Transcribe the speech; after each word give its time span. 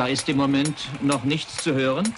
Da 0.00 0.06
ist 0.06 0.30
im 0.30 0.38
Moment 0.38 0.88
noch 1.02 1.24
nichts 1.24 1.62
zu 1.62 1.74
hören. 1.74 2.14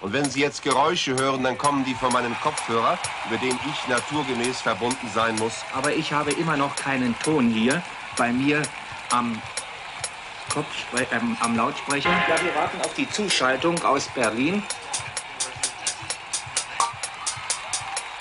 Und 0.00 0.12
wenn 0.12 0.30
Sie 0.30 0.42
jetzt 0.42 0.62
Geräusche 0.62 1.16
hören, 1.16 1.42
dann 1.42 1.58
kommen 1.58 1.84
die 1.84 1.94
von 1.94 2.12
meinem 2.12 2.38
Kopfhörer, 2.40 2.96
über 3.26 3.36
den 3.38 3.58
ich 3.68 3.88
naturgemäß 3.88 4.60
verbunden 4.60 5.10
sein 5.12 5.34
muss. 5.34 5.54
Aber 5.74 5.92
ich 5.92 6.12
habe 6.12 6.30
immer 6.30 6.56
noch 6.56 6.76
keinen 6.76 7.18
Ton 7.18 7.50
hier 7.50 7.82
bei 8.16 8.30
mir 8.30 8.62
am 9.10 9.42
Kopfspre 10.50 11.04
ähm, 11.10 11.36
am 11.40 11.56
Lautsprecher. 11.56 12.10
Ja, 12.10 12.40
wir 12.44 12.54
warten 12.54 12.80
auf 12.82 12.94
die 12.94 13.10
Zuschaltung 13.10 13.82
aus 13.82 14.06
Berlin. 14.14 14.62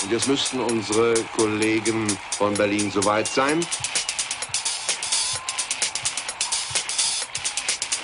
Und 0.02 0.12
jetzt 0.12 0.28
müssten 0.28 0.60
unsere 0.62 1.14
Kollegen 1.38 2.08
von 2.32 2.56
Berlin 2.56 2.90
soweit 2.90 3.28
sein. 3.28 3.64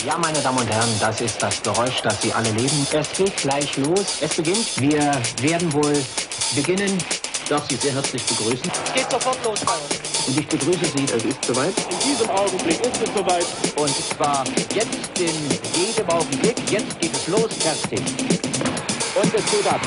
Ja, 0.06 0.18
meine 0.18 0.40
Damen 0.40 0.58
und 0.58 0.68
Herren, 0.68 0.90
das 1.00 1.22
ist 1.22 1.44
das 1.44 1.62
Geräusch, 1.62 2.02
das 2.02 2.20
Sie 2.24 2.34
alle 2.34 2.50
leben. 2.54 2.88
Es 2.92 3.12
geht 3.14 3.38
gleich 3.38 3.78
los. 3.78 4.18
Es 4.22 4.36
beginnt. 4.36 4.82
Wir 4.82 5.00
werden 5.42 5.72
wohl 5.74 6.04
beginnen. 6.56 6.98
Ich 7.44 7.50
darf 7.50 7.70
Sie 7.70 7.76
sehr 7.76 7.94
herzlich 7.94 8.24
begrüßen. 8.24 8.72
Es 8.86 8.94
geht 8.94 9.12
sofort 9.12 9.38
los. 9.46 9.60
Und 10.28 10.40
ich 10.40 10.48
begrüße 10.48 10.86
Sie, 10.96 11.04
es 11.04 11.24
ist 11.24 11.46
soweit. 11.46 11.74
In 11.92 12.00
diesem 12.10 12.30
Augenblick 12.32 12.80
ist 12.82 13.00
es 13.00 13.14
soweit. 13.14 13.46
Und 13.76 13.96
zwar 14.18 14.44
jetzt 14.74 15.20
in 15.20 15.86
jedem 15.86 16.10
Augenblick. 16.10 16.58
Jetzt 16.72 17.00
geht 17.00 17.14
es 17.14 17.28
los. 17.28 17.54
Fertig. 17.60 18.02
Und 19.22 19.34
es 19.36 19.52
geht 19.52 19.68
ab. 19.68 19.82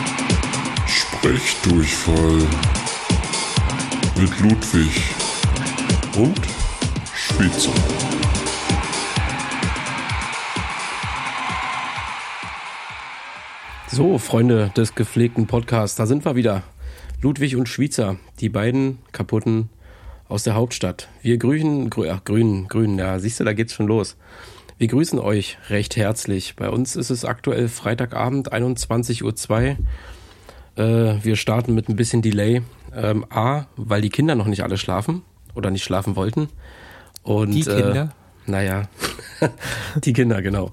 Sprechdurchfall 0.87 2.47
mit 4.17 4.39
Ludwig 4.39 5.03
und 6.17 6.41
Schweizer. 7.13 8.04
So, 13.95 14.19
Freunde 14.19 14.73
des 14.77 14.97
gepflegten 14.97 15.47
Podcasts, 15.47 15.97
da 15.97 16.07
sind 16.07 16.25
wir 16.25 16.35
wieder. 16.35 16.65
Ludwig 17.23 17.55
und 17.55 17.69
Schweizer, 17.69 18.17
die 18.41 18.49
beiden 18.49 18.99
kaputten 19.13 19.69
aus 20.29 20.43
der 20.43 20.57
Hauptstadt. 20.57 21.09
Wir 21.23 21.39
grüßen, 21.39 21.91
grü, 21.91 22.09
ach, 22.09 22.25
grün, 22.25 22.67
grün, 22.67 22.99
ja, 22.99 23.21
siehst 23.21 23.39
du, 23.39 23.45
da 23.45 23.53
geht's 23.53 23.73
schon 23.73 23.87
los. 23.87 24.17
Wir 24.79 24.89
grüßen 24.89 25.21
euch 25.21 25.59
recht 25.71 25.95
herzlich. 25.95 26.57
Bei 26.57 26.71
uns 26.71 26.97
ist 26.97 27.11
es 27.11 27.25
aktuell 27.25 27.69
Freitagabend, 27.69 28.53
21.02 28.53 29.77
Uhr. 30.77 30.85
Äh, 30.85 31.25
wir 31.25 31.37
starten 31.37 31.73
mit 31.73 31.89
ein 31.89 31.95
bisschen 31.95 32.21
Delay. 32.21 32.63
Ähm, 32.97 33.25
A, 33.31 33.67
weil 33.77 34.01
die 34.01 34.11
Kinder 34.11 34.35
noch 34.35 34.47
nicht 34.47 34.65
alle 34.65 34.77
schlafen 34.77 35.23
oder 35.55 35.71
nicht 35.71 35.85
schlafen 35.85 36.17
wollten. 36.17 36.49
Und, 37.23 37.53
Die 37.53 37.63
Kinder? 37.63 38.13
Äh, 38.49 38.51
naja, 38.51 38.89
die 40.05 40.13
Kinder, 40.13 40.43
genau. 40.43 40.73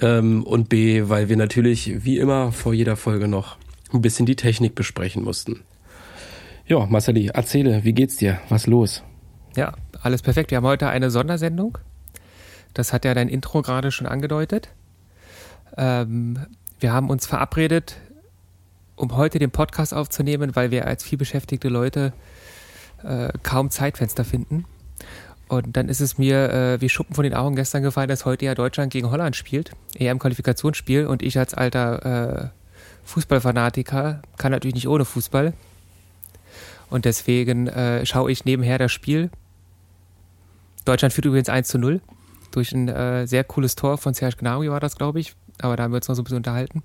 Ähm, 0.00 0.42
und 0.44 0.68
B, 0.68 1.08
weil 1.08 1.28
wir 1.28 1.36
natürlich 1.36 2.04
wie 2.04 2.18
immer 2.18 2.52
vor 2.52 2.74
jeder 2.74 2.96
Folge 2.96 3.28
noch 3.28 3.56
ein 3.92 4.02
bisschen 4.02 4.26
die 4.26 4.36
Technik 4.36 4.74
besprechen 4.74 5.24
mussten. 5.24 5.62
Ja, 6.66 6.86
Marceli, 6.86 7.28
erzähle, 7.28 7.84
wie 7.84 7.92
geht's 7.92 8.16
dir? 8.16 8.40
Was 8.48 8.66
los? 8.66 9.02
Ja, 9.56 9.72
alles 10.02 10.22
perfekt. 10.22 10.50
Wir 10.50 10.58
haben 10.58 10.66
heute 10.66 10.88
eine 10.88 11.10
Sondersendung. 11.10 11.78
Das 12.74 12.92
hat 12.92 13.04
ja 13.04 13.14
dein 13.14 13.28
Intro 13.28 13.62
gerade 13.62 13.90
schon 13.90 14.06
angedeutet. 14.06 14.68
Ähm, 15.76 16.38
wir 16.78 16.92
haben 16.92 17.10
uns 17.10 17.26
verabredet, 17.26 17.96
um 18.94 19.16
heute 19.16 19.38
den 19.38 19.50
Podcast 19.50 19.92
aufzunehmen, 19.92 20.54
weil 20.54 20.70
wir 20.70 20.86
als 20.86 21.02
vielbeschäftigte 21.02 21.68
Leute 21.68 22.12
äh, 23.02 23.30
kaum 23.42 23.70
Zeitfenster 23.70 24.24
finden. 24.24 24.64
Und 25.50 25.76
dann 25.76 25.88
ist 25.88 26.00
es 26.00 26.16
mir 26.16 26.52
äh, 26.52 26.80
wie 26.80 26.88
Schuppen 26.88 27.16
von 27.16 27.24
den 27.24 27.34
Augen 27.34 27.56
gestern 27.56 27.82
gefallen, 27.82 28.08
dass 28.08 28.24
heute 28.24 28.44
ja 28.44 28.54
Deutschland 28.54 28.92
gegen 28.92 29.10
Holland 29.10 29.34
spielt, 29.34 29.72
eher 29.96 30.12
im 30.12 30.20
Qualifikationsspiel. 30.20 31.08
Und 31.08 31.22
ich 31.22 31.36
als 31.40 31.54
alter 31.54 32.44
äh, 32.44 32.48
Fußballfanatiker 33.06 34.22
kann 34.38 34.52
natürlich 34.52 34.76
nicht 34.76 34.86
ohne 34.86 35.04
Fußball. 35.04 35.52
Und 36.88 37.04
deswegen 37.04 37.66
äh, 37.66 38.06
schaue 38.06 38.30
ich 38.30 38.44
nebenher 38.44 38.78
das 38.78 38.92
Spiel. 38.92 39.28
Deutschland 40.84 41.12
führt 41.12 41.24
übrigens 41.24 41.48
1 41.48 41.66
zu 41.66 41.78
0 41.78 42.00
durch 42.52 42.70
ein 42.70 42.88
äh, 42.88 43.26
sehr 43.26 43.42
cooles 43.42 43.74
Tor 43.74 43.98
von 43.98 44.14
Serge 44.14 44.36
Gnabry 44.36 44.70
war 44.70 44.78
das, 44.78 44.96
glaube 44.96 45.18
ich. 45.18 45.34
Aber 45.60 45.74
da 45.74 45.82
haben 45.82 45.90
wir 45.90 45.96
uns 45.96 46.06
noch 46.06 46.14
so 46.14 46.22
ein 46.22 46.24
bisschen 46.26 46.36
unterhalten. 46.36 46.84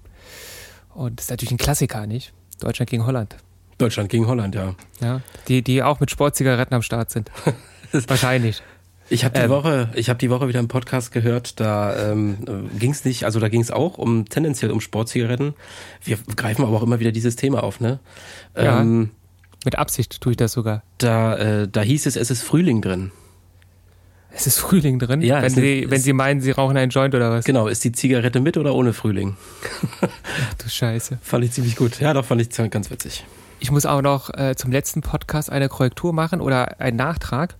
Und 0.95 1.19
das 1.19 1.25
ist 1.25 1.29
natürlich 1.29 1.51
ein 1.51 1.57
Klassiker, 1.57 2.07
nicht? 2.07 2.33
Deutschland 2.59 2.89
gegen 2.89 3.05
Holland. 3.05 3.37
Deutschland 3.77 4.09
gegen 4.09 4.25
Holland, 4.25 4.55
ja. 4.55 4.73
Ja, 5.01 5.21
die, 5.47 5.61
die 5.61 5.83
auch 5.83 5.99
mit 5.99 6.09
Sportzigaretten 6.09 6.73
am 6.73 6.81
Start 6.81 7.11
sind. 7.11 7.29
Wahrscheinlich. 8.07 8.61
Ich 9.07 9.23
habe 9.23 9.35
die 9.37 9.43
Ähm. 9.45 9.49
Woche, 9.51 9.89
ich 9.93 10.09
habe 10.09 10.17
die 10.17 10.29
Woche 10.31 10.47
wieder 10.47 10.57
einen 10.59 10.67
Podcast 10.67 11.11
gehört. 11.11 11.59
Da 11.59 12.11
ähm, 12.11 12.69
ging 12.79 12.91
es 12.91 13.05
nicht, 13.05 13.23
also 13.25 13.39
da 13.39 13.49
ging 13.49 13.61
es 13.61 13.69
auch 13.69 13.97
um 13.99 14.25
tendenziell 14.25 14.71
um 14.71 14.81
Sportzigaretten. 14.81 15.53
Wir 16.03 16.17
greifen 16.35 16.63
aber 16.63 16.75
auch 16.75 16.81
immer 16.83 16.99
wieder 16.99 17.11
dieses 17.11 17.35
Thema 17.35 17.61
auf, 17.63 17.79
ne? 17.79 17.99
Ja. 18.57 18.81
Ähm, 18.81 19.11
Mit 19.63 19.77
Absicht 19.77 20.21
tue 20.21 20.31
ich 20.31 20.37
das 20.37 20.53
sogar. 20.53 20.81
da, 20.97 21.35
äh, 21.37 21.67
da 21.67 21.81
hieß 21.81 22.07
es, 22.07 22.15
es 22.15 22.31
ist 22.31 22.41
Frühling 22.41 22.81
drin. 22.81 23.11
Es 24.37 24.47
ist 24.47 24.57
Frühling 24.59 24.99
drin, 24.99 25.21
Ja, 25.21 25.41
wenn, 25.41 25.49
sie, 25.51 25.79
ist- 25.81 25.91
wenn 25.91 26.01
sie 26.01 26.11
meinen, 26.11 26.41
sie 26.41 26.51
rauchen 26.51 26.75
einen 26.75 26.89
Joint 26.89 27.13
oder 27.15 27.31
was. 27.31 27.45
Genau, 27.45 27.67
ist 27.67 27.83
die 27.83 27.91
Zigarette 27.93 28.39
mit 28.41 28.57
oder 28.57 28.73
ohne 28.75 28.91
Frühling? 28.91 29.37
Du 30.57 30.67
Scheiße. 30.67 31.19
Fand 31.21 31.45
ich 31.45 31.51
ziemlich 31.51 31.75
gut. 31.77 31.99
Ja, 32.01 32.13
doch, 32.13 32.25
fand 32.25 32.41
ich 32.41 32.49
ganz 32.71 32.89
witzig. 32.91 33.23
Ich 33.59 33.71
muss 33.71 33.85
auch 33.85 34.01
noch 34.01 34.33
äh, 34.33 34.55
zum 34.57 34.71
letzten 34.71 35.01
Podcast 35.01 35.49
eine 35.51 35.69
Korrektur 35.69 36.11
machen 36.11 36.41
oder 36.41 36.81
einen 36.81 36.97
Nachtrag. 36.97 37.55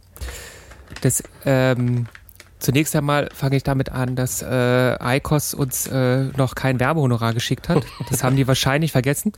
Das, 1.01 1.23
ähm, 1.45 2.07
zunächst 2.59 2.95
einmal 2.95 3.29
fange 3.33 3.57
ich 3.57 3.63
damit 3.63 3.91
an, 3.91 4.15
dass 4.15 4.41
äh, 4.41 5.17
ICOS 5.17 5.53
uns 5.53 5.87
äh, 5.87 6.25
noch 6.35 6.55
kein 6.55 6.79
Werbehonorar 6.79 7.33
geschickt 7.33 7.69
hat. 7.69 7.85
Das 8.09 8.23
haben 8.23 8.35
die 8.35 8.47
wahrscheinlich 8.47 8.91
vergessen. 8.91 9.33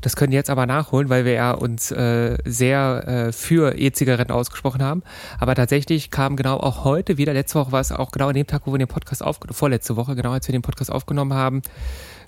Das 0.00 0.16
können 0.16 0.30
die 0.30 0.36
jetzt 0.36 0.50
aber 0.50 0.66
nachholen, 0.66 1.08
weil 1.08 1.24
wir 1.24 1.32
ja 1.32 1.52
uns 1.52 1.90
äh, 1.90 2.36
sehr 2.44 3.08
äh, 3.28 3.32
für 3.32 3.78
E-Zigaretten 3.78 4.32
ausgesprochen 4.32 4.82
haben. 4.82 5.02
Aber 5.38 5.54
tatsächlich 5.54 6.10
kam 6.10 6.36
genau 6.36 6.56
auch 6.58 6.84
heute 6.84 7.18
wieder, 7.18 7.32
letzte 7.32 7.58
Woche 7.58 7.72
war 7.72 7.80
es 7.80 7.92
auch 7.92 8.10
genau 8.10 8.28
an 8.28 8.34
dem 8.34 8.46
Tag, 8.46 8.62
wo 8.64 8.72
wir 8.72 8.78
den 8.78 8.88
Podcast 8.88 9.22
aufgenommen 9.22 9.56
vorletzte 9.56 9.96
Woche, 9.96 10.14
genau 10.14 10.32
als 10.32 10.46
wir 10.48 10.52
den 10.52 10.62
Podcast 10.62 10.90
aufgenommen 10.90 11.34
haben, 11.34 11.62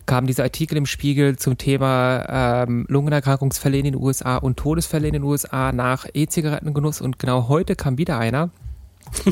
kam 0.09 0.27
dieser 0.27 0.45
Artikel 0.45 0.79
im 0.79 0.87
Spiegel 0.87 1.37
zum 1.37 1.59
Thema 1.59 2.65
ähm, 2.65 2.87
Lungenerkrankungsfälle 2.89 3.77
in 3.77 3.85
den 3.85 3.95
USA 3.95 4.39
und 4.39 4.57
Todesfälle 4.57 5.07
in 5.07 5.13
den 5.13 5.23
USA 5.23 5.71
nach 5.71 6.07
E-Zigarettengenuss. 6.13 7.03
Und 7.03 7.19
genau 7.19 7.49
heute 7.49 7.77
kam 7.77 7.99
wieder 7.99 8.19
einer, 8.19 8.49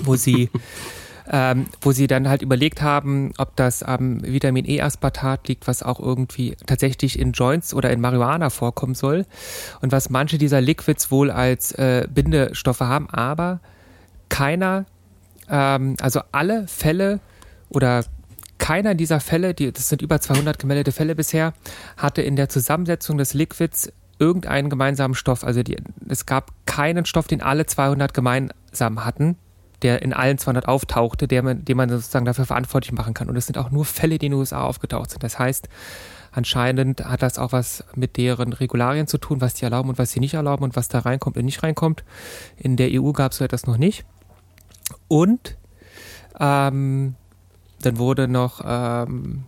wo 0.05 0.17
sie, 0.17 0.51
ähm, 1.33 1.65
wo 1.81 1.93
sie 1.93 2.07
dann 2.07 2.29
halt 2.29 2.43
überlegt 2.43 2.83
haben, 2.83 3.33
ob 3.39 3.57
das 3.57 3.83
am 3.83 4.23
Vitamin 4.23 4.69
E-Aspartat 4.69 5.49
liegt, 5.49 5.67
was 5.67 5.83
auch 5.83 5.99
irgendwie 5.99 6.57
tatsächlich 6.67 7.19
in 7.19 7.33
Joints 7.33 7.73
oder 7.73 7.91
in 7.91 8.03
Marihuana 8.03 8.51
vorkommen 8.51 8.95
soll. 8.95 9.25
Und 9.81 9.93
was 9.93 10.11
manche 10.11 10.37
dieser 10.37 10.61
Liquids 10.61 11.11
wohl 11.11 11.31
als 11.31 11.73
äh, 11.73 12.07
Bindestoffe 12.13 12.81
haben, 12.81 13.09
aber 13.09 13.61
keiner, 14.29 14.85
ähm, 15.49 15.97
also 16.03 16.21
alle 16.33 16.69
Fälle 16.69 17.21
oder 17.71 18.05
keiner 18.59 18.95
dieser 18.95 19.21
Fälle, 19.21 19.55
die, 19.55 19.73
das 19.73 19.89
sind 19.89 20.03
über 20.03 20.21
200 20.21 20.59
gemeldete 20.59 20.93
Fälle 20.93 21.15
bisher, 21.15 21.53
hatte 21.97 22.23
in 22.23 22.37
der 22.37 22.49
Zusammensetzung 22.49 23.19
des 23.19 23.35
Liquids 23.35 23.93
irgendeinen 24.19 24.71
gemeinsamen 24.71 25.15
Stoff. 25.15 25.45
Also 25.45 25.63
die, 25.63 25.77
es 26.09 26.27
gab 26.27 26.53
keinen 26.67 27.05
Stoff, 27.05 27.27
den 27.27 27.43
alle 27.43 27.67
200 27.67 28.15
gemeinsam 28.15 29.05
hatten, 29.05 29.37
der 29.83 30.03
in 30.03 30.13
allen 30.13 30.39
200 30.39 30.69
auftauchte, 30.69 31.29
der 31.29 31.43
man, 31.43 31.65
den 31.65 31.77
man 31.77 31.89
sozusagen 31.91 32.25
dafür 32.25 32.47
verantwortlich 32.47 32.93
machen 32.93 33.15
kann. 33.15 33.29
Und 33.29 33.37
es 33.37 33.47
sind 33.47 33.59
auch 33.59 33.71
nur 33.71 33.85
Fälle, 33.85 34.19
die 34.19 34.27
in 34.27 34.33
den 34.33 34.39
USA 34.39 34.63
aufgetaucht 34.63 35.11
sind. 35.11 35.23
Das 35.23 35.39
heißt, 35.39 35.69
anscheinend 36.33 37.05
hat 37.05 37.23
das 37.23 37.39
auch 37.39 37.53
was 37.53 37.85
mit 37.95 38.17
deren 38.17 38.53
Regularien 38.53 39.07
zu 39.07 39.19
tun, 39.19 39.41
was 39.41 39.55
die 39.55 39.65
erlauben 39.65 39.91
und 39.91 39.99
was 39.99 40.13
sie 40.13 40.21
nicht 40.21 40.35
erlauben 40.35 40.65
und 40.65 40.77
was 40.77 40.89
da 40.89 41.01
reinkommt 41.01 41.37
und 41.37 41.45
nicht 41.45 41.63
reinkommt. 41.63 42.05
In 42.57 42.77
der 42.77 42.89
EU 42.91 43.13
gab 43.13 43.33
es 43.33 43.39
so 43.39 43.45
etwas 43.45 43.67
noch 43.67 43.77
nicht. 43.77 44.05
Und 45.09 45.57
ähm, 46.41 47.17
dann 47.81 47.99
wurde 47.99 48.29
noch 48.29 48.63
ähm, 48.65 49.45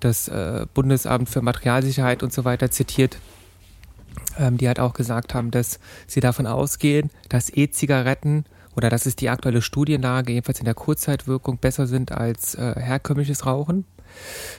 das 0.00 0.28
äh, 0.28 0.66
Bundesamt 0.72 1.28
für 1.28 1.42
Materialsicherheit 1.42 2.22
und 2.22 2.32
so 2.32 2.44
weiter 2.44 2.70
zitiert, 2.70 3.18
ähm, 4.38 4.58
die 4.58 4.68
halt 4.68 4.80
auch 4.80 4.94
gesagt 4.94 5.34
haben, 5.34 5.50
dass 5.50 5.80
sie 6.06 6.20
davon 6.20 6.46
ausgehen, 6.46 7.10
dass 7.28 7.50
E-Zigaretten 7.50 8.44
oder 8.76 8.90
das 8.90 9.06
ist 9.06 9.22
die 9.22 9.30
aktuelle 9.30 9.62
Studienlage, 9.62 10.32
jedenfalls 10.32 10.58
in 10.58 10.66
der 10.66 10.74
Kurzzeitwirkung, 10.74 11.56
besser 11.58 11.86
sind 11.86 12.12
als 12.12 12.54
äh, 12.54 12.74
herkömmliches 12.76 13.46
Rauchen. 13.46 13.86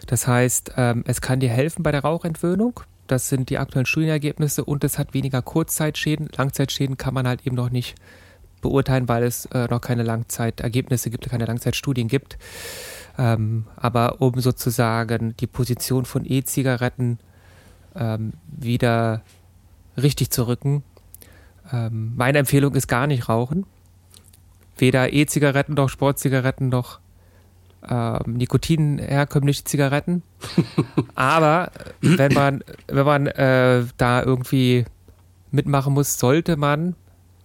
Das 0.08 0.28
heißt, 0.28 0.74
ähm, 0.76 1.04
es 1.08 1.22
kann 1.22 1.40
dir 1.40 1.50
helfen 1.50 1.84
bei 1.84 1.92
der 1.92 2.02
Rauchentwöhnung. 2.02 2.80
Das 3.06 3.30
sind 3.30 3.50
die 3.50 3.60
aktuellen 3.60 3.86
Studienergebnisse 3.86 4.66
und 4.66 4.84
es 4.84 4.98
hat 4.98 5.14
weniger 5.14 5.42
Kurzzeitschäden. 5.42 6.30
Langzeitschäden 6.36 6.98
kann 6.98 7.14
man 7.14 7.28
halt 7.28 7.46
eben 7.46 7.56
noch 7.56 7.70
nicht 7.70 7.96
beurteilen, 8.62 9.08
weil 9.08 9.24
es 9.24 9.46
äh, 9.48 9.68
noch 9.70 9.82
keine 9.82 10.04
Langzeitergebnisse 10.04 11.10
gibt, 11.10 11.30
keine 11.30 11.46
Langzeitstudien 11.46 12.08
gibt. 12.08 12.38
Ähm, 13.18 13.66
aber 13.76 14.22
um 14.22 14.40
sozusagen 14.40 15.36
die 15.38 15.48
Position 15.48 16.06
von 16.06 16.24
E-Zigaretten 16.26 17.20
ähm, 17.96 18.34
wieder 18.48 19.22
richtig 19.96 20.30
zu 20.30 20.48
rücken, 20.48 20.84
ähm, 21.72 22.14
meine 22.16 22.40
Empfehlung 22.40 22.76
ist 22.76 22.88
gar 22.88 23.08
nicht 23.08 23.28
rauchen. 23.28 23.66
Weder 24.78 25.12
E-Zigaretten 25.12 25.74
noch 25.74 25.90
Sportzigaretten 25.90 26.70
noch 26.70 27.00
äh, 27.88 28.20
Nikotin 28.30 29.00
herkömmliche 29.00 29.64
Zigaretten. 29.64 30.22
Aber 31.16 31.72
wenn 32.02 32.34
man, 32.34 32.64
wenn 32.88 33.06
man 33.06 33.28
äh, 33.28 33.84
da 33.98 34.22
irgendwie 34.22 34.86
mitmachen 35.52 35.94
muss, 35.94 36.20
sollte 36.20 36.58
man 36.58 36.96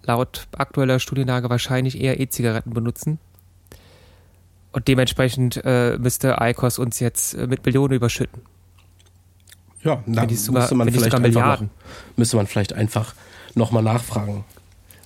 laut 0.05 0.47
aktueller 0.57 0.99
Studienlage 0.99 1.49
wahrscheinlich 1.51 2.01
eher 2.01 2.19
E-Zigaretten 2.21 2.73
benutzen. 2.75 3.19
Und 4.73 4.89
dementsprechend 4.89 5.61
äh, 5.65 5.99
müsste 5.99 6.37
ICOS 6.41 6.79
uns 6.79 6.99
jetzt 7.01 7.35
äh, 7.35 7.47
mit 7.47 7.65
Millionen 7.65 7.95
überschütten. 7.95 8.43
Ja, 9.83 10.03
da 10.07 10.23
Wenn 10.23 10.29
die 10.29 10.37
sogar- 10.37 10.63
müsste 10.63 10.75
man 10.77 10.91
vielleicht 10.91 11.15
einfach 11.15 11.61
noch, 11.61 11.69
müsste 12.17 12.37
man 12.37 12.47
vielleicht 12.47 12.73
einfach 12.73 13.15
nochmal 13.55 13.83
nachfragen. 13.83 14.45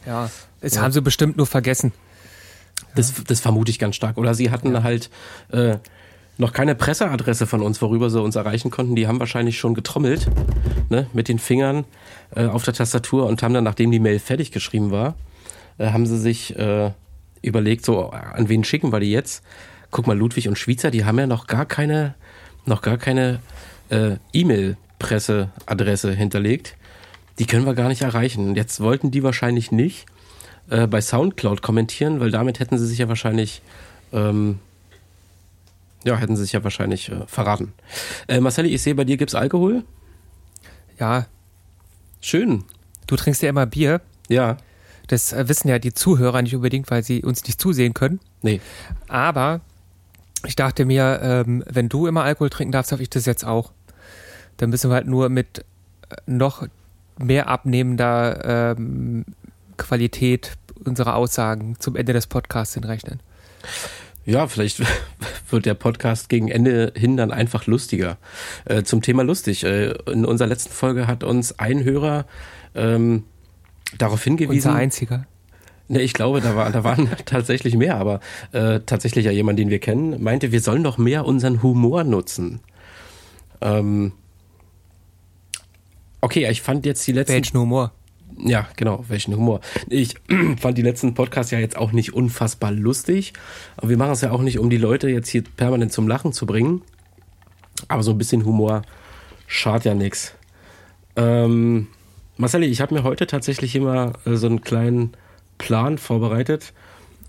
Ja, 0.04 0.30
das 0.60 0.74
Ja. 0.76 0.82
haben 0.82 0.92
sie 0.92 1.00
bestimmt 1.02 1.36
nur 1.36 1.46
vergessen. 1.46 1.92
Das, 2.94 3.12
das 3.26 3.40
vermute 3.40 3.70
ich 3.70 3.78
ganz 3.78 3.96
stark. 3.96 4.18
Oder 4.18 4.34
sie 4.34 4.50
hatten 4.50 4.82
halt 4.82 5.10
äh, 5.50 5.78
noch 6.38 6.52
keine 6.52 6.74
Presseadresse 6.74 7.46
von 7.46 7.62
uns, 7.62 7.80
worüber 7.80 8.10
sie 8.10 8.20
uns 8.20 8.36
erreichen 8.36 8.70
konnten. 8.70 8.94
Die 8.94 9.06
haben 9.06 9.20
wahrscheinlich 9.20 9.58
schon 9.58 9.74
getrommelt 9.74 10.26
ne, 10.90 11.06
mit 11.12 11.28
den 11.28 11.38
Fingern 11.38 11.84
äh, 12.34 12.46
auf 12.46 12.64
der 12.64 12.74
Tastatur 12.74 13.26
und 13.26 13.42
haben 13.42 13.54
dann, 13.54 13.64
nachdem 13.64 13.90
die 13.90 14.00
Mail 14.00 14.18
fertig 14.18 14.52
geschrieben 14.52 14.90
war, 14.90 15.14
äh, 15.78 15.90
haben 15.90 16.06
sie 16.06 16.18
sich 16.18 16.56
äh, 16.58 16.90
überlegt, 17.42 17.84
so 17.84 18.10
an 18.10 18.48
wen 18.48 18.64
schicken 18.64 18.92
wir 18.92 19.00
die 19.00 19.10
jetzt? 19.10 19.42
Guck 19.90 20.06
mal, 20.06 20.16
Ludwig 20.18 20.48
und 20.48 20.58
Schweizer, 20.58 20.90
die 20.90 21.04
haben 21.04 21.18
ja 21.18 21.26
noch 21.26 21.46
gar 21.46 21.64
keine, 21.64 22.14
noch 22.66 22.82
gar 22.82 22.98
keine 22.98 23.40
äh, 23.88 24.16
E-Mail-Presseadresse 24.32 26.12
hinterlegt. 26.12 26.76
Die 27.38 27.46
können 27.46 27.66
wir 27.66 27.74
gar 27.74 27.88
nicht 27.88 28.02
erreichen. 28.02 28.56
Jetzt 28.56 28.80
wollten 28.80 29.10
die 29.10 29.22
wahrscheinlich 29.22 29.70
nicht 29.70 30.06
äh, 30.70 30.86
bei 30.86 31.00
Soundcloud 31.00 31.62
kommentieren, 31.62 32.20
weil 32.20 32.30
damit 32.30 32.60
hätten 32.60 32.78
sie 32.78 32.86
sich 32.86 32.98
ja 32.98 33.08
wahrscheinlich, 33.08 33.62
ähm, 34.12 34.58
ja, 36.06 36.16
hätten 36.16 36.36
sie 36.36 36.42
sich 36.42 36.52
ja 36.52 36.64
wahrscheinlich 36.64 37.10
äh, 37.10 37.26
verraten. 37.26 37.72
Äh, 38.28 38.40
Marcelli, 38.40 38.68
ich 38.70 38.82
sehe, 38.82 38.94
bei 38.94 39.04
dir 39.04 39.16
gibt's 39.16 39.34
Alkohol. 39.34 39.84
Ja, 40.98 41.26
Schön. 42.20 42.64
du 43.06 43.16
trinkst 43.16 43.42
ja 43.42 43.50
immer 43.50 43.66
Bier. 43.66 44.00
Ja. 44.28 44.56
Das 45.08 45.32
äh, 45.32 45.48
wissen 45.48 45.68
ja 45.68 45.78
die 45.78 45.92
Zuhörer 45.92 46.42
nicht 46.42 46.54
unbedingt, 46.54 46.90
weil 46.90 47.02
sie 47.02 47.22
uns 47.22 47.44
nicht 47.44 47.60
zusehen 47.60 47.94
können. 47.94 48.20
Nee. 48.42 48.60
Aber 49.08 49.60
ich 50.46 50.56
dachte 50.56 50.84
mir, 50.84 51.20
ähm, 51.22 51.64
wenn 51.68 51.88
du 51.88 52.06
immer 52.06 52.22
Alkohol 52.22 52.50
trinken 52.50 52.72
darfst, 52.72 52.92
darf 52.92 53.00
ich 53.00 53.10
das 53.10 53.26
jetzt 53.26 53.44
auch. 53.44 53.72
Dann 54.56 54.70
müssen 54.70 54.90
wir 54.90 54.94
halt 54.94 55.06
nur 55.06 55.28
mit 55.28 55.64
äh, 56.08 56.16
noch 56.26 56.66
mehr 57.18 57.48
abnehmender 57.48 58.74
ähm, 58.76 59.24
Qualität 59.76 60.52
unserer 60.84 61.16
Aussagen 61.16 61.76
zum 61.78 61.96
Ende 61.96 62.12
des 62.12 62.26
Podcasts 62.26 62.74
hinrechnen. 62.74 63.20
Ja, 64.26 64.48
vielleicht 64.48 64.82
wird 65.50 65.66
der 65.66 65.74
Podcast 65.74 66.28
gegen 66.28 66.48
Ende 66.48 66.92
hin 66.96 67.16
dann 67.16 67.30
einfach 67.30 67.66
lustiger. 67.66 68.18
Äh, 68.64 68.82
zum 68.82 69.00
Thema 69.00 69.22
lustig. 69.22 69.64
Äh, 69.64 69.92
in 70.10 70.24
unserer 70.24 70.48
letzten 70.48 70.72
Folge 70.72 71.06
hat 71.06 71.22
uns 71.22 71.58
ein 71.58 71.84
Hörer 71.84 72.26
ähm, 72.74 73.22
darauf 73.96 74.22
hingewiesen. 74.22 74.70
Unser 74.70 74.74
einziger. 74.74 75.26
Ne, 75.88 76.02
ich 76.02 76.12
glaube, 76.12 76.40
da, 76.40 76.56
war, 76.56 76.70
da 76.70 76.82
waren 76.82 77.08
tatsächlich 77.24 77.76
mehr, 77.76 77.96
aber 77.96 78.18
äh, 78.50 78.80
tatsächlich 78.84 79.24
ja 79.24 79.30
jemand, 79.30 79.60
den 79.60 79.70
wir 79.70 79.78
kennen, 79.78 80.20
meinte, 80.22 80.50
wir 80.50 80.60
sollen 80.60 80.82
doch 80.82 80.98
mehr 80.98 81.24
unseren 81.24 81.62
Humor 81.62 82.02
nutzen. 82.02 82.60
Ähm, 83.60 84.12
okay, 86.20 86.50
ich 86.50 86.62
fand 86.62 86.84
jetzt 86.84 87.06
die 87.06 87.12
letzten. 87.12 87.34
Welchen 87.34 87.58
Humor? 87.58 87.92
Ja, 88.38 88.68
genau, 88.76 89.04
welchen 89.08 89.34
Humor. 89.34 89.60
Ich 89.88 90.14
fand 90.60 90.76
die 90.76 90.82
letzten 90.82 91.14
Podcasts 91.14 91.52
ja 91.52 91.58
jetzt 91.58 91.76
auch 91.76 91.92
nicht 91.92 92.12
unfassbar 92.12 92.70
lustig, 92.72 93.32
aber 93.76 93.88
wir 93.88 93.96
machen 93.96 94.12
es 94.12 94.20
ja 94.20 94.30
auch 94.30 94.42
nicht, 94.42 94.58
um 94.58 94.68
die 94.70 94.76
Leute 94.76 95.08
jetzt 95.08 95.28
hier 95.28 95.42
permanent 95.42 95.92
zum 95.92 96.06
Lachen 96.06 96.32
zu 96.32 96.46
bringen. 96.46 96.82
Aber 97.88 98.02
so 98.02 98.12
ein 98.12 98.18
bisschen 98.18 98.44
Humor 98.44 98.82
schadet 99.46 99.84
ja 99.84 99.94
nix. 99.94 100.34
Ähm, 101.14 101.88
Marcelli, 102.36 102.66
ich 102.66 102.80
habe 102.80 102.94
mir 102.94 103.02
heute 103.02 103.26
tatsächlich 103.26 103.74
immer 103.74 104.12
äh, 104.26 104.36
so 104.36 104.46
einen 104.46 104.60
kleinen 104.60 105.12
Plan 105.58 105.98
vorbereitet. 105.98 106.72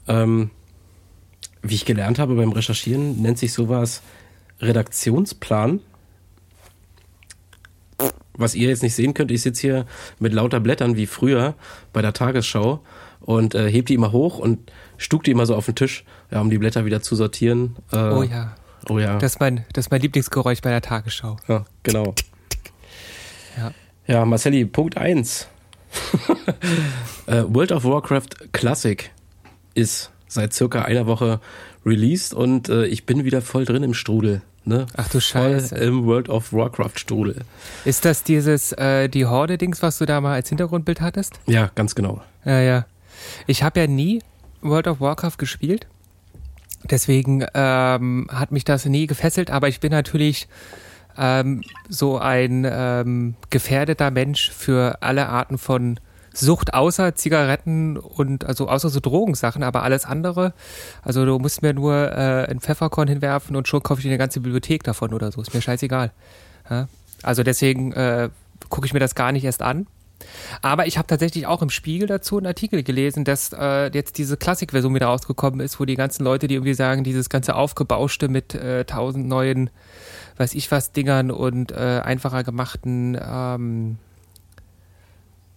Ähm, 0.07 0.51
wie 1.61 1.75
ich 1.75 1.85
gelernt 1.85 2.19
habe 2.19 2.35
beim 2.35 2.51
Recherchieren, 2.51 3.21
nennt 3.21 3.37
sich 3.37 3.53
sowas 3.53 4.01
Redaktionsplan. 4.59 5.79
Was 8.37 8.55
ihr 8.55 8.69
jetzt 8.69 8.83
nicht 8.83 8.95
sehen 8.95 9.13
könnt, 9.13 9.31
ich 9.31 9.41
sitze 9.41 9.61
hier 9.61 9.85
mit 10.19 10.33
lauter 10.33 10.59
Blättern 10.59 10.95
wie 10.95 11.07
früher 11.07 11.55
bei 11.91 12.01
der 12.01 12.13
Tagesschau 12.13 12.81
und 13.19 13.55
äh, 13.55 13.69
heb 13.69 13.87
die 13.87 13.95
immer 13.95 14.11
hoch 14.11 14.37
und 14.37 14.71
stuck 14.97 15.23
die 15.23 15.31
immer 15.31 15.45
so 15.45 15.55
auf 15.55 15.65
den 15.65 15.75
Tisch, 15.75 16.03
ja, 16.31 16.39
um 16.39 16.49
die 16.49 16.57
Blätter 16.57 16.85
wieder 16.85 17.01
zu 17.01 17.15
sortieren. 17.15 17.75
Äh, 17.91 17.97
Oh 17.97 18.23
ja. 18.23 18.55
Oh 18.89 18.99
ja. 18.99 19.17
Das 19.17 19.33
ist 19.33 19.39
mein, 19.39 19.65
das 19.73 19.87
ist 19.87 19.91
mein 19.91 20.01
Lieblingsgeräusch 20.01 20.61
bei 20.61 20.69
der 20.69 20.81
Tagesschau. 20.81 21.37
Ja, 21.47 21.65
genau. 21.83 22.13
Ja. 23.57 23.71
Ja, 24.07 24.25
Marcelli, 24.25 24.65
Punkt 24.65 24.97
1. 24.97 25.47
äh, 27.27 27.43
World 27.47 27.71
of 27.71 27.83
Warcraft 27.83 28.51
Classic 28.53 29.11
ist 29.73 30.11
seit 30.27 30.53
circa 30.53 30.83
einer 30.83 31.07
Woche 31.07 31.39
released 31.85 32.33
und 32.33 32.69
äh, 32.69 32.85
ich 32.85 33.05
bin 33.05 33.25
wieder 33.25 33.41
voll 33.41 33.65
drin 33.65 33.83
im 33.83 33.93
Strudel. 33.93 34.41
Ne? 34.67 34.85
Ach 34.97 35.05
du 35.07 35.21
voll 35.21 35.21
Scheiße. 35.21 35.75
im 35.77 36.05
World 36.05 36.27
of 36.27 36.51
Warcraft 36.51 36.91
Strudel. 36.97 37.45
Ist 37.85 38.03
das 38.03 38.23
dieses, 38.23 38.73
äh, 38.73 39.07
die 39.07 39.25
Horde-Dings, 39.25 39.81
was 39.81 39.97
du 39.97 40.05
da 40.05 40.19
mal 40.19 40.33
als 40.33 40.49
Hintergrundbild 40.49 40.99
hattest? 40.99 41.39
Ja, 41.45 41.71
ganz 41.75 41.95
genau. 41.95 42.21
Ja, 42.43 42.59
ja. 42.59 42.85
Ich 43.45 43.63
habe 43.63 43.79
ja 43.79 43.87
nie 43.87 44.21
World 44.61 44.87
of 44.87 44.99
Warcraft 44.99 45.37
gespielt. 45.37 45.87
Deswegen 46.83 47.45
ähm, 47.53 48.27
hat 48.29 48.51
mich 48.51 48.65
das 48.65 48.85
nie 48.85 49.07
gefesselt, 49.07 49.51
aber 49.51 49.69
ich 49.69 49.79
bin 49.79 49.91
natürlich 49.91 50.49
ähm, 51.17 51.61
so 51.87 52.17
ein 52.17 52.67
ähm, 52.69 53.35
gefährdeter 53.49 54.11
Mensch 54.11 54.51
für 54.51 54.97
alle 55.01 55.29
Arten 55.29 55.57
von 55.57 55.97
Sucht, 56.39 56.73
außer 56.73 57.15
Zigaretten 57.15 57.97
und 57.97 58.45
also 58.45 58.67
außer 58.69 58.89
so 58.89 58.99
Drogensachen, 58.99 59.63
aber 59.63 59.83
alles 59.83 60.05
andere. 60.05 60.53
Also 61.01 61.25
du 61.25 61.39
musst 61.39 61.61
mir 61.61 61.73
nur 61.73 62.11
äh, 62.11 62.47
ein 62.49 62.59
Pfefferkorn 62.59 63.07
hinwerfen 63.07 63.55
und 63.55 63.67
schon 63.67 63.81
kaufe 63.81 63.99
ich 63.99 64.03
dir 64.03 64.09
eine 64.09 64.17
ganze 64.17 64.39
Bibliothek 64.39 64.83
davon 64.83 65.13
oder 65.13 65.31
so. 65.31 65.41
Ist 65.41 65.53
mir 65.53 65.61
scheißegal. 65.61 66.11
Ja? 66.69 66.87
Also 67.23 67.43
deswegen 67.43 67.91
äh, 67.93 68.29
gucke 68.69 68.85
ich 68.85 68.93
mir 68.93 68.99
das 68.99 69.15
gar 69.15 69.31
nicht 69.31 69.43
erst 69.43 69.61
an. 69.61 69.87
Aber 70.61 70.87
ich 70.87 70.97
habe 70.97 71.07
tatsächlich 71.07 71.45
auch 71.45 71.61
im 71.61 71.69
Spiegel 71.69 72.07
dazu 72.07 72.37
einen 72.37 72.47
Artikel 72.47 72.83
gelesen, 72.83 73.23
dass 73.23 73.53
äh, 73.53 73.91
jetzt 73.93 74.17
diese 74.17 74.37
Klassikversion 74.37 74.93
wieder 74.95 75.07
rausgekommen 75.07 75.59
ist, 75.59 75.79
wo 75.79 75.85
die 75.85 75.95
ganzen 75.95 76.23
Leute, 76.23 76.47
die 76.47 76.55
irgendwie 76.55 76.73
sagen, 76.73 77.03
dieses 77.03 77.29
ganze 77.29 77.55
Aufgebauschte 77.55 78.27
mit 78.27 78.55
äh, 78.55 78.85
tausend 78.85 79.27
neuen, 79.27 79.69
weiß 80.37 80.55
ich 80.55 80.71
was, 80.71 80.91
Dingern 80.91 81.31
und 81.31 81.71
äh, 81.71 82.01
einfacher 82.03 82.43
gemachten, 82.43 83.17
ähm, 83.21 83.97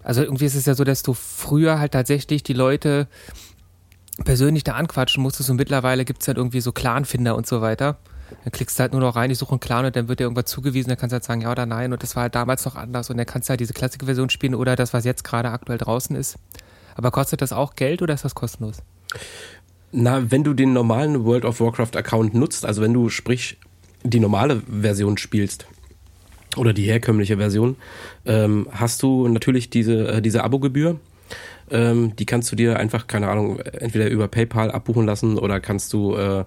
also 0.03 0.23
irgendwie 0.23 0.47
ist 0.47 0.55
es 0.55 0.67
ja 0.67 0.75
so, 0.75 0.85
dass 0.85 1.03
du 1.03 1.15
früher 1.15 1.79
halt 1.79 1.93
tatsächlich 1.93 2.43
die 2.43 2.53
Leute 2.53 3.07
persönlich 4.25 4.65
da 4.65 4.75
anquatschen 4.75 5.23
musstest 5.23 5.51
und 5.51 5.57
mittlerweile 5.57 6.05
gibt 6.05 6.23
es 6.23 6.29
halt 6.29 6.37
irgendwie 6.37 6.61
so 6.61 6.73
Clanfinder 6.73 7.37
und 7.37 7.47
so 7.47 7.61
weiter. 7.61 7.99
Dann 8.45 8.53
klickst 8.53 8.79
du 8.79 8.83
halt 8.83 8.93
nur 8.93 9.01
noch 9.01 9.17
rein, 9.17 9.31
ich 9.31 9.39
suche 9.39 9.53
einen 9.53 9.61
Clan 9.61 9.85
und 9.87 9.97
dann 9.97 10.09
wird 10.09 10.21
dir 10.21 10.25
irgendwas 10.25 10.47
zugewiesen, 10.47 10.89
dann 10.89 10.99
kannst 10.99 11.13
du 11.13 11.15
halt 11.15 11.25
sagen 11.25 11.41
ja 11.41 11.51
oder 11.51 11.67
nein 11.67 11.93
und 11.93 12.03
das 12.03 12.17
war 12.17 12.23
halt 12.25 12.35
damals 12.35 12.65
noch 12.65 12.77
anders 12.77 13.11
und 13.11 13.17
dann 13.17 13.27
kannst 13.27 13.49
du 13.49 13.51
halt 13.51 13.61
diese 13.61 13.73
Klassikversion 13.73 14.31
spielen 14.31 14.55
oder 14.55 14.77
das, 14.77 14.93
was 14.95 15.05
jetzt 15.05 15.25
gerade 15.25 15.51
aktuell 15.51 15.79
draußen 15.79 16.15
ist. 16.15 16.39
Aber 16.95 17.11
kostet 17.11 17.43
das 17.43 17.53
auch 17.53 17.75
Geld 17.75 18.03
oder 18.03 18.15
ist 18.15 18.25
das 18.25 18.35
kostenlos? 18.35 18.83
Na, 19.93 20.31
wenn 20.31 20.45
du 20.45 20.55
den 20.55 20.73
normalen 20.73 21.25
World 21.25 21.45
of 21.45 21.61
Warcraft 21.61 21.97
Account 21.97 22.35
nutzt, 22.35 22.65
also 22.65 22.83
wenn 22.83 22.93
du 22.93 23.09
sprich 23.09 23.59
die 24.05 24.21
normale 24.21 24.63
Version 24.69 25.19
spielst 25.19 25.67
oder 26.57 26.73
die 26.73 26.85
herkömmliche 26.85 27.37
Version, 27.37 27.77
ähm, 28.27 28.67
hast 28.71 29.03
du 29.03 29.29
natürlich 29.29 29.71
diese, 29.71 30.09
äh, 30.09 30.23
diese 30.23 30.45
Abogebühr. 30.45 30.99
Ähm, 31.71 32.17
die 32.17 32.27
kannst 32.27 32.51
du 32.51 32.57
dir 32.57 32.79
einfach, 32.79 33.07
keine 33.07 33.29
Ahnung, 33.29 33.61
entweder 33.61 34.09
über 34.11 34.27
PayPal 34.27 34.73
abbuchen 34.73 35.07
lassen 35.07 35.39
oder 35.39 35.61
kannst 35.61 35.93
du 35.93 36.17
äh, 36.17 36.45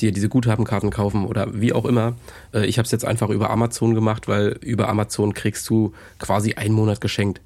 dir 0.00 0.12
diese 0.12 0.28
Guthabenkarten 0.28 0.90
kaufen 0.90 1.26
oder 1.26 1.48
wie 1.60 1.72
auch 1.72 1.84
immer. 1.84 2.14
Äh, 2.52 2.66
ich 2.66 2.78
habe 2.78 2.86
es 2.86 2.90
jetzt 2.90 3.04
einfach 3.04 3.30
über 3.30 3.50
Amazon 3.50 3.94
gemacht, 3.94 4.26
weil 4.26 4.58
über 4.60 4.88
Amazon 4.88 5.34
kriegst 5.34 5.68
du 5.68 5.92
quasi 6.18 6.54
einen 6.54 6.74
Monat 6.74 7.00
geschenkt. 7.00 7.40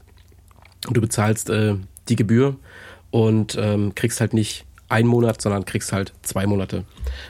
Und 0.87 0.97
du 0.97 1.01
bezahlst 1.01 1.51
äh, 1.51 1.75
die 2.09 2.17
Gebühr 2.17 2.57
und 3.11 3.57
ähm, 3.61 3.95
kriegst 3.95 4.21
halt 4.21 4.33
nicht 4.33 4.65
einen 4.89 5.09
Monat, 5.09 5.41
sondern 5.43 5.65
kriegst 5.65 5.93
halt 5.93 6.13
zwei 6.23 6.47
Monate. 6.47 6.85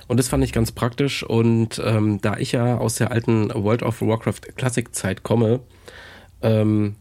Und 0.07 0.19
das 0.19 0.29
fand 0.29 0.45
ich 0.45 0.53
ganz 0.53 0.73
praktisch. 0.73 1.23
Und 1.23 1.81
ähm, 1.85 2.21
da 2.21 2.37
ich 2.37 2.53
ja 2.53 2.79
aus 2.79 2.97
der 2.97 3.11
alten 3.11 3.53
World 3.53 3.83
of 3.83 4.01
Warcraft 4.01 4.57
Classic 4.57 4.95
Zeit 4.95 5.23
komme, 5.23 5.61
ähm, 6.43 6.97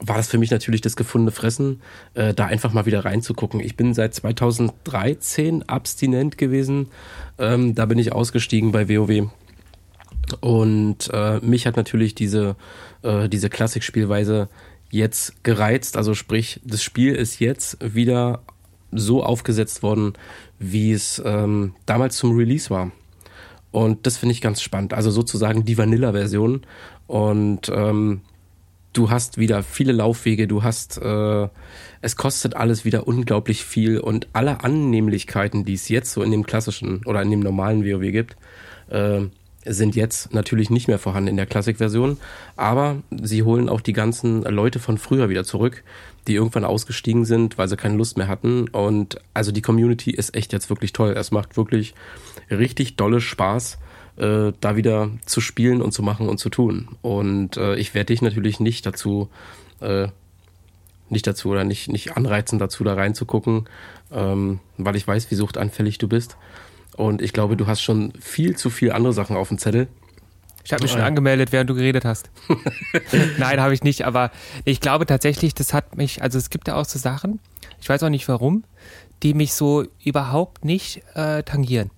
war 0.00 0.16
das 0.16 0.28
für 0.28 0.38
mich 0.38 0.50
natürlich 0.50 0.80
das 0.80 0.94
gefundene 0.94 1.32
Fressen, 1.32 1.82
äh, 2.14 2.32
da 2.32 2.46
einfach 2.46 2.72
mal 2.72 2.86
wieder 2.86 3.04
reinzugucken. 3.04 3.58
Ich 3.60 3.76
bin 3.76 3.94
seit 3.94 4.14
2013 4.14 5.68
abstinent 5.68 6.38
gewesen. 6.38 6.88
Ähm, 7.38 7.74
da 7.74 7.86
bin 7.86 7.98
ich 7.98 8.12
ausgestiegen 8.12 8.70
bei 8.70 8.88
WoW. 8.88 9.30
Und 10.40 11.10
äh, 11.12 11.40
mich 11.40 11.66
hat 11.66 11.76
natürlich 11.76 12.14
diese, 12.14 12.54
äh, 13.02 13.28
diese 13.28 13.50
Klassikspielweise 13.50 14.48
jetzt 14.90 15.42
gereizt. 15.42 15.96
Also 15.96 16.14
sprich, 16.14 16.60
das 16.64 16.82
Spiel 16.82 17.14
ist 17.14 17.40
jetzt 17.40 17.78
wieder 17.80 18.42
so 18.92 19.22
aufgesetzt 19.22 19.82
worden, 19.82 20.14
wie 20.58 20.92
es 20.92 21.22
ähm, 21.24 21.74
damals 21.86 22.16
zum 22.16 22.36
Release 22.36 22.70
war. 22.70 22.90
Und 23.70 24.06
das 24.06 24.16
finde 24.16 24.32
ich 24.32 24.40
ganz 24.40 24.62
spannend. 24.62 24.94
Also 24.94 25.10
sozusagen 25.10 25.64
die 25.64 25.76
Vanilla-Version. 25.76 26.62
Und 27.06 27.68
ähm, 27.68 28.22
du 28.92 29.10
hast 29.10 29.38
wieder 29.38 29.62
viele 29.62 29.92
Laufwege, 29.92 30.48
du 30.48 30.62
hast, 30.62 30.98
äh, 30.98 31.48
es 32.00 32.16
kostet 32.16 32.56
alles 32.56 32.84
wieder 32.84 33.06
unglaublich 33.06 33.64
viel 33.64 33.98
und 33.98 34.28
alle 34.32 34.64
Annehmlichkeiten, 34.64 35.64
die 35.64 35.74
es 35.74 35.88
jetzt 35.88 36.12
so 36.12 36.22
in 36.22 36.30
dem 36.30 36.44
klassischen 36.44 37.04
oder 37.04 37.22
in 37.22 37.30
dem 37.30 37.40
normalen 37.40 37.84
WoW 37.84 38.10
gibt, 38.12 38.36
äh, 38.88 39.26
sind 39.68 39.96
jetzt 39.96 40.32
natürlich 40.34 40.70
nicht 40.70 40.88
mehr 40.88 40.98
vorhanden 40.98 41.28
in 41.28 41.36
der 41.36 41.46
Classic-Version, 41.46 42.18
aber 42.56 42.96
sie 43.10 43.42
holen 43.42 43.68
auch 43.68 43.80
die 43.80 43.92
ganzen 43.92 44.42
Leute 44.42 44.78
von 44.78 44.98
früher 44.98 45.28
wieder 45.28 45.44
zurück, 45.44 45.84
die 46.26 46.34
irgendwann 46.34 46.64
ausgestiegen 46.64 47.24
sind, 47.24 47.58
weil 47.58 47.68
sie 47.68 47.76
keine 47.76 47.96
Lust 47.96 48.16
mehr 48.16 48.28
hatten. 48.28 48.68
Und 48.68 49.20
also 49.34 49.52
die 49.52 49.62
Community 49.62 50.10
ist 50.10 50.34
echt 50.34 50.52
jetzt 50.52 50.70
wirklich 50.70 50.92
toll. 50.92 51.14
Es 51.16 51.30
macht 51.30 51.56
wirklich 51.56 51.94
richtig 52.50 52.96
dolle 52.96 53.20
Spaß, 53.20 53.78
äh, 54.16 54.52
da 54.60 54.76
wieder 54.76 55.10
zu 55.24 55.40
spielen 55.40 55.80
und 55.80 55.92
zu 55.92 56.02
machen 56.02 56.28
und 56.28 56.38
zu 56.38 56.50
tun. 56.50 56.88
Und 57.02 57.56
äh, 57.56 57.76
ich 57.76 57.94
werde 57.94 58.12
dich 58.12 58.22
natürlich 58.22 58.60
nicht 58.60 58.84
dazu, 58.84 59.28
äh, 59.80 60.08
nicht 61.08 61.26
dazu 61.26 61.48
oder 61.48 61.64
nicht, 61.64 61.88
nicht 61.90 62.16
anreizen, 62.16 62.58
dazu 62.58 62.84
da 62.84 62.94
reinzugucken, 62.94 63.68
ähm, 64.12 64.60
weil 64.76 64.96
ich 64.96 65.06
weiß, 65.06 65.30
wie 65.30 65.36
suchtanfällig 65.36 65.98
du 65.98 66.08
bist. 66.08 66.36
Und 66.98 67.22
ich 67.22 67.32
glaube, 67.32 67.56
du 67.56 67.68
hast 67.68 67.80
schon 67.80 68.12
viel 68.18 68.56
zu 68.56 68.70
viel 68.70 68.90
andere 68.90 69.12
Sachen 69.12 69.36
auf 69.36 69.48
dem 69.48 69.58
Zettel. 69.58 69.86
Ich 70.64 70.72
habe 70.72 70.82
mich 70.82 70.90
schon 70.90 71.00
angemeldet, 71.00 71.52
während 71.52 71.70
du 71.70 71.74
geredet 71.76 72.04
hast. 72.04 72.28
Nein, 73.38 73.60
habe 73.60 73.72
ich 73.72 73.84
nicht, 73.84 74.04
aber 74.04 74.32
ich 74.64 74.80
glaube 74.80 75.06
tatsächlich, 75.06 75.54
das 75.54 75.72
hat 75.72 75.96
mich, 75.96 76.22
also 76.22 76.38
es 76.38 76.50
gibt 76.50 76.66
ja 76.66 76.74
auch 76.74 76.84
so 76.84 76.98
Sachen, 76.98 77.38
ich 77.80 77.88
weiß 77.88 78.02
auch 78.02 78.08
nicht 78.08 78.26
warum, 78.26 78.64
die 79.22 79.32
mich 79.32 79.54
so 79.54 79.84
überhaupt 80.04 80.64
nicht 80.64 81.02
äh, 81.14 81.44
tangieren. 81.44 81.92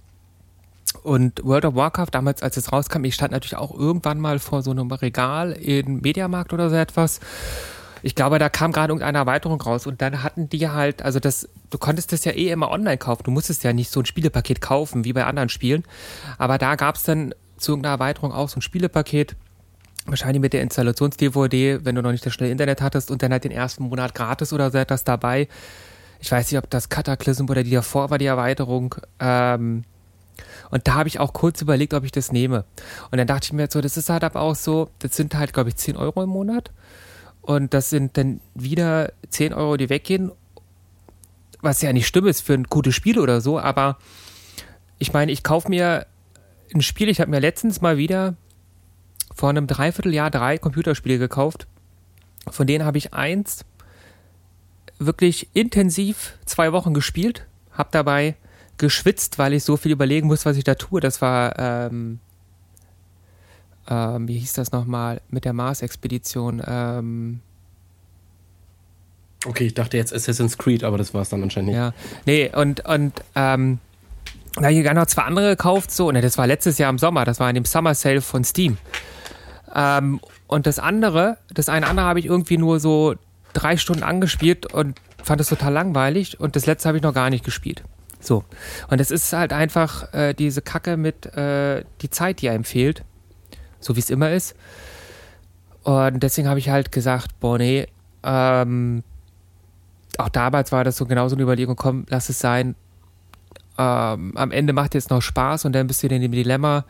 Und 1.02 1.42
World 1.44 1.64
of 1.64 1.74
Warcraft, 1.76 2.08
damals, 2.12 2.42
als 2.42 2.58
es 2.58 2.70
rauskam, 2.70 3.02
ich 3.04 3.14
stand 3.14 3.32
natürlich 3.32 3.56
auch 3.56 3.74
irgendwann 3.74 4.20
mal 4.20 4.38
vor 4.38 4.62
so 4.62 4.70
einem 4.70 4.92
Regal 4.92 5.52
in 5.52 6.02
Mediamarkt 6.02 6.52
oder 6.52 6.68
so 6.68 6.76
etwas. 6.76 7.20
Ich 8.02 8.14
glaube, 8.14 8.38
da 8.38 8.48
kam 8.48 8.72
gerade 8.72 8.92
irgendeine 8.92 9.18
Erweiterung 9.18 9.60
raus 9.60 9.86
und 9.86 10.00
dann 10.00 10.22
hatten 10.22 10.48
die 10.48 10.68
halt, 10.68 11.02
also 11.02 11.20
das, 11.20 11.48
du 11.70 11.78
konntest 11.78 12.12
das 12.12 12.24
ja 12.24 12.32
eh 12.32 12.50
immer 12.50 12.70
online 12.70 12.98
kaufen. 12.98 13.22
Du 13.24 13.30
musstest 13.30 13.64
ja 13.64 13.72
nicht 13.72 13.90
so 13.90 14.00
ein 14.00 14.06
Spielepaket 14.06 14.60
kaufen 14.60 15.04
wie 15.04 15.12
bei 15.12 15.24
anderen 15.24 15.48
Spielen. 15.48 15.84
Aber 16.38 16.58
da 16.58 16.76
gab 16.76 16.96
es 16.96 17.04
dann 17.04 17.34
zu 17.56 17.72
irgendeiner 17.72 17.94
Erweiterung 17.94 18.32
auch 18.32 18.48
so 18.48 18.58
ein 18.58 18.62
Spielepaket. 18.62 19.36
Wahrscheinlich 20.06 20.40
mit 20.40 20.54
der 20.54 20.62
Installations-DVD, 20.62 21.84
wenn 21.84 21.94
du 21.94 22.02
noch 22.02 22.12
nicht 22.12 22.24
das 22.24 22.32
schnelle 22.32 22.52
Internet 22.52 22.80
hattest 22.80 23.10
und 23.10 23.22
dann 23.22 23.32
halt 23.32 23.44
den 23.44 23.52
ersten 23.52 23.84
Monat 23.84 24.14
gratis 24.14 24.52
oder 24.52 24.70
so 24.70 24.78
etwas 24.78 25.04
dabei. 25.04 25.46
Ich 26.20 26.32
weiß 26.32 26.50
nicht, 26.50 26.58
ob 26.58 26.68
das 26.70 26.88
Cataclysm 26.88 27.48
oder 27.48 27.62
die 27.62 27.70
davor 27.70 28.10
war, 28.10 28.18
die 28.18 28.26
Erweiterung. 28.26 28.94
Ähm, 29.18 29.84
und 30.70 30.86
da 30.88 30.94
habe 30.94 31.08
ich 31.08 31.20
auch 31.20 31.32
kurz 31.32 31.60
überlegt, 31.60 31.94
ob 31.94 32.04
ich 32.04 32.12
das 32.12 32.32
nehme. 32.32 32.64
Und 33.10 33.18
dann 33.18 33.26
dachte 33.26 33.46
ich 33.46 33.52
mir 33.52 33.68
so, 33.70 33.80
das 33.80 33.96
ist 33.96 34.08
halt 34.08 34.24
aber 34.24 34.40
auch 34.40 34.54
so, 34.54 34.90
das 34.98 35.16
sind 35.16 35.34
halt, 35.34 35.52
glaube 35.52 35.70
ich, 35.70 35.76
10 35.76 35.96
Euro 35.96 36.22
im 36.22 36.30
Monat. 36.30 36.70
Und 37.42 37.74
das 37.74 37.90
sind 37.90 38.16
dann 38.16 38.40
wieder 38.54 39.12
10 39.28 39.52
Euro, 39.54 39.76
die 39.76 39.88
weggehen. 39.88 40.32
Was 41.60 41.82
ja 41.82 41.92
nicht 41.92 42.06
schlimm 42.06 42.26
ist 42.26 42.40
für 42.40 42.54
ein 42.54 42.64
gutes 42.64 42.94
Spiel 42.94 43.18
oder 43.18 43.40
so, 43.40 43.58
aber 43.58 43.98
ich 44.98 45.12
meine, 45.12 45.32
ich 45.32 45.42
kaufe 45.42 45.68
mir 45.68 46.06
ein 46.74 46.82
Spiel, 46.82 47.08
ich 47.08 47.20
habe 47.20 47.30
mir 47.30 47.40
letztens 47.40 47.80
mal 47.80 47.96
wieder 47.96 48.34
vor 49.34 49.50
einem 49.50 49.66
Dreivierteljahr 49.66 50.30
drei 50.30 50.58
Computerspiele 50.58 51.18
gekauft. 51.18 51.66
Von 52.48 52.66
denen 52.66 52.84
habe 52.84 52.98
ich 52.98 53.12
eins 53.12 53.64
wirklich 54.98 55.48
intensiv 55.54 56.38
zwei 56.44 56.72
Wochen 56.72 56.94
gespielt, 56.94 57.46
habe 57.72 57.88
dabei 57.92 58.36
geschwitzt, 58.76 59.38
weil 59.38 59.54
ich 59.54 59.64
so 59.64 59.76
viel 59.76 59.92
überlegen 59.92 60.26
muss, 60.26 60.46
was 60.46 60.56
ich 60.56 60.64
da 60.64 60.74
tue. 60.74 61.00
Das 61.00 61.20
war, 61.20 61.58
ähm, 61.58 62.20
ähm, 63.90 64.28
wie 64.28 64.38
hieß 64.38 64.54
das 64.54 64.72
nochmal, 64.72 65.20
mit 65.28 65.44
der 65.44 65.52
Mars-Expedition. 65.52 66.62
Ähm, 66.66 67.40
okay, 69.44 69.66
ich 69.66 69.74
dachte 69.74 69.96
jetzt 69.96 70.14
Assassin's 70.14 70.56
Creed, 70.56 70.84
aber 70.84 70.96
das 70.96 71.12
war 71.12 71.22
es 71.22 71.28
dann 71.28 71.42
anscheinend 71.42 71.70
nicht. 71.70 71.76
Ja, 71.76 71.92
nee, 72.24 72.50
und, 72.54 72.86
und 72.86 73.12
ähm, 73.34 73.78
da 74.54 74.62
habe 74.62 74.74
ich 74.74 74.84
gar 74.84 74.94
noch 74.94 75.06
zwei 75.06 75.22
andere 75.22 75.50
gekauft, 75.50 75.90
so, 75.90 76.10
ne, 76.10 76.20
das 76.20 76.38
war 76.38 76.46
letztes 76.46 76.78
Jahr 76.78 76.90
im 76.90 76.98
Sommer, 76.98 77.24
das 77.24 77.40
war 77.40 77.48
in 77.48 77.56
dem 77.56 77.64
Summer 77.64 77.94
Sale 77.94 78.20
von 78.20 78.44
Steam. 78.44 78.78
Ähm, 79.74 80.20
und 80.46 80.66
das 80.66 80.78
andere, 80.78 81.38
das 81.52 81.68
eine 81.68 81.86
andere 81.86 82.06
habe 82.06 82.20
ich 82.20 82.26
irgendwie 82.26 82.58
nur 82.58 82.80
so 82.80 83.14
drei 83.52 83.76
Stunden 83.76 84.02
angespielt 84.02 84.72
und 84.72 85.00
fand 85.22 85.40
es 85.40 85.48
total 85.48 85.72
langweilig 85.72 86.40
und 86.40 86.56
das 86.56 86.66
letzte 86.66 86.88
habe 86.88 86.98
ich 86.98 87.02
noch 87.02 87.14
gar 87.14 87.30
nicht 87.30 87.44
gespielt. 87.44 87.82
So. 88.20 88.44
Und 88.88 89.00
es 89.00 89.10
ist 89.10 89.32
halt 89.32 89.52
einfach 89.52 90.12
äh, 90.12 90.34
diese 90.34 90.62
Kacke 90.62 90.96
mit 90.96 91.26
äh, 91.34 91.84
die 92.02 92.10
Zeit, 92.10 92.42
die 92.42 92.50
einem 92.50 92.64
fehlt. 92.64 93.02
So 93.80 93.96
wie 93.96 94.00
es 94.00 94.10
immer 94.10 94.30
ist. 94.30 94.54
Und 95.82 96.22
deswegen 96.22 96.48
habe 96.48 96.58
ich 96.58 96.68
halt 96.68 96.92
gesagt, 96.92 97.40
boah, 97.40 97.58
nee, 97.58 97.86
ähm, 98.22 99.02
auch 100.18 100.28
damals 100.28 100.72
war 100.72 100.84
das 100.84 100.96
so 100.96 101.06
genauso 101.06 101.36
eine 101.36 101.42
Überlegung, 101.42 101.76
komm, 101.76 102.04
lass 102.08 102.28
es 102.28 102.38
sein, 102.38 102.74
ähm, 103.78 104.36
am 104.36 104.50
Ende 104.50 104.72
macht 104.72 104.94
jetzt 104.94 105.10
noch 105.10 105.22
Spaß 105.22 105.64
und 105.64 105.72
dann 105.72 105.86
bist 105.86 106.02
du 106.02 106.08
in 106.08 106.20
dem 106.20 106.32
Dilemma, 106.32 106.84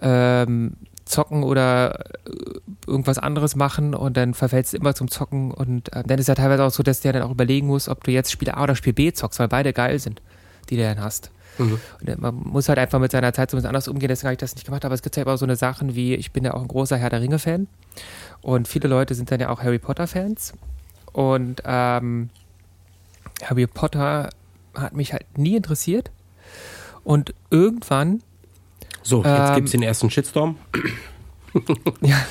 ähm, 0.00 0.76
zocken 1.04 1.42
oder 1.42 2.06
äh, 2.26 2.60
irgendwas 2.86 3.18
anderes 3.18 3.56
machen 3.56 3.94
und 3.94 4.16
dann 4.16 4.34
verfällst 4.34 4.72
du 4.72 4.76
immer 4.76 4.94
zum 4.94 5.10
Zocken 5.10 5.50
und 5.50 5.92
äh, 5.92 6.04
dann 6.06 6.18
ist 6.18 6.28
ja 6.28 6.34
teilweise 6.34 6.64
auch 6.64 6.70
so, 6.70 6.82
dass 6.82 7.00
der 7.00 7.12
dann 7.12 7.22
auch 7.22 7.30
überlegen 7.30 7.66
muss, 7.66 7.88
ob 7.88 8.04
du 8.04 8.12
jetzt 8.12 8.30
Spiel 8.30 8.50
A 8.50 8.62
oder 8.62 8.76
Spiel 8.76 8.92
B 8.92 9.12
zockst, 9.12 9.38
weil 9.40 9.48
beide 9.48 9.72
geil 9.72 9.98
sind, 9.98 10.22
die 10.70 10.76
du 10.76 10.82
dann 10.82 11.00
hast. 11.00 11.30
Mhm. 11.58 11.78
Man 12.18 12.34
muss 12.34 12.68
halt 12.68 12.78
einfach 12.78 12.98
mit 12.98 13.12
seiner 13.12 13.32
Zeit 13.32 13.50
so 13.50 13.56
ein 13.56 13.58
bisschen 13.58 13.68
anders 13.68 13.88
umgehen, 13.88 14.08
deswegen 14.08 14.28
habe 14.28 14.34
ich 14.34 14.38
das 14.38 14.54
nicht 14.54 14.64
gemacht, 14.64 14.84
aber 14.84 14.94
es 14.94 15.02
gibt 15.02 15.16
ja 15.16 15.22
immer 15.22 15.36
so 15.36 15.44
eine 15.44 15.56
Sachen 15.56 15.94
wie, 15.94 16.14
ich 16.14 16.32
bin 16.32 16.44
ja 16.44 16.54
auch 16.54 16.62
ein 16.62 16.68
großer 16.68 16.96
Herr 16.96 17.10
der 17.10 17.20
Ringe-Fan 17.20 17.66
und 18.40 18.68
viele 18.68 18.88
Leute 18.88 19.14
sind 19.14 19.30
dann 19.30 19.40
ja 19.40 19.50
auch 19.50 19.62
Harry 19.62 19.78
Potter-Fans 19.78 20.54
und 21.12 21.62
ähm, 21.64 22.30
Harry 23.42 23.66
Potter 23.66 24.30
hat 24.74 24.94
mich 24.94 25.12
halt 25.12 25.26
nie 25.36 25.56
interessiert. 25.56 26.10
Und 27.04 27.34
irgendwann. 27.50 28.22
So, 29.02 29.24
jetzt 29.24 29.48
ähm, 29.48 29.54
gibt 29.56 29.66
es 29.66 29.72
den 29.72 29.82
ersten 29.82 30.10
Shitstorm. 30.10 30.56
ja. 32.00 32.16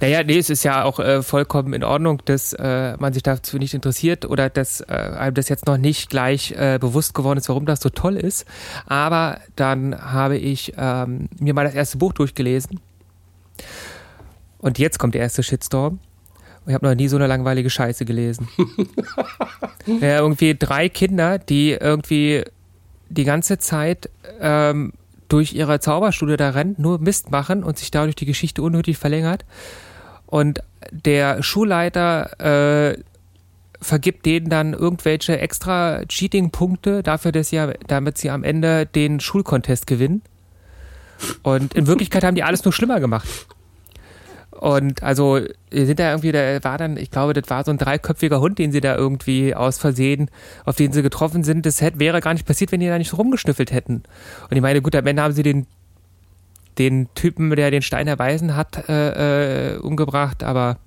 Naja, 0.00 0.22
nee, 0.22 0.38
es 0.38 0.50
ist 0.50 0.62
ja 0.64 0.84
auch 0.84 0.98
äh, 0.98 1.22
vollkommen 1.22 1.72
in 1.72 1.84
Ordnung, 1.84 2.22
dass 2.24 2.52
äh, 2.52 2.96
man 2.98 3.12
sich 3.12 3.22
dazu 3.22 3.58
nicht 3.58 3.74
interessiert 3.74 4.24
oder 4.24 4.50
dass 4.50 4.80
äh, 4.80 4.92
einem 4.92 5.34
das 5.34 5.48
jetzt 5.48 5.66
noch 5.66 5.76
nicht 5.76 6.10
gleich 6.10 6.52
äh, 6.52 6.78
bewusst 6.80 7.14
geworden 7.14 7.38
ist, 7.38 7.48
warum 7.48 7.66
das 7.66 7.80
so 7.80 7.88
toll 7.88 8.16
ist. 8.16 8.46
Aber 8.86 9.40
dann 9.56 9.98
habe 10.00 10.36
ich 10.36 10.74
ähm, 10.76 11.28
mir 11.38 11.54
mal 11.54 11.64
das 11.64 11.74
erste 11.74 11.98
Buch 11.98 12.12
durchgelesen. 12.12 12.80
Und 14.58 14.78
jetzt 14.78 14.98
kommt 14.98 15.14
der 15.14 15.22
erste 15.22 15.42
Shitstorm. 15.42 16.00
Ich 16.66 16.74
habe 16.74 16.86
noch 16.86 16.94
nie 16.94 17.08
so 17.08 17.16
eine 17.16 17.26
langweilige 17.26 17.70
Scheiße 17.70 18.04
gelesen. 18.04 18.48
ja, 19.86 20.18
irgendwie 20.18 20.54
drei 20.54 20.88
Kinder, 20.88 21.38
die 21.38 21.70
irgendwie 21.70 22.44
die 23.08 23.24
ganze 23.24 23.58
Zeit 23.58 24.10
ähm, 24.40 24.92
durch 25.28 25.52
ihre 25.52 25.80
Zauberstudie 25.80 26.36
da 26.36 26.50
rennen, 26.50 26.74
nur 26.78 26.98
Mist 26.98 27.30
machen 27.30 27.62
und 27.62 27.78
sich 27.78 27.90
dadurch 27.90 28.16
die 28.16 28.26
Geschichte 28.26 28.62
unnötig 28.62 28.98
verlängert. 28.98 29.44
Und 30.26 30.62
der 30.90 31.42
Schulleiter 31.42 32.94
äh, 32.94 33.02
vergibt 33.80 34.26
denen 34.26 34.48
dann 34.48 34.72
irgendwelche 34.74 35.38
extra 35.38 36.04
Cheating-Punkte 36.06 37.02
dafür, 37.02 37.32
dass 37.32 37.50
sie, 37.50 37.72
damit 37.86 38.18
sie 38.18 38.30
am 38.30 38.44
Ende 38.44 38.86
den 38.86 39.20
Schulcontest 39.20 39.86
gewinnen. 39.86 40.22
Und 41.42 41.74
in 41.74 41.86
Wirklichkeit 41.86 42.24
haben 42.24 42.34
die 42.34 42.42
alles 42.42 42.64
nur 42.64 42.72
schlimmer 42.72 43.00
gemacht. 43.00 43.28
Und 44.58 45.02
also 45.04 45.40
sind 45.70 46.00
da 46.00 46.10
irgendwie, 46.10 46.32
da 46.32 46.62
war 46.64 46.78
dann, 46.78 46.96
ich 46.96 47.10
glaube, 47.10 47.32
das 47.32 47.48
war 47.48 47.64
so 47.64 47.70
ein 47.70 47.78
dreiköpfiger 47.78 48.40
Hund, 48.40 48.58
den 48.58 48.72
sie 48.72 48.80
da 48.80 48.96
irgendwie 48.96 49.54
aus 49.54 49.78
Versehen, 49.78 50.30
auf 50.64 50.74
den 50.74 50.92
sie 50.92 51.02
getroffen 51.02 51.44
sind. 51.44 51.64
Das 51.64 51.80
hätte, 51.80 52.00
wäre 52.00 52.20
gar 52.20 52.32
nicht 52.32 52.46
passiert, 52.46 52.72
wenn 52.72 52.80
die 52.80 52.88
da 52.88 52.98
nicht 52.98 53.16
rumgeschnüffelt 53.16 53.70
hätten. 53.70 54.02
Und 54.50 54.56
ich 54.56 54.60
meine, 54.60 54.82
gut, 54.82 54.96
am 54.96 55.06
Ende 55.06 55.22
haben 55.22 55.32
sie 55.32 55.44
den, 55.44 55.66
den 56.78 57.08
Typen, 57.14 57.50
der 57.50 57.70
den 57.70 57.82
Stein 57.82 58.08
erweisen 58.08 58.56
hat, 58.56 58.88
äh, 58.88 59.74
äh, 59.74 59.78
umgebracht, 59.78 60.42
aber 60.42 60.78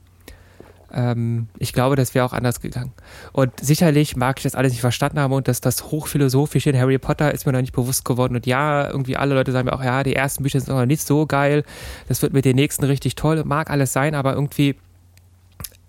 ähm, 0.93 1.47
ich 1.57 1.73
glaube, 1.73 1.95
das 1.95 2.13
wäre 2.13 2.25
auch 2.25 2.33
anders 2.33 2.59
gegangen. 2.59 2.91
Und 3.31 3.51
sicherlich 3.59 4.15
mag 4.15 4.39
ich 4.39 4.43
das 4.43 4.55
alles 4.55 4.71
nicht 4.71 4.81
verstanden 4.81 5.19
haben 5.19 5.33
und 5.33 5.47
dass 5.47 5.61
das 5.61 5.85
Hochphilosophische 5.91 6.69
in 6.69 6.77
Harry 6.77 6.97
Potter 6.97 7.33
ist 7.33 7.45
mir 7.45 7.53
noch 7.53 7.61
nicht 7.61 7.73
bewusst 7.73 8.05
geworden. 8.05 8.35
Und 8.35 8.45
ja, 8.45 8.87
irgendwie 8.87 9.17
alle 9.17 9.35
Leute 9.35 9.51
sagen 9.51 9.65
mir 9.65 9.73
auch, 9.73 9.83
ja, 9.83 10.03
die 10.03 10.15
ersten 10.15 10.43
Bücher 10.43 10.59
sind 10.59 10.73
noch 10.73 10.85
nicht 10.85 11.01
so 11.01 11.25
geil. 11.25 11.63
Das 12.07 12.21
wird 12.21 12.33
mit 12.33 12.45
den 12.45 12.55
nächsten 12.55 12.85
richtig 12.85 13.15
toll. 13.15 13.43
Mag 13.45 13.69
alles 13.69 13.93
sein, 13.93 14.15
aber 14.15 14.33
irgendwie, 14.33 14.75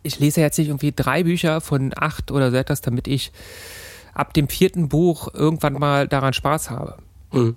ich 0.03 0.19
lese 0.19 0.41
jetzt 0.41 0.59
nicht 0.59 0.69
irgendwie 0.69 0.93
drei 0.95 1.25
Bücher 1.25 1.61
von 1.61 1.93
acht 1.97 2.31
oder 2.31 2.51
so 2.51 2.57
etwas, 2.57 2.81
damit 2.81 3.09
ich 3.09 3.33
ab 4.15 4.35
dem 4.35 4.49
vierten 4.49 4.89
Buch 4.89 5.33
irgendwann 5.33 5.75
mal 5.75 6.09
daran 6.09 6.33
Spaß 6.33 6.71
habe. 6.71 6.97
Mhm. 7.33 7.57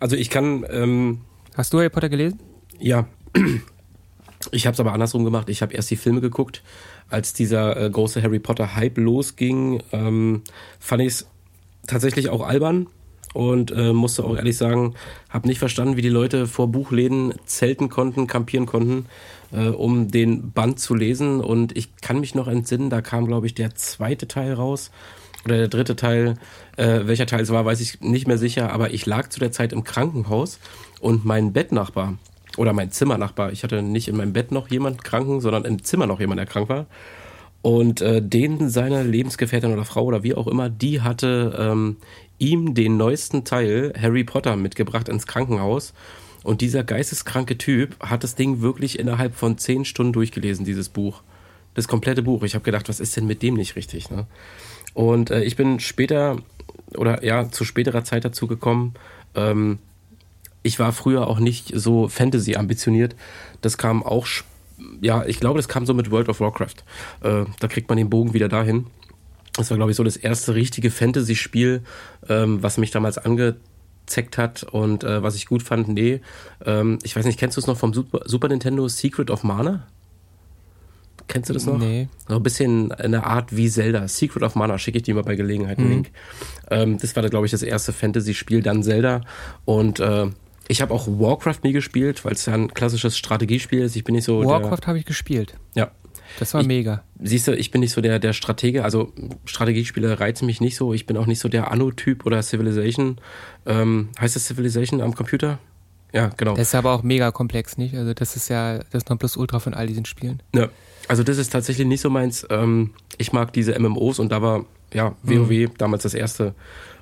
Also 0.00 0.16
ich 0.16 0.30
kann. 0.30 0.66
Ähm 0.70 1.20
Hast 1.56 1.72
du 1.72 1.78
Harry 1.78 1.90
Potter 1.90 2.08
gelesen? 2.08 2.40
Ja. 2.78 3.06
Ich 4.54 4.66
habe 4.66 4.74
es 4.74 4.80
aber 4.80 4.92
andersrum 4.92 5.24
gemacht. 5.24 5.48
Ich 5.48 5.62
habe 5.62 5.74
erst 5.74 5.90
die 5.90 5.96
Filme 5.96 6.20
geguckt. 6.20 6.62
Als 7.08 7.32
dieser 7.32 7.76
äh, 7.76 7.90
große 7.90 8.22
Harry 8.22 8.38
Potter 8.38 8.76
Hype 8.76 8.98
losging, 8.98 9.82
ähm, 9.92 10.42
fand 10.78 11.02
ich 11.02 11.08
es 11.08 11.26
tatsächlich 11.86 12.28
auch 12.30 12.46
albern 12.46 12.86
und 13.34 13.72
äh, 13.72 13.92
musste 13.92 14.24
auch 14.24 14.36
ehrlich 14.36 14.56
sagen, 14.56 14.94
habe 15.28 15.48
nicht 15.48 15.58
verstanden, 15.58 15.96
wie 15.96 16.02
die 16.02 16.08
Leute 16.08 16.46
vor 16.46 16.68
Buchläden 16.68 17.34
zelten 17.46 17.88
konnten, 17.88 18.28
kampieren 18.28 18.64
konnten, 18.64 19.06
äh, 19.52 19.68
um 19.68 20.10
den 20.10 20.52
Band 20.52 20.78
zu 20.78 20.94
lesen. 20.94 21.40
Und 21.40 21.76
ich 21.76 21.96
kann 21.96 22.20
mich 22.20 22.36
noch 22.36 22.46
entsinnen, 22.46 22.90
da 22.90 23.02
kam, 23.02 23.26
glaube 23.26 23.46
ich, 23.46 23.54
der 23.54 23.74
zweite 23.74 24.28
Teil 24.28 24.54
raus 24.54 24.92
oder 25.44 25.56
der 25.56 25.68
dritte 25.68 25.96
Teil. 25.96 26.36
Äh, 26.76 27.00
welcher 27.06 27.26
Teil 27.26 27.40
es 27.40 27.50
war, 27.50 27.64
weiß 27.64 27.80
ich 27.80 28.00
nicht 28.00 28.28
mehr 28.28 28.38
sicher, 28.38 28.72
aber 28.72 28.94
ich 28.94 29.04
lag 29.04 29.28
zu 29.30 29.40
der 29.40 29.50
Zeit 29.50 29.72
im 29.72 29.82
Krankenhaus 29.82 30.60
und 31.00 31.24
mein 31.24 31.52
Bettnachbar 31.52 32.18
oder 32.56 32.72
mein 32.72 32.90
Zimmernachbar, 32.90 33.52
ich 33.52 33.64
hatte 33.64 33.82
nicht 33.82 34.08
in 34.08 34.16
meinem 34.16 34.32
Bett 34.32 34.52
noch 34.52 34.70
jemand 34.70 35.04
kranken, 35.04 35.40
sondern 35.40 35.64
im 35.64 35.82
Zimmer 35.82 36.06
noch 36.06 36.20
jemand, 36.20 36.38
der 36.38 36.46
krank 36.46 36.68
war. 36.68 36.86
Und 37.62 38.02
äh, 38.02 38.20
den 38.20 38.68
seine 38.68 39.02
Lebensgefährtin 39.02 39.72
oder 39.72 39.84
Frau 39.84 40.04
oder 40.04 40.22
wie 40.22 40.34
auch 40.34 40.46
immer, 40.46 40.68
die 40.68 41.00
hatte 41.00 41.56
ähm, 41.58 41.96
ihm 42.38 42.74
den 42.74 42.96
neuesten 42.98 43.44
Teil 43.44 43.94
Harry 43.98 44.22
Potter 44.22 44.56
mitgebracht 44.56 45.08
ins 45.08 45.26
Krankenhaus. 45.26 45.94
Und 46.42 46.60
dieser 46.60 46.84
geisteskranke 46.84 47.56
Typ 47.56 47.96
hat 48.00 48.22
das 48.22 48.34
Ding 48.34 48.60
wirklich 48.60 48.98
innerhalb 48.98 49.34
von 49.34 49.56
zehn 49.56 49.86
Stunden 49.86 50.12
durchgelesen, 50.12 50.66
dieses 50.66 50.90
Buch. 50.90 51.22
Das 51.72 51.88
komplette 51.88 52.22
Buch. 52.22 52.42
Ich 52.42 52.54
habe 52.54 52.64
gedacht, 52.64 52.88
was 52.90 53.00
ist 53.00 53.16
denn 53.16 53.26
mit 53.26 53.42
dem 53.42 53.54
nicht 53.54 53.76
richtig? 53.76 54.10
Ne? 54.10 54.26
Und 54.92 55.30
äh, 55.30 55.42
ich 55.42 55.56
bin 55.56 55.80
später 55.80 56.36
oder 56.96 57.24
ja 57.24 57.50
zu 57.50 57.64
späterer 57.64 58.04
Zeit 58.04 58.24
dazu 58.26 58.46
gekommen. 58.46 58.92
Ähm, 59.34 59.78
ich 60.64 60.80
war 60.80 60.92
früher 60.92 61.28
auch 61.28 61.38
nicht 61.38 61.70
so 61.74 62.08
Fantasy 62.08 62.56
ambitioniert. 62.56 63.14
Das 63.60 63.78
kam 63.78 64.02
auch 64.02 64.26
ja, 65.00 65.24
ich 65.24 65.40
glaube, 65.40 65.58
das 65.58 65.68
kam 65.68 65.86
so 65.86 65.94
mit 65.94 66.10
World 66.10 66.28
of 66.28 66.40
Warcraft. 66.40 66.74
Äh, 67.22 67.44
da 67.60 67.68
kriegt 67.68 67.88
man 67.88 67.96
den 67.96 68.10
Bogen 68.10 68.34
wieder 68.34 68.48
dahin. 68.48 68.86
Das 69.54 69.70
war, 69.70 69.76
glaube 69.76 69.92
ich, 69.92 69.96
so 69.96 70.02
das 70.02 70.16
erste 70.16 70.54
richtige 70.54 70.90
Fantasy-Spiel, 70.90 71.82
ähm, 72.28 72.62
was 72.62 72.76
mich 72.76 72.90
damals 72.90 73.18
angezeckt 73.18 74.36
hat 74.36 74.64
und 74.64 75.04
äh, 75.04 75.22
was 75.22 75.36
ich 75.36 75.46
gut 75.46 75.62
fand. 75.62 75.88
Nee, 75.88 76.20
ähm, 76.64 76.98
ich 77.04 77.14
weiß 77.14 77.24
nicht, 77.24 77.38
kennst 77.38 77.56
du 77.56 77.60
es 77.60 77.66
noch 77.66 77.76
vom 77.76 77.94
Super, 77.94 78.22
Super, 78.24 78.48
Nintendo 78.48 78.88
Secret 78.88 79.30
of 79.30 79.44
Mana? 79.44 79.86
Kennst 81.28 81.48
du 81.48 81.54
das 81.54 81.64
noch? 81.64 81.78
Nee. 81.78 82.08
So 82.28 82.36
ein 82.36 82.42
bisschen 82.42 82.92
eine 82.92 83.24
Art 83.24 83.56
wie 83.56 83.70
Zelda. 83.70 84.08
Secret 84.08 84.42
of 84.42 84.56
Mana 84.56 84.76
schicke 84.76 84.98
ich 84.98 85.04
dir 85.04 85.14
mal 85.14 85.22
bei 85.22 85.36
Gelegenheit 85.36 85.78
einen 85.78 85.86
mhm. 85.86 85.92
Link. 85.92 86.10
Ähm, 86.70 86.98
das 86.98 87.14
war, 87.16 87.26
glaube 87.30 87.46
ich, 87.46 87.52
das 87.52 87.62
erste 87.62 87.92
Fantasy-Spiel, 87.92 88.60
dann 88.60 88.82
Zelda. 88.82 89.22
Und 89.64 90.00
äh, 90.00 90.26
ich 90.68 90.82
habe 90.82 90.94
auch 90.94 91.06
Warcraft 91.06 91.60
nie 91.62 91.72
gespielt, 91.72 92.24
weil 92.24 92.32
es 92.32 92.46
ja 92.46 92.54
ein 92.54 92.72
klassisches 92.72 93.16
Strategiespiel 93.18 93.80
ist. 93.80 93.96
Ich 93.96 94.04
bin 94.04 94.14
nicht 94.14 94.24
so. 94.24 94.44
Warcraft 94.44 94.86
habe 94.86 94.98
ich 94.98 95.04
gespielt. 95.04 95.54
Ja. 95.74 95.90
Das 96.38 96.54
war 96.54 96.62
ich, 96.62 96.66
mega. 96.66 97.04
Siehst 97.20 97.46
du, 97.46 97.52
ich 97.52 97.70
bin 97.70 97.80
nicht 97.80 97.92
so 97.92 98.00
der, 98.00 98.18
der 98.18 98.32
Stratege, 98.32 98.82
also 98.82 99.12
Strategiespiele 99.44 100.18
reizen 100.18 100.46
mich 100.46 100.60
nicht 100.60 100.76
so. 100.76 100.92
Ich 100.92 101.06
bin 101.06 101.16
auch 101.16 101.26
nicht 101.26 101.38
so 101.38 101.48
der 101.48 101.70
Anno-Typ 101.70 102.26
oder 102.26 102.42
Civilization. 102.42 103.18
Ähm, 103.66 104.08
heißt 104.18 104.34
das 104.34 104.46
Civilization 104.46 105.00
am 105.00 105.14
Computer? 105.14 105.58
Ja, 106.12 106.30
genau. 106.36 106.54
Das 106.54 106.68
ist 106.68 106.74
aber 106.74 106.92
auch 106.92 107.02
mega 107.02 107.30
komplex, 107.30 107.76
nicht? 107.76 107.94
Also 107.94 108.14
das 108.14 108.36
ist 108.36 108.48
ja 108.48 108.80
das 108.90 109.06
Nonplusultra 109.06 109.58
von 109.58 109.74
all 109.74 109.86
diesen 109.86 110.04
Spielen. 110.04 110.42
Ja, 110.54 110.68
also 111.08 111.22
das 111.22 111.38
ist 111.38 111.50
tatsächlich 111.50 111.86
nicht 111.86 112.00
so 112.00 112.10
meins. 112.10 112.46
Ähm, 112.50 112.94
ich 113.18 113.32
mag 113.32 113.52
diese 113.52 113.78
MMOs 113.78 114.18
und 114.18 114.30
da 114.30 114.40
war, 114.40 114.64
ja, 114.92 115.14
WoW 115.22 115.50
mhm. 115.50 115.70
damals 115.76 116.04
das 116.04 116.14
erste. 116.14 116.54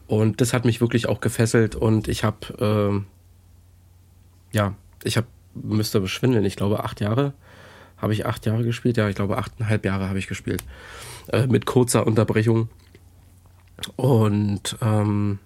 Und 0.07 0.40
das 0.40 0.52
hat 0.52 0.64
mich 0.64 0.81
wirklich 0.81 1.09
auch 1.09 1.21
gefesselt 1.21 1.75
und 1.75 2.09
ich 2.09 2.25
habe 2.25 2.37
ähm, 2.59 3.07
ja, 4.52 4.75
ich 5.02 5.16
habe, 5.16 5.26
müsste 5.54 6.00
beschwindeln, 6.00 6.44
ich 6.44 6.56
glaube 6.56 6.85
acht 6.85 7.00
Jahre. 7.00 7.32
Habe 7.97 8.12
ich 8.12 8.26
acht 8.26 8.47
Jahre 8.47 8.64
gespielt? 8.64 8.97
Ja, 8.97 9.09
ich 9.09 9.14
glaube 9.14 9.38
achteinhalb 9.38 9.85
Jahre 9.85 10.09
habe 10.09 10.18
ich 10.18 10.26
gespielt. 10.26 10.62
Äh, 11.28 11.47
mit 11.47 11.66
kurzer 11.66 12.06
Unterbrechung. 12.06 12.68
Und 13.97 14.76
ähm, 14.82 15.38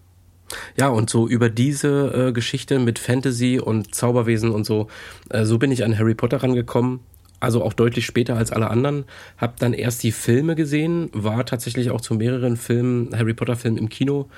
ja, 0.79 0.89
und 0.89 1.11
so 1.11 1.29
über 1.29 1.51
diese 1.51 2.29
äh, 2.29 2.33
Geschichte 2.33 2.79
mit 2.79 2.99
Fantasy 2.99 3.59
und 3.59 3.95
Zauberwesen 3.95 4.51
und 4.51 4.65
so, 4.65 4.89
äh, 5.31 5.45
so 5.45 5.59
bin 5.59 5.73
ich 5.73 5.85
an 5.85 5.99
Harry 5.99 6.15
Potter 6.15 6.43
rangekommen. 6.43 7.01
Also 7.39 7.63
auch 7.63 7.75
deutlich 7.75 8.07
später 8.07 8.37
als 8.37 8.51
alle 8.51 8.71
anderen. 8.71 9.05
Hab 9.37 9.59
dann 9.59 9.75
erst 9.75 10.03
die 10.03 10.13
Filme 10.13 10.55
gesehen, 10.55 11.11
war 11.13 11.45
tatsächlich 11.45 11.91
auch 11.91 12.01
zu 12.01 12.15
mehreren 12.15 12.57
Filmen, 12.57 13.11
Harry 13.15 13.35
Potter 13.35 13.57
Filmen 13.57 13.77
im 13.77 13.91
Kino 13.91 14.31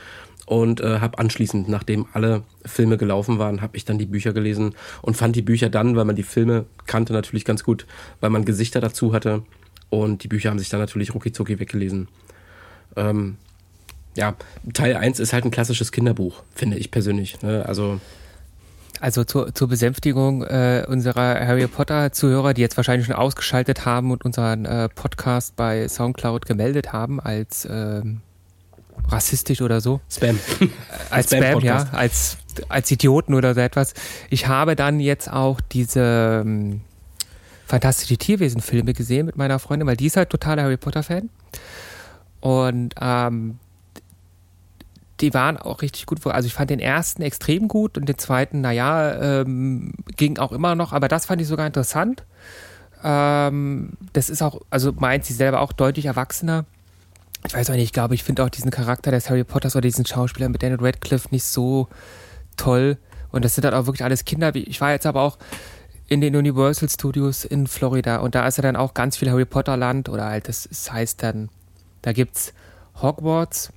und 0.48 0.80
äh, 0.80 1.00
habe 1.00 1.18
anschließend, 1.18 1.68
nachdem 1.68 2.06
alle 2.14 2.42
Filme 2.64 2.96
gelaufen 2.96 3.38
waren, 3.38 3.60
habe 3.60 3.76
ich 3.76 3.84
dann 3.84 3.98
die 3.98 4.06
Bücher 4.06 4.32
gelesen 4.32 4.74
und 5.02 5.14
fand 5.14 5.36
die 5.36 5.42
Bücher 5.42 5.68
dann, 5.68 5.94
weil 5.94 6.06
man 6.06 6.16
die 6.16 6.22
Filme 6.22 6.64
kannte, 6.86 7.12
natürlich 7.12 7.44
ganz 7.44 7.64
gut, 7.64 7.86
weil 8.20 8.30
man 8.30 8.46
Gesichter 8.46 8.80
dazu 8.80 9.12
hatte 9.12 9.42
und 9.90 10.24
die 10.24 10.28
Bücher 10.28 10.48
haben 10.48 10.58
sich 10.58 10.70
dann 10.70 10.80
natürlich 10.80 11.14
rucki 11.14 11.60
weggelesen. 11.60 12.08
Ähm, 12.96 13.36
ja, 14.16 14.36
Teil 14.72 14.96
1 14.96 15.20
ist 15.20 15.34
halt 15.34 15.44
ein 15.44 15.50
klassisches 15.50 15.92
Kinderbuch, 15.92 16.42
finde 16.54 16.78
ich 16.78 16.90
persönlich. 16.90 17.42
Ne? 17.42 17.66
Also 17.66 18.00
also 19.00 19.24
zur, 19.24 19.54
zur 19.54 19.68
Besänftigung 19.68 20.42
äh, 20.42 20.84
unserer 20.88 21.46
Harry 21.46 21.68
Potter-Zuhörer, 21.68 22.54
die 22.54 22.62
jetzt 22.62 22.76
wahrscheinlich 22.76 23.06
schon 23.06 23.14
ausgeschaltet 23.14 23.84
haben 23.84 24.10
und 24.10 24.24
unseren 24.24 24.64
äh, 24.64 24.88
Podcast 24.88 25.56
bei 25.56 25.86
Soundcloud 25.86 26.46
gemeldet 26.46 26.92
haben 26.92 27.20
als 27.20 27.68
ähm, 27.70 28.22
rassistisch 29.08 29.62
oder 29.62 29.80
so. 29.80 30.00
Spam. 30.10 30.38
Als 31.10 31.26
Spam, 31.26 31.42
Spam 31.42 31.60
ja, 31.60 31.88
als, 31.92 32.38
als 32.68 32.90
Idioten 32.90 33.34
oder 33.34 33.54
so 33.54 33.60
etwas. 33.60 33.94
Ich 34.30 34.46
habe 34.46 34.76
dann 34.76 35.00
jetzt 35.00 35.30
auch 35.30 35.60
diese 35.60 36.42
ähm, 36.44 36.82
fantastische 37.66 38.16
Tierwesen-Filme 38.16 38.92
gesehen 38.92 39.26
mit 39.26 39.36
meiner 39.36 39.58
Freundin, 39.58 39.86
weil 39.88 39.96
die 39.96 40.06
ist 40.06 40.16
halt 40.16 40.30
totaler 40.30 40.62
Harry 40.62 40.76
Potter-Fan. 40.76 41.30
Und 42.40 42.94
ähm, 43.00 43.58
die 45.20 45.34
waren 45.34 45.56
auch 45.56 45.82
richtig 45.82 46.06
gut. 46.06 46.24
Also 46.26 46.46
ich 46.46 46.54
fand 46.54 46.70
den 46.70 46.80
ersten 46.80 47.22
extrem 47.22 47.68
gut 47.68 47.98
und 47.98 48.08
den 48.08 48.18
zweiten, 48.18 48.60
naja, 48.60 49.40
ähm, 49.40 49.92
ging 50.16 50.38
auch 50.38 50.52
immer 50.52 50.74
noch, 50.74 50.92
aber 50.92 51.08
das 51.08 51.26
fand 51.26 51.42
ich 51.42 51.48
sogar 51.48 51.66
interessant. 51.66 52.24
Ähm, 53.02 53.92
das 54.12 54.30
ist 54.30 54.42
auch, 54.42 54.60
also 54.70 54.92
meint 54.92 55.24
sie 55.24 55.32
selber 55.32 55.60
auch 55.60 55.72
deutlich 55.72 56.06
erwachsener 56.06 56.64
ich 57.46 57.54
weiß 57.54 57.70
auch 57.70 57.74
nicht, 57.74 57.84
ich 57.84 57.92
glaube, 57.92 58.14
ich 58.14 58.24
finde 58.24 58.44
auch 58.44 58.48
diesen 58.48 58.70
Charakter 58.70 59.10
des 59.10 59.30
Harry 59.30 59.44
Potters 59.44 59.76
oder 59.76 59.82
diesen 59.82 60.04
Schauspieler 60.04 60.48
mit 60.48 60.62
Daniel 60.62 60.80
Radcliffe 60.80 61.28
nicht 61.30 61.44
so 61.44 61.88
toll. 62.56 62.98
Und 63.30 63.44
das 63.44 63.54
sind 63.54 63.64
halt 63.64 63.74
auch 63.74 63.86
wirklich 63.86 64.04
alles 64.04 64.24
Kinder. 64.24 64.54
Ich 64.54 64.80
war 64.80 64.90
jetzt 64.90 65.06
aber 65.06 65.22
auch 65.22 65.38
in 66.08 66.20
den 66.20 66.34
Universal 66.34 66.88
Studios 66.88 67.44
in 67.44 67.66
Florida 67.66 68.16
und 68.16 68.34
da 68.34 68.46
ist 68.46 68.56
ja 68.56 68.62
dann 68.62 68.76
auch 68.76 68.94
ganz 68.94 69.16
viel 69.18 69.30
Harry 69.30 69.44
Potter 69.44 69.76
Land 69.76 70.08
oder 70.08 70.24
halt, 70.24 70.48
das, 70.48 70.66
das 70.68 70.90
heißt 70.90 71.22
dann, 71.22 71.50
da 72.00 72.12
gibt's 72.12 72.54
Hogwarts. 73.00 73.72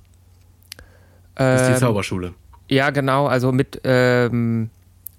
Das 1.34 1.60
ist 1.60 1.68
die 1.68 1.72
ähm, 1.74 1.78
Zauberschule. 1.78 2.34
Ja, 2.68 2.90
genau, 2.90 3.26
also 3.26 3.52
mit, 3.52 3.82
ähm, 3.84 4.70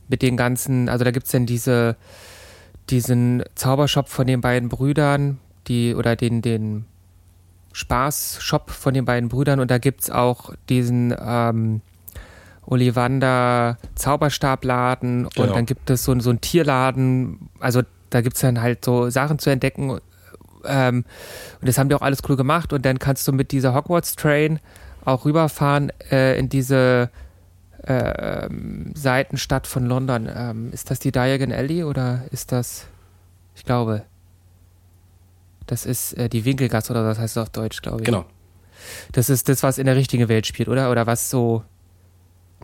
mit 0.08 0.24
den 0.24 0.38
ganzen, 0.38 0.90
also 0.90 1.06
da 1.06 1.12
gibt's 1.12 1.32
dann 1.32 1.46
diese, 1.46 1.96
diesen 2.90 3.44
Zaubershop 3.54 4.10
von 4.10 4.26
den 4.26 4.42
beiden 4.42 4.70
Brüdern, 4.70 5.40
die, 5.68 5.94
oder 5.94 6.16
den, 6.16 6.42
den, 6.42 6.86
Spaß-Shop 7.74 8.72
von 8.72 8.94
den 8.94 9.06
beiden 9.06 9.30
Brüdern. 9.30 9.60
Und 9.60 9.70
da 9.70 9.78
gibt 9.78 10.02
es 10.02 10.10
auch 10.10 10.54
diesen 10.70 11.14
ähm, 11.20 11.82
Ollivander 12.66 13.78
Zauberstabladen. 13.96 15.26
Und 15.26 15.36
genau. 15.36 15.54
dann 15.54 15.66
gibt 15.66 15.90
es 15.90 16.04
so, 16.04 16.18
so 16.20 16.30
einen 16.30 16.42
Tierladen, 16.42 17.50
also 17.60 17.82
da 18.10 18.22
gibt 18.22 18.36
es 18.36 18.42
dann 18.42 18.62
halt 18.62 18.86
so 18.86 19.10
Sachen 19.10 19.40
zu 19.40 19.50
entdecken. 19.50 20.00
Ähm, 20.66 21.04
und 21.60 21.68
das 21.68 21.78
haben 21.78 21.90
die 21.90 21.96
auch 21.96 22.02
alles 22.02 22.22
cool 22.30 22.38
gemacht. 22.38 22.72
Und 22.72 22.86
dann 22.86 23.00
kannst 23.00 23.28
du 23.28 23.34
mit 23.34 23.52
dieser 23.52 23.74
Hogwarts 23.74 24.16
Train 24.16 24.60
auch 25.04 25.26
rüberfahren 25.26 25.92
äh, 26.12 26.38
in 26.38 26.48
diese 26.48 27.10
äh, 27.84 28.50
Seitenstadt 28.94 29.68
von 29.68 29.86
London. 29.86 30.30
Ähm, 30.34 30.72
ist 30.72 30.92
das 30.92 31.00
die 31.00 31.12
Diagon 31.12 31.52
Alley 31.52 31.84
oder 31.84 32.22
ist 32.32 32.52
das, 32.52 32.86
ich 33.56 33.66
glaube, 33.66 34.04
das 35.74 35.88
ist 35.88 36.14
äh, 36.14 36.30
die 36.30 36.46
Winkelgasse 36.46 36.94
oder 36.94 37.04
was 37.04 37.18
heißt 37.18 37.36
es 37.36 37.42
auf 37.42 37.50
Deutsch, 37.50 37.82
glaube 37.82 38.02
ich. 38.02 38.06
Genau. 38.06 38.26
Das 39.12 39.30
ist 39.30 39.50
das, 39.50 39.64
was 39.64 39.80
in 39.80 39.86
der 39.88 39.96
richtigen 39.96 40.30
Welt 40.30 40.46
spielt, 40.46 40.70
oder? 40.70 40.92
Oder 40.92 41.08
was 41.08 41.32
so. 41.32 41.64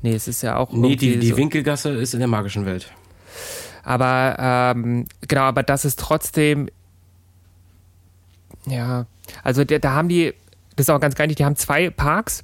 Nee, 0.04 0.13
es 0.13 0.28
ist 0.28 0.43
ja 0.43 0.58
auch. 0.58 0.72
Nee, 0.72 0.95
die, 0.95 1.17
die 1.17 1.30
so 1.30 1.38
Winkelgasse 1.38 1.89
ist 1.89 2.13
in 2.13 2.19
der 2.19 2.28
magischen 2.28 2.67
Welt. 2.67 2.91
Aber, 3.84 4.36
ähm, 4.38 5.06
genau, 5.28 5.41
aber 5.41 5.63
das 5.63 5.86
ist 5.86 6.00
trotzdem. 6.00 6.69
Ja, 8.67 9.08
also 9.43 9.63
da, 9.63 9.80
da 9.80 9.93
haben 9.93 10.08
die. 10.08 10.36
Das 10.76 10.86
ist 10.86 10.89
auch 10.91 11.00
ganz 11.00 11.15
geil, 11.15 11.28
die 11.30 11.43
haben 11.43 11.56
zwei 11.56 11.89
Parks 11.89 12.43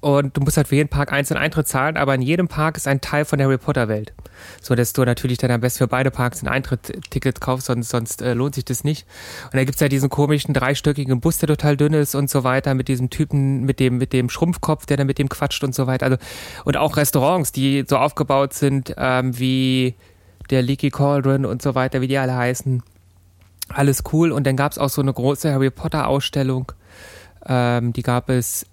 und 0.00 0.36
du 0.36 0.40
musst 0.40 0.56
halt 0.56 0.68
für 0.68 0.74
jeden 0.74 0.88
Park 0.88 1.12
einzeln 1.12 1.36
Eintritt 1.36 1.68
zahlen, 1.68 1.96
aber 1.96 2.14
in 2.14 2.22
jedem 2.22 2.48
Park 2.48 2.76
ist 2.76 2.88
ein 2.88 3.00
Teil 3.00 3.24
von 3.24 3.38
der 3.38 3.46
Harry 3.46 3.58
Potter 3.58 3.88
Welt. 3.88 4.12
So 4.60 4.74
dass 4.74 4.92
du 4.92 5.04
natürlich 5.04 5.38
dann 5.38 5.50
am 5.50 5.60
besten 5.60 5.78
für 5.78 5.88
beide 5.88 6.10
Parks 6.10 6.42
ein 6.42 6.48
Eintritt-Ticket 6.48 7.40
kaufst, 7.40 7.66
sonst, 7.66 7.88
sonst 7.88 8.20
äh, 8.20 8.34
lohnt 8.34 8.54
sich 8.54 8.64
das 8.64 8.84
nicht. 8.84 9.06
Und 9.44 9.54
da 9.54 9.64
gibt's 9.64 9.80
ja 9.80 9.88
diesen 9.88 10.10
komischen 10.10 10.54
dreistöckigen 10.54 11.20
Bus, 11.20 11.38
der 11.38 11.48
total 11.48 11.76
dünn 11.76 11.92
ist 11.94 12.14
und 12.14 12.28
so 12.28 12.44
weiter, 12.44 12.74
mit 12.74 12.88
diesem 12.88 13.10
Typen, 13.10 13.64
mit 13.64 13.80
dem, 13.80 13.98
mit 13.98 14.12
dem 14.12 14.28
Schrumpfkopf, 14.28 14.86
der 14.86 14.96
dann 14.96 15.06
mit 15.06 15.18
dem 15.18 15.28
quatscht 15.28 15.62
und 15.64 15.74
so 15.74 15.86
weiter. 15.86 16.06
Also, 16.06 16.18
und 16.64 16.76
auch 16.76 16.96
Restaurants, 16.96 17.52
die 17.52 17.84
so 17.88 17.96
aufgebaut 17.96 18.52
sind, 18.52 18.94
ähm, 18.98 19.38
wie 19.38 19.94
der 20.50 20.62
Leaky 20.62 20.90
Cauldron 20.90 21.44
und 21.44 21.62
so 21.62 21.74
weiter, 21.74 22.00
wie 22.00 22.08
die 22.08 22.18
alle 22.18 22.34
heißen. 22.34 22.82
Alles 23.68 24.04
cool. 24.12 24.32
Und 24.32 24.46
dann 24.46 24.56
gab's 24.56 24.78
auch 24.78 24.90
so 24.90 25.00
eine 25.00 25.12
große 25.12 25.52
Harry 25.52 25.70
Potter 25.70 26.06
Ausstellung. 26.08 26.72
Ähm, 27.48 27.92
die 27.92 28.02
gab 28.02 28.28
es 28.28 28.66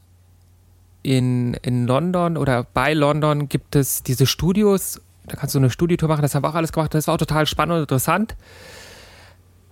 in, 1.03 1.53
in 1.61 1.85
London 1.85 2.37
oder 2.37 2.65
bei 2.73 2.93
London 2.93 3.49
gibt 3.49 3.75
es 3.75 4.03
diese 4.03 4.25
Studios, 4.25 5.01
da 5.27 5.35
kannst 5.35 5.53
du 5.53 5.59
eine 5.59 5.69
Studiotour 5.69 6.09
machen, 6.09 6.21
das 6.21 6.33
haben 6.33 6.43
wir 6.43 6.49
auch 6.49 6.55
alles 6.55 6.71
gemacht, 6.71 6.93
das 6.93 7.07
war 7.07 7.15
auch 7.15 7.19
total 7.19 7.45
spannend 7.45 7.75
und 7.75 7.81
interessant. 7.81 8.35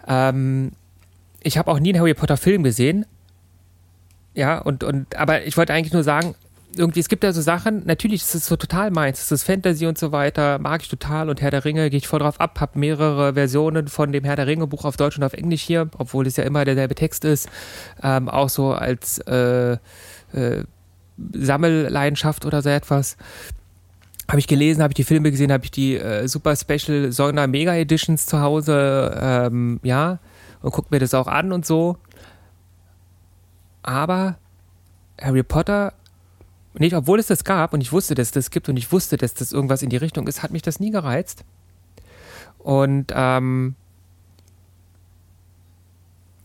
Ähm, 0.07 0.73
ich 1.41 1.57
habe 1.57 1.71
auch 1.71 1.79
nie 1.79 1.89
einen 1.89 1.99
Harry 1.99 2.13
Potter 2.13 2.37
Film 2.37 2.63
gesehen. 2.63 3.05
Ja, 4.33 4.59
und, 4.59 4.83
und, 4.83 5.15
aber 5.17 5.43
ich 5.43 5.57
wollte 5.57 5.73
eigentlich 5.73 5.93
nur 5.93 6.03
sagen, 6.03 6.35
irgendwie, 6.75 7.01
es 7.01 7.09
gibt 7.09 7.23
ja 7.23 7.33
so 7.33 7.41
Sachen, 7.41 7.85
natürlich 7.85 8.21
ist 8.21 8.33
es 8.33 8.45
so 8.45 8.55
total 8.55 8.91
meins, 8.91 9.19
es 9.19 9.31
ist 9.31 9.43
Fantasy 9.43 9.87
und 9.87 9.97
so 9.97 10.13
weiter, 10.13 10.57
mag 10.59 10.81
ich 10.81 10.87
total. 10.87 11.29
Und 11.29 11.41
Herr 11.41 11.51
der 11.51 11.65
Ringe 11.65 11.89
gehe 11.89 11.97
ich 11.97 12.07
voll 12.07 12.19
drauf 12.19 12.39
ab, 12.39 12.61
habe 12.61 12.79
mehrere 12.79 13.33
Versionen 13.33 13.87
von 13.87 14.11
dem 14.11 14.23
Herr 14.23 14.37
der 14.37 14.47
Ringe 14.47 14.67
Buch 14.67 14.85
auf 14.85 14.95
Deutsch 14.95 15.17
und 15.17 15.23
auf 15.23 15.33
Englisch 15.33 15.63
hier, 15.63 15.89
obwohl 15.97 16.27
es 16.27 16.37
ja 16.37 16.45
immer 16.45 16.63
derselbe 16.63 16.95
Text 16.95 17.25
ist, 17.25 17.49
ähm, 18.01 18.29
auch 18.29 18.49
so 18.49 18.71
als 18.71 19.19
äh, 19.19 19.73
äh, 20.33 20.63
Sammelleidenschaft 21.34 22.45
oder 22.45 22.62
so 22.62 22.69
etwas. 22.69 23.17
Habe 24.27 24.39
ich 24.39 24.47
gelesen, 24.47 24.81
habe 24.81 24.91
ich 24.91 24.95
die 24.95 25.03
Filme 25.03 25.31
gesehen, 25.31 25.51
habe 25.51 25.65
ich 25.65 25.71
die 25.71 25.97
äh, 25.97 26.27
Super 26.27 26.55
Special 26.55 27.12
Sonder 27.12 27.47
Mega 27.47 27.75
Editions 27.75 28.25
zu 28.25 28.39
Hause, 28.39 29.19
ähm, 29.21 29.79
ja, 29.84 30.19
und 30.62 30.71
gucke 30.71 30.88
mir 30.91 30.99
das 30.99 31.13
auch 31.13 31.27
an 31.27 31.51
und 31.51 31.65
so. 31.65 31.97
Aber 33.84 34.38
Harry 35.19 35.43
Potter, 35.43 35.93
nicht, 36.73 36.95
obwohl 36.95 37.19
es 37.19 37.27
das 37.27 37.43
gab 37.43 37.73
und 37.73 37.81
ich 37.81 37.91
wusste, 37.91 38.15
dass 38.15 38.31
das 38.31 38.51
gibt 38.51 38.69
und 38.69 38.77
ich 38.77 38.91
wusste, 38.91 39.17
dass 39.17 39.34
das 39.34 39.51
irgendwas 39.51 39.81
in 39.81 39.89
die 39.89 39.97
Richtung 39.97 40.27
ist, 40.27 40.43
hat 40.43 40.51
mich 40.51 40.62
das 40.62 40.79
nie 40.79 40.91
gereizt. 40.91 41.43
Und 42.60 43.12
ähm, 43.13 43.75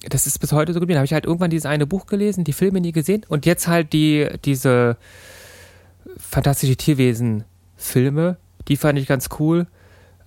das 0.09 0.27
ist 0.27 0.39
bis 0.39 0.53
heute 0.53 0.73
so 0.73 0.81
geblieben. 0.81 0.97
Da 0.97 1.01
habe 1.01 1.07
ich 1.07 1.13
halt 1.13 1.27
irgendwann 1.27 1.51
dieses 1.51 1.67
eine 1.67 1.87
Buch 1.87 2.07
gelesen, 2.07 2.45
die 2.45 2.53
Filme 2.53 2.81
nie 2.81 2.93
gesehen 2.93 3.25
und 3.29 3.47
jetzt 3.47 3.69
halt 3.69 3.93
die, 3.93 4.29
diese 4.45 4.97
fantastische 6.17 6.77
Tierwesen-Filme, 6.77 8.37
die 8.69 8.77
fand 8.77 8.99
ich 8.99 9.07
ganz 9.07 9.29
cool. 9.39 9.67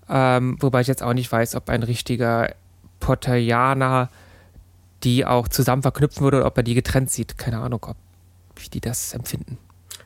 Ähm, 0.09 0.57
wobei 0.59 0.81
ich 0.81 0.87
jetzt 0.87 1.03
auch 1.03 1.13
nicht 1.13 1.31
weiß, 1.31 1.55
ob 1.55 1.69
ein 1.69 1.83
richtiger 1.83 2.53
Potterianer 2.99 4.09
die 5.03 5.25
auch 5.25 5.47
zusammen 5.47 5.81
verknüpfen 5.81 6.23
würde 6.23 6.37
oder 6.37 6.47
ob 6.47 6.57
er 6.57 6.63
die 6.63 6.73
getrennt 6.73 7.09
sieht. 7.09 7.37
Keine 7.37 7.59
Ahnung, 7.59 7.85
ob 7.87 7.97
wie 8.55 8.69
die 8.69 8.81
das 8.81 9.13
empfinden. 9.13 9.57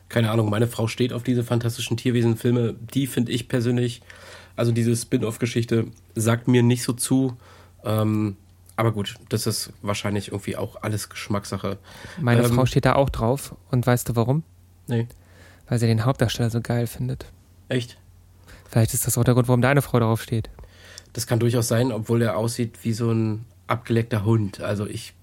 Keine 0.08 0.30
Ahnung, 0.30 0.48
meine 0.48 0.68
Frau 0.68 0.86
steht 0.86 1.12
auf 1.12 1.24
diese 1.24 1.42
fantastischen 1.42 1.96
Tierwesen-Filme. 1.96 2.74
Die 2.94 3.06
finde 3.06 3.32
ich 3.32 3.48
persönlich, 3.48 4.02
also 4.54 4.70
diese 4.70 4.94
Spin-off-Geschichte, 4.94 5.86
sagt 6.14 6.46
mir 6.46 6.62
nicht 6.62 6.84
so 6.84 6.92
zu. 6.92 7.36
Ähm, 7.84 8.36
aber 8.76 8.92
gut, 8.92 9.14
das 9.28 9.46
ist 9.46 9.72
wahrscheinlich 9.82 10.28
irgendwie 10.28 10.56
auch 10.56 10.82
alles 10.82 11.08
Geschmackssache. 11.08 11.78
Meine 12.20 12.42
Ähm, 12.42 12.52
Frau 12.52 12.66
steht 12.66 12.84
da 12.84 12.94
auch 12.94 13.10
drauf 13.10 13.54
und 13.70 13.86
weißt 13.86 14.08
du 14.08 14.16
warum? 14.16 14.42
Nee, 14.86 15.06
Weil 15.68 15.78
sie 15.78 15.86
den 15.86 16.04
Hauptdarsteller 16.04 16.50
so 16.50 16.60
geil 16.60 16.86
findet. 16.86 17.26
echt? 17.68 17.96
Vielleicht 18.68 18.92
ist 18.92 19.06
das 19.06 19.16
auch 19.16 19.22
der 19.24 19.34
Grund, 19.34 19.46
warum 19.46 19.62
deine 19.62 19.82
Frau 19.82 20.00
darauf 20.00 20.20
steht. 20.20 20.50
Das 21.12 21.28
kann 21.28 21.38
durchaus 21.38 21.68
sein, 21.68 21.92
obwohl 21.92 22.20
er 22.22 22.36
aussieht 22.36 22.78
wie 22.82 22.92
so 22.92 23.10
ein 23.12 23.44
abgeleckter 23.68 24.24
Hund. 24.24 24.60
Also 24.60 24.84
ich, 24.86 25.14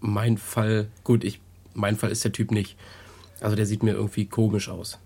mein 0.00 0.38
Fall, 0.38 0.88
gut, 1.04 1.22
ich, 1.22 1.40
mein 1.72 1.96
Fall 1.96 2.10
ist 2.10 2.24
der 2.24 2.32
Typ 2.32 2.50
nicht. 2.50 2.76
Also 3.40 3.54
der 3.54 3.64
sieht 3.66 3.84
mir 3.84 3.92
irgendwie 3.92 4.26
komisch 4.26 4.68
aus. 4.68 4.98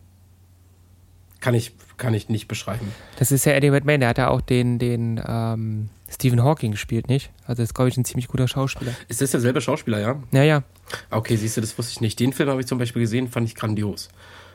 Kann 1.41 1.55
ich, 1.55 1.73
kann 1.99 2.15
ich 2.15 2.29
nicht 2.31 2.49
beschreiben. 2.49 2.91
Das 3.19 3.31
ist 3.33 3.45
ja 3.45 3.53
Eddie 3.53 3.69
Redmayne, 3.69 3.99
der 4.01 4.09
hat 4.09 4.19
ja 4.19 4.29
auch 4.31 4.41
den, 4.41 4.79
den 4.79 5.21
ähm, 5.27 5.91
Stephen 6.11 6.43
Hawking 6.43 6.73
gespielt, 6.73 7.09
nicht? 7.09 7.31
Also 7.43 7.63
das 7.63 7.71
ist, 7.71 7.75
glaube 7.75 7.91
ich, 7.91 7.97
ein 7.97 8.05
ziemlich 8.05 8.29
guter 8.29 8.49
Schauspieler. 8.49 8.93
Ist 9.09 9.21
das 9.21 9.31
derselbe 9.31 9.61
Schauspieler, 9.61 10.01
ja? 10.01 10.23
Ja, 10.33 10.43
ja. 10.43 10.63
Okay, 11.11 11.37
siehst 11.37 11.57
du, 11.57 11.61
das 11.61 11.77
wusste 11.77 11.93
ich 11.93 12.01
nicht. 12.01 12.19
Den 12.19 12.33
Film 12.33 12.49
habe 12.49 12.61
ich 12.61 12.67
zum 12.67 12.79
Beispiel 12.79 13.03
gesehen, 13.03 13.29
fand 13.29 13.47
ich 13.47 13.55
grandios. 13.55 14.09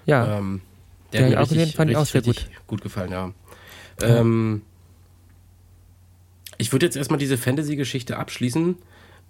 Ja. 0.05 0.39
Ähm, 0.39 0.61
Den 1.13 1.19
der 1.19 1.19
ich 1.19 1.25
hat 1.25 1.31
mir 1.31 1.43
auch 1.43 1.49
gesehen, 1.49 1.71
fand 1.71 1.91
ich 1.91 1.97
auch 1.97 2.01
richtig, 2.01 2.23
sehr 2.23 2.27
richtig 2.27 2.67
gut 2.67 2.81
gefallen, 2.81 3.11
ja. 3.11 3.31
Ähm, 4.01 4.63
ich 6.57 6.71
würde 6.71 6.85
jetzt 6.85 6.95
erstmal 6.95 7.19
diese 7.19 7.37
Fantasy-Geschichte 7.37 8.17
abschließen 8.17 8.75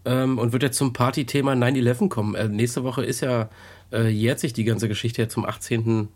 ähm, 0.06 0.38
und 0.38 0.54
würde 0.54 0.68
jetzt 0.68 0.78
zum 0.78 0.94
Party-Thema 0.94 1.54
9-11 1.54 2.10
kommen. 2.10 2.36
Äh, 2.36 2.48
nächste 2.48 2.84
Woche 2.84 3.04
ist 3.04 3.22
ja, 3.22 3.50
äh, 3.92 4.08
jährt 4.08 4.40
sich 4.40 4.54
die 4.54 4.64
ganze 4.64 4.88
Geschichte 4.88 5.22
ja 5.22 5.30
zum 5.30 5.46
18. 5.46 6.08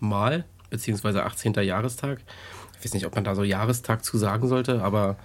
Mal, 0.00 0.44
beziehungsweise 0.70 1.24
18. 1.24 1.54
Jahrestag. 1.54 2.20
Ich 2.78 2.84
weiß 2.84 2.94
nicht, 2.94 3.06
ob 3.06 3.14
man 3.14 3.24
da 3.24 3.34
so 3.34 3.42
Jahrestag 3.42 4.04
zu 4.04 4.18
sagen 4.18 4.48
sollte, 4.48 4.82
aber 4.82 5.16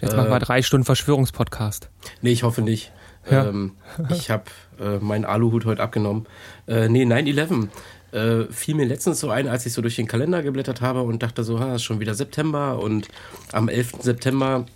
Jetzt 0.00 0.14
äh, 0.14 0.16
machen 0.16 0.30
wir 0.30 0.38
drei 0.38 0.62
Stunden 0.62 0.84
Verschwörungspodcast. 0.84 1.88
Nee, 2.22 2.32
ich 2.32 2.42
hoffe 2.42 2.62
nicht. 2.62 2.92
Ja. 3.30 3.46
Ähm, 3.46 3.72
ich 4.10 4.30
habe 4.30 4.44
äh, 4.80 4.98
meinen 4.98 5.24
Aluhut 5.24 5.64
heute 5.64 5.82
abgenommen. 5.82 6.26
Äh, 6.66 6.88
nee, 6.88 7.04
9-11 7.04 7.68
äh, 8.12 8.44
fiel 8.50 8.74
mir 8.74 8.86
letztens 8.86 9.20
so 9.20 9.30
ein, 9.30 9.48
als 9.48 9.66
ich 9.66 9.72
so 9.72 9.82
durch 9.82 9.96
den 9.96 10.06
Kalender 10.06 10.42
geblättert 10.42 10.80
habe 10.80 11.02
und 11.02 11.22
dachte 11.22 11.42
so, 11.42 11.58
ha, 11.58 11.74
ist 11.74 11.82
schon 11.82 12.00
wieder 12.00 12.14
September 12.14 12.78
und 12.78 13.08
am 13.52 13.68
11. 13.68 13.94
September 14.00 14.66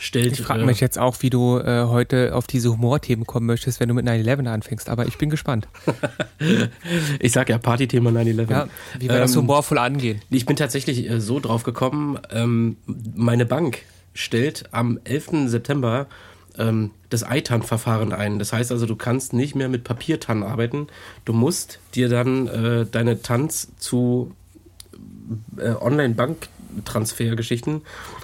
stellt... 0.00 0.32
Ich 0.32 0.40
frage 0.40 0.62
äh, 0.62 0.66
mich 0.66 0.80
jetzt 0.80 0.98
auch, 0.98 1.16
wie 1.20 1.30
du 1.30 1.58
äh, 1.58 1.84
heute 1.84 2.34
auf 2.34 2.46
diese 2.46 2.72
Humorthemen 2.72 3.26
kommen 3.26 3.46
möchtest, 3.46 3.78
wenn 3.78 3.88
du 3.88 3.94
mit 3.94 4.06
9-11 4.06 4.48
anfängst. 4.48 4.88
Aber 4.88 5.06
ich 5.06 5.18
bin 5.18 5.30
gespannt. 5.30 5.68
ich 7.20 7.32
sag 7.32 7.48
ja 7.48 7.58
Partythema 7.58 8.10
9-11. 8.10 8.50
Ja, 8.50 8.68
wie 8.98 9.08
wir 9.08 9.18
das 9.18 9.32
Ähm, 9.32 9.42
humorvoll 9.42 9.78
angehen. 9.78 10.20
Ich 10.30 10.46
bin 10.46 10.56
tatsächlich 10.56 11.08
äh, 11.08 11.20
so 11.20 11.38
drauf 11.38 11.62
gekommen, 11.62 12.18
ähm, 12.30 12.76
meine 13.14 13.46
Bank 13.46 13.78
stellt 14.14 14.64
am 14.72 14.98
11. 15.04 15.48
September 15.48 16.06
ähm, 16.58 16.90
das 17.10 17.24
ITAN-Verfahren 17.28 18.12
ein. 18.12 18.38
Das 18.38 18.52
heißt 18.52 18.72
also, 18.72 18.86
du 18.86 18.96
kannst 18.96 19.32
nicht 19.32 19.54
mehr 19.54 19.68
mit 19.68 19.84
Papiertannen 19.84 20.42
arbeiten. 20.42 20.88
Du 21.24 21.32
musst 21.32 21.78
dir 21.94 22.08
dann 22.08 22.46
äh, 22.48 22.86
deine 22.86 23.22
Tanz 23.22 23.68
zu 23.78 24.34
äh, 25.56 25.72
Online-Banktransfer-Geschichten, 26.70 27.82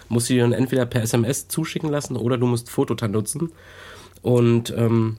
musst 0.09 0.29
du 0.31 0.35
dir 0.35 0.43
dann 0.43 0.53
entweder 0.53 0.87
per 0.87 1.03
SMS 1.03 1.49
zuschicken 1.49 1.91
lassen 1.91 2.17
oder 2.17 2.39
du 2.39 2.47
musst 2.47 2.71
Fototan 2.71 3.11
nutzen. 3.13 3.51
Und 4.23 4.73
ähm, 4.77 5.17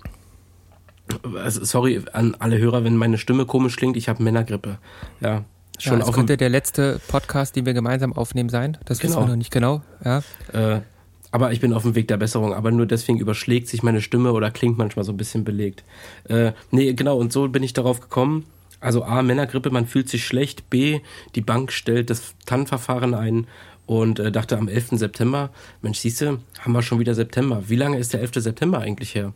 also, 1.35 1.63
sorry 1.63 2.01
an 2.13 2.35
alle 2.39 2.57
Hörer, 2.57 2.83
wenn 2.83 2.97
meine 2.97 3.17
Stimme 3.17 3.45
komisch 3.45 3.75
klingt, 3.75 3.97
ich 3.97 4.09
habe 4.09 4.23
Männergrippe. 4.23 4.77
Ja, 5.21 5.45
Schon 5.79 5.99
ja, 5.99 6.05
das 6.05 6.15
könnte 6.15 6.37
der 6.37 6.49
letzte 6.49 6.99
Podcast, 7.07 7.55
den 7.55 7.67
wir 7.67 7.73
gemeinsam 7.73 8.11
aufnehmen, 8.13 8.49
sein. 8.49 8.77
Das 8.85 9.03
wissen 9.03 9.13
Genau. 9.13 9.25
wir 9.25 9.29
noch 9.29 9.35
nicht 9.35 9.51
genau. 9.51 9.83
Ja. 10.03 10.23
Äh, 10.51 10.81
aber 11.29 11.51
ich 11.51 11.59
bin 11.59 11.71
auf 11.71 11.83
dem 11.83 11.93
Weg 11.93 12.07
der 12.07 12.17
Besserung. 12.17 12.51
Aber 12.53 12.71
nur 12.71 12.87
deswegen 12.87 13.19
überschlägt 13.19 13.67
sich 13.67 13.83
meine 13.83 14.01
Stimme 14.01 14.31
oder 14.33 14.49
klingt 14.49 14.79
manchmal 14.79 15.05
so 15.05 15.11
ein 15.11 15.17
bisschen 15.17 15.43
belegt. 15.43 15.83
Äh, 16.29 16.53
nee, 16.71 16.93
genau, 16.93 17.17
und 17.17 17.31
so 17.31 17.47
bin 17.47 17.61
ich 17.61 17.73
darauf 17.73 17.99
gekommen. 17.99 18.45
Also 18.79 19.03
A, 19.03 19.21
Männergrippe, 19.21 19.69
man 19.69 19.87
fühlt 19.87 20.09
sich 20.09 20.25
schlecht. 20.25 20.69
B, 20.69 20.99
die 21.35 21.41
Bank 21.41 21.71
stellt 21.71 22.09
das 22.09 22.35
TAN-Verfahren 22.45 23.13
ein 23.13 23.47
und 23.85 24.19
äh, 24.19 24.31
dachte 24.31 24.57
am 24.57 24.67
11. 24.67 24.89
September, 24.91 25.49
Mensch, 25.81 25.99
siehste, 25.99 26.39
haben 26.59 26.73
wir 26.73 26.81
schon 26.81 26.99
wieder 26.99 27.15
September. 27.15 27.63
Wie 27.67 27.75
lange 27.75 27.97
ist 27.97 28.13
der 28.13 28.21
11. 28.21 28.35
September 28.35 28.79
eigentlich 28.79 29.15
her? 29.15 29.33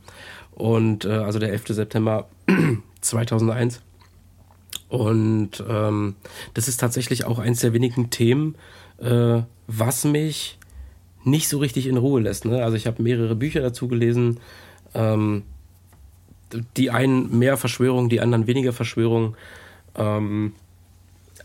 Und 0.51 1.05
äh, 1.05 1.09
also 1.09 1.39
der 1.39 1.51
11. 1.51 1.69
September 1.69 2.27
2001. 3.01 3.81
Und 4.89 5.63
ähm, 5.67 6.15
das 6.53 6.67
ist 6.67 6.81
tatsächlich 6.81 7.23
auch 7.23 7.39
eins 7.39 7.61
der 7.61 7.71
wenigen 7.71 8.09
Themen, 8.09 8.55
äh, 8.97 9.41
was 9.67 10.03
mich 10.03 10.59
nicht 11.23 11.47
so 11.47 11.59
richtig 11.59 11.87
in 11.87 11.95
Ruhe 11.95 12.19
lässt. 12.19 12.43
Ne? 12.43 12.61
Also 12.61 12.75
ich 12.75 12.87
habe 12.87 13.01
mehrere 13.01 13.35
Bücher 13.35 13.61
dazu 13.61 13.87
gelesen. 13.87 14.39
Ähm, 14.93 15.43
die 16.77 16.91
einen 16.91 17.37
mehr 17.37 17.57
Verschwörung, 17.57 18.09
die 18.09 18.21
anderen 18.21 18.47
weniger 18.47 18.73
Verschwörung. 18.73 19.35
Ähm, 19.95 20.53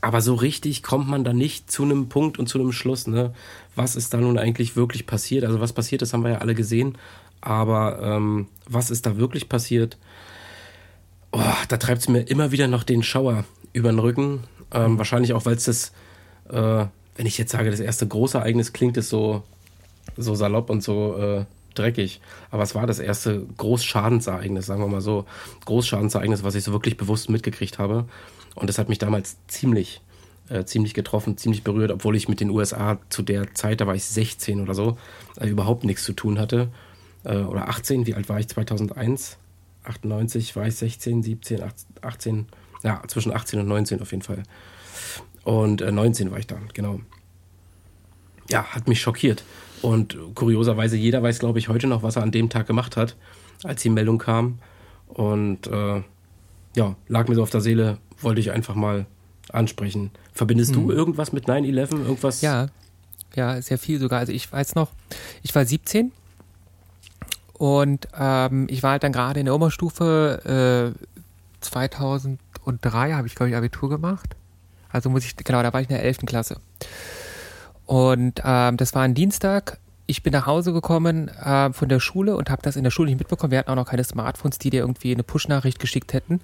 aber 0.01 0.21
so 0.21 0.35
richtig 0.35 0.83
kommt 0.83 1.09
man 1.09 1.25
da 1.25 1.33
nicht 1.33 1.71
zu 1.71 1.83
einem 1.83 2.09
Punkt 2.09 2.39
und 2.39 2.49
zu 2.49 2.59
einem 2.59 2.73
Schluss. 2.73 3.07
Ne? 3.07 3.33
Was 3.75 3.97
ist 3.97 4.15
da 4.15 4.19
nun 4.19 4.39
eigentlich 4.39 4.77
wirklich 4.77 5.07
passiert? 5.07 5.45
Also 5.45 5.61
was 5.61 5.73
passiert 5.73 6.03
ist, 6.03 6.13
haben 6.13 6.23
wir 6.23 6.33
ja 6.33 6.39
alle 6.39 6.55
gesehen. 6.55 6.97
Aber 7.41 8.01
ähm, 8.03 8.49
was 8.69 8.91
ist 8.91 9.07
da 9.07 9.17
wirklich 9.17 9.49
passiert? 9.49 9.99
Oh, 11.33 11.41
da 11.69 11.77
treibt 11.77 12.03
es 12.03 12.09
mir 12.09 12.21
immer 12.21 12.53
wieder 12.53 12.69
noch 12.69 12.83
den 12.83 13.03
Schauer 13.03 13.45
über 13.73 13.91
den 13.91 13.99
Rücken. 13.99 14.45
Ähm, 14.73 14.99
wahrscheinlich 14.99 15.33
auch, 15.33 15.45
weil 15.45 15.57
es 15.57 15.65
das, 15.65 15.93
äh, 16.51 16.87
wenn 17.17 17.27
ich 17.27 17.39
jetzt 17.39 17.53
sage, 17.53 17.71
das 17.71 17.81
erste 17.81 18.07
große 18.07 18.39
Ereignis 18.39 18.73
klingt 18.73 18.97
es 18.97 19.09
so, 19.09 19.43
so 20.17 20.35
salopp 20.35 20.71
und 20.71 20.83
so 20.83 21.17
äh, 21.17 21.45
dreckig. 21.79 22.21
Aber 22.51 22.63
es 22.63 22.75
war 22.75 22.87
das 22.87 22.99
erste 22.99 23.47
Großschadensereignis, 23.57 24.67
sagen 24.67 24.81
wir 24.83 24.89
mal 24.89 25.01
so. 25.01 25.27
Großschadensereignis, 25.65 26.43
was 26.43 26.55
ich 26.55 26.65
so 26.65 26.73
wirklich 26.73 26.97
bewusst 26.97 27.31
mitgekriegt 27.31 27.79
habe. 27.79 28.07
Und 28.55 28.69
das 28.69 28.79
hat 28.79 28.89
mich 28.89 28.99
damals 28.99 29.37
ziemlich, 29.49 30.01
äh, 30.49 30.65
ziemlich 30.65 30.95
getroffen, 30.95 31.37
ziemlich 31.37 31.63
berührt, 31.63 31.91
obwohl 31.91 32.17
ich 32.17 32.29
mit 32.29 32.41
den 32.41 32.51
USA 32.51 32.99
zu 33.11 33.23
der 33.23 33.55
Zeit, 33.55 33.81
da 33.81 33.87
war 33.87 33.95
ich 33.95 34.05
16 34.05 34.61
oder 34.61 34.75
so, 34.75 34.97
äh, 35.39 35.47
überhaupt 35.47 35.85
nichts 35.85 36.05
zu 36.05 36.13
tun 36.13 36.39
hatte. 36.39 36.69
Äh, 37.25 37.39
oder 37.39 37.69
18, 37.69 38.07
wie 38.07 38.15
alt 38.15 38.29
war 38.29 38.41
ich 38.41 38.49
2001? 38.49 39.39
98 39.85 40.57
war 40.57 40.67
ich 40.67 40.75
16, 40.75 41.23
17, 41.23 41.63
18, 42.03 42.47
ja, 42.83 43.03
zwischen 43.09 43.33
18 43.33 43.61
und 43.61 43.69
19 43.69 44.01
auf 44.01 44.11
jeden 44.11 44.23
Fall. 44.23 44.43
Und 45.45 45.81
äh, 45.81 45.93
19 45.93 46.31
war 46.31 46.39
ich 46.39 46.47
dann, 46.47 46.69
genau. 46.75 47.01
Ja, 48.51 48.65
hat 48.65 48.89
mich 48.89 49.01
schockiert. 49.01 49.45
Und 49.83 50.17
kurioserweise, 50.35 50.97
jeder 50.97 51.23
weiß, 51.23 51.39
glaube 51.39 51.59
ich, 51.59 51.69
heute 51.69 51.87
noch, 51.87 52.03
was 52.03 52.17
er 52.17 52.23
an 52.23 52.31
dem 52.31 52.49
Tag 52.49 52.67
gemacht 52.67 52.97
hat, 52.97 53.17
als 53.63 53.83
die 53.83 53.91
Meldung 53.91 54.19
kam. 54.19 54.59
Und 55.09 55.67
äh, 55.67 56.03
ja, 56.75 56.97
lag 57.09 57.29
mir 57.29 57.35
so 57.35 57.43
auf 57.43 57.51
der 57.51 57.61
Seele, 57.61 57.99
wollte 58.21 58.41
ich 58.41 58.51
einfach 58.51 58.75
mal 58.75 59.07
ansprechen. 59.53 60.11
Verbindest 60.33 60.75
du 60.75 60.91
irgendwas 60.91 61.33
mit 61.33 61.47
9-11? 61.47 61.93
Irgendwas? 61.93 62.43
Ja, 62.43 62.69
ja, 63.35 63.61
sehr 63.61 63.79
viel 63.79 64.01
sogar. 64.01 64.19
Also 64.21 64.33
ich 64.33 64.51
weiß 64.51 64.75
noch, 64.75 64.91
ich 65.43 65.55
war 65.55 65.65
17 65.65 66.13
und 67.55 68.09
ähm, 68.19 68.67
ich 68.69 68.83
war 68.83 68.93
halt 68.93 69.03
dann 69.03 69.13
gerade 69.13 69.41
in 69.41 69.47
der 69.47 69.55
Oberstufe. 69.55 70.95
Äh, 70.95 71.07
2003 71.61 73.13
habe 73.13 73.27
ich, 73.27 73.35
glaube 73.35 73.51
ich, 73.51 73.57
Abitur 73.57 73.89
gemacht. 73.89 74.37
Also 74.91 75.11
muss 75.11 75.25
ich, 75.25 75.37
genau, 75.37 75.63
da 75.63 75.73
war 75.73 75.81
ich 75.81 75.89
in 75.89 75.95
der 75.95 76.05
11. 76.05 76.19
Klasse. 76.27 76.61
Und 77.87 78.43
ähm, 78.45 78.77
das 78.77 78.95
war 78.95 79.03
ein 79.03 79.15
Dienstag. 79.15 79.79
Ich 80.07 80.23
bin 80.23 80.33
nach 80.33 80.47
Hause 80.47 80.73
gekommen 80.73 81.29
äh, 81.29 81.73
von 81.73 81.89
der 81.89 82.01
Schule 82.01 82.37
und 82.37 82.51
habe 82.51 82.63
das 82.63 82.77
in 82.77 82.85
der 82.85 82.91
Schule 82.91 83.09
nicht 83.09 83.19
mitbekommen. 83.19 83.51
Wir 83.51 83.59
hatten 83.59 83.71
auch 83.71 83.77
noch 83.77 83.89
keine 83.89 84.05
Smartphones, 84.05 84.59
die 84.59 84.71
dir 84.71 84.81
irgendwie 84.81 85.13
eine 85.13 85.23
Push-Nachricht 85.23 85.79
geschickt 85.79 86.13
hätten. 86.13 86.41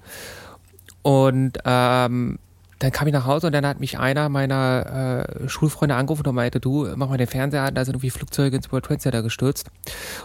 Und 1.01 1.59
ähm, 1.65 2.39
dann 2.83 2.91
kam 2.91 3.07
ich 3.07 3.13
nach 3.13 3.25
Hause 3.25 3.47
und 3.47 3.53
dann 3.53 3.65
hat 3.65 3.79
mich 3.79 3.97
einer 3.97 4.27
meiner 4.27 5.25
äh, 5.45 5.47
Schulfreunde 5.47 5.95
angerufen 5.95 6.27
und 6.27 6.35
meinte, 6.35 6.59
du, 6.59 6.85
mach 6.97 7.07
mal 7.07 7.17
den 7.17 7.27
Fernseher 7.27 7.63
an, 7.63 7.75
da 7.75 7.85
sind 7.85 7.93
irgendwie 7.93 8.09
Flugzeuge 8.09 8.57
ins 8.57 8.73
World 8.73 8.83
Trade 8.83 8.99
Center 8.99 9.23
gestürzt. 9.23 9.71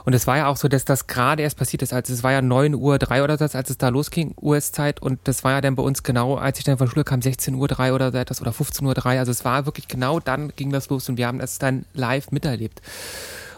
Und 0.05 0.12
es 0.12 0.27
war 0.27 0.38
ja 0.38 0.49
auch 0.49 0.57
so, 0.57 0.66
dass 0.66 0.85
das 0.85 1.07
gerade 1.07 1.44
erst 1.44 1.57
passiert 1.57 1.83
ist, 1.83 1.92
als 1.92 2.09
es 2.09 2.25
war 2.25 2.33
ja 2.33 2.42
9 2.42 2.75
Uhr 2.75 2.99
3 2.99 3.23
oder 3.23 3.38
so, 3.38 3.44
als 3.44 3.71
es 3.71 3.79
da 3.79 3.90
losging, 3.90 4.35
US-Zeit 4.42 5.01
und 5.01 5.21
das 5.23 5.44
war 5.44 5.53
ja 5.53 5.61
dann 5.61 5.77
bei 5.77 5.85
uns 5.85 6.03
genau, 6.03 6.35
als 6.35 6.59
ich 6.59 6.64
dann 6.64 6.79
von 6.79 6.88
Schule 6.88 7.05
kam, 7.05 7.23
16 7.23 7.55
Uhr 7.55 7.68
3 7.68 7.92
oder 7.92 8.11
so 8.11 8.18
etwas 8.18 8.40
oder 8.40 8.53
15 8.53 8.85
Uhr 8.85 8.94
3. 8.94 9.21
Also 9.21 9.31
es 9.31 9.44
war 9.44 9.64
wirklich 9.64 9.87
genau 9.87 10.18
dann 10.18 10.49
ging 10.57 10.73
das 10.73 10.88
los 10.88 11.09
und 11.09 11.16
wir 11.16 11.29
haben 11.29 11.38
das 11.38 11.61
dann 11.61 11.85
live 11.94 12.33
miterlebt. 12.33 12.83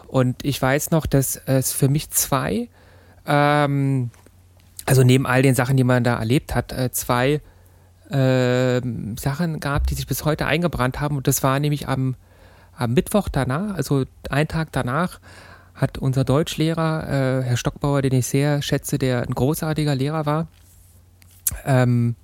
Und 0.09 0.45
ich 0.45 0.61
weiß 0.61 0.91
noch, 0.91 1.07
dass 1.07 1.37
es 1.47 1.71
für 1.71 1.89
mich 1.89 2.11
zwei, 2.11 2.69
ähm, 3.25 4.11
also 4.85 5.01
neben 5.01 5.25
all 5.25 5.41
den 5.41 5.55
Sachen, 5.55 5.75
die 5.75 5.83
man 5.83 6.03
da 6.03 6.19
erlebt 6.19 6.53
hat, 6.53 6.71
äh, 6.71 6.91
zwei 6.91 7.41
äh, 8.11 8.81
Sachen 9.19 9.59
gab, 9.59 9.87
die 9.87 9.95
sich 9.95 10.07
bis 10.07 10.25
heute 10.25 10.45
eingebrannt 10.45 10.99
haben. 10.99 11.17
Und 11.17 11.27
das 11.27 11.43
war 11.43 11.59
nämlich 11.59 11.87
am, 11.87 12.15
am 12.75 12.93
Mittwoch 12.93 13.29
danach, 13.29 13.75
also 13.75 14.05
einen 14.29 14.47
Tag 14.47 14.71
danach, 14.71 15.19
hat 15.73 15.97
unser 15.97 16.23
Deutschlehrer, 16.23 17.07
äh, 17.07 17.43
Herr 17.43 17.57
Stockbauer, 17.57 18.01
den 18.01 18.13
ich 18.13 18.27
sehr 18.27 18.61
schätze, 18.61 18.97
der 18.97 19.23
ein 19.23 19.33
großartiger 19.33 19.95
Lehrer 19.95 20.25
war, 20.25 20.47
ähm, 21.65 22.15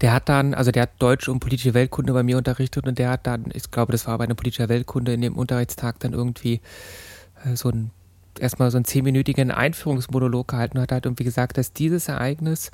der 0.00 0.12
hat 0.12 0.28
dann, 0.28 0.54
also 0.54 0.70
der 0.72 0.82
hat 0.82 0.90
Deutsch 0.98 1.28
und 1.28 1.40
politische 1.40 1.74
Weltkunde 1.74 2.12
bei 2.12 2.22
mir 2.22 2.36
unterrichtet 2.36 2.86
und 2.86 2.98
der 2.98 3.10
hat 3.10 3.26
dann, 3.26 3.46
ich 3.52 3.70
glaube, 3.70 3.92
das 3.92 4.06
war 4.06 4.18
bei 4.18 4.24
einer 4.24 4.34
politischen 4.34 4.68
Weltkunde 4.68 5.12
in 5.12 5.20
dem 5.20 5.36
Unterrichtstag 5.36 6.00
dann 6.00 6.12
irgendwie 6.12 6.60
äh, 7.44 7.54
so 7.54 7.68
ein 7.68 7.90
erstmal 8.38 8.70
so 8.70 8.78
einen 8.78 8.84
zehnminütigen 8.84 9.50
Einführungsmonolog 9.50 10.48
gehalten 10.48 10.80
hat 10.80 10.92
halt 10.92 11.06
irgendwie 11.06 11.24
gesagt, 11.24 11.58
dass 11.58 11.72
dieses 11.72 12.08
Ereignis 12.08 12.70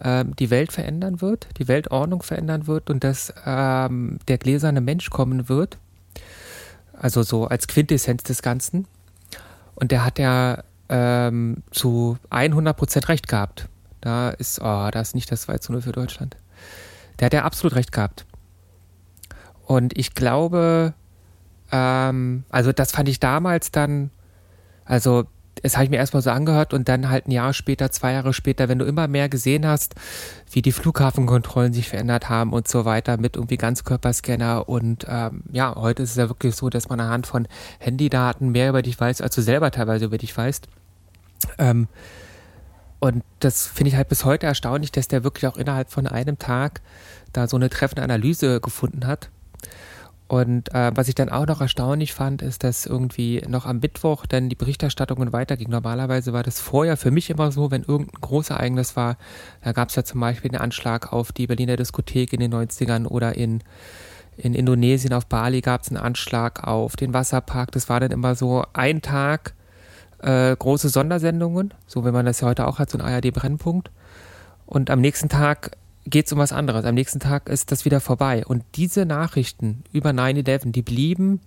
ähm, 0.00 0.34
die 0.36 0.50
Welt 0.50 0.72
verändern 0.72 1.20
wird, 1.20 1.48
die 1.58 1.68
Weltordnung 1.68 2.22
verändern 2.22 2.66
wird 2.66 2.90
und 2.90 3.04
dass 3.04 3.32
ähm, 3.44 4.18
der 4.28 4.38
gläserne 4.38 4.80
Mensch 4.80 5.10
kommen 5.10 5.48
wird. 5.48 5.78
Also 6.92 7.22
so 7.22 7.46
als 7.46 7.66
Quintessenz 7.66 8.22
des 8.22 8.42
Ganzen. 8.42 8.86
Und 9.74 9.90
der 9.90 10.04
hat 10.04 10.18
ja 10.18 10.62
ähm, 10.88 11.62
zu 11.70 12.18
100 12.30 12.76
Prozent 12.76 13.08
recht 13.08 13.28
gehabt. 13.28 13.68
Da 14.00 14.30
ist, 14.30 14.60
oh, 14.60 14.88
da 14.90 15.00
ist 15.00 15.14
nicht 15.14 15.32
das 15.32 15.42
2 15.42 15.58
zu 15.58 15.72
0 15.72 15.82
für 15.82 15.92
Deutschland. 15.92 16.36
Der 17.18 17.26
hat 17.26 17.32
ja 17.32 17.44
absolut 17.44 17.74
recht 17.74 17.92
gehabt. 17.92 18.26
Und 19.66 19.96
ich 19.96 20.14
glaube, 20.14 20.94
ähm, 21.72 22.44
also 22.50 22.72
das 22.72 22.92
fand 22.92 23.08
ich 23.08 23.18
damals 23.18 23.70
dann 23.70 24.10
also 24.84 25.26
es 25.62 25.76
habe 25.76 25.84
ich 25.84 25.90
mir 25.90 25.96
erstmal 25.96 26.22
so 26.22 26.30
angehört 26.30 26.74
und 26.74 26.88
dann 26.88 27.08
halt 27.08 27.26
ein 27.26 27.30
Jahr 27.30 27.52
später, 27.52 27.90
zwei 27.90 28.12
Jahre 28.12 28.32
später, 28.32 28.68
wenn 28.68 28.78
du 28.78 28.84
immer 28.84 29.08
mehr 29.08 29.28
gesehen 29.28 29.66
hast, 29.66 29.94
wie 30.50 30.62
die 30.62 30.72
Flughafenkontrollen 30.72 31.72
sich 31.72 31.88
verändert 31.88 32.28
haben 32.28 32.52
und 32.52 32.68
so 32.68 32.84
weiter 32.84 33.16
mit 33.16 33.36
irgendwie 33.36 33.56
Ganzkörperscanner 33.56 34.68
und 34.68 35.06
ähm, 35.08 35.42
ja, 35.52 35.74
heute 35.76 36.02
ist 36.02 36.10
es 36.10 36.16
ja 36.16 36.28
wirklich 36.28 36.54
so, 36.54 36.70
dass 36.70 36.88
man 36.88 37.00
anhand 37.00 37.26
von 37.26 37.48
Handydaten 37.78 38.50
mehr 38.50 38.68
über 38.68 38.82
dich 38.82 38.98
weiß, 38.98 39.20
als 39.20 39.34
du 39.34 39.42
selber 39.42 39.70
teilweise 39.70 40.06
über 40.06 40.18
dich 40.18 40.36
weißt. 40.36 40.68
Ähm, 41.58 41.88
und 43.00 43.22
das 43.40 43.66
finde 43.66 43.90
ich 43.90 43.96
halt 43.96 44.08
bis 44.08 44.24
heute 44.24 44.46
erstaunlich, 44.46 44.90
dass 44.90 45.08
der 45.08 45.24
wirklich 45.24 45.46
auch 45.46 45.56
innerhalb 45.56 45.90
von 45.90 46.06
einem 46.06 46.38
Tag 46.38 46.80
da 47.32 47.48
so 47.48 47.56
eine 47.56 47.68
treffende 47.68 48.02
Analyse 48.02 48.60
gefunden 48.60 49.06
hat 49.06 49.30
und 50.26 50.74
äh, 50.74 50.90
was 50.94 51.08
ich 51.08 51.14
dann 51.14 51.28
auch 51.28 51.46
noch 51.46 51.60
erstaunlich 51.60 52.14
fand, 52.14 52.40
ist, 52.40 52.64
dass 52.64 52.86
irgendwie 52.86 53.42
noch 53.46 53.66
am 53.66 53.80
Mittwoch 53.80 54.24
dann 54.24 54.48
die 54.48 54.56
Berichterstattungen 54.56 55.34
weiterging. 55.34 55.68
Normalerweise 55.68 56.32
war 56.32 56.42
das 56.42 56.60
vorher 56.60 56.96
für 56.96 57.10
mich 57.10 57.28
immer 57.28 57.52
so, 57.52 57.70
wenn 57.70 57.82
irgendein 57.82 58.20
Großereignis 58.22 58.96
war, 58.96 59.18
da 59.62 59.72
gab 59.72 59.90
es 59.90 59.96
ja 59.96 60.04
zum 60.04 60.20
Beispiel 60.20 60.50
den 60.50 60.60
Anschlag 60.60 61.12
auf 61.12 61.32
die 61.32 61.46
Berliner 61.46 61.76
Diskothek 61.76 62.32
in 62.32 62.40
den 62.40 62.54
90ern 62.54 63.06
oder 63.06 63.36
in, 63.36 63.62
in 64.38 64.54
Indonesien 64.54 65.12
auf 65.12 65.26
Bali 65.26 65.60
gab 65.60 65.82
es 65.82 65.88
einen 65.88 65.98
Anschlag 65.98 66.66
auf 66.66 66.96
den 66.96 67.12
Wasserpark. 67.12 67.72
Das 67.72 67.90
war 67.90 68.00
dann 68.00 68.10
immer 68.10 68.34
so 68.34 68.64
ein 68.72 69.02
Tag 69.02 69.54
äh, 70.22 70.56
große 70.56 70.88
Sondersendungen, 70.88 71.74
so 71.86 72.06
wie 72.06 72.12
man 72.12 72.24
das 72.24 72.40
ja 72.40 72.48
heute 72.48 72.66
auch 72.66 72.78
hat, 72.78 72.88
so 72.88 72.96
ein 72.96 73.04
ARD-Brennpunkt. 73.04 73.90
Und 74.64 74.88
am 74.88 75.02
nächsten 75.02 75.28
Tag 75.28 75.72
geht 76.06 76.26
es 76.26 76.32
um 76.32 76.38
was 76.38 76.52
anderes. 76.52 76.84
Am 76.84 76.94
nächsten 76.94 77.20
Tag 77.20 77.48
ist 77.48 77.72
das 77.72 77.84
wieder 77.84 78.00
vorbei. 78.00 78.44
Und 78.44 78.64
diese 78.74 79.06
Nachrichten 79.06 79.84
über 79.92 80.10
9-11, 80.10 80.72
die 80.72 80.82
blieben 80.82 81.40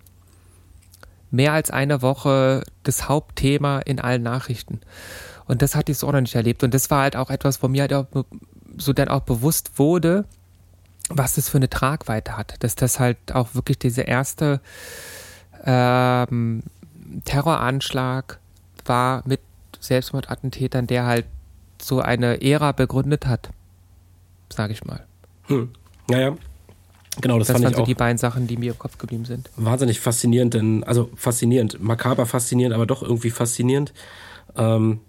mehr 1.30 1.52
als 1.52 1.70
eine 1.70 2.02
Woche 2.02 2.64
das 2.82 3.08
Hauptthema 3.08 3.80
in 3.80 4.00
allen 4.00 4.22
Nachrichten. 4.22 4.80
Und 5.46 5.62
das 5.62 5.74
hatte 5.74 5.92
ich 5.92 5.98
so 5.98 6.10
noch 6.10 6.20
nicht 6.20 6.34
erlebt. 6.34 6.64
Und 6.64 6.74
das 6.74 6.90
war 6.90 7.02
halt 7.02 7.16
auch 7.16 7.30
etwas, 7.30 7.62
wo 7.62 7.68
mir 7.68 7.82
halt 7.82 7.92
auch 7.92 8.06
so 8.76 8.92
dann 8.92 9.08
auch 9.08 9.22
bewusst 9.22 9.78
wurde, 9.78 10.24
was 11.08 11.34
das 11.34 11.48
für 11.48 11.58
eine 11.58 11.70
Tragweite 11.70 12.36
hat. 12.36 12.62
Dass 12.62 12.74
das 12.74 12.98
halt 12.98 13.18
auch 13.32 13.54
wirklich 13.54 13.78
dieser 13.78 14.08
erste 14.08 14.60
ähm, 15.64 16.62
Terroranschlag 17.24 18.38
war 18.84 19.22
mit 19.26 19.40
Selbstmordattentätern, 19.80 20.86
der 20.86 21.06
halt 21.06 21.26
so 21.80 22.00
eine 22.00 22.42
Ära 22.42 22.72
begründet 22.72 23.26
hat 23.26 23.50
sage 24.58 24.74
ich 24.74 24.84
mal. 24.84 25.06
Hm. 25.46 25.70
Naja, 26.10 26.36
genau, 27.20 27.38
das, 27.38 27.46
das 27.48 27.54
fand 27.54 27.64
waren 27.64 27.72
ich 27.72 27.76
so 27.76 27.82
auch 27.84 27.86
die 27.86 27.94
beiden 27.94 28.18
Sachen, 28.18 28.46
die 28.46 28.56
mir 28.56 28.72
im 28.72 28.78
Kopf 28.78 28.98
geblieben 28.98 29.24
sind. 29.24 29.48
wahnsinnig 29.56 30.00
faszinierend, 30.00 30.52
denn, 30.54 30.84
also 30.84 31.08
faszinierend, 31.14 31.82
makaber 31.82 32.26
faszinierend, 32.26 32.74
aber 32.74 32.84
doch 32.86 33.02
irgendwie 33.02 33.30
faszinierend. 33.30 33.94
Ähm, 34.56 35.00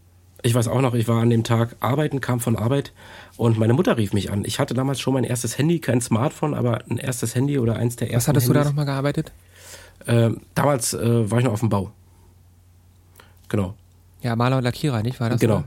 ich 0.41 0.55
weiß 0.55 0.67
auch 0.69 0.81
noch, 0.81 0.93
ich 0.93 1.07
war 1.09 1.21
an 1.21 1.29
dem 1.29 1.43
Tag 1.43 1.75
arbeiten, 1.81 2.21
kam 2.21 2.39
von 2.39 2.55
Arbeit 2.55 2.93
und 3.35 3.57
meine 3.57 3.73
Mutter 3.73 3.97
rief 3.97 4.13
mich 4.13 4.31
an. 4.31 4.45
Ich 4.45 4.59
hatte 4.59 4.73
damals 4.73 5.01
schon 5.01 5.13
mein 5.13 5.25
erstes 5.25 5.57
Handy, 5.57 5.79
kein 5.79 5.99
Smartphone, 5.99 6.53
aber 6.53 6.79
ein 6.89 6.97
erstes 6.97 7.35
Handy 7.35 7.59
oder 7.59 7.75
eins 7.75 7.97
der 7.97 8.09
ersten. 8.11 8.17
Was 8.17 8.27
hattest 8.29 8.47
du 8.47 8.53
da 8.53 8.59
Handys. 8.59 8.71
nochmal 8.71 8.85
gearbeitet? 8.85 9.31
Ähm, 10.07 10.41
damals 10.55 10.93
äh, 10.93 11.29
war 11.29 11.39
ich 11.39 11.45
noch 11.45 11.53
auf 11.53 11.59
dem 11.59 11.69
Bau. 11.69 11.91
Genau, 13.49 13.73
Ja, 14.21 14.35
Maler 14.35 14.57
und 14.57 14.63
Lackierer, 14.63 15.01
nicht? 15.01 15.19
War 15.19 15.29
das 15.31 15.41
genau. 15.41 15.63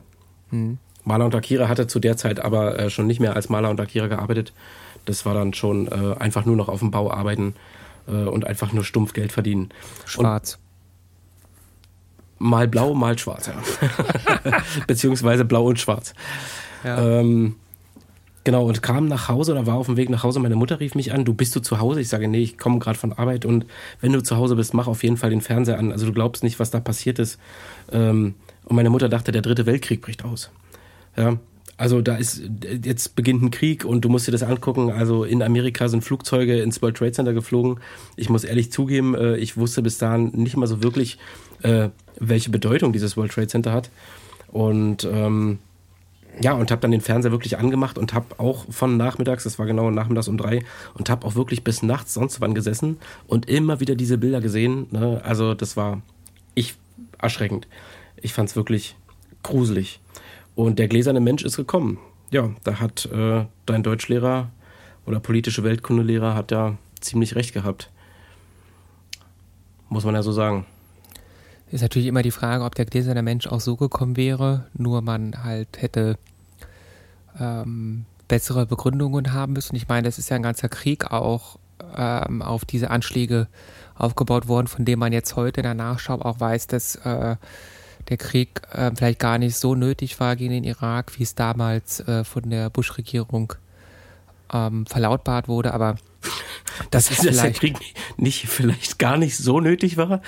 so? 0.51 0.57
Hm. 0.57 0.79
Maler 1.05 1.25
und 1.25 1.35
Lackierer 1.35 1.69
hatte 1.69 1.87
zu 1.87 1.99
der 1.99 2.17
Zeit 2.17 2.41
aber 2.41 2.79
äh, 2.79 2.91
schon 2.91 3.07
nicht 3.07 3.21
mehr 3.21 3.35
als 3.35 3.49
Maler 3.49 3.71
und 3.71 3.79
Lackierer 3.79 4.09
gearbeitet. 4.09 4.53
Das 5.05 5.27
war 5.27 5.35
dann 5.35 5.53
schon 5.53 5.89
äh, 5.89 6.17
einfach 6.19 6.45
nur 6.45 6.57
noch 6.57 6.69
auf 6.69 6.81
dem 6.81 6.91
Bau 6.91 7.11
arbeiten 7.11 7.55
äh, 8.07 8.13
und 8.13 8.47
einfach 8.47 8.73
nur 8.73 8.85
stumpf 8.85 9.13
Geld 9.13 9.33
verdienen. 9.33 9.71
Schwarz. 10.05 10.59
Mal 12.39 12.67
blau, 12.67 12.95
mal 12.95 13.17
schwarz, 13.19 13.47
ja. 13.47 13.55
Beziehungsweise 14.87 15.45
blau 15.45 15.65
und 15.67 15.79
schwarz. 15.79 16.13
Ja. 16.83 17.21
Ähm, 17.21 17.55
genau, 18.43 18.67
und 18.67 18.83
kam 18.83 19.07
nach 19.07 19.29
Hause 19.29 19.53
oder 19.53 19.67
war 19.67 19.77
auf 19.77 19.87
dem 19.87 19.97
Weg 19.97 20.11
nach 20.11 20.25
Hause. 20.25 20.41
Meine 20.41 20.57
Mutter 20.57 20.81
rief 20.81 20.97
mich 20.97 21.13
an, 21.13 21.25
du 21.25 21.35
bist 21.35 21.55
du 21.55 21.61
zu 21.61 21.79
Hause? 21.79 22.01
Ich 22.01 22.09
sage, 22.09 22.27
nee, 22.27 22.43
ich 22.43 22.59
komme 22.59 22.81
gerade 22.81 22.99
von 22.99 23.13
Arbeit 23.13 23.45
und 23.45 23.67
wenn 24.01 24.13
du 24.13 24.23
zu 24.23 24.37
Hause 24.37 24.57
bist, 24.57 24.75
mach 24.75 24.89
auf 24.89 25.05
jeden 25.05 25.17
Fall 25.17 25.31
den 25.31 25.41
Fernseher 25.41 25.79
an. 25.79 25.93
Also 25.93 26.07
du 26.07 26.13
glaubst 26.13 26.43
nicht, 26.43 26.59
was 26.59 26.73
da 26.73 26.81
passiert 26.81 27.21
ist. 27.21 27.39
Ähm, 27.93 28.35
und 28.65 28.77
meine 28.77 28.91
Mutter 28.91 29.09
dachte, 29.09 29.31
der 29.31 29.43
dritte 29.43 29.67
Weltkrieg 29.67 30.01
bricht 30.01 30.25
aus. 30.25 30.51
Ja, 31.17 31.39
also 31.77 32.01
da 32.01 32.17
ist, 32.17 32.43
jetzt 32.85 33.17
beginnt 33.17 33.43
ein 33.43 33.51
Krieg 33.51 33.85
und 33.85 34.05
du 34.05 34.09
musst 34.09 34.29
dir 34.29 34.33
das 34.33 34.43
angucken. 34.43 34.91
Also 34.91 35.25
in 35.25 35.43
Amerika 35.43 35.89
sind 35.89 36.05
Flugzeuge 36.05 36.61
ins 36.61 36.81
World 36.81 36.97
Trade 36.97 37.13
Center 37.13 37.33
geflogen. 37.33 37.81
Ich 38.17 38.29
muss 38.29 38.45
ehrlich 38.45 38.71
zugeben, 38.71 39.15
äh, 39.15 39.37
ich 39.37 39.57
wusste 39.57 39.83
bis 39.83 39.99
dahin 39.99 40.31
nicht 40.35 40.57
mal 40.57 40.67
so 40.67 40.83
wirklich, 40.83 41.19
äh, 41.63 41.89
welche 42.21 42.51
Bedeutung 42.51 42.93
dieses 42.93 43.17
World 43.17 43.33
Trade 43.33 43.49
Center 43.49 43.73
hat. 43.73 43.91
Und 44.49 45.09
ähm, 45.11 45.59
ja, 46.41 46.53
und 46.53 46.71
habe 46.71 46.81
dann 46.81 46.93
den 46.93 47.01
Fernseher 47.01 47.33
wirklich 47.33 47.59
angemacht 47.59 47.99
und 47.99 48.15
habe 48.15 48.39
auch 48.39 48.65
von 48.71 48.97
nachmittags, 48.97 49.45
das 49.45 49.59
war 49.59 49.67
genau 49.67 49.91
nachmittags 49.91 50.29
um 50.29 50.39
drei, 50.39 50.65
und 50.95 51.11
habe 51.11 51.27
auch 51.27 51.35
wirklich 51.35 51.65
bis 51.65 51.83
nachts 51.83 52.15
sonst 52.15 52.41
wann 52.41 52.55
gesessen 52.55 52.99
und 53.27 53.49
immer 53.49 53.81
wieder 53.81 53.95
diese 53.95 54.19
Bilder 54.19 54.41
gesehen. 54.41 54.87
Ne? 54.91 55.21
Also 55.25 55.55
das 55.55 55.77
war 55.77 56.01
ich 56.55 56.75
erschreckend. 57.19 57.67
Ich 58.21 58.33
fand 58.33 58.49
es 58.49 58.57
wirklich 58.57 58.97
gruselig. 59.43 60.01
Und 60.55 60.79
der 60.79 60.89
gläserne 60.89 61.21
Mensch 61.21 61.45
ist 61.45 61.57
gekommen. 61.57 61.99
Ja, 62.31 62.51
da 62.65 62.81
hat 62.81 63.07
äh, 63.07 63.47
dein 63.67 63.83
Deutschlehrer 63.83 64.51
oder 65.07 65.21
politische 65.21 65.65
Weltkundelehrer 65.65 66.35
hat 66.35 66.51
da 66.53 66.77
ziemlich 67.01 67.35
recht 67.35 67.53
gehabt. 67.53 67.91
Muss 69.89 70.05
man 70.05 70.15
ja 70.15 70.23
so 70.23 70.33
sagen. 70.33 70.67
Ist 71.71 71.83
natürlich 71.83 72.09
immer 72.09 72.23
die 72.23 72.31
Frage, 72.31 72.65
ob 72.65 72.75
der 72.75 72.85
gläserne 72.85 73.23
Mensch 73.23 73.47
auch 73.47 73.61
so 73.61 73.77
gekommen 73.77 74.17
wäre, 74.17 74.67
nur 74.75 75.01
man 75.01 75.43
halt 75.43 75.81
hätte 75.81 76.19
ähm, 77.39 78.05
bessere 78.29 78.67
Begründungen 78.67 79.33
haben 79.33 79.55
müssen. 79.55 79.77
Ich 79.77 79.89
meine, 79.89 80.07
das 80.07 80.19
ist 80.19 80.31
ja 80.31 80.37
ein 80.37 80.43
ganzer 80.43 80.69
Krieg 80.69 81.11
auch 81.11 81.59
ähm, 81.97 82.43
auf 82.43 82.65
diese 82.65 82.91
Anschläge 82.91 83.49
aufgebaut 83.95 84.49
worden, 84.49 84.67
von 84.67 84.85
dem 84.85 84.99
man 84.99 85.13
jetzt 85.13 85.37
heute 85.37 85.61
in 85.61 85.65
der 85.65 85.75
Nachschau 85.75 86.15
auch 86.15 86.41
weiß, 86.41 86.67
dass 86.67 86.97
äh, 86.97 87.37
der 88.13 88.19
Krieg 88.19 88.61
äh, 88.73 88.91
vielleicht 88.95 89.19
gar 89.19 89.39
nicht 89.39 89.57
so 89.57 89.75
nötig 89.75 90.21
war 90.21 90.37
gegen 90.37 90.53
den 90.53 90.65
Irak, 90.65 91.19
wie 91.19 91.23
es 91.23 91.35
damals 91.35 92.01
äh, 92.01 92.25
von 92.25 92.49
der 92.51 92.69
Bush-Regierung 92.69 93.55
ähm, 94.53 94.85
verlautbart 94.87 95.49
wurde. 95.49 95.73
Aber 95.73 95.97
das, 96.91 97.09
Dass 97.09 97.11
ist 97.11 97.25
der 97.25 97.33
vielleicht. 97.33 97.61
Krieg 97.61 97.79
nicht 98.19 98.47
vielleicht 98.49 98.99
gar 98.99 99.17
nicht 99.17 99.37
so 99.37 99.61
nötig 99.61 99.97
war. 99.97 100.21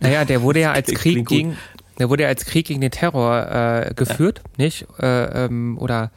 Naja, 0.00 0.24
der 0.24 0.40
wurde 0.42 0.60
ja 0.60 0.72
als 0.72 0.88
Krieg 0.88 1.26
gegen, 1.28 1.58
der 1.98 2.08
wurde 2.08 2.22
ja 2.22 2.28
als 2.30 2.46
Krieg 2.46 2.66
gegen 2.66 2.80
den 2.80 2.90
Terror 2.90 3.86
äh, 3.90 3.94
geführt, 3.94 4.40
nicht? 4.56 4.86
Äh, 4.98 5.44
ähm, 5.44 5.76
oder 5.78 6.10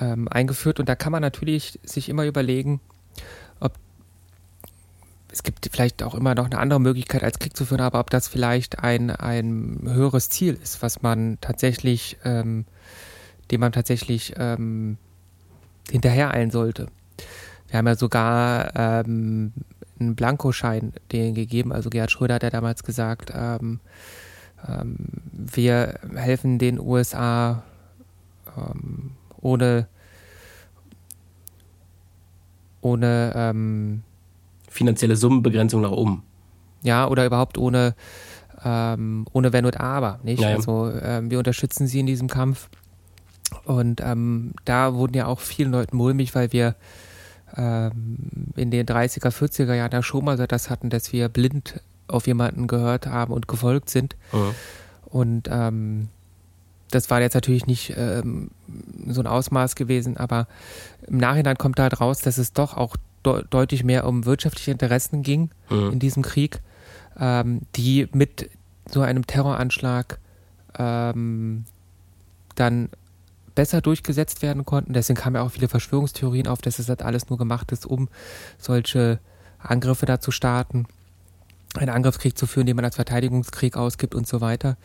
ähm, 0.00 0.26
eingeführt. 0.28 0.80
Und 0.80 0.88
da 0.88 0.94
kann 0.94 1.12
man 1.12 1.20
natürlich 1.20 1.78
sich 1.82 2.08
immer 2.08 2.24
überlegen, 2.24 2.80
es 5.32 5.42
gibt 5.42 5.68
vielleicht 5.70 6.02
auch 6.02 6.14
immer 6.14 6.34
noch 6.34 6.46
eine 6.46 6.58
andere 6.58 6.80
Möglichkeit 6.80 7.22
als 7.22 7.38
Krieg 7.38 7.56
zu 7.56 7.64
führen, 7.64 7.80
aber 7.80 8.00
ob 8.00 8.10
das 8.10 8.28
vielleicht 8.28 8.80
ein, 8.80 9.10
ein 9.10 9.80
höheres 9.84 10.28
Ziel 10.28 10.58
ist, 10.60 10.82
was 10.82 11.02
man 11.02 11.38
tatsächlich, 11.40 12.16
ähm, 12.24 12.64
dem 13.50 13.60
man 13.60 13.72
tatsächlich 13.72 14.34
ähm, 14.36 14.96
hinterhereilen 15.90 16.50
sollte. 16.50 16.88
Wir 17.68 17.78
haben 17.78 17.86
ja 17.86 17.94
sogar 17.94 18.74
ähm, 18.74 19.52
einen 20.00 20.16
Blankoschein 20.16 20.92
denen 21.12 21.34
gegeben. 21.34 21.72
Also 21.72 21.90
Gerhard 21.90 22.10
Schröder 22.10 22.34
hat 22.34 22.42
ja 22.42 22.50
damals 22.50 22.82
gesagt, 22.82 23.32
ähm, 23.34 23.80
ähm, 24.66 24.96
wir 25.32 26.00
helfen 26.14 26.58
den 26.58 26.80
USA 26.80 27.62
ähm, 28.56 29.12
ohne 29.40 29.86
ohne 32.82 33.32
ähm, 33.36 34.02
Finanzielle 34.80 35.14
Summenbegrenzung 35.14 35.82
nach 35.82 35.90
oben. 35.90 36.22
ja 36.82 37.06
oder 37.06 37.26
überhaupt 37.26 37.58
ohne 37.58 37.94
ähm, 38.64 39.26
ohne 39.34 39.52
Wenn 39.52 39.66
und 39.66 39.78
Aber, 39.78 40.20
nicht? 40.22 40.40
Ja, 40.40 40.50
ja. 40.50 40.56
Also 40.56 40.90
ähm, 41.02 41.30
wir 41.30 41.36
unterstützen 41.36 41.86
sie 41.86 42.00
in 42.00 42.06
diesem 42.06 42.28
Kampf 42.28 42.70
und 43.64 44.00
ähm, 44.02 44.54
da 44.64 44.94
wurden 44.94 45.14
ja 45.14 45.26
auch 45.26 45.40
vielen 45.40 45.70
Leuten 45.70 45.98
mulmig, 45.98 46.34
weil 46.34 46.50
wir 46.52 46.76
ähm, 47.56 48.16
in 48.56 48.70
den 48.70 48.86
30er, 48.86 49.30
40er 49.30 49.74
Jahren 49.74 49.92
ja 49.92 50.02
schon 50.02 50.24
mal 50.24 50.38
so 50.38 50.46
das 50.46 50.70
hatten, 50.70 50.88
dass 50.88 51.12
wir 51.12 51.28
blind 51.28 51.82
auf 52.08 52.26
jemanden 52.26 52.68
gehört 52.68 53.06
haben 53.06 53.34
und 53.34 53.48
gefolgt 53.48 53.90
sind. 53.90 54.16
Mhm. 54.32 54.54
Und 55.04 55.48
ähm, 55.50 56.08
das 56.90 57.10
war 57.10 57.20
jetzt 57.20 57.34
natürlich 57.34 57.66
nicht 57.66 57.92
ähm, 57.98 58.50
so 59.06 59.20
ein 59.20 59.26
Ausmaß 59.26 59.74
gewesen, 59.74 60.16
aber 60.16 60.46
im 61.06 61.18
Nachhinein 61.18 61.58
kommt 61.58 61.78
da 61.78 61.84
halt 61.84 62.00
raus, 62.00 62.20
dass 62.20 62.38
es 62.38 62.54
doch 62.54 62.78
auch 62.78 62.96
de 63.24 63.44
deutlich 63.50 63.84
mehr 63.84 64.06
um 64.06 64.24
wirtschaftliche 64.24 64.70
Interessen 64.70 65.22
ging 65.22 65.50
Mhm. 65.70 65.92
in 65.92 65.98
diesem 65.98 66.22
Krieg, 66.22 66.60
ähm, 67.18 67.62
die 67.76 68.08
mit 68.12 68.50
so 68.88 69.00
einem 69.02 69.26
Terroranschlag 69.26 70.18
ähm, 70.78 71.64
dann 72.54 72.88
besser 73.54 73.80
durchgesetzt 73.80 74.42
werden 74.42 74.64
konnten. 74.64 74.92
Deswegen 74.92 75.18
kamen 75.18 75.36
ja 75.36 75.42
auch 75.42 75.50
viele 75.50 75.68
Verschwörungstheorien 75.68 76.46
auf, 76.46 76.60
dass 76.62 76.78
es 76.78 76.86
das 76.86 77.00
alles 77.00 77.28
nur 77.28 77.38
gemacht 77.38 77.72
ist, 77.72 77.84
um 77.86 78.08
solche 78.58 79.18
Angriffe 79.58 80.06
da 80.06 80.20
zu 80.20 80.30
starten, 80.30 80.86
einen 81.74 81.90
Angriffskrieg 81.90 82.38
zu 82.38 82.46
führen, 82.46 82.66
den 82.66 82.76
man 82.76 82.84
als 82.84 82.96
Verteidigungskrieg 82.96 83.76
ausgibt 83.76 84.14
und 84.14 84.26
so 84.26 84.40
weiter. 84.40 84.76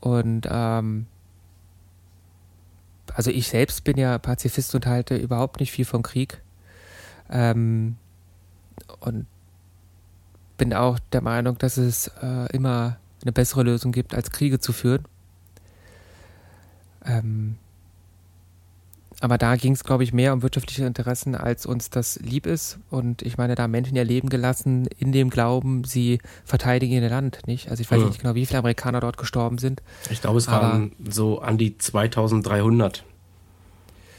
Und 0.00 0.48
ähm, 0.50 1.06
also 3.14 3.30
ich 3.30 3.48
selbst 3.48 3.84
bin 3.84 3.96
ja 3.96 4.18
Pazifist 4.18 4.74
und 4.74 4.86
halte 4.86 5.16
überhaupt 5.16 5.60
nicht 5.60 5.70
viel 5.70 5.84
vom 5.84 6.02
Krieg. 6.02 6.42
Ähm, 7.30 7.96
und 9.00 9.26
bin 10.56 10.72
auch 10.74 10.98
der 11.12 11.20
Meinung, 11.22 11.58
dass 11.58 11.76
es 11.76 12.08
äh, 12.22 12.46
immer 12.54 12.98
eine 13.22 13.32
bessere 13.32 13.62
Lösung 13.62 13.92
gibt, 13.92 14.14
als 14.14 14.30
Kriege 14.30 14.60
zu 14.60 14.72
führen. 14.72 15.04
Ähm, 17.04 17.56
aber 19.20 19.38
da 19.38 19.56
ging 19.56 19.72
es, 19.72 19.84
glaube 19.84 20.04
ich, 20.04 20.12
mehr 20.12 20.32
um 20.32 20.42
wirtschaftliche 20.42 20.84
Interessen, 20.84 21.34
als 21.34 21.64
uns 21.66 21.88
das 21.88 22.18
lieb 22.20 22.46
ist. 22.46 22.78
Und 22.90 23.22
ich 23.22 23.38
meine, 23.38 23.54
da 23.54 23.62
haben 23.62 23.70
Menschen 23.70 23.96
ihr 23.96 24.04
Leben 24.04 24.28
gelassen, 24.28 24.86
in 24.98 25.12
dem 25.12 25.30
Glauben, 25.30 25.84
sie 25.84 26.18
verteidigen 26.44 26.92
ihr 26.94 27.08
Land, 27.08 27.38
nicht? 27.46 27.70
Also 27.70 27.80
ich 27.80 27.90
weiß 27.90 28.00
Mhm. 28.02 28.08
nicht 28.08 28.20
genau, 28.20 28.34
wie 28.34 28.44
viele 28.44 28.58
Amerikaner 28.58 29.00
dort 29.00 29.16
gestorben 29.16 29.58
sind. 29.58 29.82
Ich 30.10 30.20
glaube, 30.20 30.38
es 30.38 30.48
waren 30.48 30.92
so 31.08 31.40
an 31.40 31.56
die 31.56 31.78
2300. 31.78 33.04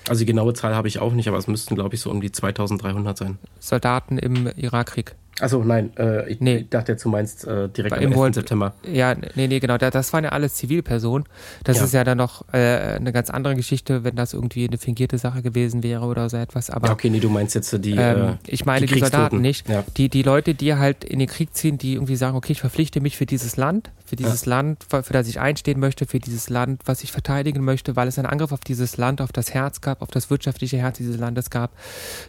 Also 0.07 0.19
die 0.19 0.25
genaue 0.25 0.53
Zahl 0.53 0.75
habe 0.75 0.87
ich 0.87 0.99
auch 0.99 1.13
nicht, 1.13 1.27
aber 1.27 1.37
es 1.37 1.47
müssten, 1.47 1.75
glaube 1.75 1.95
ich, 1.95 2.01
so 2.01 2.11
um 2.11 2.21
die 2.21 2.31
2300 2.31 3.17
sein. 3.17 3.39
Soldaten 3.59 4.17
im 4.17 4.47
Irakkrieg. 4.55 5.15
Achso, 5.41 5.61
nein, 5.65 5.91
äh, 5.97 6.29
ich, 6.29 6.39
Nee. 6.39 6.65
dachte 6.69 6.93
jetzt, 6.93 7.03
du 7.03 7.09
meinst 7.09 7.45
äh, 7.45 7.67
direkt 7.67 7.97
11. 7.97 8.15
wollen- 8.15 8.31
September. 8.31 8.73
Ja, 8.89 9.15
nee, 9.35 9.47
nee, 9.47 9.59
genau. 9.59 9.77
Da, 9.77 9.89
das 9.91 10.13
waren 10.13 10.23
ja 10.23 10.29
alles 10.29 10.53
Zivilpersonen. 10.55 11.27
Das 11.65 11.77
Ja. 11.79 11.83
ist 11.83 11.93
ja 11.93 12.03
dann 12.05 12.17
noch 12.17 12.45
äh, 12.53 12.57
eine 12.95 13.11
ganz 13.11 13.29
andere 13.29 13.53
Geschichte, 13.55 14.05
wenn 14.05 14.15
das 14.15 14.33
irgendwie 14.33 14.65
eine 14.65 14.77
fingierte 14.77 15.17
Sache 15.17 15.41
gewesen 15.41 15.83
wäre 15.83 16.05
oder 16.05 16.29
so 16.29 16.37
etwas. 16.37 16.69
Aber 16.69 16.87
Ja, 16.87 16.93
okay, 16.93 17.09
nee, 17.09 17.19
du 17.19 17.29
meinst 17.29 17.53
jetzt 17.53 17.73
äh, 17.73 17.79
die. 17.79 17.91
ähm, 17.97 17.97
äh, 17.97 18.33
ich 18.47 18.65
meine 18.65 18.85
die, 18.85 18.93
Kriegstoten. 18.93 19.11
Soldaten 19.19 19.41
nicht. 19.41 19.67
Ja. 19.67 19.83
Die, 19.97 20.07
die 20.07 20.21
Leute, 20.23 20.53
die 20.53 20.73
halt 20.75 21.03
in 21.03 21.19
den 21.19 21.27
Krieg 21.27 21.53
ziehen, 21.53 21.77
die 21.77 21.95
irgendwie 21.95 22.15
sagen, 22.15 22.37
okay, 22.37 22.53
ich 22.53 22.61
verpflichte 22.61 23.01
mich 23.01 23.17
für 23.17 23.25
dieses 23.25 23.57
Land, 23.57 23.91
für 24.05 24.15
dieses 24.15 24.45
Land, 24.45 24.85
für, 24.87 25.03
für 25.03 25.11
das 25.13 25.27
ich 25.27 25.41
einstehen 25.41 25.81
möchte, 25.81 26.05
für 26.05 26.19
dieses 26.19 26.49
Land, 26.49 26.81
was 26.85 27.03
ich 27.03 27.11
verteidigen 27.11 27.61
möchte, 27.65 27.97
weil 27.97 28.07
es 28.07 28.17
einen 28.17 28.27
Angriff 28.27 28.53
auf 28.53 28.61
dieses 28.61 28.95
Land, 28.95 29.19
auf 29.19 29.33
das 29.33 29.53
Herz 29.53 29.81
gab, 29.81 30.01
auf 30.01 30.11
das 30.11 30.29
wirtschaftliche 30.29 30.77
Herz 30.77 30.95
dieses 30.97 31.17
Landes 31.17 31.49
gab. 31.49 31.71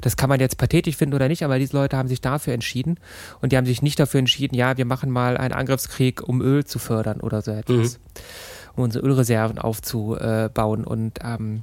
Das 0.01 0.16
kann 0.16 0.29
man 0.29 0.40
jetzt 0.40 0.59
pathetisch 0.59 0.97
finden 0.97 1.14
oder 1.14 1.29
nicht, 1.29 1.45
aber 1.45 1.61
diese 1.61 1.77
Leute 1.77 1.97
haben 1.97 2.09
sich 2.09 2.21
dafür 2.21 2.53
entschieden 2.53 2.96
und 3.41 3.53
die 3.53 3.57
haben 3.57 3.67
sich 3.67 3.83
nicht 3.83 3.99
dafür 3.99 4.19
entschieden, 4.19 4.55
ja, 4.55 4.77
wir 4.77 4.85
machen 4.85 5.11
mal 5.11 5.37
einen 5.37 5.55
Angriffskrieg, 5.55 6.27
um 6.27 6.41
Öl 6.41 6.65
zu 6.65 6.79
fördern 6.79 7.21
oder 7.21 7.43
so 7.43 7.53
etwas. 7.53 7.99
Um 8.75 8.85
unsere 8.85 9.07
Ölreserven 9.07 9.59
aufzubauen 9.59 10.85
und, 10.85 11.19
ähm, 11.23 11.63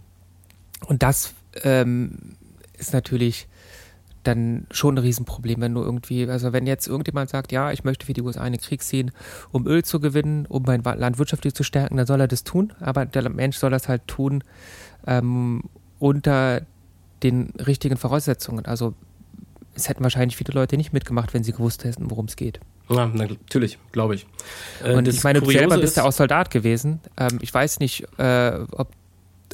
und 0.87 1.03
das 1.03 1.33
ähm, 1.63 2.35
ist 2.77 2.93
natürlich 2.93 3.47
dann 4.23 4.65
schon 4.71 4.95
ein 4.95 4.99
Riesenproblem, 4.99 5.61
wenn 5.61 5.73
du 5.73 5.81
irgendwie, 5.81 6.27
also 6.29 6.53
wenn 6.53 6.65
jetzt 6.65 6.87
irgendjemand 6.87 7.29
sagt, 7.29 7.51
ja, 7.51 7.71
ich 7.71 7.83
möchte 7.83 8.05
für 8.05 8.13
die 8.13 8.21
USA 8.21 8.41
einen 8.41 8.59
Krieg 8.59 8.81
ziehen, 8.81 9.11
um 9.51 9.67
Öl 9.67 9.83
zu 9.83 9.99
gewinnen, 9.99 10.45
um 10.47 10.63
mein 10.63 10.81
Land 10.81 11.19
wirtschaftlich 11.19 11.53
zu 11.53 11.63
stärken, 11.63 11.97
dann 11.97 12.07
soll 12.07 12.21
er 12.21 12.27
das 12.27 12.43
tun, 12.43 12.73
aber 12.79 13.05
der 13.05 13.29
Mensch 13.29 13.57
soll 13.57 13.71
das 13.71 13.87
halt 13.87 14.07
tun 14.07 14.43
ähm, 15.05 15.63
unter 15.99 16.61
den 17.21 17.51
richtigen 17.65 17.97
Voraussetzungen. 17.97 18.65
Also 18.65 18.93
es 19.75 19.89
hätten 19.89 20.03
wahrscheinlich 20.03 20.37
viele 20.37 20.53
Leute 20.53 20.77
nicht 20.77 20.93
mitgemacht, 20.93 21.33
wenn 21.33 21.43
sie 21.43 21.51
gewusst 21.51 21.83
hätten, 21.83 22.09
worum 22.11 22.25
es 22.25 22.35
geht. 22.35 22.59
Ja, 22.89 23.09
na, 23.13 23.25
natürlich, 23.25 23.77
glaube 23.91 24.15
ich. 24.15 24.25
Äh, 24.83 24.95
Und 24.95 25.07
ich 25.07 25.23
meine, 25.23 25.39
du 25.41 25.49
selber 25.51 25.75
bist 25.77 25.91
ist- 25.91 25.97
ja 25.97 26.03
auch 26.03 26.11
Soldat 26.11 26.51
gewesen. 26.51 26.99
Ähm, 27.17 27.39
ich 27.41 27.53
weiß 27.53 27.79
nicht, 27.79 28.05
äh, 28.17 28.59
ob, 28.71 28.89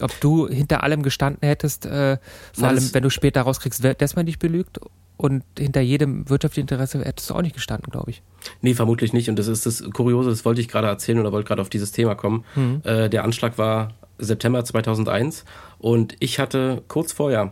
ob 0.01 0.19
du 0.21 0.47
hinter 0.47 0.83
allem 0.83 1.03
gestanden 1.03 1.47
hättest, 1.47 1.85
äh, 1.85 2.17
vor 2.17 2.19
Na, 2.57 2.67
allem 2.69 2.93
wenn 2.93 3.03
du 3.03 3.09
später 3.09 3.41
rauskriegst, 3.41 3.83
dass 3.99 4.15
man 4.15 4.25
dich 4.25 4.39
belügt. 4.39 4.79
Und 5.17 5.43
hinter 5.57 5.81
jedem 5.81 6.29
wirtschaftlichen 6.29 6.69
Interesse 6.69 7.03
hättest 7.03 7.29
du 7.29 7.33
auch 7.35 7.41
nicht 7.41 7.53
gestanden, 7.53 7.91
glaube 7.91 8.09
ich. 8.11 8.21
Nee, 8.61 8.73
vermutlich 8.73 9.11
nicht. 9.11 9.27
Und 9.29 9.37
das 9.37 9.47
ist 9.47 9.65
das 9.65 9.83
Kuriose, 9.91 10.29
das 10.29 10.45
wollte 10.45 10.61
ich 10.61 10.69
gerade 10.69 10.87
erzählen 10.87 11.19
oder 11.19 11.33
wollte 11.33 11.45
gerade 11.47 11.61
auf 11.61 11.67
dieses 11.69 11.91
Thema 11.91 12.15
kommen. 12.15 12.45
Mhm. 12.55 12.81
Äh, 12.85 13.09
der 13.09 13.25
Anschlag 13.25 13.57
war 13.57 13.93
September 14.17 14.63
2001 14.63 15.43
und 15.77 16.15
ich 16.21 16.39
hatte 16.39 16.83
kurz 16.87 17.11
vorher 17.11 17.51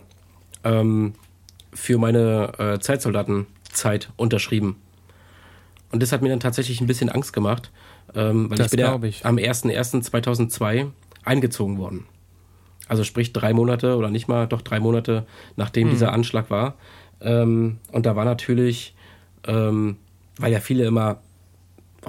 ähm, 0.64 1.12
für 1.78 1.96
meine 1.98 2.52
äh, 2.58 2.78
Zeitsoldatenzeit 2.80 4.10
unterschrieben. 4.16 4.76
Und 5.90 6.02
das 6.02 6.12
hat 6.12 6.22
mir 6.22 6.28
dann 6.28 6.40
tatsächlich 6.40 6.80
ein 6.80 6.86
bisschen 6.86 7.08
Angst 7.08 7.32
gemacht, 7.32 7.70
ähm, 8.14 8.50
weil 8.50 8.58
Das 8.58 8.66
ich 8.66 8.70
bin 8.72 8.80
ja 8.80 8.98
ich. 9.02 9.24
am 9.24 9.36
01.01.2002 9.36 10.88
eingezogen 11.24 11.78
worden. 11.78 12.06
Also 12.88 13.04
sprich 13.04 13.32
drei 13.32 13.52
Monate 13.52 13.96
oder 13.96 14.10
nicht 14.10 14.28
mal, 14.28 14.46
doch 14.46 14.62
drei 14.62 14.80
Monate 14.80 15.24
nachdem 15.56 15.90
dieser 15.90 16.12
Anschlag 16.12 16.50
war. 16.50 16.74
Ähm, 17.20 17.78
und 17.92 18.06
da 18.06 18.16
war 18.16 18.24
natürlich, 18.24 18.94
ähm, 19.46 19.96
weil 20.38 20.52
ja 20.52 20.60
viele 20.60 20.84
immer 20.84 21.20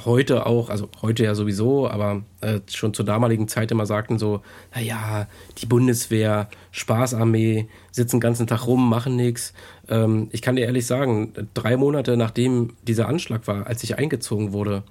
heute 0.06 0.46
auch, 0.46 0.70
also 0.70 0.90
heute 1.02 1.24
ja 1.24 1.36
sowieso, 1.36 1.90
aber 1.90 2.24
äh, 2.42 2.60
schon 2.70 2.94
zur 2.94 3.06
damaligen 3.06 3.48
Zeit 3.48 3.72
immer 3.72 3.86
sagten 3.86 4.20
so, 4.20 4.42
naja, 4.74 5.28
die 5.58 5.66
Bundeswehr, 5.66 6.50
Spaßarmee, 6.72 7.68
sitzen 7.92 8.18
den 8.18 8.22
ganzen 8.22 8.48
Tag 8.48 8.68
rum, 8.68 8.90
machen 8.90 9.16
nichts. 9.16 9.54
Ähm, 9.88 10.30
ich 10.32 10.42
kann 10.42 10.56
dir 10.56 10.66
ehrlich 10.66 10.86
sagen, 10.86 11.34
drei 11.54 11.76
Monate 11.76 12.18
nachdem 12.18 12.76
dieser 12.88 13.08
Anschlag 13.08 13.48
war, 13.48 13.68
als 13.68 13.84
ich 13.84 13.98
eingezogen 13.98 14.54
wurde, 14.54 14.84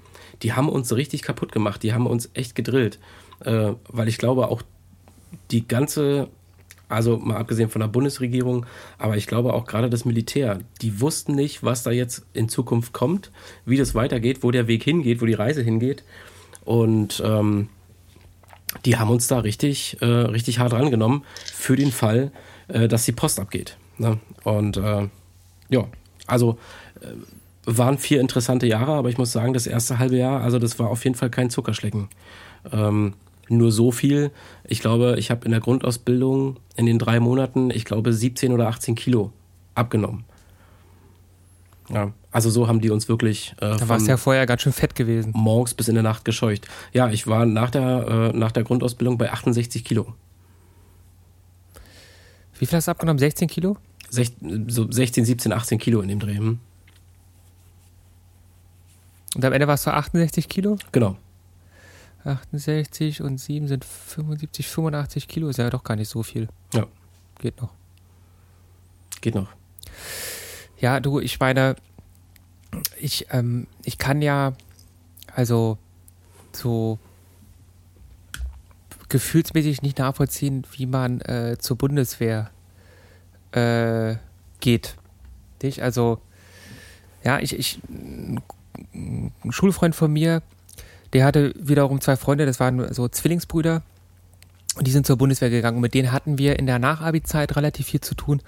die 0.43 0.53
haben 0.53 0.69
uns 0.69 0.95
richtig 0.95 1.23
kaputt 1.23 1.53
gemacht, 1.53 1.83
die 1.83 1.93
haben 1.93 2.07
uns 2.07 2.31
echt 2.35 2.55
gedrillt. 2.55 2.99
Äh, 3.45 3.73
weil 3.89 4.09
ich 4.09 4.19
glaube 4.19 4.49
auch 4.49 4.63
die 5.51 5.67
ganze, 5.67 6.29
also 6.89 7.19
mal 7.19 7.37
abgesehen 7.37 7.69
von 7.69 7.81
der 7.81 7.89
Bundesregierung, 7.89 8.67
aber 8.99 9.17
ich 9.17 9.27
glaube 9.27 9.53
auch 9.53 9.67
gerade 9.67 9.91
das 9.91 10.05
Militär, 10.05 10.61
die 10.81 11.01
wussten 11.01 11.35
nicht, 11.35 11.63
was 11.63 11.83
da 11.83 11.91
jetzt 11.91 12.25
in 12.33 12.49
Zukunft 12.49 12.93
kommt, 12.93 13.31
wie 13.67 13.77
das 13.77 13.95
weitergeht, 13.95 14.43
wo 14.43 14.51
der 14.51 14.67
Weg 14.67 14.85
hingeht, 14.85 15.21
wo 15.21 15.27
die 15.27 15.35
Reise 15.35 15.63
hingeht. 15.63 16.03
Und 16.65 17.23
ähm, 17.25 17.69
die 18.85 18.97
haben 18.97 19.11
uns 19.11 19.27
da 19.27 19.41
richtig, 19.41 19.99
äh, 20.01 20.07
richtig 20.07 20.59
hart 20.59 20.73
rangenommen 20.73 21.25
für 21.53 21.77
den 21.77 21.93
Fall, 21.93 22.33
äh, 22.69 22.89
dass 22.89 23.05
die 23.05 23.13
Post 23.13 23.41
abgeht. 23.41 23.77
Ne? 23.99 24.19
Und 24.45 24.77
äh, 24.77 25.09
ja, 25.71 25.85
also 26.27 26.59
äh, 27.01 27.07
waren 27.65 27.99
vier 27.99 28.21
interessante 28.21 28.67
Jahre, 28.67 28.93
aber 28.93 29.11
ich 29.11 29.19
muss 29.19 29.33
sagen, 29.33 29.53
das 29.53 29.67
erste 29.67 29.99
halbe 29.99 30.17
Jahr, 30.17 30.43
also 30.43 30.59
das 30.59 30.79
war 30.79 30.89
auf 30.89 31.05
jeden 31.05 31.17
Fall 31.17 31.31
kein 31.31 31.51
Zuckerschlecken. 31.51 32.09
Ähm, 32.73 33.15
nur 33.49 33.73
so 33.73 33.91
viel. 33.93 34.31
Ich 34.65 34.81
glaube, 34.81 35.17
ich 35.19 35.31
habe 35.31 35.45
in 35.45 35.51
der 35.51 35.61
Grundausbildung 35.61 36.57
in 36.77 36.87
den 36.87 36.99
drei 36.99 37.21
Monaten, 37.21 37.71
ich 37.71 37.85
glaube, 37.85 38.13
17 38.13 38.53
oder 38.53 38.69
18 38.69 38.95
Kilo 38.95 39.33
abgenommen. 39.75 40.25
Ja, 41.91 42.13
also 42.31 42.51
so 42.51 42.69
haben 42.69 42.81
die 42.83 42.91
uns 42.91 43.09
wirklich. 43.09 43.55
Äh, 43.61 43.77
Da 43.79 43.89
warst 43.89 44.07
du 44.07 44.11
ja 44.11 44.17
vorher 44.19 44.45
ganz 44.45 44.63
schön 44.63 44.73
fett 44.75 44.95
gewesen. 44.95 45.33
morgens 45.35 45.73
bis 45.73 45.89
in 45.89 45.95
der 45.95 46.03
Nacht 46.03 46.25
gescheucht. 46.25 46.69
Ja, 46.93 47.09
ich 47.09 47.27
war 47.27 47.47
nach 47.47 47.71
der, 47.71 48.31
äh, 48.35 48.37
nach 48.37 48.53
der 48.53 48.65
Grundausbildung 48.65 49.17
bei 49.17 49.33
68 49.33 49.85
Kilo. 49.85 50.15
Wie 52.59 52.67
viel 52.67 52.77
hast 52.77 52.89
du 52.89 52.91
abgenommen? 52.91 53.19
16 53.19 53.49
Kilo? 53.49 53.77
Sech, 54.11 54.33
so 54.67 54.91
16, 54.91 55.25
17, 55.25 55.53
18 55.53 55.79
Kilo 55.79 56.01
in 56.01 56.09
dem 56.09 56.19
Dreh. 56.19 56.37
Hm? 56.37 56.59
Und 59.35 59.45
am 59.45 59.53
Ende 59.53 59.69
warst 59.69 59.87
du 59.87 59.91
68 59.93 60.49
Kilo? 60.49 60.77
Genau. 60.93 61.17
68 62.29 63.23
und 63.23 63.39
7 63.39 63.69
sind 63.69 63.85
75, 63.85 64.67
85 64.69 65.29
Kilo. 65.29 65.49
Ist 65.49 65.59
ja 65.59 65.71
doch 65.71 65.85
gar 65.85 65.97
nicht 65.97 66.09
so 66.09 66.23
viel. 66.23 66.49
Ja, 66.75 66.87
Geht 67.39 67.61
noch. 67.61 67.71
geht 69.21 69.35
noch. 69.35 69.49
Ja, 70.79 71.01
du, 71.01 71.21
ich 71.21 71.41
meine, 71.41 71.77
ich, 72.99 73.27
ähm, 73.31 73.67
ich 73.85 73.99
kann 73.99 74.23
ja, 74.23 74.53
also 75.35 75.79
so 76.53 76.99
gefühlsmäßig 79.09 79.83
nicht 79.83 79.99
nachvollziehen, 79.99 80.65
wie 80.73 80.87
man 80.87 81.21
äh, 81.23 81.57
zur 81.59 81.79
Bundeswehr 81.79 82.51
äh, 83.53 84.17
geht. 84.61 84.97
Nicht? 85.63 85.83
Also, 85.83 86.21
ja, 87.25 87.39
ich, 87.39 87.59
ich, 87.59 87.81
ein 87.89 88.43
Schulfreund 89.51 89.95
von 89.95 90.13
mir, 90.13 90.43
der 91.13 91.25
hatte 91.25 91.55
wiederum 91.59 92.01
zwei 92.01 92.17
Freunde, 92.17 92.47
das 92.47 92.61
waren 92.61 92.93
so 92.93 93.09
Zwillingsbrüder. 93.09 93.83
Und 94.77 94.87
die 94.87 94.93
sind 94.93 95.07
zur 95.07 95.17
Bundeswehr 95.17 95.51
gegangen. 95.51 95.79
Und 95.79 95.83
mit 95.83 95.95
denen 95.95 96.13
hatten 96.13 96.39
wir 96.39 96.59
in 96.59 96.67
der 96.67 96.79
Nachabi-Zeit 96.79 97.57
relativ 97.57 97.87
viel 97.87 98.01
zu 98.01 98.15
tun. 98.15 98.41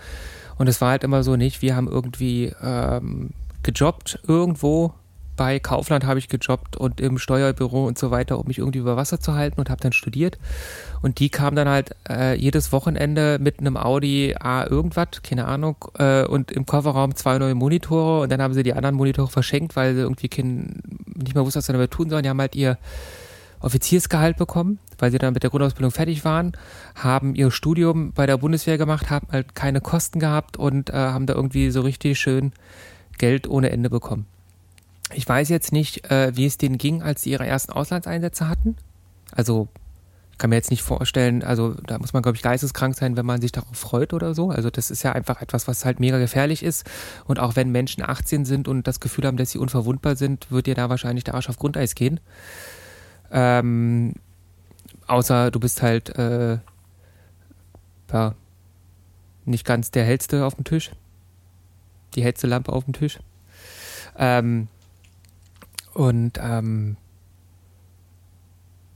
Und 0.58 0.68
es 0.68 0.80
war 0.80 0.90
halt 0.90 1.02
immer 1.02 1.24
so 1.24 1.36
nicht, 1.36 1.62
wir 1.62 1.74
haben 1.74 1.88
irgendwie 1.88 2.52
ähm, 2.62 3.30
gejobbt 3.62 4.20
irgendwo. 4.26 4.94
Bei 5.40 5.58
Kaufland 5.58 6.04
habe 6.04 6.18
ich 6.18 6.28
gejobbt 6.28 6.76
und 6.76 7.00
im 7.00 7.16
Steuerbüro 7.16 7.86
und 7.86 7.96
so 7.96 8.10
weiter, 8.10 8.38
um 8.38 8.46
mich 8.46 8.58
irgendwie 8.58 8.80
über 8.80 8.98
Wasser 8.98 9.20
zu 9.20 9.32
halten 9.36 9.58
und 9.58 9.70
habe 9.70 9.80
dann 9.80 9.94
studiert. 9.94 10.38
Und 11.00 11.18
die 11.18 11.30
kamen 11.30 11.56
dann 11.56 11.66
halt 11.66 11.96
äh, 12.10 12.36
jedes 12.36 12.72
Wochenende 12.72 13.38
mit 13.40 13.58
einem 13.58 13.78
Audi 13.78 14.34
A 14.38 14.66
irgendwas, 14.66 15.22
keine 15.22 15.46
Ahnung, 15.46 15.76
äh, 15.98 16.26
und 16.26 16.52
im 16.52 16.66
Kofferraum 16.66 17.14
zwei 17.14 17.38
neue 17.38 17.54
Monitore 17.54 18.20
und 18.20 18.30
dann 18.30 18.42
haben 18.42 18.52
sie 18.52 18.62
die 18.62 18.74
anderen 18.74 18.94
Monitore 18.96 19.28
verschenkt, 19.28 19.76
weil 19.76 19.94
sie 19.94 20.02
irgendwie 20.02 20.28
kein, 20.28 20.82
nicht 21.14 21.34
mehr 21.34 21.46
wussten, 21.46 21.60
was 21.60 21.64
sie 21.64 21.72
damit 21.72 21.90
tun 21.90 22.10
sollen. 22.10 22.22
Die 22.22 22.28
haben 22.28 22.38
halt 22.38 22.54
ihr 22.54 22.76
Offiziersgehalt 23.60 24.36
bekommen, 24.36 24.78
weil 24.98 25.10
sie 25.10 25.16
dann 25.16 25.32
mit 25.32 25.42
der 25.42 25.48
Grundausbildung 25.48 25.90
fertig 25.90 26.22
waren, 26.22 26.52
haben 26.96 27.34
ihr 27.34 27.50
Studium 27.50 28.12
bei 28.12 28.26
der 28.26 28.36
Bundeswehr 28.36 28.76
gemacht, 28.76 29.08
haben 29.08 29.28
halt 29.32 29.54
keine 29.54 29.80
Kosten 29.80 30.20
gehabt 30.20 30.58
und 30.58 30.90
äh, 30.90 30.92
haben 30.92 31.24
da 31.24 31.32
irgendwie 31.32 31.70
so 31.70 31.80
richtig 31.80 32.20
schön 32.20 32.52
Geld 33.16 33.48
ohne 33.48 33.70
Ende 33.70 33.88
bekommen. 33.88 34.26
Ich 35.12 35.28
weiß 35.28 35.48
jetzt 35.48 35.72
nicht, 35.72 36.10
äh, 36.10 36.36
wie 36.36 36.46
es 36.46 36.58
denen 36.58 36.78
ging, 36.78 37.02
als 37.02 37.22
sie 37.22 37.30
ihre 37.30 37.46
ersten 37.46 37.72
Auslandseinsätze 37.72 38.48
hatten. 38.48 38.76
Also 39.32 39.68
ich 40.32 40.38
kann 40.38 40.50
mir 40.50 40.56
jetzt 40.56 40.70
nicht 40.70 40.82
vorstellen, 40.82 41.42
also 41.42 41.74
da 41.86 41.98
muss 41.98 42.12
man, 42.12 42.22
glaube 42.22 42.36
ich, 42.36 42.42
geisteskrank 42.42 42.96
sein, 42.96 43.16
wenn 43.16 43.26
man 43.26 43.40
sich 43.40 43.52
darauf 43.52 43.76
freut 43.76 44.14
oder 44.14 44.34
so. 44.34 44.50
Also 44.50 44.70
das 44.70 44.90
ist 44.90 45.02
ja 45.02 45.12
einfach 45.12 45.42
etwas, 45.42 45.68
was 45.68 45.84
halt 45.84 46.00
mega 46.00 46.18
gefährlich 46.18 46.62
ist. 46.62 46.88
Und 47.26 47.38
auch 47.38 47.56
wenn 47.56 47.70
Menschen 47.70 48.02
18 48.02 48.44
sind 48.44 48.68
und 48.68 48.86
das 48.86 49.00
Gefühl 49.00 49.26
haben, 49.26 49.36
dass 49.36 49.50
sie 49.50 49.58
unverwundbar 49.58 50.16
sind, 50.16 50.50
wird 50.50 50.66
dir 50.66 50.74
da 50.74 50.88
wahrscheinlich 50.88 51.24
der 51.24 51.34
Arsch 51.34 51.48
auf 51.48 51.58
Grundeis 51.58 51.94
gehen. 51.94 52.20
Ähm, 53.30 54.14
außer 55.06 55.50
du 55.50 55.60
bist 55.60 55.82
halt 55.82 56.16
äh, 56.16 56.58
ja, 58.12 58.34
nicht 59.44 59.64
ganz 59.64 59.90
der 59.90 60.04
hellste 60.04 60.44
auf 60.44 60.54
dem 60.54 60.64
Tisch. 60.64 60.90
Die 62.14 62.22
hellste 62.22 62.46
Lampe 62.46 62.72
auf 62.72 62.84
dem 62.84 62.94
Tisch. 62.94 63.18
Ähm, 64.16 64.68
und 65.94 66.38
ähm, 66.40 66.96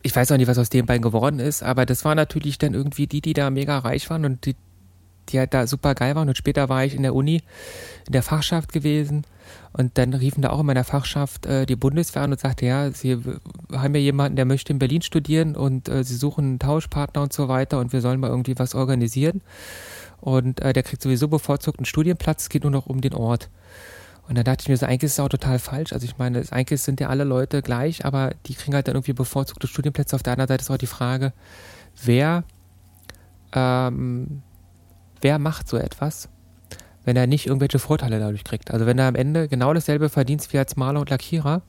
ich 0.02 0.14
weiß 0.14 0.30
auch 0.30 0.36
nicht, 0.36 0.48
was 0.48 0.58
aus 0.58 0.68
den 0.68 0.84
beiden 0.84 1.02
geworden 1.02 1.38
ist, 1.38 1.62
aber 1.62 1.86
das 1.86 2.04
waren 2.04 2.16
natürlich 2.16 2.58
dann 2.58 2.74
irgendwie 2.74 3.06
die, 3.06 3.22
die 3.22 3.32
da 3.32 3.48
mega 3.48 3.78
reich 3.78 4.10
waren 4.10 4.26
und 4.26 4.44
die, 4.44 4.54
die 5.30 5.38
halt 5.38 5.54
da 5.54 5.66
super 5.66 5.94
geil 5.94 6.14
waren. 6.14 6.28
Und 6.28 6.36
später 6.36 6.68
war 6.68 6.84
ich 6.84 6.94
in 6.94 7.02
der 7.02 7.14
Uni, 7.14 7.42
in 8.06 8.12
der 8.12 8.22
Fachschaft 8.22 8.70
gewesen. 8.70 9.24
Und 9.72 9.96
dann 9.96 10.12
riefen 10.12 10.42
da 10.42 10.50
auch 10.50 10.60
in 10.60 10.66
meiner 10.66 10.84
Fachschaft 10.84 11.46
äh, 11.46 11.64
die 11.64 11.74
Bundeswehr 11.74 12.22
an 12.22 12.32
und 12.32 12.38
sagte, 12.38 12.66
ja, 12.66 12.90
sie 12.90 13.18
haben 13.72 13.94
ja 13.94 14.00
jemanden, 14.00 14.36
der 14.36 14.44
möchte 14.44 14.74
in 14.74 14.78
Berlin 14.78 15.00
studieren 15.00 15.56
und 15.56 15.88
äh, 15.88 16.04
sie 16.04 16.16
suchen 16.16 16.44
einen 16.44 16.58
Tauschpartner 16.58 17.22
und 17.22 17.32
so 17.32 17.48
weiter 17.48 17.80
und 17.80 17.94
wir 17.94 18.02
sollen 18.02 18.20
mal 18.20 18.28
irgendwie 18.28 18.58
was 18.58 18.74
organisieren. 18.74 19.40
Und 20.20 20.60
äh, 20.60 20.74
der 20.74 20.82
kriegt 20.82 21.02
sowieso 21.02 21.28
bevorzugt 21.28 21.78
einen 21.78 21.86
Studienplatz, 21.86 22.42
es 22.42 22.48
geht 22.50 22.62
nur 22.62 22.70
noch 22.70 22.86
um 22.86 23.00
den 23.00 23.14
Ort. 23.14 23.48
Und 24.26 24.36
dann 24.36 24.44
dachte 24.44 24.62
ich 24.62 24.68
mir 24.68 24.76
so, 24.76 24.86
eigentlich 24.86 25.04
ist 25.04 25.12
es 25.12 25.20
auch 25.20 25.28
total 25.28 25.58
falsch. 25.58 25.92
Also 25.92 26.06
ich 26.06 26.16
meine, 26.16 26.42
eigentlich 26.50 26.80
sind 26.80 27.00
ja 27.00 27.08
alle 27.08 27.24
Leute 27.24 27.60
gleich, 27.60 28.04
aber 28.04 28.32
die 28.46 28.54
kriegen 28.54 28.74
halt 28.74 28.88
dann 28.88 28.94
irgendwie 28.94 29.12
bevorzugte 29.12 29.66
Studienplätze. 29.66 30.16
Auf 30.16 30.22
der 30.22 30.32
anderen 30.32 30.48
Seite 30.48 30.62
ist 30.62 30.70
auch 30.70 30.78
die 30.78 30.86
Frage, 30.86 31.32
wer, 32.02 32.44
ähm, 33.52 34.42
wer 35.20 35.38
macht 35.38 35.68
so 35.68 35.76
etwas, 35.76 36.30
wenn 37.04 37.16
er 37.16 37.26
nicht 37.26 37.46
irgendwelche 37.46 37.78
Vorteile 37.78 38.18
dadurch 38.18 38.44
kriegt. 38.44 38.70
Also 38.70 38.86
wenn 38.86 38.98
er 38.98 39.08
am 39.08 39.14
Ende 39.14 39.46
genau 39.46 39.74
dasselbe 39.74 40.08
verdient 40.08 40.50
wie 40.52 40.58
als 40.58 40.76
Maler 40.76 41.00
und 41.00 41.10
Lackierer, 41.10 41.60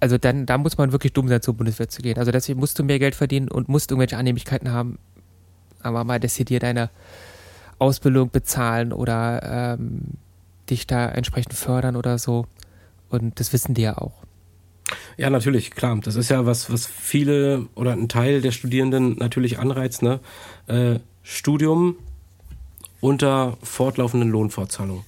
also 0.00 0.18
dann, 0.18 0.46
da 0.46 0.58
muss 0.58 0.76
man 0.76 0.90
wirklich 0.90 1.12
dumm 1.12 1.28
sein, 1.28 1.42
zur 1.42 1.54
Bundeswehr 1.54 1.88
zu 1.88 2.02
gehen. 2.02 2.18
Also 2.18 2.32
deswegen 2.32 2.58
musst 2.58 2.78
du 2.78 2.82
mehr 2.82 2.98
Geld 2.98 3.14
verdienen 3.14 3.48
und 3.48 3.68
musst 3.68 3.92
irgendwelche 3.92 4.16
Annehmlichkeiten 4.16 4.72
haben, 4.72 4.98
aber 5.80 6.02
mal 6.02 6.18
dezidiert 6.18 6.64
deine 6.64 6.90
Ausbildung 7.78 8.30
bezahlen 8.30 8.92
oder 8.92 9.76
ähm, 9.78 10.18
dich 10.66 10.86
da 10.86 11.08
entsprechend 11.08 11.54
fördern 11.54 11.96
oder 11.96 12.18
so. 12.18 12.46
Und 13.08 13.38
das 13.40 13.52
wissen 13.52 13.74
die 13.74 13.82
ja 13.82 13.98
auch. 13.98 14.12
Ja, 15.16 15.30
natürlich, 15.30 15.70
klar. 15.70 15.98
Das 16.02 16.14
ist 16.16 16.28
ja 16.28 16.46
was, 16.46 16.70
was 16.70 16.86
viele 16.86 17.66
oder 17.74 17.92
ein 17.92 18.08
Teil 18.08 18.40
der 18.40 18.52
Studierenden 18.52 19.16
natürlich 19.18 19.58
anreizt, 19.58 20.02
ne? 20.02 20.20
Äh, 20.66 21.00
Studium 21.22 21.96
unter 23.00 23.56
fortlaufenden 23.62 24.30
Lohnfortzahlungen. 24.30 25.04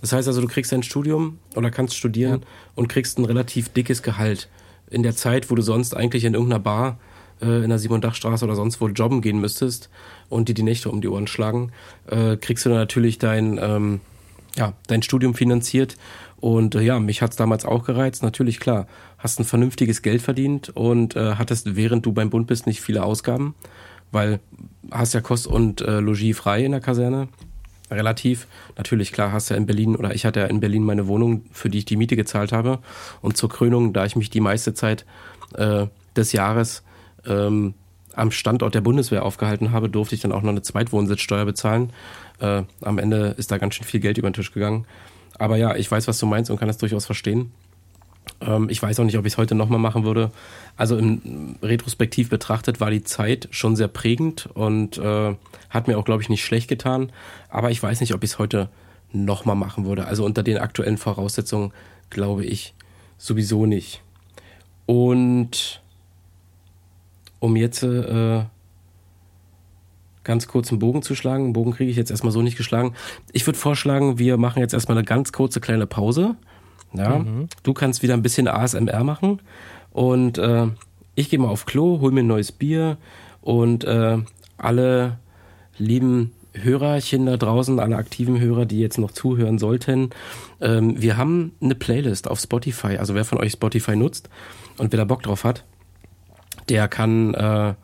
Das 0.00 0.12
heißt 0.12 0.28
also, 0.28 0.40
du 0.40 0.48
kriegst 0.48 0.72
ein 0.72 0.82
Studium 0.82 1.38
oder 1.54 1.70
kannst 1.70 1.96
studieren 1.96 2.40
Ja. 2.42 2.46
und 2.74 2.88
kriegst 2.88 3.18
ein 3.18 3.24
relativ 3.24 3.70
dickes 3.70 4.02
Gehalt. 4.02 4.48
In 4.90 5.02
der 5.02 5.16
Zeit, 5.16 5.50
wo 5.50 5.54
du 5.54 5.62
sonst 5.62 5.96
eigentlich 5.96 6.24
in 6.24 6.34
irgendeiner 6.34 6.60
Bar 6.60 6.98
äh, 7.40 7.64
in 7.64 7.70
der 7.70 7.78
Siebendachstraße 7.78 8.44
oder 8.44 8.54
sonst 8.54 8.80
wo 8.80 8.88
jobben 8.88 9.22
gehen 9.22 9.40
müsstest 9.40 9.88
und 10.28 10.48
dir 10.48 10.54
die 10.54 10.62
Nächte 10.62 10.90
um 10.90 11.00
die 11.00 11.08
Ohren 11.08 11.26
schlagen, 11.26 11.72
äh, 12.06 12.36
kriegst 12.36 12.66
du 12.66 12.68
dann 12.68 12.78
natürlich 12.78 13.18
dein, 13.18 13.58
ähm, 13.60 14.00
ja, 14.56 14.74
dein 14.86 15.02
Studium 15.02 15.34
finanziert. 15.34 15.96
Und 16.36 16.74
äh, 16.74 16.82
ja, 16.82 17.00
mich 17.00 17.22
hat's 17.22 17.36
damals 17.36 17.64
auch 17.64 17.84
gereizt. 17.84 18.22
Natürlich, 18.22 18.60
klar, 18.60 18.86
hast 19.18 19.40
ein 19.40 19.44
vernünftiges 19.44 20.02
Geld 20.02 20.22
verdient 20.22 20.68
und 20.70 21.16
äh, 21.16 21.36
hattest, 21.36 21.76
während 21.76 22.04
du 22.04 22.12
beim 22.12 22.30
Bund 22.30 22.46
bist, 22.46 22.66
nicht 22.66 22.80
viele 22.80 23.02
Ausgaben, 23.02 23.54
weil 24.12 24.40
hast 24.90 25.14
ja 25.14 25.20
Kost 25.20 25.46
und 25.46 25.80
äh, 25.80 26.00
Logis 26.00 26.36
frei 26.36 26.64
in 26.64 26.72
der 26.72 26.80
Kaserne. 26.80 27.28
Relativ. 27.90 28.46
Natürlich, 28.76 29.12
klar, 29.12 29.32
hast 29.32 29.50
ja 29.50 29.56
in 29.56 29.66
Berlin 29.66 29.94
oder 29.94 30.14
ich 30.14 30.24
hatte 30.24 30.40
ja 30.40 30.46
in 30.46 30.60
Berlin 30.60 30.84
meine 30.84 31.06
Wohnung, 31.06 31.44
für 31.52 31.68
die 31.68 31.78
ich 31.78 31.84
die 31.84 31.96
Miete 31.96 32.16
gezahlt 32.16 32.52
habe. 32.52 32.80
Und 33.20 33.36
zur 33.36 33.48
Krönung, 33.48 33.92
da 33.92 34.04
ich 34.04 34.16
mich 34.16 34.30
die 34.30 34.40
meiste 34.40 34.74
Zeit 34.74 35.04
äh, 35.54 35.86
des 36.16 36.32
Jahres 36.32 36.82
ähm, 37.26 37.74
am 38.16 38.30
Standort 38.30 38.74
der 38.74 38.80
Bundeswehr 38.80 39.24
aufgehalten 39.24 39.72
habe, 39.72 39.88
durfte 39.88 40.14
ich 40.14 40.20
dann 40.20 40.32
auch 40.32 40.42
noch 40.42 40.50
eine 40.50 40.62
Zweitwohnsitzsteuer 40.62 41.44
bezahlen. 41.44 41.92
Äh, 42.40 42.62
am 42.80 42.98
Ende 42.98 43.34
ist 43.36 43.50
da 43.50 43.58
ganz 43.58 43.74
schön 43.74 43.86
viel 43.86 44.00
Geld 44.00 44.18
über 44.18 44.30
den 44.30 44.34
Tisch 44.34 44.52
gegangen. 44.52 44.86
Aber 45.38 45.56
ja, 45.56 45.74
ich 45.76 45.90
weiß, 45.90 46.06
was 46.08 46.18
du 46.18 46.26
meinst 46.26 46.50
und 46.50 46.58
kann 46.58 46.68
das 46.68 46.78
durchaus 46.78 47.06
verstehen. 47.06 47.52
Ähm, 48.40 48.68
ich 48.68 48.82
weiß 48.82 49.00
auch 49.00 49.04
nicht, 49.04 49.18
ob 49.18 49.26
ich 49.26 49.34
es 49.34 49.38
heute 49.38 49.54
nochmal 49.54 49.78
machen 49.78 50.04
würde. 50.04 50.30
Also 50.76 50.96
im 50.96 51.56
Retrospektiv 51.62 52.28
betrachtet 52.28 52.80
war 52.80 52.90
die 52.90 53.02
Zeit 53.02 53.48
schon 53.50 53.76
sehr 53.76 53.88
prägend 53.88 54.48
und 54.54 54.98
äh, 54.98 55.34
hat 55.70 55.88
mir 55.88 55.98
auch, 55.98 56.04
glaube 56.04 56.22
ich, 56.22 56.28
nicht 56.28 56.44
schlecht 56.44 56.68
getan. 56.68 57.12
Aber 57.48 57.70
ich 57.70 57.82
weiß 57.82 58.00
nicht, 58.00 58.14
ob 58.14 58.22
ich 58.22 58.30
es 58.30 58.38
heute 58.38 58.68
nochmal 59.12 59.56
machen 59.56 59.84
würde. 59.84 60.06
Also 60.06 60.24
unter 60.24 60.42
den 60.42 60.58
aktuellen 60.58 60.98
Voraussetzungen 60.98 61.72
glaube 62.10 62.44
ich 62.44 62.74
sowieso 63.18 63.66
nicht. 63.66 64.02
Und 64.86 65.82
um 67.44 67.56
jetzt 67.56 67.82
äh, 67.82 68.42
ganz 70.24 70.48
kurz 70.48 70.70
einen 70.70 70.78
Bogen 70.78 71.02
zu 71.02 71.14
schlagen, 71.14 71.44
einen 71.44 71.52
Bogen 71.52 71.72
kriege 71.72 71.90
ich 71.90 71.96
jetzt 71.98 72.10
erstmal 72.10 72.32
so 72.32 72.40
nicht 72.40 72.56
geschlagen. 72.56 72.94
Ich 73.32 73.46
würde 73.46 73.58
vorschlagen, 73.58 74.18
wir 74.18 74.38
machen 74.38 74.60
jetzt 74.60 74.72
erstmal 74.72 74.96
eine 74.96 75.04
ganz 75.04 75.30
kurze 75.32 75.60
kleine 75.60 75.86
Pause. 75.86 76.36
Ja, 76.94 77.22
du 77.64 77.74
kannst 77.74 78.02
wieder 78.02 78.14
ein 78.14 78.22
bisschen 78.22 78.46
ASMR 78.46 79.02
machen 79.02 79.42
und 79.90 80.38
äh, 80.38 80.68
ich 81.16 81.28
gehe 81.28 81.40
mal 81.40 81.48
auf 81.48 81.66
Klo, 81.66 82.00
hol 82.00 82.12
mir 82.12 82.20
ein 82.20 82.28
neues 82.28 82.52
Bier 82.52 82.98
und 83.42 83.84
äh, 83.84 84.18
alle 84.56 85.18
lieben 85.76 86.30
Hörerchen 86.52 87.26
da 87.26 87.36
draußen, 87.36 87.80
alle 87.80 87.96
aktiven 87.96 88.40
Hörer, 88.40 88.64
die 88.64 88.78
jetzt 88.78 88.98
noch 88.98 89.10
zuhören 89.10 89.58
sollten, 89.58 90.10
ähm, 90.60 91.02
wir 91.02 91.16
haben 91.16 91.52
eine 91.60 91.74
Playlist 91.74 92.30
auf 92.30 92.38
Spotify. 92.38 92.96
Also 92.96 93.16
wer 93.16 93.24
von 93.24 93.38
euch 93.38 93.52
Spotify 93.52 93.96
nutzt 93.96 94.30
und 94.78 94.92
wer 94.92 94.98
da 94.98 95.04
Bock 95.04 95.24
drauf 95.24 95.42
hat, 95.42 95.64
der 96.68 96.88
kann 96.88 97.34
äh, 97.34 97.74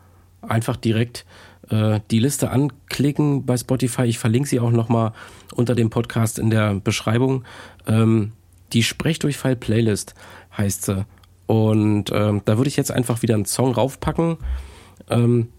einfach 0.41 0.75
direkt 0.75 1.25
äh, 1.69 1.99
die 2.11 2.19
Liste 2.19 2.51
anklicken 2.51 3.45
bei 3.45 3.57
Spotify. 3.57 4.03
Ich 4.03 4.19
verlinke 4.19 4.49
sie 4.49 4.59
auch 4.59 4.71
nochmal 4.71 5.13
unter 5.53 5.75
dem 5.75 5.89
Podcast 5.89 6.39
in 6.39 6.49
der 6.49 6.75
Beschreibung. 6.75 7.43
Ähm, 7.87 8.33
die 8.73 8.83
Sprechdurchfall-Playlist 8.83 10.15
heißt 10.57 10.83
sie. 10.83 11.05
Und 11.47 12.11
ähm, 12.13 12.41
da 12.45 12.57
würde 12.57 12.69
ich 12.69 12.77
jetzt 12.77 12.91
einfach 12.91 13.21
wieder 13.21 13.35
einen 13.35 13.45
Song 13.45 13.73
raufpacken. 13.73 14.37
Ähm, 15.09 15.49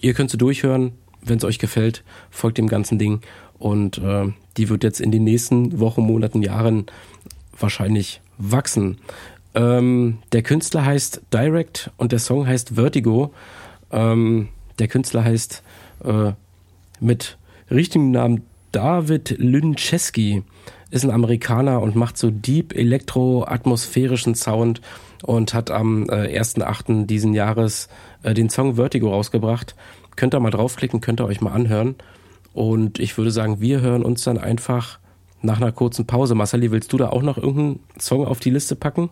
ihr 0.00 0.14
könnt 0.14 0.30
sie 0.30 0.38
durchhören, 0.38 0.92
wenn 1.22 1.38
es 1.38 1.44
euch 1.44 1.58
gefällt, 1.58 2.04
folgt 2.30 2.58
dem 2.58 2.68
ganzen 2.68 2.98
Ding. 2.98 3.20
Und 3.58 3.98
äh, 3.98 4.32
die 4.56 4.68
wird 4.68 4.84
jetzt 4.84 5.00
in 5.00 5.10
den 5.10 5.24
nächsten 5.24 5.80
Wochen, 5.80 6.02
Monaten, 6.02 6.42
Jahren 6.42 6.86
wahrscheinlich 7.58 8.20
wachsen. 8.38 8.98
Ähm, 9.54 10.18
der 10.32 10.42
Künstler 10.42 10.84
heißt 10.84 11.22
Direct 11.32 11.90
und 11.96 12.12
der 12.12 12.18
Song 12.18 12.46
heißt 12.46 12.76
Vertigo. 12.76 13.32
Ähm, 13.90 14.48
der 14.78 14.88
Künstler 14.88 15.24
heißt 15.24 15.62
äh, 16.04 16.32
mit 17.00 17.38
richtigem 17.70 18.10
Namen 18.10 18.44
David 18.72 19.36
Lyncheski. 19.38 20.42
Ist 20.90 21.04
ein 21.04 21.10
Amerikaner 21.10 21.80
und 21.80 21.94
macht 21.94 22.18
so 22.18 22.30
deep 22.30 22.74
elektro-atmosphärischen 22.74 24.34
Sound 24.34 24.80
und 25.22 25.54
hat 25.54 25.70
am 25.70 26.04
äh, 26.08 26.38
1.8. 26.38 27.06
diesen 27.06 27.32
Jahres 27.34 27.88
äh, 28.22 28.34
den 28.34 28.50
Song 28.50 28.74
Vertigo 28.74 29.10
rausgebracht. 29.10 29.76
Könnt 30.16 30.34
ihr 30.34 30.40
mal 30.40 30.50
draufklicken, 30.50 31.00
könnt 31.00 31.20
ihr 31.20 31.26
euch 31.26 31.40
mal 31.40 31.52
anhören. 31.52 31.94
Und 32.52 32.98
ich 32.98 33.16
würde 33.16 33.30
sagen, 33.30 33.60
wir 33.60 33.80
hören 33.80 34.02
uns 34.02 34.24
dann 34.24 34.38
einfach 34.38 34.98
nach 35.42 35.60
einer 35.60 35.72
kurzen 35.72 36.06
Pause. 36.06 36.34
Marceli, 36.34 36.70
willst 36.70 36.92
du 36.92 36.96
da 36.96 37.10
auch 37.10 37.22
noch 37.22 37.38
irgendeinen 37.38 37.80
Song 37.98 38.26
auf 38.26 38.40
die 38.40 38.50
Liste 38.50 38.74
packen? 38.74 39.10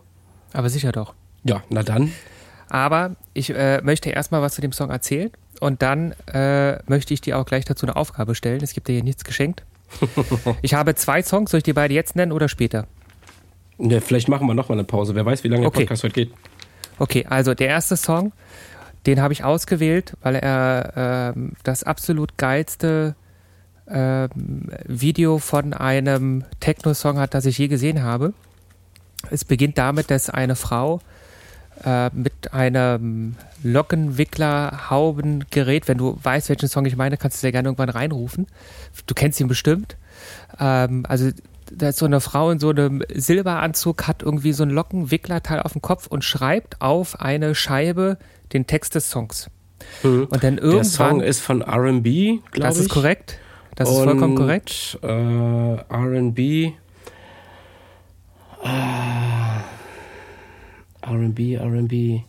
Aber 0.53 0.69
sicher 0.69 0.91
doch. 0.91 1.13
Ja, 1.43 1.63
na 1.69 1.83
dann. 1.83 2.11
Aber 2.69 3.15
ich 3.33 3.49
äh, 3.49 3.81
möchte 3.81 4.09
erstmal 4.09 4.41
was 4.41 4.55
zu 4.55 4.61
dem 4.61 4.71
Song 4.71 4.89
erzählen 4.89 5.31
und 5.59 5.81
dann 5.81 6.13
äh, 6.31 6.81
möchte 6.87 7.13
ich 7.13 7.21
dir 7.21 7.37
auch 7.37 7.45
gleich 7.45 7.65
dazu 7.65 7.85
eine 7.85 7.95
Aufgabe 7.95 8.35
stellen. 8.35 8.61
Es 8.61 8.73
gibt 8.73 8.87
dir 8.87 8.93
hier 8.93 9.03
nichts 9.03 9.23
geschenkt. 9.23 9.63
ich 10.61 10.75
habe 10.75 10.93
zwei 10.95 11.23
Songs, 11.23 11.51
soll 11.51 11.59
ich 11.59 11.63
die 11.63 11.73
beide 11.73 11.93
jetzt 11.93 12.15
nennen 12.15 12.31
oder 12.31 12.47
später? 12.47 12.85
Ja, 13.79 14.01
vielleicht 14.01 14.27
machen 14.27 14.45
wir 14.45 14.53
nochmal 14.53 14.77
eine 14.77 14.83
Pause. 14.85 15.15
Wer 15.15 15.25
weiß, 15.25 15.43
wie 15.43 15.47
lange 15.47 15.65
Okay. 15.65 15.79
der 15.79 15.85
Podcast 15.85 16.03
heute 16.03 16.13
geht. 16.13 16.33
Okay, 16.99 17.25
also 17.29 17.53
der 17.53 17.67
erste 17.69 17.95
Song, 17.95 18.33
den 19.05 19.21
habe 19.21 19.33
ich 19.33 19.43
ausgewählt, 19.43 20.13
weil 20.21 20.35
er 20.35 21.33
ähm, 21.35 21.53
das 21.63 21.83
absolut 21.83 22.37
geilste 22.37 23.15
ähm, 23.89 24.69
Video 24.85 25.39
von 25.39 25.73
einem 25.73 26.43
Techno-Song 26.59 27.17
hat, 27.17 27.33
das 27.33 27.45
ich 27.45 27.57
je 27.57 27.67
gesehen 27.69 28.03
habe. 28.03 28.33
Es 29.31 29.45
beginnt 29.45 29.77
damit, 29.77 30.11
dass 30.11 30.29
eine 30.29 30.55
Frau 30.55 30.99
äh, 31.83 32.09
mit 32.13 32.53
einem 32.53 33.35
Lockenwickler-Haubengerät, 33.63 35.87
wenn 35.87 35.97
du 35.97 36.17
weißt, 36.21 36.49
welchen 36.49 36.67
Song 36.67 36.85
ich 36.85 36.95
meine, 36.95 37.17
kannst 37.17 37.37
du 37.37 37.41
sehr 37.41 37.51
gerne 37.51 37.69
irgendwann 37.69 37.89
reinrufen. 37.89 38.47
Du 39.07 39.13
kennst 39.13 39.39
ihn 39.39 39.47
bestimmt. 39.47 39.97
Ähm, 40.59 41.05
also 41.07 41.29
da 41.71 41.89
ist 41.89 41.99
so 41.99 42.05
eine 42.05 42.19
Frau 42.19 42.49
in 42.51 42.59
so 42.59 42.69
einem 42.69 43.03
Silberanzug, 43.13 44.07
hat 44.07 44.23
irgendwie 44.23 44.53
so 44.53 44.63
ein 44.63 44.69
Lockenwicklerteil 44.71 45.61
auf 45.61 45.73
dem 45.73 45.81
Kopf 45.81 46.07
und 46.07 46.23
schreibt 46.23 46.81
auf 46.81 47.19
eine 47.19 47.55
Scheibe 47.55 48.17
den 48.53 48.67
Text 48.67 48.95
des 48.95 49.09
Songs. 49.09 49.49
Und 50.03 50.43
dann 50.43 50.57
Der 50.57 50.83
Song 50.83 51.07
irgendwann, 51.07 51.27
ist 51.27 51.41
von 51.41 51.61
R&B, 51.61 52.39
glaube 52.51 52.53
ich. 52.53 52.61
das 52.61 52.77
ist 52.77 52.89
korrekt, 52.89 53.39
das 53.75 53.89
ist 53.89 53.97
vollkommen 53.97 54.35
korrekt. 54.35 54.99
Äh, 55.01 55.07
R&B. 55.07 56.73
Äh, 58.63 58.67
R&B, 61.01 61.55
R&B. 61.55 62.21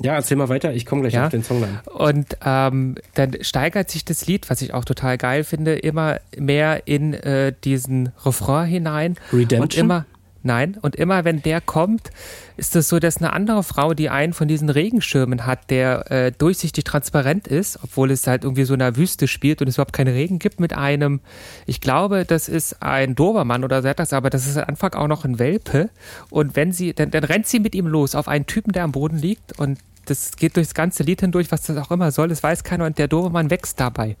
Ja, 0.00 0.14
erzähl 0.14 0.36
mal 0.36 0.48
weiter. 0.48 0.72
Ich 0.74 0.86
komme 0.86 1.02
gleich 1.02 1.14
Ja. 1.14 1.24
auf 1.24 1.30
den 1.30 1.42
Song 1.42 1.60
dann. 1.60 1.80
Und 1.92 2.36
ähm, 2.44 2.94
dann 3.14 3.36
steigert 3.40 3.90
sich 3.90 4.04
das 4.04 4.26
Lied, 4.26 4.48
was 4.48 4.62
ich 4.62 4.72
auch 4.72 4.84
total 4.84 5.18
geil 5.18 5.42
finde, 5.42 5.74
immer 5.74 6.20
mehr 6.36 6.86
in 6.86 7.14
äh, 7.14 7.52
diesen 7.64 8.10
Refrain 8.24 8.66
hinein. 8.68 9.16
Redemption? 9.32 9.60
Und 9.62 9.76
immer, 9.76 10.06
nein, 10.48 10.76
und 10.82 10.96
immer 10.96 11.24
wenn 11.24 11.42
der 11.42 11.60
kommt, 11.60 12.10
ist 12.56 12.74
es 12.74 12.88
so, 12.88 12.98
dass 12.98 13.18
eine 13.18 13.32
andere 13.32 13.62
Frau, 13.62 13.94
die 13.94 14.08
einen 14.10 14.32
von 14.32 14.48
diesen 14.48 14.68
Regenschirmen 14.70 15.46
hat, 15.46 15.70
der 15.70 16.10
äh, 16.10 16.32
durchsichtig 16.32 16.82
transparent 16.82 17.46
ist, 17.46 17.78
obwohl 17.84 18.10
es 18.10 18.26
halt 18.26 18.42
irgendwie 18.42 18.64
so 18.64 18.74
in 18.74 18.82
einer 18.82 18.96
Wüste 18.96 19.28
spielt 19.28 19.62
und 19.62 19.68
es 19.68 19.76
überhaupt 19.76 19.92
keinen 19.92 20.12
Regen 20.12 20.40
gibt, 20.40 20.58
mit 20.58 20.72
einem, 20.72 21.20
ich 21.66 21.80
glaube, 21.80 22.24
das 22.24 22.48
ist 22.48 22.82
ein 22.82 23.14
Dobermann 23.14 23.62
oder 23.62 23.82
so 23.82 23.88
etwas, 23.88 24.12
aber 24.12 24.30
das 24.30 24.46
ist 24.48 24.56
am 24.56 24.64
Anfang 24.64 24.94
auch 24.94 25.06
noch 25.06 25.24
ein 25.24 25.38
Welpe. 25.38 25.90
Und 26.30 26.56
wenn 26.56 26.72
sie, 26.72 26.94
dann, 26.94 27.10
dann 27.12 27.22
rennt 27.22 27.46
sie 27.46 27.60
mit 27.60 27.74
ihm 27.76 27.86
los 27.86 28.16
auf 28.16 28.26
einen 28.26 28.46
Typen, 28.46 28.72
der 28.72 28.82
am 28.84 28.92
Boden 28.92 29.18
liegt 29.18 29.58
und 29.60 29.78
das 30.06 30.36
geht 30.36 30.56
durchs 30.56 30.72
ganze 30.72 31.02
Lied 31.02 31.20
hindurch, 31.20 31.52
was 31.52 31.62
das 31.62 31.76
auch 31.76 31.90
immer 31.90 32.10
soll, 32.10 32.28
das 32.28 32.42
weiß 32.42 32.64
keiner 32.64 32.86
und 32.86 32.96
der 32.96 33.08
Dobermann 33.08 33.50
wächst 33.50 33.78
dabei. 33.78 34.16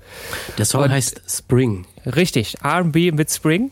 Der 0.58 0.66
Song 0.66 0.82
Und- 0.82 0.90
heißt 0.90 1.22
Spring. 1.26 1.86
Richtig, 2.04 2.58
R&B 2.62 3.10
mit 3.12 3.30
Spring. 3.30 3.70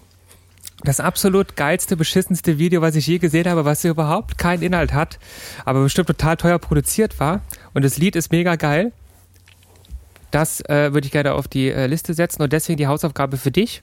Das 0.87 1.01
absolut 1.01 1.57
geilste, 1.57 1.97
beschissenste 1.97 2.59
Video, 2.59 2.81
was 2.81 2.95
ich 2.95 3.09
je 3.09 3.19
gesehen 3.19 3.49
habe, 3.49 3.65
was 3.65 3.85
überhaupt 3.85 4.39
keinen 4.39 4.63
Inhalt 4.63 4.93
hat, 4.93 5.19
aber 5.65 5.83
bestimmt 5.83 6.07
total 6.07 6.37
teuer 6.37 6.61
produziert 6.61 7.19
war. 7.19 7.41
Und 7.75 7.85
das 7.85 7.99
Lied 7.99 8.15
ist 8.15 8.31
mega 8.31 8.55
geil. 8.55 8.93
Das 10.31 10.61
äh, 10.61 10.95
würde 10.95 11.07
ich 11.07 11.11
gerne 11.11 11.35
auf 11.35 11.49
die 11.49 11.71
äh, 11.71 11.89
Liste 11.89 12.15
setzen 12.15 12.41
und 12.41 12.53
deswegen 12.53 12.77
die 12.77 12.87
Hausaufgabe 12.87 13.37
für 13.37 13.51
dich. 13.51 13.83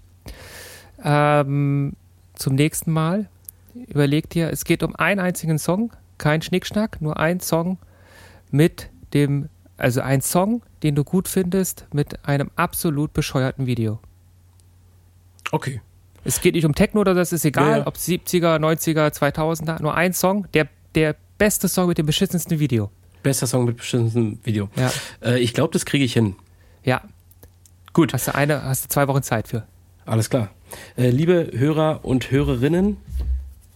Ähm, 1.03 1.97
zum 2.35 2.55
nächsten 2.55 2.93
Mal 2.93 3.27
überleg 3.73 4.29
dir, 4.29 4.49
es 4.49 4.63
geht 4.63 4.81
um 4.81 4.95
einen 4.95 5.19
einzigen 5.19 5.59
Song, 5.59 5.91
kein 6.17 6.41
Schnickschnack, 6.41 7.01
nur 7.01 7.19
ein 7.19 7.41
Song 7.41 7.79
mit 8.49 8.89
dem, 9.13 9.49
also 9.75 9.99
ein 9.99 10.21
Song, 10.21 10.61
den 10.83 10.95
du 10.95 11.03
gut 11.03 11.27
findest, 11.27 11.85
mit 11.91 12.23
einem 12.25 12.49
absolut 12.55 13.11
bescheuerten 13.11 13.65
Video. 13.65 13.99
Okay. 15.51 15.81
Es 16.25 16.41
geht 16.41 16.55
nicht 16.55 16.65
um 16.65 16.73
Techno 16.75 17.01
oder 17.01 17.13
das 17.13 17.33
ist 17.33 17.45
egal, 17.45 17.79
Ja, 17.79 17.87
ob 17.87 17.95
70er, 17.95 18.57
90er, 18.59 19.11
2000er, 19.13 19.81
nur 19.81 19.93
ein 19.95 20.13
Song, 20.13 20.47
der, 20.53 20.67
der 20.95 21.15
beste 21.37 21.67
Song 21.67 21.87
mit 21.87 21.97
dem 21.97 22.05
beschissensten 22.05 22.59
Video. 22.59 22.89
Bester 23.23 23.47
Song 23.47 23.65
mit 23.65 23.77
bestimmtem 23.77 24.39
Video. 24.43 24.69
Ja. 24.75 24.91
Äh, 25.23 25.39
ich 25.39 25.53
glaube, 25.53 25.71
das 25.73 25.85
kriege 25.85 26.03
ich 26.05 26.13
hin. 26.13 26.35
Ja, 26.83 27.01
Gut, 27.93 28.11
hast 28.13 28.27
du 28.27 28.33
eine, 28.33 28.63
hast 28.63 28.85
du 28.85 28.89
zwei 28.89 29.07
Wochen 29.07 29.21
Zeit 29.21 29.47
für. 29.47 29.63
alles 30.05 30.29
klar. 30.31 30.49
Äh, 30.97 31.11
liebe 31.11 31.51
Hörer 31.53 31.99
und 32.03 32.31
Hörerinnen, 32.31 32.97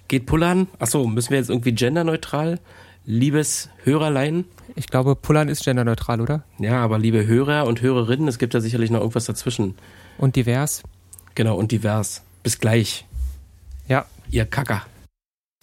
geht 0.08 0.26
pullern. 0.26 0.68
Achso, 0.80 1.06
müssen 1.06 1.30
wir 1.30 1.38
jetzt 1.38 1.52
irgendwie 1.52 1.72
genderneutral? 1.74 2.60
Liebes 3.06 3.70
Hörerlein. 3.84 4.45
Ich 4.76 4.88
glaube, 4.88 5.16
Pullern 5.16 5.50
ist 5.50 5.64
genderneutral, 5.64 6.20
oder? 6.20 6.43
Ja, 6.60 6.84
aber 6.84 6.98
liebe 6.98 7.28
Hörer 7.28 7.68
und 7.68 7.82
Hörerinnen, 7.82 8.28
es 8.28 8.39
gibt 8.39 8.54
ja 8.56 8.60
sicherlich 8.60 8.89
noch 8.89 9.00
irgendwas 9.02 9.26
dazwischen. 9.26 9.76
Und 10.18 10.36
divers. 10.36 10.82
Genau, 11.36 11.56
und 11.56 11.72
divers. 11.72 12.24
Bis 12.44 12.60
gleich, 12.60 13.06
Ja. 13.88 14.06
ihr 14.30 14.46
Kacker. 14.46 14.84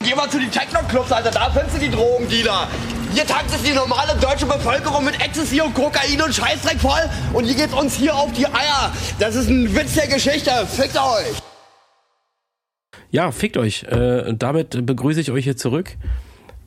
Geh 0.01 0.15
mal 0.15 0.29
zu 0.29 0.39
den 0.39 0.51
Techno-Clubs, 0.51 1.13
Alter, 1.13 1.31
da 1.31 1.51
findest 1.51 1.77
du 1.77 1.81
die 1.81 1.91
Drogendealer. 1.91 2.69
Hier 3.15 3.27
tanzt 3.27 3.55
es 3.55 3.63
die 3.63 3.73
normale 3.73 4.15
deutsche 4.21 4.45
Bevölkerung 4.45 5.05
mit 5.05 5.15
Ecstasy 5.25 5.61
und 5.61 5.73
Kokain 5.73 6.21
und 6.21 6.35
Scheißdreck 6.35 6.81
voll 6.81 7.09
und 7.33 7.45
hier 7.45 7.55
geht's 7.55 7.73
uns 7.73 7.95
hier 7.95 8.15
auf 8.15 8.33
die 8.33 8.47
Eier. 8.47 8.93
Das 9.19 9.35
ist 9.35 9.49
ein 9.49 9.75
Witz 9.75 9.95
der 9.95 10.09
Geschichte, 10.09 10.51
fickt 10.67 10.97
euch. 10.97 11.43
Ja, 13.11 13.31
fickt 13.31 13.57
euch. 13.57 13.85
Äh, 13.85 14.35
damit 14.37 14.85
begrüße 14.85 15.21
ich 15.21 15.31
euch 15.31 15.45
hier 15.45 15.57
zurück 15.57 15.97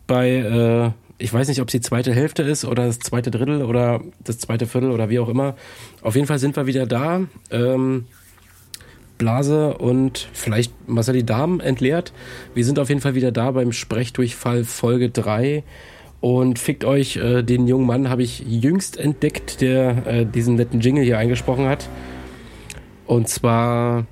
bei, 0.08 0.30
äh, 0.30 0.92
ich 1.18 1.34
weiß 1.34 1.50
nicht, 1.50 1.62
ob 1.62 1.68
es 1.68 1.74
die 1.74 1.82
zweite 1.82 2.14
Hälfte 2.14 2.44
ist 2.44 2.64
oder 2.64 2.86
das 2.88 3.00
zweite 3.00 3.30
Drittel 3.30 3.62
oder 3.64 4.02
das 4.24 4.40
zweite 4.40 4.66
Viertel 4.68 4.92
oder 4.92 5.10
wie 5.10 5.20
auch 5.20 5.28
immer. 5.30 5.56
Auf 6.02 6.16
jeden 6.16 6.28
Fall 6.28 6.40
sind 6.40 6.56
wir 6.56 6.66
wieder 6.66 6.86
da. 6.86 7.22
Ähm, 7.52 8.08
Blase 9.18 9.78
und 9.78 10.28
vielleicht 10.34 10.74
Marcel 10.88 11.24
Darm 11.24 11.60
entleert. 11.60 12.14
Wir 12.54 12.66
sind 12.66 12.80
auf 12.80 12.90
jeden 12.90 13.02
Fall 13.02 13.16
wieder 13.16 13.32
da 13.32 13.52
beim 13.52 13.72
Sprechdurchfall 13.72 14.64
Folge 14.64 15.10
3. 15.10 15.64
Und 16.20 16.58
fickt 16.58 16.84
euch, 16.84 17.18
äh, 17.18 17.44
den 17.44 17.68
jungen 17.68 17.86
Mann 17.86 18.10
habe 18.10 18.24
ich 18.24 18.40
jüngst 18.40 18.98
entdeckt, 18.98 19.62
der 19.62 20.08
äh, 20.08 20.26
diesen 20.26 20.56
netten 20.56 20.80
Jingle 20.82 21.04
hier 21.04 21.18
eingesprochen 21.20 21.68
hat. 21.68 21.88
Und 23.06 23.30
zwar 23.30 24.06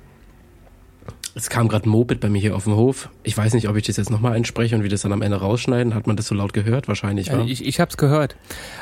es 1.36 1.50
kam 1.50 1.68
gerade 1.68 1.86
ein 1.86 1.90
Moped 1.90 2.18
bei 2.20 2.30
mir 2.30 2.40
hier 2.40 2.56
auf 2.56 2.64
dem 2.64 2.76
Hof. 2.76 3.10
Ich 3.22 3.36
weiß 3.36 3.52
nicht, 3.52 3.68
ob 3.68 3.76
ich 3.76 3.84
das 3.84 3.98
jetzt 3.98 4.10
nochmal 4.10 4.32
einspreche 4.32 4.74
und 4.74 4.82
wir 4.82 4.88
das 4.88 5.02
dann 5.02 5.12
am 5.12 5.20
Ende 5.20 5.36
rausschneiden. 5.36 5.94
Hat 5.94 6.06
man 6.06 6.16
das 6.16 6.28
so 6.28 6.34
laut 6.34 6.54
gehört? 6.54 6.88
Wahrscheinlich, 6.88 7.26
Ja, 7.26 7.40
wa? 7.40 7.44
ich, 7.44 7.66
ich 7.66 7.78
hab's 7.78 7.98
gehört. 7.98 8.36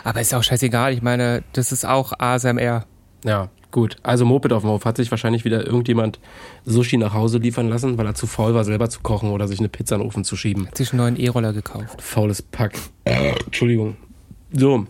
Aber 0.05 0.21
ist 0.21 0.33
auch 0.33 0.45
scheißegal. 0.45 0.93
Ich 0.93 1.03
meine, 1.03 1.43
das 1.53 1.73
ist 1.73 1.85
auch 1.85 2.13
ASMR. 2.17 2.87
Ja, 3.25 3.49
Gut, 3.75 3.97
also 4.05 4.25
Moped 4.25 4.53
auf 4.53 4.63
dem 4.63 4.71
Hof. 4.71 4.85
Hat 4.85 4.97
sich 4.99 5.11
wahrscheinlich 5.11 5.45
wieder 5.45 5.67
irgendjemand 5.67 6.21
Sushi 6.65 6.97
nach 6.97 7.13
Hause 7.13 7.39
liefern 7.39 7.69
lassen, 7.69 7.99
weil 7.99 8.07
er 8.07 8.15
zu 8.15 8.29
faul 8.29 8.55
war, 8.55 8.63
selber 8.63 8.89
zu 8.89 9.01
kochen 9.01 9.31
oder 9.31 9.49
sich 9.49 9.59
eine 9.59 9.69
Pizza 9.69 9.97
in 9.97 10.03
den 10.03 10.07
Ofen 10.07 10.23
zu 10.23 10.37
schieben. 10.37 10.69
Hat 10.69 10.77
sich 10.77 10.93
einen 10.93 10.99
neuen 10.99 11.17
E-Roller 11.19 11.53
gekauft. 11.53 12.01
Faules 12.01 12.41
Pack. 12.41 12.79
Entschuldigung. 13.03 13.97
So, 14.53 14.87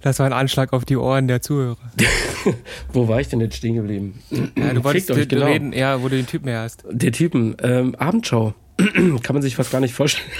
Das 0.00 0.18
war 0.18 0.24
ein 0.24 0.32
Anschlag 0.32 0.72
auf 0.72 0.86
die 0.86 0.96
Ohren 0.96 1.28
der 1.28 1.42
Zuhörer. 1.42 1.76
wo 2.94 3.06
war 3.06 3.20
ich 3.20 3.28
denn 3.28 3.40
jetzt 3.40 3.56
stehen 3.56 3.74
geblieben? 3.74 4.18
Ja, 4.56 4.72
du 4.72 4.82
wolltest 4.82 5.10
euch, 5.10 5.28
genau. 5.28 5.44
reden, 5.44 5.74
ja, 5.74 6.02
wo 6.02 6.08
du 6.08 6.16
den 6.16 6.26
Typen 6.26 6.48
her 6.48 6.60
hast. 6.60 6.84
Der 6.90 7.12
Typen, 7.12 7.54
ähm, 7.62 7.94
Abendschau. 7.96 8.54
Kann 9.22 9.34
man 9.34 9.42
sich 9.42 9.56
fast 9.56 9.70
gar 9.70 9.80
nicht 9.80 9.92
vorstellen. 9.92 10.30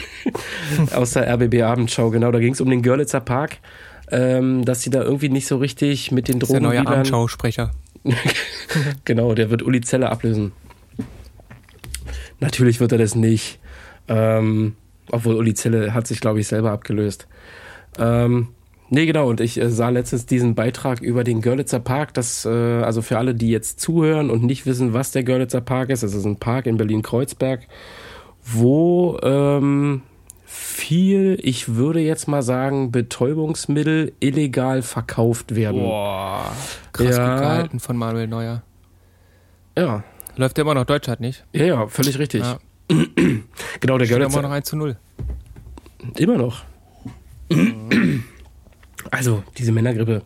Aus 0.94 1.10
der 1.10 1.30
RBB 1.30 1.60
Abendschau, 1.62 2.08
genau. 2.08 2.32
Da 2.32 2.38
ging 2.38 2.54
es 2.54 2.62
um 2.62 2.70
den 2.70 2.80
Görlitzer 2.80 3.20
Park, 3.20 3.58
ähm, 4.10 4.64
dass 4.64 4.82
sie 4.82 4.90
da 4.90 5.02
irgendwie 5.02 5.28
nicht 5.28 5.46
so 5.46 5.56
richtig 5.56 6.10
mit 6.12 6.28
den 6.28 6.40
ist 6.40 6.50
der 6.50 6.60
neue 6.60 6.78
Drogen 6.78 6.88
Abendschausprecher. 6.88 7.70
genau, 9.04 9.34
der 9.34 9.50
wird 9.50 9.62
Uli 9.62 9.80
Zelle 9.80 10.10
ablösen. 10.10 10.52
Natürlich 12.40 12.80
wird 12.80 12.92
er 12.92 12.98
das 12.98 13.14
nicht. 13.14 13.58
Ähm, 14.08 14.74
obwohl 15.10 15.36
Uli 15.36 15.54
Zelle 15.54 15.94
hat 15.94 16.06
sich, 16.06 16.20
glaube 16.20 16.40
ich, 16.40 16.48
selber 16.48 16.70
abgelöst. 16.70 17.28
Ähm, 17.98 18.48
nee, 18.88 19.06
genau. 19.06 19.28
Und 19.28 19.40
ich 19.40 19.60
äh, 19.60 19.70
sah 19.70 19.90
letztens 19.90 20.26
diesen 20.26 20.54
Beitrag 20.54 21.00
über 21.00 21.24
den 21.24 21.42
Görlitzer 21.42 21.80
Park. 21.80 22.14
Das, 22.14 22.44
äh, 22.46 22.48
also 22.48 23.02
für 23.02 23.18
alle, 23.18 23.34
die 23.34 23.50
jetzt 23.50 23.80
zuhören 23.80 24.30
und 24.30 24.42
nicht 24.42 24.66
wissen, 24.66 24.94
was 24.94 25.12
der 25.12 25.24
Görlitzer 25.24 25.60
Park 25.60 25.90
ist. 25.90 26.02
Das 26.02 26.14
ist 26.14 26.24
ein 26.24 26.36
Park 26.36 26.66
in 26.66 26.76
Berlin-Kreuzberg, 26.76 27.66
wo 28.44 29.18
ähm, 29.22 30.02
viel, 30.52 31.38
ich 31.42 31.76
würde 31.76 32.00
jetzt 32.00 32.26
mal 32.26 32.42
sagen, 32.42 32.90
Betäubungsmittel 32.90 34.12
illegal 34.20 34.82
verkauft 34.82 35.54
werden. 35.54 35.80
Boah. 35.82 36.52
Krass 36.92 37.16
Ja. 37.16 37.38
gehalten 37.38 37.78
von 37.80 37.96
Manuel 37.96 38.26
Neuer. 38.26 38.62
Ja, 39.78 40.02
Läuft 40.36 40.58
ja 40.58 40.62
immer 40.62 40.74
noch 40.74 40.84
Deutschland, 40.86 41.20
nicht? 41.20 41.44
ja, 41.52 41.64
ja, 41.64 41.86
völlig 41.88 42.18
richtig. 42.18 42.42
Ja. 42.42 42.58
Genau, 43.80 43.96
der 43.98 44.06
Görlitzer. 44.08 44.32
immer 44.38 44.42
noch 44.48 44.54
1 44.54 44.66
zu 44.68 44.76
0. 44.76 44.96
Immer 46.18 46.36
noch. 46.36 46.64
Also, 49.10 49.42
diese 49.58 49.72
Männergrippe. 49.72 50.22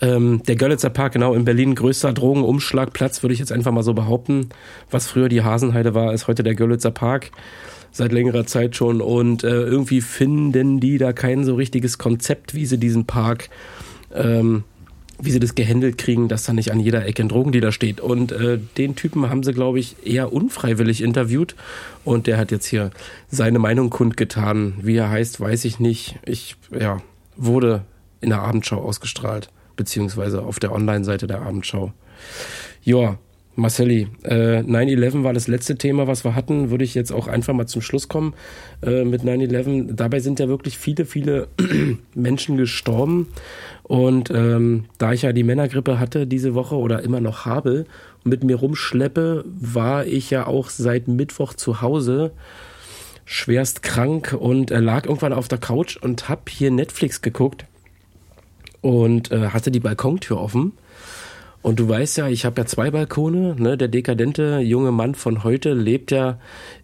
Ähm, 0.00 0.42
der 0.46 0.56
Görlitzer 0.56 0.90
Park, 0.90 1.14
genau, 1.14 1.34
in 1.34 1.44
Berlin 1.44 1.74
größter 1.74 2.12
Drogenumschlagplatz, 2.12 3.22
würde 3.22 3.32
ich 3.32 3.38
jetzt 3.40 3.50
einfach 3.52 3.72
mal 3.72 3.82
so 3.82 3.94
behaupten. 3.94 4.50
Was 4.90 5.06
früher 5.08 5.28
die 5.28 5.42
Hasenheide 5.42 5.94
war, 5.94 6.12
ist 6.12 6.28
heute 6.28 6.42
der 6.42 6.54
Görlitzer 6.54 6.90
Park. 6.90 7.30
Seit 7.96 8.12
längerer 8.12 8.44
Zeit 8.44 8.76
schon. 8.76 9.00
Und 9.00 9.42
äh, 9.42 9.62
irgendwie 9.62 10.02
finden 10.02 10.80
die 10.80 10.98
da 10.98 11.14
kein 11.14 11.44
so 11.44 11.54
richtiges 11.54 11.96
Konzept, 11.96 12.52
wie 12.52 12.66
sie 12.66 12.76
diesen 12.76 13.06
Park, 13.06 13.48
ähm, 14.14 14.64
wie 15.18 15.30
sie 15.30 15.40
das 15.40 15.54
gehandelt 15.54 15.96
kriegen, 15.96 16.28
dass 16.28 16.44
da 16.44 16.52
nicht 16.52 16.72
an 16.72 16.78
jeder 16.78 17.06
Ecke 17.06 17.22
ein 17.22 17.30
Drogendealer 17.30 17.72
steht. 17.72 18.02
Und 18.02 18.32
äh, 18.32 18.58
den 18.76 18.96
Typen 18.96 19.30
haben 19.30 19.42
sie, 19.42 19.54
glaube 19.54 19.78
ich, 19.78 19.96
eher 20.04 20.30
unfreiwillig 20.30 21.02
interviewt. 21.02 21.56
Und 22.04 22.26
der 22.26 22.36
hat 22.36 22.50
jetzt 22.50 22.66
hier 22.66 22.90
seine 23.28 23.58
Meinung 23.58 23.88
kundgetan. 23.88 24.74
Wie 24.82 24.96
er 24.96 25.08
heißt, 25.08 25.40
weiß 25.40 25.64
ich 25.64 25.80
nicht. 25.80 26.18
Ich, 26.26 26.56
ja, 26.78 27.00
wurde 27.34 27.86
in 28.20 28.28
der 28.28 28.42
Abendschau 28.42 28.76
ausgestrahlt, 28.76 29.48
beziehungsweise 29.74 30.42
auf 30.42 30.58
der 30.58 30.72
Online-Seite 30.72 31.26
der 31.26 31.40
Abendschau. 31.40 31.94
Ja, 32.82 33.16
Marcelli, 33.56 34.08
äh, 34.22 34.60
9-11 34.60 35.24
war 35.24 35.32
das 35.32 35.48
letzte 35.48 35.76
Thema, 35.76 36.06
was 36.06 36.24
wir 36.24 36.34
hatten. 36.34 36.70
Würde 36.70 36.84
ich 36.84 36.94
jetzt 36.94 37.10
auch 37.10 37.26
einfach 37.26 37.54
mal 37.54 37.66
zum 37.66 37.80
Schluss 37.80 38.08
kommen 38.08 38.34
äh, 38.82 39.04
mit 39.04 39.22
9-11. 39.22 39.94
Dabei 39.94 40.20
sind 40.20 40.38
ja 40.38 40.48
wirklich 40.48 40.76
viele, 40.76 41.06
viele 41.06 41.48
Menschen 42.14 42.58
gestorben. 42.58 43.28
Und 43.82 44.30
ähm, 44.30 44.84
da 44.98 45.12
ich 45.12 45.22
ja 45.22 45.32
die 45.32 45.42
Männergrippe 45.42 45.98
hatte 45.98 46.26
diese 46.26 46.54
Woche 46.54 46.76
oder 46.76 47.02
immer 47.02 47.20
noch 47.20 47.46
habe 47.46 47.86
und 48.24 48.30
mit 48.30 48.44
mir 48.44 48.56
rumschleppe, 48.56 49.44
war 49.46 50.06
ich 50.06 50.30
ja 50.30 50.46
auch 50.46 50.68
seit 50.68 51.08
Mittwoch 51.08 51.54
zu 51.54 51.80
Hause 51.80 52.32
schwerst 53.24 53.82
krank 53.82 54.36
und 54.38 54.70
äh, 54.70 54.80
lag 54.80 55.06
irgendwann 55.06 55.32
auf 55.32 55.48
der 55.48 55.58
Couch 55.58 55.96
und 55.96 56.28
hab 56.28 56.48
hier 56.48 56.70
Netflix 56.70 57.22
geguckt 57.22 57.64
und 58.80 59.32
äh, 59.32 59.48
hatte 59.48 59.70
die 59.70 59.80
Balkontür 59.80 60.40
offen. 60.40 60.72
Und 61.66 61.80
du 61.80 61.88
weißt 61.88 62.18
ja, 62.18 62.28
ich 62.28 62.44
habe 62.44 62.60
ja 62.60 62.64
zwei 62.64 62.92
Balkone. 62.92 63.56
Ne? 63.58 63.76
Der 63.76 63.88
dekadente 63.88 64.60
junge 64.60 64.92
Mann 64.92 65.16
von 65.16 65.42
heute 65.42 65.74
lebt 65.74 66.12
ja 66.12 66.38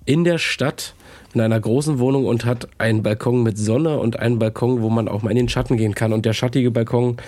in 0.07 0.25
der 0.25 0.39
Stadt 0.39 0.97
in 1.33 1.41
einer 1.41 1.61
großen 1.61 2.01
Wohnung 2.01 2.27
und 2.27 2.45
hat 2.45 2.67
einen 2.79 3.05
Balkon 3.05 3.45
mit 3.45 3.57
Sonne 3.57 4.01
und 4.01 4.19
einen 4.19 4.41
Balkon, 4.41 4.83
wo 4.83 4.91
man 4.91 5.07
auch 5.07 5.23
mal 5.23 5.31
in 5.31 5.37
den 5.37 5.49
Schatten 5.49 5.77
gehen 5.77 5.95
kann. 5.95 6.13
Und 6.13 6.27
der 6.27 6.33
schattige 6.33 6.73
Balkon 6.73 7.19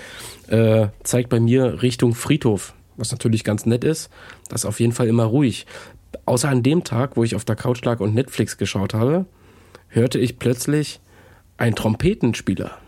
äh, 0.49 0.87
zeigt 1.03 1.29
bei 1.29 1.39
mir 1.39 1.81
Richtung 1.81 2.13
Friedhof, 2.13 2.73
was 2.97 3.13
natürlich 3.13 3.45
ganz 3.45 3.65
nett 3.65 3.85
ist. 3.85 4.09
Das 4.49 4.63
ist 4.63 4.65
auf 4.65 4.81
jeden 4.81 4.91
Fall 4.91 5.07
immer 5.07 5.23
ruhig. 5.23 5.65
Außer 6.25 6.49
an 6.49 6.61
dem 6.61 6.83
Tag, 6.83 7.15
wo 7.15 7.23
ich 7.23 7.37
auf 7.37 7.45
der 7.45 7.55
Couch 7.55 7.85
lag 7.85 8.01
und 8.01 8.13
Netflix 8.13 8.57
geschaut 8.57 8.93
habe, 8.93 9.27
hörte 9.87 10.19
ich 10.19 10.39
plötzlich 10.39 10.99
einen 11.55 11.77
Trompetenspieler. 11.77 12.79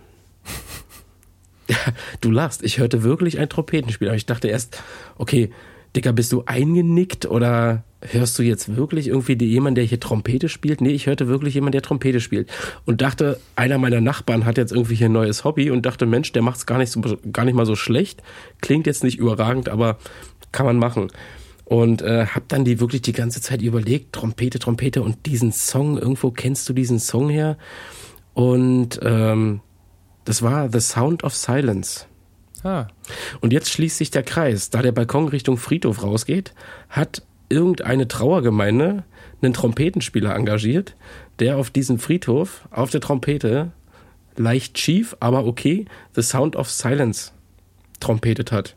Du 2.21 2.31
lachst. 2.31 2.63
Ich 2.63 2.77
hörte 2.79 3.03
wirklich 3.03 3.37
einen 3.39 3.49
Trompetenspieler. 3.49 4.13
Ich 4.13 4.25
dachte 4.25 4.47
erst, 4.47 4.81
okay, 5.17 5.51
Dicker, 5.95 6.13
bist 6.13 6.31
du 6.31 6.43
eingenickt 6.45 7.25
oder 7.25 7.83
hörst 8.01 8.37
du 8.37 8.43
jetzt 8.43 8.75
wirklich 8.75 9.07
irgendwie 9.07 9.33
jemanden, 9.45 9.75
der 9.75 9.83
hier 9.83 9.99
Trompete 9.99 10.49
spielt? 10.49 10.81
Nee, 10.81 10.91
ich 10.91 11.07
hörte 11.07 11.27
wirklich 11.27 11.55
jemanden, 11.55 11.71
der 11.71 11.81
Trompete 11.81 12.19
spielt. 12.19 12.49
Und 12.85 13.01
dachte, 13.01 13.39
einer 13.55 13.77
meiner 13.77 14.01
Nachbarn 14.01 14.45
hat 14.45 14.57
jetzt 14.57 14.71
irgendwie 14.71 14.95
hier 14.95 15.09
ein 15.09 15.13
neues 15.13 15.43
Hobby 15.43 15.71
und 15.71 15.85
dachte, 15.85 16.05
Mensch, 16.05 16.31
der 16.33 16.43
macht's 16.43 16.65
gar 16.65 16.77
nicht, 16.77 16.91
so, 16.91 17.01
gar 17.31 17.45
nicht 17.45 17.55
mal 17.55 17.65
so 17.65 17.75
schlecht. 17.75 18.21
Klingt 18.61 18.85
jetzt 18.85 19.03
nicht 19.03 19.17
überragend, 19.17 19.69
aber 19.69 19.97
kann 20.51 20.65
man 20.65 20.77
machen. 20.77 21.07
Und 21.65 22.01
äh, 22.01 22.27
hab 22.27 22.47
dann 22.47 22.63
die 22.63 22.79
wirklich 22.79 23.01
die 23.01 23.13
ganze 23.13 23.41
Zeit 23.41 23.61
überlegt, 23.61 24.13
Trompete, 24.13 24.59
Trompete 24.59 25.01
und 25.01 25.25
diesen 25.25 25.51
Song, 25.51 25.97
irgendwo 25.97 26.31
kennst 26.31 26.69
du 26.69 26.73
diesen 26.73 26.99
Song 26.99 27.29
her? 27.29 27.57
Und 28.33 28.99
ähm, 29.03 29.61
das 30.27 30.41
war 30.41 30.69
The 30.69 30.81
Sound 30.81 31.23
of 31.23 31.33
Silence. 31.33 32.05
Ah, 32.61 32.87
Und 33.39 33.53
jetzt 33.53 33.69
schließt 33.69 33.97
sich 33.97 34.11
der 34.11 34.23
Kreis. 34.23 34.69
Da 34.69 34.81
der 34.81 34.91
Balkon 34.91 35.29
Richtung 35.29 35.55
Friedhof 35.55 36.03
rausgeht, 36.03 36.53
hat 36.89 37.21
irgendeine 37.47 38.09
Trauergemeinde 38.09 39.05
einen 39.41 39.53
Trompetenspieler 39.53 40.35
engagiert, 40.35 40.97
der 41.39 41.55
auf 41.57 41.69
diesem 41.69 41.97
Friedhof 41.97 42.67
auf 42.71 42.89
der 42.89 42.99
Trompete 42.99 43.71
leicht 44.35 44.77
schief, 44.77 45.15
aber 45.21 45.45
okay, 45.45 45.85
The 46.13 46.21
Sound 46.21 46.57
of 46.57 46.69
Silence 46.69 47.31
trompetet 48.01 48.51
hat. 48.51 48.75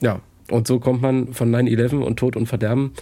Ja, 0.00 0.20
und 0.50 0.66
so 0.66 0.80
kommt 0.80 1.00
man 1.00 1.32
von 1.32 1.54
9-11 1.54 2.00
und 2.02 2.18
Tod 2.18 2.34
und 2.34 2.46
Verderben 2.46 2.92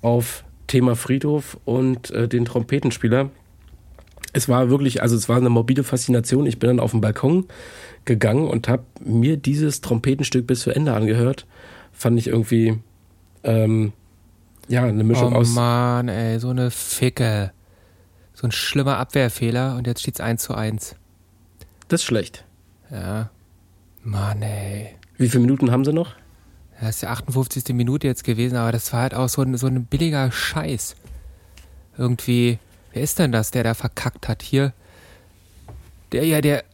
auf 0.00 0.42
Thema 0.68 0.96
Friedhof 0.96 1.58
und 1.66 2.10
äh, 2.12 2.28
den 2.28 2.46
Trompetenspieler. 2.46 3.28
Es 4.34 4.48
war 4.48 4.68
wirklich, 4.68 5.00
also 5.00 5.16
es 5.16 5.28
war 5.28 5.36
eine 5.36 5.48
morbide 5.48 5.84
Faszination. 5.84 6.44
Ich 6.44 6.58
bin 6.58 6.68
dann 6.68 6.80
auf 6.80 6.90
den 6.90 7.00
Balkon 7.00 7.46
gegangen 8.04 8.48
und 8.48 8.68
habe 8.68 8.82
mir 9.02 9.36
dieses 9.36 9.80
Trompetenstück 9.80 10.46
bis 10.46 10.60
zu 10.60 10.70
Ende 10.70 10.92
angehört. 10.92 11.46
Fand 11.92 12.18
ich 12.18 12.26
irgendwie, 12.26 12.78
ähm, 13.44 13.92
ja, 14.68 14.84
eine 14.84 15.04
Mischung 15.04 15.32
oh 15.32 15.38
aus. 15.38 15.50
Mann, 15.50 16.08
ey, 16.08 16.38
so 16.40 16.50
eine 16.50 16.70
Ficke. 16.70 17.52
So 18.34 18.48
ein 18.48 18.52
schlimmer 18.52 18.98
Abwehrfehler 18.98 19.76
und 19.76 19.86
jetzt 19.86 20.00
steht's 20.00 20.20
1 20.20 20.42
zu 20.42 20.54
1. 20.54 20.96
Das 21.88 22.00
ist 22.00 22.04
schlecht. 22.04 22.44
Ja. 22.90 23.30
Mann, 24.02 24.42
ey. 24.42 24.96
Wie 25.16 25.28
viele 25.28 25.42
Minuten 25.42 25.70
haben 25.70 25.84
sie 25.84 25.92
noch? 25.92 26.14
Das 26.80 26.96
ist 26.96 27.02
die 27.02 27.06
58. 27.06 27.74
Minute 27.74 28.08
jetzt 28.08 28.24
gewesen, 28.24 28.56
aber 28.56 28.72
das 28.72 28.92
war 28.92 29.02
halt 29.02 29.14
auch 29.14 29.28
so 29.28 29.42
ein, 29.42 29.56
so 29.56 29.68
ein 29.68 29.84
billiger 29.84 30.32
Scheiß. 30.32 30.96
Irgendwie, 31.96 32.58
wer 32.94 33.02
ist 33.02 33.18
denn 33.18 33.32
das, 33.32 33.50
der 33.50 33.62
da 33.64 33.74
verkackt 33.74 34.28
hat? 34.28 34.42
Hier. 34.42 34.72
Der, 36.12 36.24
ja, 36.26 36.40
der. 36.40 36.64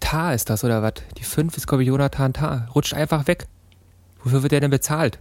Tar 0.00 0.34
ist 0.34 0.48
das, 0.48 0.64
oder 0.64 0.82
was? 0.82 0.94
Die 1.18 1.24
5 1.24 1.54
ist, 1.58 1.66
glaube 1.66 1.82
ich, 1.82 1.88
Jonathan 1.88 2.32
Tar. 2.32 2.68
Rutscht 2.74 2.94
einfach 2.94 3.26
weg. 3.26 3.46
Wofür 4.24 4.42
wird 4.42 4.52
der 4.52 4.60
denn 4.60 4.70
bezahlt? 4.70 5.18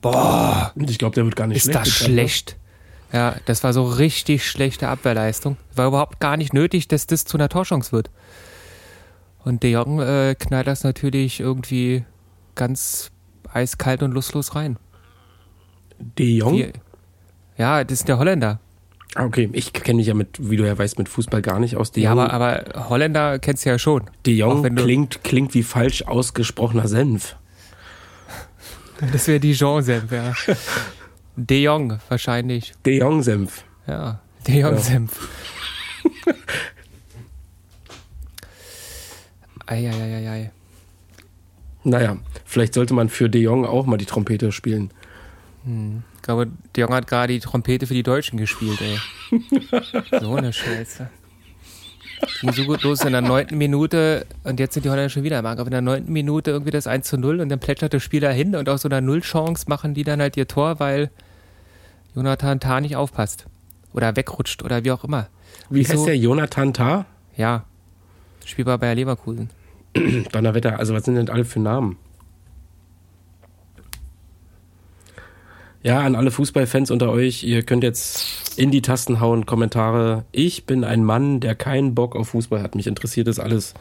Boah, 0.00 0.72
Ich 0.76 0.98
glaube, 0.98 1.14
der 1.14 1.24
wird 1.24 1.34
gar 1.36 1.46
nicht 1.46 1.56
ist 1.56 1.64
schlecht. 1.64 1.76
das 1.80 1.88
bezahlt, 1.88 2.10
ne? 2.10 2.14
schlecht. 2.14 2.56
Ja, 3.12 3.36
das 3.46 3.62
war 3.64 3.72
so 3.72 3.84
richtig 3.84 4.48
schlechte 4.48 4.88
Abwehrleistung. 4.88 5.56
War 5.74 5.86
überhaupt 5.88 6.20
gar 6.20 6.36
nicht 6.36 6.52
nötig, 6.52 6.88
dass 6.88 7.06
das 7.06 7.24
zu 7.24 7.36
einer 7.36 7.48
Torchance 7.48 7.92
wird. 7.92 8.10
Und 9.44 9.62
De 9.62 9.70
Jong 9.70 10.00
äh, 10.00 10.34
knallt 10.38 10.66
das 10.66 10.84
natürlich 10.84 11.40
irgendwie 11.40 12.04
ganz 12.54 13.10
eiskalt 13.52 14.02
und 14.02 14.12
lustlos 14.12 14.54
rein. 14.54 14.78
De 15.98 16.38
Jong? 16.38 16.54
Wie, 16.58 16.72
ja, 17.56 17.84
das 17.84 18.00
ist 18.00 18.08
der 18.08 18.18
Holländer. 18.18 18.60
Ah, 19.14 19.26
okay, 19.26 19.48
ich 19.52 19.72
kenne 19.72 19.98
mich 19.98 20.08
ja 20.08 20.14
mit, 20.14 20.50
wie 20.50 20.56
du 20.56 20.66
ja 20.66 20.76
weißt, 20.76 20.98
mit 20.98 21.08
Fußball 21.08 21.40
gar 21.40 21.60
nicht 21.60 21.76
aus. 21.76 21.92
De 21.92 22.02
Ja, 22.02 22.10
Jong, 22.10 22.20
aber, 22.20 22.64
aber 22.64 22.88
Holländer 22.88 23.38
kennst 23.38 23.64
du 23.64 23.70
ja 23.70 23.78
schon. 23.78 24.10
De 24.26 24.34
Jong 24.34 24.74
klingt, 24.74 25.22
klingt 25.22 25.54
wie 25.54 25.62
falsch 25.62 26.02
ausgesprochener 26.02 26.88
Senf. 26.88 27.36
Das 29.12 29.26
wäre 29.26 29.40
Dijon-Senf, 29.40 30.12
ja. 30.12 30.32
De 31.36 31.60
Jong 31.60 31.98
wahrscheinlich. 32.08 32.72
De 32.86 32.96
Jong-Senf. 32.98 33.64
Ja, 33.88 34.20
De 34.46 34.60
Jong-Senf. 34.60 35.28
Eieieiei. 39.66 40.50
Naja, 41.86 42.16
vielleicht 42.46 42.72
sollte 42.72 42.94
man 42.94 43.10
für 43.10 43.28
De 43.28 43.42
Jong 43.42 43.66
auch 43.66 43.84
mal 43.84 43.98
die 43.98 44.06
Trompete 44.06 44.52
spielen. 44.52 44.90
Ich 46.24 46.26
glaube, 46.26 46.46
De 46.74 46.80
Jong 46.80 46.94
hat 46.94 47.06
gerade 47.06 47.34
die 47.34 47.38
Trompete 47.38 47.86
für 47.86 47.92
die 47.92 48.02
Deutschen 48.02 48.38
gespielt, 48.38 48.80
ey. 48.80 48.98
so 50.22 50.36
eine 50.36 50.54
Scheiße. 50.54 51.10
Ging 52.40 52.52
so 52.54 52.64
gut 52.64 52.82
los 52.82 53.02
in 53.02 53.12
der 53.12 53.20
neunten 53.20 53.58
Minute 53.58 54.24
und 54.42 54.58
jetzt 54.58 54.72
sind 54.72 54.86
die 54.86 54.88
Holländer 54.88 55.10
schon 55.10 55.22
wieder 55.22 55.40
im. 55.40 55.44
Aber 55.44 55.66
in 55.66 55.70
der 55.70 55.82
neunten 55.82 56.10
Minute 56.10 56.50
irgendwie 56.50 56.70
das 56.70 56.86
1 56.86 57.06
zu 57.06 57.18
0 57.18 57.40
und 57.40 57.50
dann 57.50 57.58
plätschert 57.58 57.92
das 57.92 58.02
Spiel 58.02 58.20
dahin 58.20 58.56
und 58.56 58.70
aus 58.70 58.80
so 58.80 58.88
einer 58.88 59.02
Nullchance 59.02 59.66
machen 59.68 59.92
die 59.92 60.02
dann 60.02 60.22
halt 60.22 60.38
ihr 60.38 60.48
Tor, 60.48 60.80
weil 60.80 61.10
Jonathan 62.14 62.58
Tah 62.58 62.80
nicht 62.80 62.96
aufpasst. 62.96 63.44
Oder 63.92 64.16
wegrutscht 64.16 64.62
oder 64.62 64.82
wie 64.82 64.92
auch 64.92 65.04
immer. 65.04 65.28
Wie 65.68 65.80
Wieso? 65.80 65.92
heißt 65.92 66.06
der 66.06 66.16
Jonathan 66.16 66.72
Tah? 66.72 67.04
Ja. 67.36 67.66
Spielbar 68.46 68.78
bei 68.78 68.94
Leverkusen. 68.94 69.50
Donnerwetter, 70.32 70.78
also 70.78 70.94
was 70.94 71.04
sind 71.04 71.16
denn 71.16 71.28
alle 71.28 71.44
für 71.44 71.60
Namen? 71.60 71.98
Ja, 75.84 76.00
an 76.00 76.16
alle 76.16 76.30
Fußballfans 76.30 76.90
unter 76.90 77.10
euch, 77.10 77.44
ihr 77.44 77.62
könnt 77.62 77.84
jetzt 77.84 78.58
in 78.58 78.70
die 78.70 78.80
Tasten 78.80 79.20
hauen, 79.20 79.44
Kommentare. 79.44 80.24
Ich 80.32 80.64
bin 80.64 80.82
ein 80.82 81.04
Mann, 81.04 81.40
der 81.40 81.54
keinen 81.54 81.94
Bock 81.94 82.16
auf 82.16 82.28
Fußball 82.28 82.62
hat. 82.62 82.74
Mich 82.74 82.86
interessiert 82.86 83.28
das 83.28 83.38
alles 83.38 83.74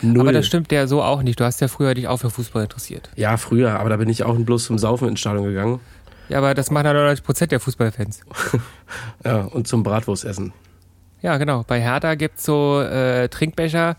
null. 0.00 0.20
Aber 0.20 0.32
das 0.32 0.46
stimmt 0.46 0.70
ja 0.70 0.86
so 0.86 1.02
auch 1.02 1.20
nicht. 1.20 1.40
Du 1.40 1.44
hast 1.44 1.60
ja 1.60 1.66
früher 1.66 1.94
dich 1.94 2.06
auch 2.06 2.18
für 2.18 2.30
Fußball 2.30 2.62
interessiert. 2.62 3.10
Ja, 3.16 3.36
früher, 3.36 3.80
aber 3.80 3.90
da 3.90 3.96
bin 3.96 4.08
ich 4.08 4.22
auch 4.22 4.36
bloß 4.36 4.66
zum 4.66 4.78
Saufen 4.78 5.08
ins 5.08 5.18
Stadion 5.18 5.46
gegangen. 5.46 5.80
Ja, 6.28 6.38
aber 6.38 6.54
das 6.54 6.70
machen 6.70 6.86
ja 6.86 6.92
90 6.92 7.24
Prozent 7.24 7.50
der 7.50 7.60
Fußballfans. 7.60 8.20
Ja, 9.24 9.42
und 9.42 9.66
zum 9.66 9.82
Bratwurstessen. 9.82 10.52
Ja, 11.22 11.38
genau. 11.38 11.64
Bei 11.66 11.80
Hertha 11.80 12.14
gibt's 12.14 12.44
so 12.44 12.80
äh, 12.80 13.28
Trinkbecher, 13.28 13.96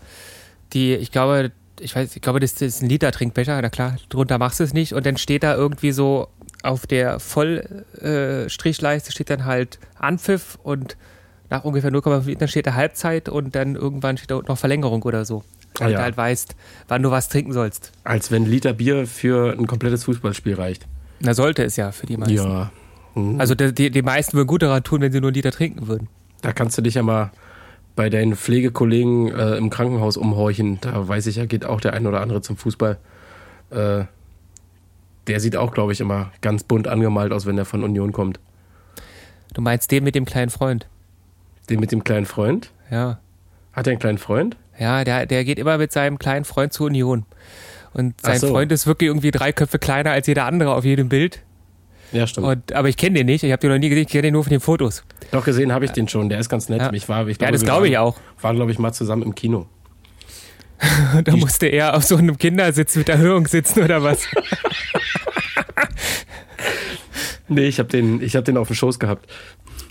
die, 0.72 0.94
ich 0.94 1.12
glaube, 1.12 1.52
ich 1.78 1.94
weiß, 1.94 2.16
ich 2.16 2.22
glaube, 2.22 2.40
das 2.40 2.52
ist 2.60 2.82
ein 2.82 2.88
Liter 2.88 3.12
Trinkbecher, 3.12 3.60
na 3.60 3.68
klar, 3.68 3.96
drunter 4.08 4.38
machst 4.38 4.60
du 4.60 4.64
es 4.64 4.72
nicht. 4.72 4.94
Und 4.94 5.04
dann 5.04 5.16
steht 5.16 5.42
da 5.42 5.54
irgendwie 5.54 5.92
so 5.92 6.28
auf 6.62 6.86
der 6.86 7.20
Vollstrichleiste 7.20 9.08
äh, 9.08 9.12
steht 9.12 9.30
dann 9.30 9.44
halt 9.44 9.78
Anpfiff 9.98 10.58
und 10.62 10.96
nach 11.48 11.64
ungefähr 11.64 11.90
0,5 11.90 12.26
Litern 12.26 12.48
steht 12.48 12.66
da 12.66 12.74
Halbzeit 12.74 13.28
und 13.28 13.54
dann 13.54 13.74
irgendwann 13.74 14.16
steht 14.16 14.30
da 14.30 14.36
unten 14.36 14.48
noch 14.48 14.58
Verlängerung 14.58 15.02
oder 15.02 15.24
so. 15.24 15.42
Ah, 15.74 15.80
Damit 15.80 15.92
ja. 15.92 15.98
du 15.98 16.04
halt 16.04 16.16
weißt, 16.16 16.56
wann 16.88 17.02
du 17.02 17.10
was 17.10 17.28
trinken 17.28 17.52
sollst. 17.52 17.92
Als 18.04 18.30
wenn 18.30 18.44
ein 18.44 18.50
Liter 18.50 18.72
Bier 18.72 19.06
für 19.06 19.52
ein 19.52 19.66
komplettes 19.66 20.04
Fußballspiel 20.04 20.54
reicht. 20.54 20.86
Na, 21.20 21.34
sollte 21.34 21.64
es 21.64 21.76
ja 21.76 21.92
für 21.92 22.06
die 22.06 22.16
meisten. 22.16 22.34
Ja. 22.34 22.70
Hm. 23.14 23.40
Also 23.40 23.54
die, 23.54 23.72
die, 23.72 23.90
die 23.90 24.02
meisten 24.02 24.36
würden 24.36 24.46
gut 24.46 24.62
daran 24.62 24.82
tun, 24.82 25.00
wenn 25.00 25.12
sie 25.12 25.20
nur 25.20 25.28
einen 25.28 25.34
Liter 25.34 25.50
trinken 25.50 25.88
würden. 25.88 26.08
Da 26.42 26.52
kannst 26.52 26.78
du 26.78 26.82
dich 26.82 26.94
ja 26.94 27.02
mal 27.02 27.32
bei 27.96 28.08
deinen 28.08 28.36
Pflegekollegen 28.36 29.28
äh, 29.34 29.56
im 29.56 29.70
Krankenhaus 29.70 30.16
umhorchen. 30.16 30.78
Da 30.80 31.06
weiß 31.06 31.26
ich 31.26 31.36
ja, 31.36 31.46
geht 31.46 31.64
auch 31.64 31.80
der 31.80 31.92
ein 31.94 32.06
oder 32.06 32.20
andere 32.20 32.40
zum 32.40 32.56
Fußball. 32.56 32.98
Äh, 33.70 34.04
der 35.26 35.40
sieht 35.40 35.56
auch, 35.56 35.72
glaube 35.72 35.92
ich, 35.92 36.00
immer 36.00 36.32
ganz 36.40 36.64
bunt 36.64 36.88
angemalt 36.88 37.32
aus, 37.32 37.46
wenn 37.46 37.56
der 37.56 37.64
von 37.64 37.82
Union 37.84 38.12
kommt. 38.12 38.40
Du 39.54 39.60
meinst 39.60 39.90
den 39.90 40.04
mit 40.04 40.14
dem 40.14 40.24
kleinen 40.24 40.50
Freund? 40.50 40.86
Den 41.68 41.80
mit 41.80 41.92
dem 41.92 42.04
kleinen 42.04 42.26
Freund? 42.26 42.70
Ja. 42.90 43.18
Hat 43.72 43.86
er 43.86 43.92
einen 43.92 44.00
kleinen 44.00 44.18
Freund? 44.18 44.56
Ja, 44.78 45.04
der, 45.04 45.26
der 45.26 45.44
geht 45.44 45.58
immer 45.58 45.78
mit 45.78 45.92
seinem 45.92 46.18
kleinen 46.18 46.44
Freund 46.44 46.72
zur 46.72 46.86
Union. 46.86 47.24
Und 47.92 48.20
sein 48.22 48.38
so. 48.38 48.48
Freund 48.48 48.72
ist 48.72 48.86
wirklich 48.86 49.08
irgendwie 49.08 49.30
drei 49.30 49.52
Köpfe 49.52 49.78
kleiner 49.78 50.10
als 50.12 50.26
jeder 50.26 50.46
andere 50.46 50.74
auf 50.74 50.84
jedem 50.84 51.08
Bild. 51.08 51.42
Ja, 52.12 52.26
stimmt. 52.26 52.46
Und, 52.46 52.72
aber 52.72 52.88
ich 52.88 52.96
kenne 52.96 53.18
den 53.18 53.26
nicht, 53.26 53.44
ich 53.44 53.52
habe 53.52 53.60
den 53.60 53.70
noch 53.70 53.78
nie 53.78 53.88
gesehen, 53.88 54.02
ich 54.04 54.08
kenne 54.10 54.22
den 54.22 54.32
nur 54.32 54.42
von 54.44 54.50
den 54.50 54.60
Fotos. 54.60 55.04
Doch 55.30 55.44
gesehen 55.44 55.72
habe 55.72 55.84
ich 55.84 55.92
den 55.92 56.08
schon. 56.08 56.28
Der 56.28 56.40
ist 56.40 56.48
ganz 56.48 56.68
nett. 56.68 56.80
Ja. 56.80 56.92
Ich 56.92 57.08
war, 57.08 57.26
ich 57.28 57.40
Ja, 57.40 57.50
das 57.52 57.60
wir 57.60 57.66
glaube 57.66 57.88
ich 57.88 57.94
waren- 57.94 58.02
auch. 58.02 58.16
Waren, 58.40 58.56
glaube 58.56 58.72
ich, 58.72 58.78
mal 58.78 58.92
zusammen 58.92 59.22
im 59.22 59.34
Kino. 59.34 59.66
Da 61.24 61.36
musste 61.36 61.66
er 61.66 61.94
auf 61.94 62.04
so 62.04 62.16
einem 62.16 62.38
Kindersitz 62.38 62.96
mit 62.96 63.08
Erhöhung 63.10 63.46
sitzen 63.46 63.82
oder 63.84 64.02
was? 64.02 64.26
Nee, 67.50 67.66
ich 67.66 67.78
habe 67.78 67.88
den, 67.88 68.22
ich 68.22 68.36
hab 68.36 68.44
den 68.44 68.56
auf 68.56 68.68
dem 68.68 68.76
Schoß 68.76 68.98
gehabt. 68.98 69.28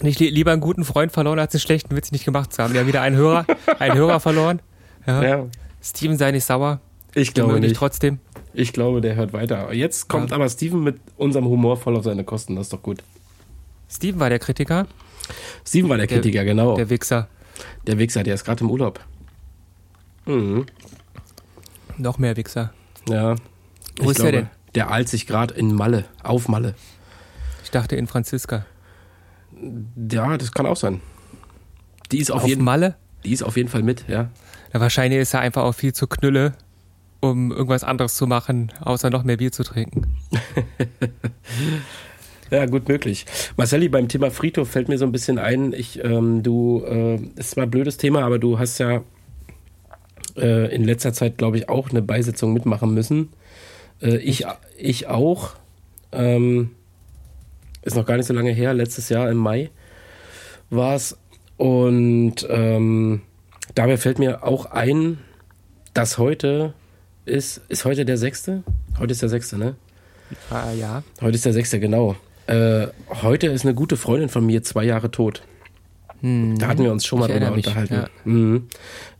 Nicht 0.01 0.19
li- 0.19 0.29
lieber 0.29 0.51
einen 0.51 0.61
guten 0.61 0.85
Freund 0.85 1.11
verloren, 1.11 1.37
als 1.39 1.53
einen 1.53 1.59
schlechten 1.61 1.95
Witz 1.95 2.11
nicht 2.11 2.25
gemacht 2.25 2.53
zu 2.53 2.63
haben. 2.63 2.73
Wir 2.73 2.79
haben 2.79 2.87
wieder 2.87 3.01
einen 3.01 3.15
Hörer, 3.17 3.45
einen 3.79 3.95
Hörer 3.95 4.19
verloren. 4.19 4.61
Ja. 5.05 5.21
Ja, 5.23 5.45
Steven 5.83 6.17
sei 6.17 6.31
nicht 6.31 6.45
sauer. 6.45 6.79
ich 7.13 7.33
glaube 7.33 7.53
dich 7.59 7.61
nicht. 7.69 7.75
trotzdem. 7.75 8.19
Ich 8.53 8.73
glaube, 8.73 9.01
der 9.01 9.15
hört 9.15 9.33
weiter. 9.33 9.71
Jetzt 9.73 10.07
kommt 10.07 10.29
Ja. 10.31 10.37
aber 10.37 10.49
Steven 10.49 10.81
mit 10.83 10.99
unserem 11.17 11.45
Humor 11.45 11.77
voll 11.77 11.95
auf 11.97 12.03
seine 12.03 12.23
Kosten. 12.23 12.55
Das 12.55 12.67
ist 12.67 12.73
doch 12.73 12.81
gut. 12.81 13.03
Steven 13.89 14.19
war 14.19 14.29
der 14.29 14.39
Kritiker, 14.39 14.87
Steven 15.67 15.89
war 15.89 15.97
der 15.97 16.07
Kritiker, 16.07 16.43
genau. 16.45 16.75
der 16.75 16.89
Wichser. 16.89 17.27
Der 17.87 17.97
Wichser, 17.99 18.23
der 18.23 18.35
ist 18.35 18.45
gerade 18.45 18.63
im 18.63 18.71
Urlaub. 18.71 18.99
Mhm. 20.25 20.65
Noch 21.97 22.17
mehr 22.17 22.37
Wichser. 22.37 22.71
Ja. 23.09 23.35
Wo 23.97 24.03
ich 24.05 24.11
ist 24.11 24.19
der 24.19 24.31
glaube, 24.31 24.37
denn? 24.45 24.49
Der 24.75 24.91
eilt 24.91 25.09
sich 25.09 25.27
gerade 25.27 25.53
in 25.55 25.73
Malle, 25.73 26.05
auf 26.23 26.47
Malle. 26.47 26.75
Ich 27.69 27.71
dachte 27.71 27.95
in 27.95 28.07
Franziska. 28.07 28.65
Ja, 30.11 30.39
das 30.39 30.51
kann 30.51 30.65
auch 30.65 30.75
sein. 30.75 31.01
Die 32.11 32.17
ist 32.17 32.31
auf, 32.31 32.41
Auf 32.41 32.49
jeden, 32.49 32.63
Malle? 32.63 32.95
die 33.23 33.31
ist 33.31 33.43
auf 33.43 33.57
jeden 33.57 33.69
Fall 33.69 33.83
mit, 33.83 34.05
ja. 34.07 34.31
Ja, 34.73 34.79
wahrscheinlich 34.79 35.19
ist 35.19 35.35
er 35.35 35.41
einfach 35.41 35.61
auch 35.61 35.73
viel 35.73 35.93
zu 35.93 36.07
knülle, 36.07 36.53
um 37.19 37.51
irgendwas 37.51 37.83
anderes 37.83 38.15
zu 38.15 38.25
machen, 38.25 38.71
außer 38.81 39.11
noch 39.11 39.23
mehr 39.23 39.37
Bier 39.37 39.51
zu 39.51 39.61
trinken. 39.61 40.07
Ja, 42.51 42.65
gut 42.65 42.89
möglich. 42.89 43.27
Marcelli, 43.57 43.89
beim 43.89 44.07
Thema 44.07 44.31
Friedhof 44.31 44.67
fällt 44.71 44.89
mir 44.89 44.97
so 44.97 45.05
ein 45.05 45.11
bisschen 45.11 45.37
ein, 45.37 45.71
ich, 45.71 46.03
ähm, 46.03 46.41
du, 46.41 46.83
äh, 46.83 47.17
ist 47.35 47.51
zwar 47.51 47.65
ein 47.65 47.69
blödes 47.69 47.97
Thema, 47.97 48.23
aber 48.23 48.39
du 48.39 48.57
hast 48.57 48.79
ja 48.79 49.03
äh, 50.35 50.73
in 50.73 50.83
letzter 50.83 51.13
Zeit, 51.13 51.37
glaube 51.37 51.57
ich, 51.59 51.69
auch 51.69 51.91
eine 51.91 52.01
Beisetzung 52.01 52.53
mitmachen 52.53 52.91
müssen. 52.91 53.29
Äh, 54.01 54.17
ich, 54.17 54.47
ich 54.79 55.05
auch. 55.05 55.51
Ähm, 56.11 56.71
ist 57.81 57.95
noch 57.95 58.05
gar 58.05 58.17
nicht 58.17 58.25
so 58.25 58.33
lange 58.33 58.51
her, 58.51 58.73
letztes 58.73 59.09
Jahr 59.09 59.29
im 59.29 59.37
Mai 59.37 59.69
war 60.69 60.95
es. 60.95 61.17
Und 61.57 62.35
ähm, 62.49 63.21
dabei 63.75 63.97
fällt 63.97 64.19
mir 64.19 64.43
auch 64.43 64.65
ein, 64.67 65.19
dass 65.93 66.17
heute 66.17 66.73
ist, 67.25 67.61
ist 67.69 67.85
heute 67.85 68.05
der 68.05 68.17
sechste? 68.17 68.63
Heute 68.97 69.11
ist 69.11 69.21
der 69.21 69.29
sechste, 69.29 69.57
ne? 69.57 69.75
Ah, 70.49 70.71
ja. 70.71 71.03
Heute 71.21 71.35
ist 71.35 71.45
der 71.45 71.53
sechste, 71.53 71.79
genau. 71.79 72.15
Äh, 72.47 72.87
heute 73.21 73.47
ist 73.47 73.65
eine 73.65 73.73
gute 73.75 73.97
Freundin 73.97 74.29
von 74.29 74.45
mir 74.45 74.63
zwei 74.63 74.83
Jahre 74.83 75.11
tot. 75.11 75.43
Da 76.21 76.67
hatten 76.67 76.83
wir 76.83 76.91
uns 76.91 77.05
schon 77.05 77.19
mal 77.19 77.29
Ich 77.29 77.37
drüber 77.37 77.51
mich, 77.51 77.65
unterhalten. 77.67 77.93
ja. 77.93 78.07
Mhm. 78.25 78.67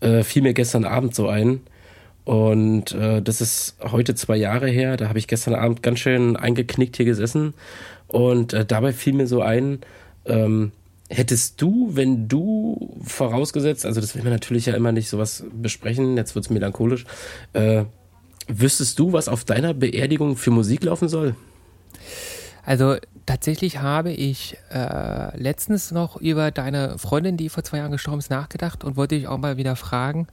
Äh, 0.01 0.23
fiel 0.23 0.41
mir 0.41 0.53
gestern 0.53 0.83
Abend 0.83 1.15
so 1.15 1.29
ein. 1.29 1.61
Und 2.25 2.91
äh, 2.91 3.21
das 3.21 3.39
ist 3.39 3.77
heute 3.81 4.15
zwei 4.15 4.35
Jahre 4.35 4.67
her. 4.69 4.97
Da 4.97 5.07
habe 5.07 5.17
ich 5.17 5.27
gestern 5.27 5.55
Abend 5.55 5.81
ganz 5.81 5.99
schön 5.99 6.35
eingeknickt 6.35 6.97
hier 6.97 7.05
gesessen. 7.05 7.53
Und 8.09 8.53
äh, 8.53 8.65
dabei 8.65 8.91
fiel 8.91 9.13
mir 9.13 9.27
so 9.27 9.41
ein, 9.41 9.79
ähm, 10.25 10.71
hättest 11.09 11.61
du, 11.61 11.89
wenn 11.93 12.27
du 12.27 12.97
vorausgesetzt, 13.03 13.85
also 13.85 14.01
das 14.01 14.15
will 14.15 14.23
man 14.23 14.33
natürlich 14.33 14.65
ja 14.67 14.75
immer 14.75 14.91
nicht 14.91 15.09
sowas 15.09 15.43
besprechen, 15.53 16.17
jetzt 16.17 16.35
wird's 16.35 16.49
melancholisch, 16.49 17.05
äh, 17.53 17.85
wüsstest 18.47 18.99
du, 18.99 19.13
was 19.13 19.27
auf 19.27 19.43
deiner 19.43 19.73
Beerdigung 19.73 20.35
für 20.35 20.51
Musik 20.51 20.83
laufen 20.83 21.07
soll? 21.07 21.35
Also 22.65 22.97
tatsächlich 23.25 23.79
habe 23.79 24.11
ich 24.11 24.57
äh, 24.71 25.37
letztens 25.37 25.91
noch 25.91 26.17
über 26.17 26.51
deine 26.51 26.97
Freundin, 26.97 27.37
die 27.37 27.49
vor 27.49 27.63
zwei 27.63 27.77
Jahren 27.77 27.91
gestorben 27.91 28.19
ist, 28.19 28.29
nachgedacht 28.29 28.83
und 28.83 28.95
wollte 28.95 29.15
dich 29.15 29.27
auch 29.27 29.37
mal 29.37 29.57
wieder 29.57 29.75
fragen, 29.75 30.27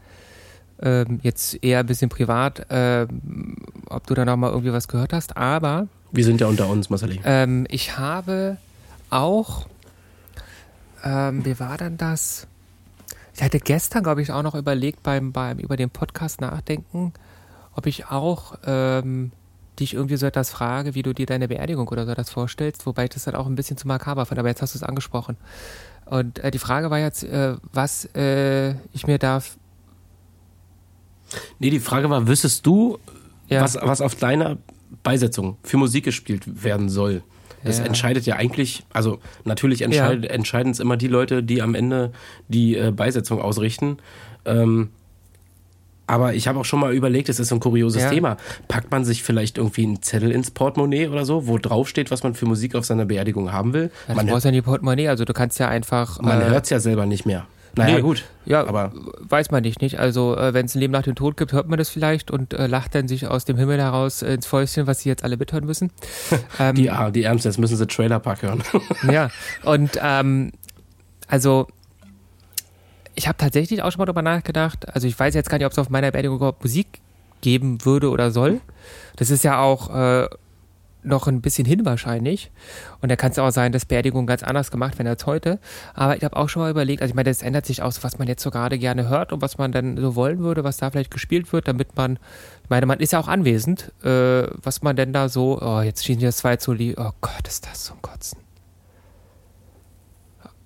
ähm, 0.82 1.20
jetzt 1.22 1.62
eher 1.62 1.80
ein 1.80 1.86
bisschen 1.86 2.10
privat, 2.10 2.66
ähm, 2.68 3.56
ob 3.86 4.06
du 4.06 4.14
da 4.14 4.24
noch 4.24 4.36
mal 4.36 4.50
irgendwie 4.50 4.72
was 4.72 4.88
gehört 4.88 5.12
hast. 5.12 5.36
Aber 5.36 5.88
Wir 6.12 6.24
sind 6.24 6.40
ja 6.40 6.46
unter 6.46 6.68
uns, 6.68 6.88
Marceli. 6.90 7.20
ähm, 7.24 7.66
ich 7.70 7.98
habe 7.98 8.56
auch, 9.10 9.66
ähm, 11.04 11.44
wie 11.44 11.58
war 11.60 11.76
denn 11.78 11.96
das? 11.96 12.46
Ich 13.34 13.42
hatte 13.42 13.58
gestern, 13.60 14.02
glaube 14.02 14.22
ich, 14.22 14.32
auch 14.32 14.42
noch 14.42 14.54
überlegt 14.54 15.02
beim, 15.02 15.32
beim 15.32 15.58
über 15.58 15.76
den 15.76 15.90
Podcast 15.90 16.40
nachdenken, 16.40 17.12
ob 17.74 17.86
ich 17.86 18.06
auch 18.06 18.54
ähm, 18.64 19.30
dich 19.78 19.92
irgendwie 19.92 20.16
so 20.16 20.24
etwas 20.24 20.48
frage, 20.50 20.94
wie 20.94 21.02
du 21.02 21.12
dir 21.12 21.26
deine 21.26 21.48
Beerdigung 21.48 21.86
oder 21.88 22.06
so 22.06 22.14
das 22.14 22.30
vorstellst, 22.30 22.86
wobei 22.86 23.04
ich 23.04 23.10
das 23.10 23.24
dann 23.24 23.34
auch 23.34 23.46
ein 23.46 23.54
bisschen 23.56 23.76
zu 23.76 23.86
makaber 23.86 24.24
fand, 24.24 24.38
aber 24.38 24.48
jetzt 24.48 24.62
hast 24.62 24.74
du 24.74 24.78
es 24.78 24.82
angesprochen. 24.82 25.36
Und 26.06 26.38
äh, 26.38 26.50
die 26.50 26.58
Frage 26.58 26.88
war 26.90 26.98
jetzt, 26.98 27.24
äh, 27.24 27.56
was 27.74 28.06
äh, 28.14 28.70
ich 28.94 29.06
mir 29.06 29.18
darf. 29.18 29.58
Nee, 31.58 31.68
die 31.70 31.80
Frage 31.80 32.08
war, 32.08 32.26
wüsstest 32.26 32.64
du, 32.64 32.98
Ja. 33.48 33.60
was, 33.60 33.76
was 33.80 34.00
auf 34.00 34.14
deiner 34.14 34.56
Beisetzung 35.06 35.56
für 35.62 35.76
Musik 35.76 36.04
gespielt 36.04 36.64
werden 36.64 36.88
soll? 36.88 37.22
Das 37.64 37.78
Ja. 37.78 37.84
entscheidet 37.84 38.26
ja 38.26 38.36
eigentlich, 38.36 38.84
also 38.92 39.18
natürlich 39.44 39.82
entscheid, 39.82 40.24
entscheiden 40.26 40.72
es 40.72 40.80
immer 40.80 40.96
die 40.96 41.08
Leute, 41.08 41.42
die 41.42 41.62
am 41.62 41.74
Ende 41.74 42.12
die 42.48 42.76
äh, 42.76 42.90
Beisetzung 42.90 43.40
ausrichten. 43.40 43.98
Ähm, 44.44 44.90
aber 46.08 46.34
ich 46.34 46.46
habe 46.46 46.60
auch 46.60 46.64
schon 46.64 46.78
mal 46.78 46.92
überlegt, 46.94 47.28
es 47.28 47.40
ist 47.40 47.48
so 47.48 47.56
ein 47.56 47.60
kurioses 47.60 48.02
Ja. 48.02 48.10
Thema. 48.10 48.36
Packt 48.68 48.90
man 48.92 49.04
sich 49.04 49.22
vielleicht 49.24 49.58
irgendwie 49.58 49.82
einen 49.84 50.02
Zettel 50.02 50.30
ins 50.30 50.50
Portemonnaie 50.52 51.08
oder 51.08 51.24
so, 51.24 51.48
wo 51.48 51.58
drauf 51.58 51.88
steht, 51.88 52.10
was 52.12 52.22
man 52.22 52.34
für 52.34 52.46
Musik 52.46 52.74
auf 52.76 52.84
seiner 52.84 53.04
Beerdigung 53.06 53.52
haben 53.52 53.72
will? 53.72 53.90
Ja, 54.06 54.14
man 54.14 54.26
brauchst 54.26 54.44
ja 54.44 54.52
nie 54.52 54.62
Portemonnaie, 54.62 55.08
also 55.08 55.24
du 55.24 55.32
kannst 55.32 55.58
ja 55.58 55.68
einfach. 55.68 56.20
man 56.20 56.40
äh, 56.40 56.44
hört 56.44 56.64
es 56.64 56.70
ja 56.70 56.78
selber 56.80 57.06
nicht 57.06 57.26
mehr. 57.26 57.46
Naja, 57.76 57.96
Nee. 57.96 58.00
gut. 58.02 58.24
Ja, 58.46 58.66
aber 58.66 58.92
weiß 59.20 59.50
man 59.50 59.62
nicht, 59.62 59.80
nicht? 59.82 59.98
Also, 59.98 60.36
äh, 60.36 60.54
wenn 60.54 60.66
es 60.66 60.74
ein 60.74 60.78
Leben 60.80 60.92
nach 60.92 61.02
dem 61.02 61.14
Tod 61.14 61.36
gibt, 61.36 61.52
hört 61.52 61.68
man 61.68 61.78
das 61.78 61.90
vielleicht 61.90 62.30
und 62.30 62.54
äh, 62.54 62.66
lacht 62.66 62.94
dann 62.94 63.06
sich 63.06 63.26
aus 63.26 63.44
dem 63.44 63.56
Himmel 63.58 63.78
heraus 63.78 64.22
äh, 64.22 64.34
ins 64.34 64.46
Fäustchen, 64.46 64.86
was 64.86 65.00
sie 65.00 65.08
jetzt 65.08 65.24
alle 65.24 65.36
mithören 65.36 65.66
müssen. 65.66 65.90
ähm, 66.58 66.74
die, 66.74 66.90
ah, 66.90 67.10
die 67.10 67.22
Ärmsten, 67.24 67.50
jetzt 67.50 67.58
müssen 67.58 67.76
sie 67.76 67.86
Trailer 67.86 68.18
Park 68.20 68.42
hören. 68.42 68.62
Ja, 69.12 69.30
und 69.64 69.98
ähm, 70.02 70.52
also 71.28 71.66
ich 73.14 73.28
habe 73.28 73.36
tatsächlich 73.38 73.82
auch 73.82 73.90
schon 73.90 73.98
mal 74.00 74.06
darüber 74.06 74.22
nachgedacht. 74.22 74.88
Also 74.94 75.06
ich 75.06 75.18
weiß 75.18 75.34
jetzt 75.34 75.48
gar 75.50 75.58
nicht, 75.58 75.66
ob 75.66 75.72
es 75.72 75.78
auf 75.78 75.90
meiner 75.90 76.10
Beerdigung 76.10 76.36
überhaupt 76.36 76.62
Musik 76.62 77.00
geben 77.40 77.84
würde 77.84 78.10
oder 78.10 78.30
soll. 78.30 78.60
Das 79.16 79.30
ist 79.30 79.44
ja 79.44 79.60
auch 79.60 79.94
äh, 79.94 80.28
noch 81.06 81.26
ein 81.26 81.40
bisschen 81.40 81.64
hin 81.64 81.84
wahrscheinlich. 81.84 82.50
Und 83.00 83.10
da 83.10 83.16
kann 83.16 83.32
es 83.32 83.38
auch 83.38 83.50
sein, 83.50 83.72
dass 83.72 83.84
Beerdigungen 83.84 84.26
ganz 84.26 84.42
anders 84.42 84.70
gemacht 84.70 84.98
werden 84.98 85.08
als 85.08 85.24
heute. 85.26 85.58
Aber 85.94 86.16
ich 86.16 86.24
habe 86.24 86.36
auch 86.36 86.48
schon 86.48 86.62
mal 86.62 86.70
überlegt, 86.70 87.02
also 87.02 87.12
ich 87.12 87.14
meine, 87.14 87.30
das 87.30 87.42
ändert 87.42 87.66
sich 87.66 87.82
auch, 87.82 87.92
so, 87.92 88.02
was 88.02 88.18
man 88.18 88.28
jetzt 88.28 88.42
so 88.42 88.50
gerade 88.50 88.78
gerne 88.78 89.08
hört 89.08 89.32
und 89.32 89.42
was 89.42 89.58
man 89.58 89.72
dann 89.72 89.96
so 89.96 90.14
wollen 90.14 90.40
würde, 90.40 90.64
was 90.64 90.76
da 90.76 90.90
vielleicht 90.90 91.10
gespielt 91.10 91.52
wird, 91.52 91.68
damit 91.68 91.96
man, 91.96 92.18
ich 92.64 92.70
meine, 92.70 92.86
man 92.86 93.00
ist 93.00 93.12
ja 93.12 93.20
auch 93.20 93.28
anwesend, 93.28 93.92
äh, 94.04 94.48
was 94.62 94.82
man 94.82 94.96
denn 94.96 95.12
da 95.12 95.28
so, 95.28 95.60
oh, 95.60 95.80
jetzt 95.80 96.04
schießen 96.04 96.20
die 96.20 96.26
das 96.26 96.38
zwei 96.38 96.56
zu 96.56 96.72
lieb, 96.72 96.98
oh 96.98 97.12
Gott, 97.20 97.46
ist 97.46 97.66
das 97.66 97.84
zum 97.84 98.02
Kotzen. 98.02 98.38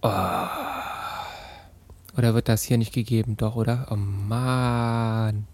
Oh. 0.03 0.09
Oder 2.17 2.35
wird 2.35 2.49
das 2.49 2.63
hier 2.63 2.79
nicht 2.79 2.93
gegeben? 2.93 3.37
Doch, 3.37 3.57
oder? 3.57 3.87
Oh 3.91 3.97
Mann. 3.97 5.47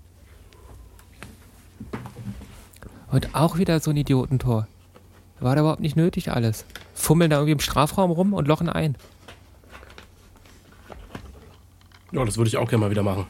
Und 3.10 3.34
auch 3.34 3.58
wieder 3.58 3.80
so 3.80 3.90
ein 3.90 3.96
Idiotentor. 3.96 4.66
War 5.40 5.54
da 5.54 5.60
überhaupt 5.60 5.80
nicht 5.80 5.96
nötig 5.96 6.30
alles. 6.30 6.64
Fummeln 6.94 7.30
da 7.30 7.36
irgendwie 7.36 7.52
im 7.52 7.60
Strafraum 7.60 8.10
rum 8.10 8.32
und 8.32 8.48
lochen 8.48 8.68
ein. 8.68 8.96
ja, 12.12 12.24
das 12.24 12.36
würde 12.36 12.48
ich 12.48 12.56
auch 12.56 12.68
gerne 12.68 12.84
mal 12.84 12.90
wieder 12.90 13.02
machen. 13.02 13.26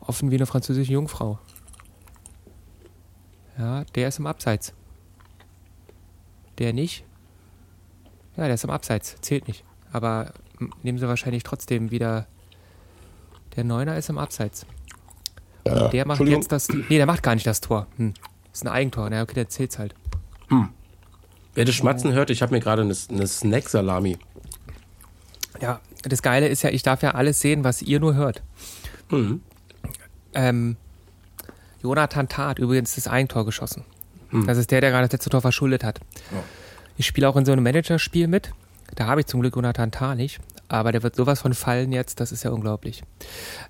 Offen 0.00 0.30
wie 0.30 0.36
eine 0.36 0.46
französische 0.46 0.92
Jungfrau. 0.92 1.38
Ja, 3.58 3.84
der 3.94 4.08
ist 4.08 4.18
im 4.18 4.26
Abseits. 4.26 4.72
Der 6.58 6.72
nicht? 6.72 7.04
Ja, 8.36 8.44
der 8.44 8.54
ist 8.54 8.64
im 8.64 8.70
Abseits. 8.70 9.16
Zählt 9.20 9.46
nicht. 9.48 9.64
Aber 9.92 10.32
nehmen 10.82 10.98
sie 10.98 11.08
wahrscheinlich 11.08 11.42
trotzdem 11.42 11.90
wieder. 11.90 12.26
Der 13.56 13.64
Neuner 13.64 13.96
ist 13.96 14.08
im 14.08 14.18
Abseits. 14.18 14.64
Und 15.64 15.92
der 15.92 16.06
macht 16.06 16.20
jetzt 16.20 16.52
das. 16.52 16.68
Nee, 16.68 16.96
der 16.96 17.06
macht 17.06 17.22
gar 17.22 17.34
nicht 17.34 17.46
das 17.46 17.60
Tor. 17.60 17.86
Hm. 17.96 18.14
Das 18.50 18.60
ist 18.60 18.66
ein 18.66 18.72
Eigentor. 18.72 19.10
Na, 19.10 19.22
okay, 19.22 19.34
der 19.34 19.48
zählt's 19.48 19.78
halt. 19.78 19.94
Wer 21.54 21.64
das 21.64 21.74
Schmatzen 21.74 22.12
hört, 22.12 22.30
ich 22.30 22.42
habe 22.42 22.54
mir 22.54 22.60
gerade 22.60 22.82
eine, 22.82 22.94
eine 23.10 23.26
Snack-Salami. 23.26 24.18
Ja, 25.60 25.80
das 26.02 26.22
Geile 26.22 26.46
ist 26.48 26.62
ja, 26.62 26.70
ich 26.70 26.82
darf 26.82 27.02
ja 27.02 27.12
alles 27.12 27.40
sehen, 27.40 27.64
was 27.64 27.82
ihr 27.82 27.98
nur 27.98 28.14
hört. 28.14 28.42
Mhm. 29.10 29.40
Ähm, 30.34 30.76
Jonathan 31.82 32.28
Tat 32.28 32.58
übrigens 32.58 32.94
das 32.94 33.08
Eigentor 33.08 33.44
geschossen. 33.44 33.84
Das 34.46 34.58
ist 34.58 34.70
der, 34.70 34.82
der 34.82 34.90
gerade 34.90 35.06
das 35.06 35.12
letzte 35.12 35.30
Tor 35.30 35.40
verschuldet 35.40 35.82
hat. 35.82 36.00
Ich 36.96 37.06
spiele 37.06 37.28
auch 37.28 37.36
in 37.36 37.46
so 37.46 37.52
einem 37.52 37.64
Managerspiel 37.64 38.28
mit. 38.28 38.52
Da 38.94 39.06
habe 39.06 39.20
ich 39.20 39.26
zum 39.26 39.40
Glück 39.40 39.56
Jonathan 39.56 39.90
Tah 39.90 40.14
nicht. 40.14 40.40
Aber 40.68 40.92
der 40.92 41.02
wird 41.02 41.16
sowas 41.16 41.40
von 41.40 41.54
fallen 41.54 41.92
jetzt, 41.92 42.20
das 42.20 42.30
ist 42.30 42.42
ja 42.42 42.50
unglaublich. 42.50 43.02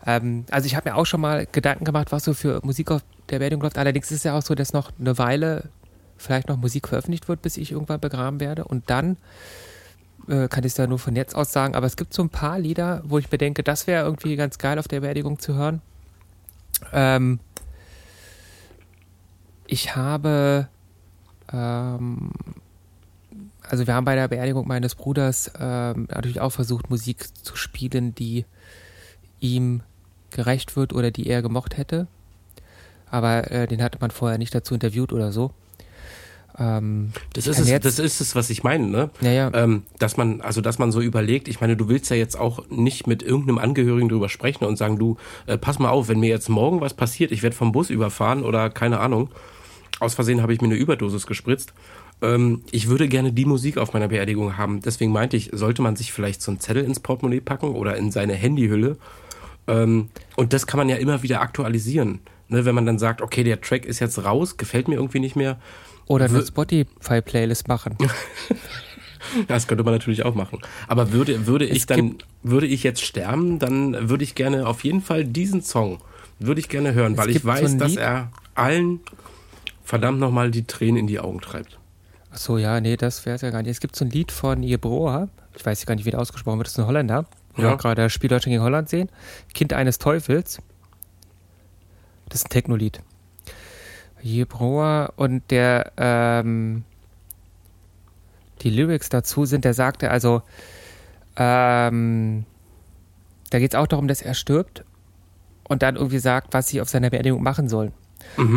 Ähm, 0.04 0.44
also 0.50 0.66
ich 0.66 0.74
habe 0.74 0.90
mir 0.90 0.96
auch 0.96 1.06
schon 1.06 1.20
mal 1.20 1.46
Gedanken 1.50 1.84
gemacht, 1.84 2.10
was 2.10 2.24
so 2.24 2.34
für 2.34 2.60
Musik 2.64 2.90
auf 2.90 3.02
der 3.30 3.38
Beerdigung 3.38 3.62
läuft. 3.62 3.78
Allerdings 3.78 4.10
ist 4.10 4.18
es 4.18 4.24
ja 4.24 4.36
auch 4.36 4.42
so, 4.42 4.56
dass 4.56 4.72
noch 4.72 4.90
eine 4.98 5.16
Weile 5.16 5.70
vielleicht 6.18 6.48
noch 6.48 6.56
Musik 6.56 6.88
veröffentlicht 6.88 7.28
wird, 7.28 7.42
bis 7.42 7.56
ich 7.56 7.72
irgendwann 7.72 8.00
begraben 8.00 8.40
werde. 8.40 8.64
Und 8.64 8.90
dann 8.90 9.16
äh, 10.28 10.48
kann 10.48 10.64
ich 10.64 10.72
es 10.72 10.76
ja 10.76 10.86
nur 10.86 10.98
von 10.98 11.16
jetzt 11.16 11.34
aus 11.34 11.52
sagen. 11.52 11.74
Aber 11.74 11.86
es 11.86 11.96
gibt 11.96 12.12
so 12.12 12.22
ein 12.22 12.28
paar 12.28 12.58
Lieder, 12.58 13.02
wo 13.04 13.18
ich 13.18 13.28
bedenke, 13.28 13.62
das 13.62 13.86
wäre 13.86 14.04
irgendwie 14.04 14.36
ganz 14.36 14.58
geil 14.58 14.78
auf 14.78 14.88
der 14.88 15.00
Beerdigung 15.00 15.38
zu 15.38 15.54
hören. 15.54 15.80
Ähm, 16.92 17.40
ich 19.66 19.96
habe, 19.96 20.68
ähm, 21.52 22.30
also 23.62 23.86
wir 23.86 23.94
haben 23.94 24.04
bei 24.04 24.14
der 24.14 24.28
Beerdigung 24.28 24.66
meines 24.66 24.94
Bruders 24.94 25.50
ähm, 25.58 26.08
natürlich 26.10 26.40
auch 26.40 26.50
versucht, 26.52 26.90
Musik 26.90 27.26
zu 27.44 27.56
spielen, 27.56 28.14
die 28.14 28.44
ihm 29.40 29.82
gerecht 30.30 30.76
wird 30.76 30.92
oder 30.92 31.10
die 31.10 31.26
er 31.28 31.42
gemocht 31.42 31.76
hätte. 31.76 32.06
Aber 33.10 33.50
äh, 33.50 33.66
den 33.66 33.82
hatte 33.82 33.98
man 34.00 34.10
vorher 34.10 34.38
nicht 34.38 34.54
dazu 34.54 34.74
interviewt 34.74 35.12
oder 35.12 35.32
so. 35.32 35.52
Ähm, 36.59 37.12
Das 37.34 37.46
ist 37.46 37.59
es, 37.61 37.80
das 37.80 37.98
ist 37.98 38.20
es, 38.20 38.34
was 38.34 38.50
ich 38.50 38.64
meine, 38.64 38.86
ne? 38.86 39.11
Ja, 39.20 39.30
ja. 39.30 39.50
Ähm, 39.54 39.84
dass 39.98 40.16
man, 40.16 40.40
also 40.40 40.61
dass 40.61 40.78
man 40.78 40.90
so 40.90 41.00
überlegt, 41.00 41.48
ich 41.48 41.61
meine, 41.61 41.76
du 41.76 41.88
willst 41.88 42.11
ja 42.11 42.16
jetzt 42.16 42.38
auch 42.38 42.68
nicht 42.68 43.06
mit 43.06 43.22
irgendeinem 43.22 43.59
Angehörigen 43.59 44.09
drüber 44.09 44.28
sprechen 44.28 44.64
und 44.64 44.76
sagen, 44.76 44.98
du, 44.98 45.16
äh, 45.46 45.56
pass 45.56 45.78
mal 45.78 45.90
auf, 45.90 46.09
wenn 46.09 46.20
mir 46.20 46.28
jetzt 46.28 46.48
morgen 46.48 46.80
was 46.80 46.94
passiert, 46.94 47.30
ich 47.30 47.42
werde 47.42 47.56
vom 47.56 47.72
Bus 47.72 47.90
überfahren 47.90 48.42
oder 48.42 48.70
keine 48.70 49.00
Ahnung, 49.00 49.30
aus 50.00 50.14
Versehen 50.14 50.42
habe 50.42 50.52
ich 50.52 50.61
mir 50.61 50.66
eine 50.68 50.76
Überdosis 50.76 51.26
gespritzt. 51.26 51.72
Ähm, 52.22 52.62
ich 52.70 52.88
würde 52.88 53.09
gerne 53.09 53.32
die 53.32 53.44
Musik 53.44 53.78
auf 53.78 53.92
meiner 53.92 54.09
Beerdigung 54.09 54.56
haben. 54.56 54.80
Deswegen 54.80 55.12
meinte 55.12 55.36
ich, 55.36 55.50
sollte 55.52 55.82
man 55.82 55.96
sich 55.96 56.12
vielleicht 56.12 56.42
so 56.42 56.50
einen 56.50 56.61
Zettel 56.61 56.84
ins 56.84 57.00
Portemonnaie 57.00 57.40
packen 57.40 57.70
oder 57.74 57.96
in 57.96 58.11
seine 58.11 58.34
Handyhülle. 58.34 58.96
Ähm, 59.68 60.09
und 60.36 60.52
das 60.52 60.66
kann 60.66 60.78
man 60.78 60.88
ja 60.88 60.96
immer 60.96 61.22
wieder 61.22 61.40
aktualisieren. 61.40 62.20
Ne, 62.48 62.64
wenn 62.64 62.74
man 62.74 62.86
dann 62.86 62.98
sagt, 62.98 63.20
okay, 63.20 63.44
der 63.44 63.61
Track 63.61 63.84
ist 63.84 64.00
jetzt 64.00 64.24
raus, 64.24 64.56
gefällt 64.56 64.88
mir 64.88 64.94
irgendwie 64.94 65.20
nicht 65.20 65.36
mehr. 65.36 65.59
Oder 66.09 66.24
eine 66.26 66.44
Spotify-Playlist 66.44 67.68
machen. 67.68 67.96
Das 69.46 69.66
könnte 69.66 69.84
man 69.84 69.92
natürlich 69.92 70.24
auch 70.24 70.34
machen. 70.34 70.61
Aber 70.86 71.12
würde, 71.12 71.46
würde 71.46 71.66
ich 71.66 71.84
dann, 71.84 72.16
würde 72.42 72.66
ich 72.66 72.82
jetzt 72.82 73.02
sterben, 73.02 73.59
dann 73.59 74.09
würde 74.09 74.24
ich 74.24 74.34
gerne 74.34 74.66
auf 74.66 74.84
jeden 74.84 75.02
Fall 75.02 75.24
diesen 75.24 75.61
Song, 75.61 75.98
würde 76.38 76.61
ich 76.61 76.68
gerne 76.70 76.94
hören, 76.94 77.12
Es 77.12 77.18
weil 77.18 77.30
ich 77.30 77.42
so 77.42 77.48
weiß, 77.48 77.72
ein 77.72 77.78
dass 77.78 77.96
er 77.96 78.30
allen 78.54 79.00
verdammt 79.84 80.18
nochmal 80.18 80.50
die 80.50 80.64
Tränen 80.66 80.96
in 80.96 81.06
die 81.09 81.18
Augen 81.20 81.40
treibt. 81.40 81.78
Ach 82.32 82.38
so, 82.38 82.56
ja, 82.59 82.80
nee, 82.80 82.96
das 82.96 83.26
wäre 83.26 83.36
es 83.36 83.42
ja 83.42 83.50
gar 83.50 83.61
nicht. 83.62 83.70
Es 83.70 83.80
gibt 83.80 83.96
so 83.96 84.04
ein 84.06 84.11
Lied 84.11 84.32
von 84.32 84.62
Jebroa, 84.62 85.28
ich 85.54 85.66
weiß 85.66 85.84
gar 85.84 85.94
nicht, 85.96 86.04
wie 86.06 86.11
der 86.11 86.20
ausgesprochen 86.20 86.59
wird, 86.59 86.68
das 86.68 86.72
ist 86.74 86.78
ein 86.78 86.86
Holländer. 86.86 87.26
Wir 87.56 87.64
Ja. 87.66 87.74
auch 87.74 87.78
gerade 87.78 88.02
das 88.02 88.12
Spiel 88.12 88.30
Deutschland 88.30 88.52
gegen 88.54 88.62
Holland 88.62 88.88
sehen. 88.88 89.11
Kind 89.52 89.72
eines 89.74 89.98
Teufels. 89.98 90.59
Das 92.28 92.40
ist 92.40 92.46
ein 92.46 92.50
Techno-Lied. 92.50 93.00
Jebroa 94.22 95.12
und 95.16 95.50
der, 95.50 95.92
ähm, 95.96 96.84
die 98.62 98.70
Lyrics 98.70 99.08
dazu 99.08 99.44
sind, 99.44 99.64
der 99.64 99.74
sagte 99.74 100.10
also, 100.10 100.42
ähm, 101.36 102.44
da 103.50 103.58
geht 103.58 103.72
es 103.72 103.78
auch 103.78 103.86
darum, 103.86 104.08
dass 104.08 104.22
er 104.22 104.34
stirbt 104.34 104.84
und 105.68 105.82
dann 105.82 105.96
irgendwie 105.96 106.18
sagt, 106.18 106.54
was 106.54 106.68
sie 106.68 106.80
auf 106.80 106.88
seiner 106.88 107.10
Beerdigung 107.10 107.42
machen 107.42 107.68
sollen. 107.68 107.92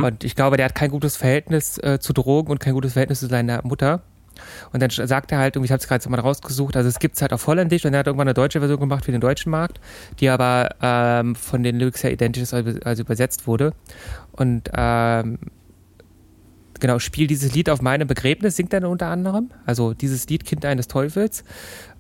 Und 0.04 0.24
ich 0.24 0.36
glaube, 0.36 0.58
der 0.58 0.66
hat 0.66 0.76
kein 0.76 0.92
gutes 0.92 1.16
Verhältnis 1.18 1.78
äh, 1.78 2.00
zu 2.00 2.14
Drogen 2.14 2.52
und 2.52 2.60
kein 2.60 2.74
gutes 2.74 2.94
Verhältnis 2.94 3.20
zu 3.20 3.28
seiner 3.28 3.62
Mutter. 3.64 4.02
Und 4.74 4.82
dann 4.82 4.90
sagt 4.90 5.32
er 5.32 5.40
halt, 5.40 5.56
irgendwie, 5.56 5.68
ich 5.68 5.72
habe 5.72 5.82
es 5.82 5.88
gerade 5.88 6.10
mal 6.10 6.20
rausgesucht, 6.20 6.76
also 6.76 6.90
es 6.90 7.00
gibt 7.00 7.16
es 7.16 7.22
halt 7.22 7.34
auf 7.34 7.48
Holländisch 7.48 7.86
und 7.86 7.94
er 7.94 8.00
hat 8.00 8.08
irgendwann 8.08 8.28
eine 8.28 8.34
deutsche 8.34 8.60
Version 8.60 8.80
gemacht 8.80 9.06
für 9.06 9.12
den 9.12 9.22
deutschen 9.22 9.50
Markt, 9.52 9.80
die 10.20 10.30
aber 10.30 10.76
ähm, 10.82 11.36
von 11.36 11.64
den 11.64 11.78
Lyrics 11.78 12.04
her 12.04 12.12
identisch 12.12 12.44
ist, 12.44 12.54
also 12.54 12.72
also 12.84 13.04
übersetzt 13.04 13.48
wurde. 13.48 13.74
Und 14.32 14.70
ähm, 14.76 15.40
genau, 16.80 17.00
spiel 17.00 17.28
dieses 17.28 17.54
Lied 17.54 17.70
auf 17.70 17.82
meinem 17.82 18.08
Begräbnis, 18.08 18.56
singt 18.56 18.74
er 18.74 18.82
dann 18.82 18.92
unter 18.92 19.08
anderem. 19.08 19.52
Also 19.66 19.94
dieses 19.94 20.28
Lied 20.28 20.46
Kind 20.46 20.66
eines 20.66 20.88
Teufels. 20.88 21.44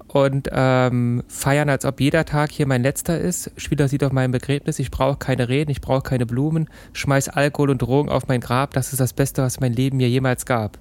Und 0.07 0.49
ähm, 0.51 1.23
feiern, 1.29 1.69
als 1.69 1.85
ob 1.85 2.01
jeder 2.01 2.25
Tag 2.25 2.51
hier 2.51 2.67
mein 2.67 2.83
letzter 2.83 3.17
ist. 3.17 3.49
Spiel 3.55 3.77
das 3.77 3.93
Lied 3.93 4.03
auf 4.03 4.11
meinem 4.11 4.31
Begräbnis. 4.31 4.77
Ich 4.79 4.91
brauche 4.91 5.15
keine 5.15 5.47
Reden, 5.47 5.71
ich 5.71 5.79
brauche 5.79 6.01
keine 6.01 6.25
Blumen. 6.25 6.69
Schmeiß 6.91 7.29
Alkohol 7.29 7.69
und 7.69 7.81
Drogen 7.81 8.09
auf 8.09 8.27
mein 8.27 8.41
Grab. 8.41 8.73
Das 8.73 8.91
ist 8.91 8.99
das 8.99 9.13
Beste, 9.13 9.41
was 9.41 9.61
mein 9.61 9.71
Leben 9.71 9.97
mir 9.97 10.09
jemals 10.09 10.45
gab. 10.45 10.77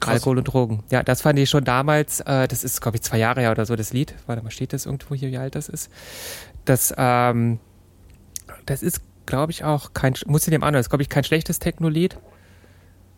Krass. 0.00 0.14
Alkohol 0.14 0.38
und 0.38 0.44
Drogen. 0.44 0.84
Ja, 0.90 1.02
das 1.02 1.22
fand 1.22 1.38
ich 1.38 1.50
schon 1.50 1.64
damals, 1.64 2.20
äh, 2.20 2.48
das 2.48 2.64
ist, 2.64 2.80
glaube 2.80 2.96
ich, 2.96 3.02
zwei 3.02 3.18
Jahre 3.18 3.40
her 3.40 3.50
oder 3.50 3.66
so, 3.66 3.76
das 3.76 3.92
Lied. 3.92 4.14
Warte 4.26 4.42
mal, 4.42 4.50
steht 4.50 4.72
das 4.72 4.86
irgendwo 4.86 5.14
hier, 5.14 5.30
wie 5.30 5.38
alt 5.38 5.54
das 5.54 5.68
ist? 5.68 5.90
Das, 6.64 6.94
ähm, 6.96 7.58
das 8.66 8.82
ist, 8.82 9.00
glaube 9.26 9.52
ich, 9.52 9.64
auch 9.64 9.92
kein, 9.92 10.14
muss 10.26 10.46
ich 10.46 10.50
dem 10.50 10.62
anhören, 10.62 10.74
das 10.74 10.86
ist, 10.86 10.90
glaube 10.90 11.02
ich, 11.02 11.08
kein 11.08 11.24
schlechtes 11.24 11.58
Techno-Lied. 11.58 12.18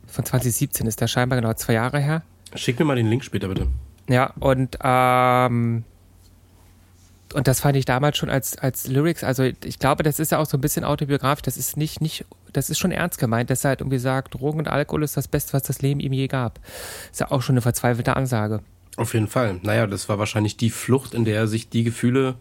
Von 0.07 0.25
2017 0.25 0.87
ist 0.87 1.01
der 1.01 1.07
scheinbar 1.07 1.41
genau 1.41 1.53
zwei 1.55 1.75
Jahre 1.75 2.01
her. 2.01 2.23
Schick 2.55 2.79
mir 2.79 2.85
mal 2.85 2.97
den 2.97 3.07
Link 3.07 3.25
später 3.25 3.49
bitte. 3.49 3.69
Ja, 4.09 4.33
und, 4.41 4.77
ähm, 4.83 5.85
und 7.33 7.47
das 7.47 7.61
fand 7.61 7.77
ich 7.77 7.85
damals 7.85 8.17
schon 8.19 8.31
als, 8.31 8.59
als 8.59 8.89
Lyrics, 8.89 9.23
also 9.23 9.45
ich 9.45 9.79
glaube, 9.79 10.03
das 10.03 10.19
ist 10.19 10.33
ja 10.33 10.39
auch 10.39 10.47
so 10.47 10.57
ein 10.57 10.61
bisschen 10.61 10.85
autobiografisch, 10.85 11.43
das 11.43 11.57
ist 11.57 11.77
nicht, 11.77 12.01
nicht, 12.01 12.25
das 12.53 12.71
ist 12.71 12.79
schon 12.79 12.91
ernst 12.91 13.19
gemeint, 13.19 13.51
dass 13.51 13.65
er 13.65 13.71
halt 13.71 13.81
irgendwie 13.81 13.99
sagt, 13.99 14.35
Drogen 14.35 14.59
und 14.59 14.69
Alkohol 14.69 15.03
ist 15.05 15.17
das 15.17 15.29
Beste, 15.29 15.53
was 15.53 15.63
das 15.63 15.83
Leben 15.83 16.01
ihm 16.01 16.13
je 16.13 16.27
gab. 16.27 16.59
Ist 17.11 17.21
ja 17.21 17.31
auch 17.31 17.43
schon 17.43 17.55
eine 17.55 17.63
verzweifelte 17.63 18.17
Ansage. 18.17 18.61
Auf 18.97 19.15
jeden 19.15 19.29
Fall. 19.29 19.61
Naja, 19.63 19.87
das 19.87 20.09
war 20.09 20.19
wahrscheinlich 20.19 20.57
die 20.57 20.71
Flucht, 20.71 21.15
in 21.15 21.25
der 21.25 21.37
er 21.37 21.47
sich 21.47 21.69
die 21.69 21.85
Gefühle 21.85 22.35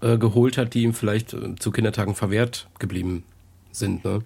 äh, 0.00 0.18
geholt 0.18 0.58
hat, 0.58 0.74
die 0.74 0.82
ihm 0.82 0.94
vielleicht 0.94 1.32
äh, 1.32 1.54
zu 1.56 1.70
Kindertagen 1.70 2.14
verwehrt 2.14 2.68
geblieben 2.78 3.24
sind. 3.70 4.04
Ne? 4.04 4.22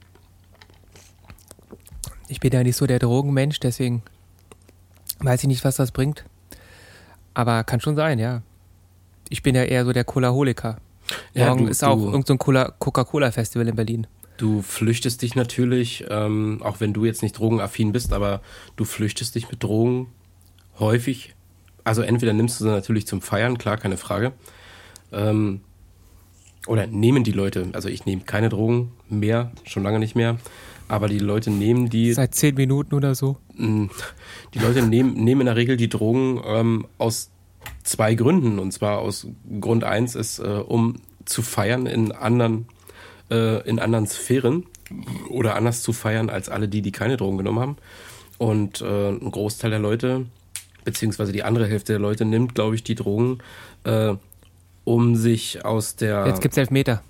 Ich 2.29 2.41
bin 2.41 2.53
ja 2.53 2.63
nicht 2.63 2.77
so 2.77 2.87
der 2.87 2.99
Drogenmensch, 2.99 3.61
deswegen 3.61 4.03
weiß 5.21 5.43
ich 5.43 5.49
nicht, 5.49 5.65
was 5.65 5.77
das 5.77 5.93
bringt. 5.93 6.25
Aber 7.35 7.63
kann 7.65 7.81
schon 7.81 7.97
sein, 7.97 8.19
ja. 8.19 8.43
Ich 9.29 9.43
bin 9.43 9.55
ja 9.55 9.63
eher 9.65 9.85
so 9.85 9.93
der 9.93 10.05
Cola-Holiker. 10.05 10.79
Ja, 11.35 11.49
Morgen 11.49 11.67
du- 11.67 11.71
ist 11.71 11.85
auch 11.85 11.99
irgendein 11.99 12.39
so 12.39 12.73
Coca-Cola-Festival 12.79 13.69
in 13.69 13.77
Berlin. 13.77 14.07
Du 14.39 14.61
flüchtest 14.63 15.23
dich 15.23 15.35
natürlich, 15.35 16.05
ähm, 16.11 16.61
auch 16.63 16.81
wenn 16.81 16.93
du 16.93 17.05
jetzt 17.05 17.23
nicht 17.23 17.39
drogenaffin 17.39 17.93
bist, 17.93 18.13
aber 18.13 18.41
du 18.77 18.85
flüchtest 18.85 19.35
dich 19.35 19.51
mit 19.51 19.63
Drogen 19.63 20.09
häufig. 20.79 21.35
Also 21.85 22.03
entweder 22.03 22.33
nimmst 22.33 22.61
du 22.61 22.65
sie 22.65 22.71
natürlich 22.71 23.07
zum 23.07 23.23
Feiern, 23.23 23.57
klar, 23.57 23.77
keine 23.79 23.97
Frage. 23.97 24.33
Ähm, 25.13 25.61
oder 26.67 26.87
nehmen 26.89 27.23
die 27.25 27.33
Leute, 27.33 27.69
also 27.73 27.89
ich 27.89 28.05
nehme 28.07 28.23
keine 28.23 28.49
Drogen 28.49 28.93
mehr, 29.09 29.53
schon 29.65 29.85
lange 29.85 30.01
nicht 30.01 30.17
mehr, 30.17 30.37
aber 30.89 31.09
die 31.09 31.21
Leute 31.21 31.51
nehmen 31.51 31.89
die, 31.89 32.13
Seit 32.13 32.35
zehn 32.35 32.57
Minuten 32.57 32.95
oder 32.95 33.15
so. 33.15 33.37
mh, 33.55 33.89
die 34.53 34.59
Leute 34.59 34.83
nehmen, 34.83 35.15
nehmen 35.15 35.43
in 35.43 35.47
der 35.47 35.57
Regel 35.57 35.77
die 35.77 35.89
Drogen 35.89 36.43
ähm, 36.45 36.87
aus 36.99 37.31
zwei 37.87 38.15
Gründen. 38.15 38.59
Und 38.59 38.73
zwar 38.73 38.99
aus 38.99 39.27
Grund 39.61 39.85
eins 39.85 40.15
ist, 40.15 40.39
äh, 40.39 40.43
um 40.43 40.97
zu 41.25 41.43
feiern 41.43 41.87
in 41.87 42.13
anderen, 42.13 42.67
äh, 43.31 43.67
in 43.69 43.79
anderen 43.79 44.07
Sphären 44.07 44.67
oder 45.31 45.57
anders 45.57 45.83
zu 45.83 45.93
feiern 45.93 46.31
als 46.31 46.49
alle 46.49 46.69
die, 46.69 46.83
die 46.83 46.93
keine 46.93 47.17
Drogen 47.17 47.39
genommen 47.39 47.61
haben. 47.61 47.77
Und 48.39 48.83
äh, 48.83 49.11
ein 49.11 49.31
Großteil 49.31 49.71
der 49.71 49.79
Leute, 49.79 50.27
beziehungsweise 50.85 51.33
die 51.33 51.43
andere 51.43 51.67
Hälfte 51.67 51.95
der 51.95 52.01
Leute, 52.01 52.25
nimmt, 52.25 52.55
glaube 52.55 52.75
ich, 52.75 52.85
die 52.85 52.95
Drogen, 52.95 53.39
äh, 53.85 54.15
um 54.85 55.17
sich 55.17 55.65
aus 55.65 55.97
der. 55.97 56.27
Jetzt 56.27 56.43
gibt's 56.43 56.57
Elfmeter. 56.57 57.03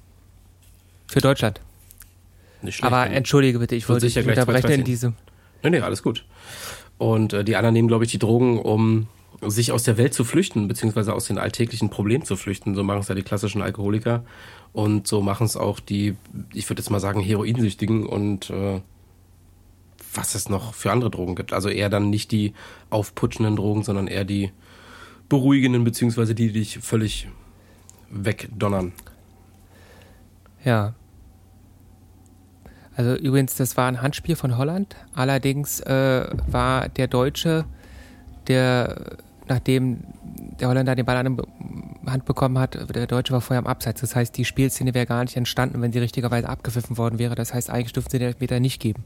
Für 1.08 1.20
Deutschland. 1.20 1.60
Nicht 2.62 2.76
schlecht, 2.76 2.92
Aber 2.92 3.08
ne? 3.08 3.14
entschuldige 3.14 3.58
bitte, 3.58 3.76
ich 3.76 3.88
wollte 3.88 4.06
dich 4.06 4.14
gleich 4.14 4.26
unterbrechen 4.26 4.70
in 4.70 4.80
2-2 4.82 4.84
diesem. 4.84 5.14
Nee, 5.62 5.70
nee, 5.70 5.80
alles 5.80 6.02
gut. 6.02 6.24
Und 6.98 7.32
äh, 7.32 7.44
die 7.44 7.56
anderen 7.56 7.74
nehmen, 7.74 7.88
glaube 7.88 8.04
ich, 8.04 8.10
die 8.10 8.18
Drogen, 8.18 8.58
um 8.58 9.08
sich 9.42 9.72
aus 9.72 9.82
der 9.82 9.96
Welt 9.96 10.14
zu 10.14 10.24
flüchten, 10.24 10.68
beziehungsweise 10.68 11.12
aus 11.12 11.26
den 11.26 11.38
alltäglichen 11.38 11.90
Problemen 11.90 12.24
zu 12.24 12.36
flüchten. 12.36 12.74
So 12.74 12.82
machen 12.82 13.00
es 13.00 13.08
ja 13.08 13.14
die 13.14 13.22
klassischen 13.22 13.62
Alkoholiker. 13.62 14.24
Und 14.72 15.06
so 15.06 15.22
machen 15.22 15.46
es 15.46 15.56
auch 15.56 15.80
die, 15.80 16.16
ich 16.52 16.68
würde 16.68 16.82
jetzt 16.82 16.90
mal 16.90 17.00
sagen, 17.00 17.20
Heroinsüchtigen 17.20 18.06
und 18.06 18.50
äh, 18.50 18.80
was 20.14 20.34
es 20.34 20.48
noch 20.48 20.74
für 20.74 20.92
andere 20.92 21.10
Drogen 21.10 21.34
gibt. 21.34 21.52
Also 21.52 21.68
eher 21.68 21.88
dann 21.88 22.10
nicht 22.10 22.32
die 22.32 22.54
aufputschenden 22.90 23.56
Drogen, 23.56 23.82
sondern 23.82 24.06
eher 24.06 24.24
die 24.24 24.50
beruhigenden, 25.28 25.84
beziehungsweise 25.84 26.34
die, 26.34 26.48
die 26.48 26.60
dich 26.60 26.78
völlig 26.78 27.28
wegdonnern. 28.10 28.92
Ja. 30.64 30.94
Also 32.96 33.14
übrigens, 33.14 33.54
das 33.56 33.76
war 33.76 33.88
ein 33.88 34.00
Handspiel 34.00 34.36
von 34.36 34.56
Holland. 34.56 34.96
Allerdings 35.14 35.80
äh, 35.80 36.28
war 36.46 36.88
der 36.88 37.08
Deutsche, 37.08 37.66
der 38.48 39.18
nachdem 39.48 40.04
der 40.60 40.68
Holländer 40.68 40.94
den 40.94 41.04
Ball 41.04 41.16
an 41.16 41.36
die 41.36 42.10
Hand 42.10 42.24
bekommen 42.24 42.58
hat, 42.58 42.78
der 42.94 43.06
Deutsche 43.06 43.32
war 43.32 43.40
vorher 43.40 43.60
am 43.60 43.66
Abseits. 43.66 44.00
Das 44.00 44.16
heißt, 44.16 44.36
die 44.36 44.44
Spielszene 44.44 44.94
wäre 44.94 45.06
gar 45.06 45.22
nicht 45.24 45.36
entstanden, 45.36 45.80
wenn 45.82 45.92
sie 45.92 45.98
richtigerweise 45.98 46.48
abgepfiffen 46.48 46.96
worden 46.98 47.18
wäre. 47.18 47.34
Das 47.34 47.52
heißt, 47.54 47.70
eigentlich 47.70 47.92
dürften 47.92 48.12
sie 48.12 48.18
den 48.18 48.28
Elfmeter 48.28 48.60
nicht 48.60 48.80
geben. 48.80 49.04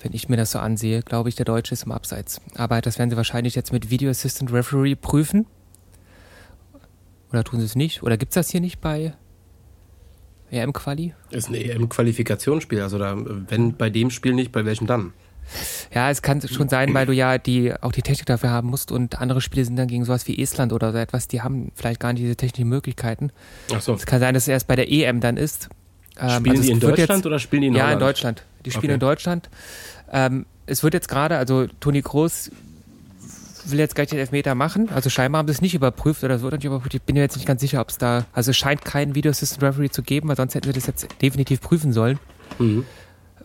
Wenn 0.00 0.12
ich 0.12 0.28
mir 0.28 0.36
das 0.36 0.52
so 0.52 0.58
ansehe, 0.58 1.02
glaube 1.02 1.28
ich, 1.28 1.34
der 1.34 1.44
Deutsche 1.44 1.74
ist 1.74 1.84
im 1.84 1.92
Abseits. 1.92 2.40
Aber 2.54 2.80
das 2.80 2.98
werden 2.98 3.10
sie 3.10 3.16
wahrscheinlich 3.16 3.54
jetzt 3.54 3.72
mit 3.72 3.90
Video 3.90 4.10
Assistant 4.10 4.52
Referee 4.52 4.94
prüfen. 4.94 5.46
Oder 7.30 7.44
tun 7.44 7.60
sie 7.60 7.66
es 7.66 7.74
nicht? 7.74 8.02
Oder 8.02 8.16
gibt 8.16 8.30
es 8.30 8.34
das 8.34 8.50
hier 8.50 8.60
nicht 8.60 8.80
bei 8.80 9.14
EM-Quali? 10.50 11.14
Ist 11.30 11.48
ein 11.48 11.54
EM-Qualifikationsspiel. 11.54 12.80
Also 12.80 12.98
da, 12.98 13.16
wenn 13.16 13.76
bei 13.76 13.90
dem 13.90 14.10
Spiel 14.10 14.34
nicht, 14.34 14.52
bei 14.52 14.64
welchem 14.64 14.86
dann? 14.86 15.12
Ja, 15.94 16.10
es 16.10 16.22
kann 16.22 16.40
schon 16.46 16.68
sein, 16.68 16.92
weil 16.94 17.06
du 17.06 17.12
ja 17.12 17.38
die, 17.38 17.72
auch 17.80 17.92
die 17.92 18.02
Technik 18.02 18.26
dafür 18.26 18.50
haben 18.50 18.68
musst 18.68 18.92
und 18.92 19.20
andere 19.20 19.40
Spiele 19.40 19.64
sind 19.64 19.76
dann 19.76 19.88
gegen 19.88 20.04
sowas 20.04 20.26
wie 20.28 20.40
Estland 20.42 20.72
oder 20.72 20.92
so 20.92 20.98
etwas, 20.98 21.28
die 21.28 21.42
haben 21.42 21.72
vielleicht 21.74 22.00
gar 22.00 22.12
nicht 22.12 22.22
diese 22.22 22.36
technischen 22.36 22.68
Möglichkeiten. 22.68 23.30
Ach 23.74 23.80
so. 23.80 23.94
Es 23.94 24.06
kann 24.06 24.20
sein, 24.20 24.34
dass 24.34 24.44
es 24.44 24.48
erst 24.48 24.66
bei 24.66 24.76
der 24.76 24.90
EM 24.90 25.20
dann 25.20 25.36
ist. 25.36 25.68
Ähm, 26.20 26.30
Spielen 26.30 26.50
also 26.56 26.62
die 26.62 26.70
in 26.72 26.80
Deutschland 26.80 27.10
jetzt, 27.10 27.26
oder 27.26 27.38
spielen 27.38 27.62
die 27.62 27.68
in 27.68 27.74
Ja, 27.74 27.80
in 27.80 27.86
Holland? 27.86 28.02
Deutschland. 28.02 28.42
Die 28.64 28.70
spielen 28.70 28.84
Okay. 28.90 28.94
in 28.94 29.00
Deutschland. 29.00 29.48
Ähm, 30.12 30.46
es 30.66 30.82
wird 30.82 30.94
jetzt 30.94 31.08
gerade, 31.08 31.36
also 31.38 31.66
Toni 31.80 32.02
Kroos 32.02 32.50
will 33.66 33.78
jetzt 33.78 33.94
gleich 33.94 34.08
den 34.08 34.18
Elfmeter 34.18 34.54
machen. 34.54 34.88
Also 34.94 35.10
scheinbar 35.10 35.40
haben 35.40 35.48
sie 35.48 35.52
es 35.52 35.60
nicht 35.60 35.74
überprüft 35.74 36.24
oder 36.24 36.36
es 36.36 36.42
wird 36.42 36.54
nicht 36.54 36.64
überprüft. 36.64 36.94
Ich 36.94 37.02
bin 37.02 37.14
mir 37.14 37.20
jetzt 37.20 37.36
nicht 37.36 37.46
ganz 37.46 37.60
sicher, 37.60 37.80
ob 37.82 37.90
es 37.90 37.98
da, 37.98 38.24
also 38.32 38.50
es 38.50 38.56
scheint 38.56 38.84
keinen 38.84 39.14
Video 39.14 39.30
Assistant 39.30 39.62
Referee 39.62 39.90
zu 39.90 40.02
geben, 40.02 40.28
weil 40.28 40.36
sonst 40.36 40.54
hätten 40.54 40.66
wir 40.66 40.72
das 40.72 40.86
jetzt 40.86 41.06
definitiv 41.20 41.60
prüfen 41.60 41.92
sollen. 41.92 42.18
Mhm. 42.58 42.84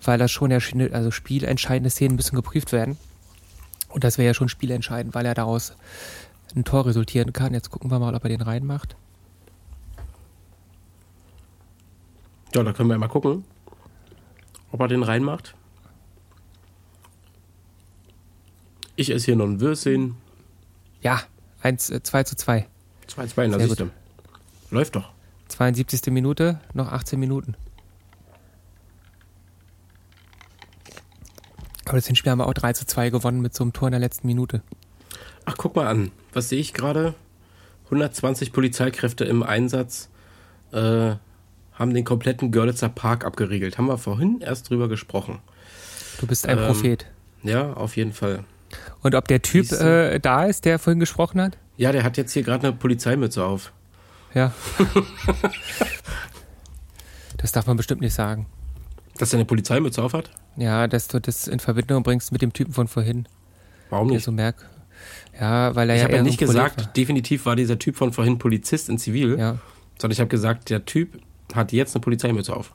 Weil 0.03 0.17
das 0.17 0.31
schon 0.31 0.51
ja, 0.51 0.59
also 0.91 1.11
spielentscheidende 1.11 1.89
Szenen 1.89 2.15
müssen 2.15 2.35
geprüft 2.35 2.71
werden. 2.71 2.97
Und 3.89 4.03
das 4.03 4.17
wäre 4.17 4.27
ja 4.27 4.33
schon 4.33 4.49
spielentscheidend, 4.49 5.13
weil 5.15 5.25
er 5.25 5.35
daraus 5.35 5.75
ein 6.55 6.63
Tor 6.63 6.85
resultieren 6.85 7.31
kann. 7.33 7.53
Jetzt 7.53 7.69
gucken 7.69 7.91
wir 7.91 7.99
mal, 7.99 8.15
ob 8.15 8.23
er 8.23 8.29
den 8.29 8.41
reinmacht. 8.41 8.95
Ja, 12.53 12.63
da 12.63 12.73
können 12.73 12.89
wir 12.89 12.97
mal 12.97 13.07
gucken, 13.07 13.43
ob 14.71 14.79
er 14.79 14.87
den 14.87 15.03
reinmacht. 15.03 15.55
Ich 18.95 19.09
esse 19.09 19.25
hier 19.25 19.35
noch 19.35 19.45
ein 19.45 19.59
Würstchen. 19.59 20.15
Ja, 21.01 21.21
1, 21.61 21.89
äh, 21.89 22.03
2 22.03 22.23
zu 22.23 22.35
2. 22.35 22.67
2-2, 23.07 23.47
na 23.47 23.57
Sehr 23.57 23.67
siehst 23.67 23.79
du. 23.79 23.89
Läuft 24.69 24.95
doch. 24.95 25.09
72. 25.47 26.11
Minute, 26.11 26.59
noch 26.73 26.91
18 26.91 27.19
Minuten. 27.19 27.55
Aber 31.85 31.97
das 31.97 32.07
Hinspiel 32.07 32.31
haben 32.31 32.39
wir 32.39 32.47
auch 32.47 32.53
3 32.53 32.73
zu 32.73 32.85
2 32.85 33.09
gewonnen 33.09 33.41
mit 33.41 33.53
so 33.53 33.63
einem 33.63 33.73
Tor 33.73 33.87
in 33.87 33.91
der 33.91 33.99
letzten 33.99 34.27
Minute. 34.27 34.61
Ach, 35.45 35.55
guck 35.57 35.75
mal 35.75 35.87
an. 35.87 36.11
Was 36.31 36.49
sehe 36.49 36.59
ich 36.59 36.73
gerade? 36.73 37.13
120 37.85 38.53
Polizeikräfte 38.53 39.25
im 39.25 39.43
Einsatz 39.43 40.09
äh, 40.71 41.15
haben 41.73 41.93
den 41.93 42.05
kompletten 42.05 42.51
Görlitzer 42.51 42.89
Park 42.89 43.25
abgeriegelt. 43.25 43.77
Haben 43.77 43.87
wir 43.87 43.97
vorhin 43.97 44.39
erst 44.41 44.69
drüber 44.69 44.87
gesprochen. 44.87 45.39
Du 46.19 46.27
bist 46.27 46.47
ein 46.47 46.57
Ähm, 46.57 46.65
Prophet. 46.65 47.05
Ja, 47.43 47.73
auf 47.73 47.97
jeden 47.97 48.13
Fall. 48.13 48.45
Und 49.01 49.15
ob 49.15 49.27
der 49.27 49.41
Typ 49.41 49.71
äh, 49.71 50.19
da 50.19 50.45
ist, 50.45 50.65
der 50.65 50.79
vorhin 50.79 50.99
gesprochen 50.99 51.41
hat? 51.41 51.57
Ja, 51.77 51.91
der 51.91 52.03
hat 52.03 52.17
jetzt 52.17 52.31
hier 52.31 52.43
gerade 52.43 52.67
eine 52.67 52.75
Polizeimütze 52.75 53.43
auf. 53.43 53.71
Ja. 54.33 54.53
das 57.37 57.51
darf 57.51 57.67
man 57.67 57.77
bestimmt 57.77 58.01
nicht 58.01 58.13
sagen. 58.13 58.47
Dass 59.17 59.33
er 59.33 59.37
eine 59.37 59.45
Polizeimütze 59.45 60.01
auf 60.01 60.13
hat? 60.13 60.31
Ja, 60.55 60.87
dass 60.87 61.07
du 61.07 61.19
das 61.19 61.47
in 61.47 61.59
Verbindung 61.59 62.03
bringst 62.03 62.31
mit 62.31 62.41
dem 62.41 62.53
Typen 62.53 62.73
von 62.73 62.87
vorhin. 62.87 63.27
Warum 63.89 64.07
Der 64.07 64.15
nicht? 64.15 64.25
so 64.25 64.31
merk. 64.31 64.69
Ja, 65.39 65.75
weil 65.75 65.89
er 65.89 65.95
Ich 65.95 66.01
ja 66.01 66.05
habe 66.07 66.17
ja 66.17 66.23
nicht 66.23 66.39
gesagt, 66.39 66.95
definitiv 66.95 67.45
war 67.45 67.55
dieser 67.55 67.79
Typ 67.79 67.95
von 67.95 68.13
vorhin 68.13 68.37
Polizist 68.37 68.89
in 68.89 68.97
Zivil, 68.97 69.37
war. 69.37 69.39
Ja. 69.39 69.59
sondern 69.99 70.13
ich 70.13 70.19
habe 70.19 70.29
gesagt, 70.29 70.69
der 70.69 70.85
Typ 70.85 71.19
hat 71.53 71.71
jetzt 71.71 71.95
eine 71.95 72.01
Polizeimütze 72.01 72.55
auf. 72.55 72.73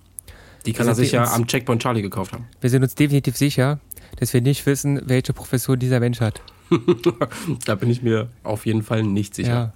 Die 0.66 0.72
kann 0.72 0.88
er 0.88 0.94
sich 0.94 1.12
ja 1.12 1.32
am 1.32 1.46
Checkpoint 1.46 1.82
Charlie 1.82 2.02
gekauft 2.02 2.32
haben. 2.32 2.46
Wir 2.60 2.68
sind 2.68 2.82
uns 2.82 2.94
definitiv 2.94 3.36
sicher, 3.36 3.78
dass 4.18 4.34
wir 4.34 4.40
nicht 4.40 4.66
wissen, 4.66 5.00
welche 5.06 5.32
Profession 5.32 5.78
dieser 5.78 6.00
Mensch 6.00 6.20
hat. 6.20 6.42
da 7.66 7.74
bin 7.76 7.90
ich 7.90 8.02
mir 8.02 8.28
auf 8.42 8.66
jeden 8.66 8.82
Fall 8.82 9.02
nicht 9.02 9.34
sicher. 9.34 9.72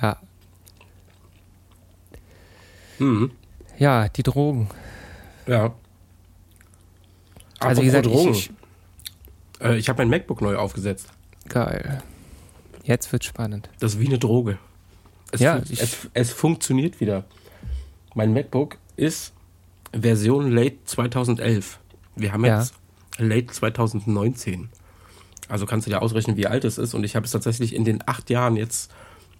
Ja. 0.00 0.10
Ja. 0.10 0.16
Mhm. 2.98 3.30
Ja, 3.78 4.08
die 4.08 4.22
Drogen. 4.22 4.68
Ja. 5.46 5.74
Also 7.60 7.82
wie 7.82 7.86
gesagt, 7.86 8.06
Drogen. 8.06 8.32
ich, 8.32 8.50
ich, 9.60 9.64
Äh, 9.64 9.76
ich 9.76 9.88
habe 9.88 9.98
mein 10.02 10.08
MacBook 10.08 10.40
neu 10.40 10.56
aufgesetzt. 10.56 11.08
geil. 11.48 12.02
Jetzt 12.84 13.12
wird's 13.12 13.26
spannend. 13.26 13.68
Das 13.78 13.94
ist 13.94 14.00
wie 14.00 14.06
eine 14.06 14.18
Droge. 14.18 14.58
Es, 15.32 15.40
Ja, 15.40 15.60
ich- 15.68 15.80
es, 15.80 16.08
es 16.14 16.32
funktioniert 16.32 17.00
wieder. 17.00 17.24
Mein 18.14 18.32
MacBook 18.32 18.78
ist 18.96 19.32
Version 19.92 20.50
Late 20.50 20.76
2011. 20.86 21.78
Wir 22.16 22.32
haben 22.32 22.44
Ja. 22.44 22.58
jetzt 22.60 22.74
Late 23.18 23.46
2019. 23.48 24.70
Also 25.48 25.66
kannst 25.66 25.86
du 25.86 25.90
dir 25.90 26.00
ausrechnen, 26.02 26.36
wie 26.36 26.46
alt 26.46 26.64
es 26.64 26.78
ist. 26.78 26.94
Und 26.94 27.04
ich 27.04 27.14
habe 27.16 27.26
es 27.26 27.32
tatsächlich 27.32 27.74
in 27.74 27.84
den 27.84 28.02
acht 28.06 28.30
Jahren 28.30 28.56
jetzt 28.56 28.90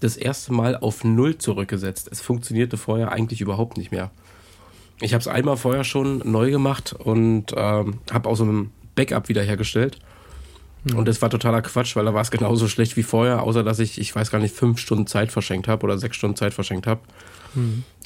das 0.01 0.17
erste 0.17 0.53
Mal 0.53 0.77
auf 0.77 1.03
Null 1.05 1.39
zurückgesetzt. 1.39 2.09
Es 2.13 2.21
funktionierte 2.21 2.77
vorher 2.77 3.11
eigentlich 3.13 3.41
überhaupt 3.41 3.77
nicht 3.79 3.91
mehr. 3.91 4.11
Ich 5.01 5.15
habe 5.15 5.21
es 5.21 5.29
einmal 5.29 5.57
vorher 5.57 5.85
schon 5.85 6.19
neu 6.31 6.51
gemacht 6.51 6.93
und 6.93 7.55
ähm, 7.57 8.01
habe 8.13 8.29
aus 8.29 8.41
einem 8.41 8.71
Backup 8.95 9.29
wiederhergestellt. 9.29 9.99
Und 10.95 11.07
das 11.09 11.21
war 11.21 11.29
totaler 11.29 11.61
Quatsch, 11.61 11.95
weil 11.97 12.07
da 12.07 12.15
war 12.15 12.23
es 12.23 12.31
genauso 12.31 12.67
schlecht 12.67 12.97
wie 12.97 13.03
vorher, 13.03 13.43
außer 13.43 13.63
dass 13.63 13.79
ich, 13.79 14.01
ich 14.01 14.15
weiß 14.15 14.31
gar 14.31 14.39
nicht, 14.39 14.55
fünf 14.55 14.79
Stunden 14.79 15.07
Zeit 15.07 15.31
verschenkt 15.31 15.69
habe 15.69 15.85
oder 15.85 15.99
sechs 15.99 16.17
Stunden 16.17 16.37
Zeit 16.37 16.55
verschenkt 16.55 16.87
habe. 16.87 17.01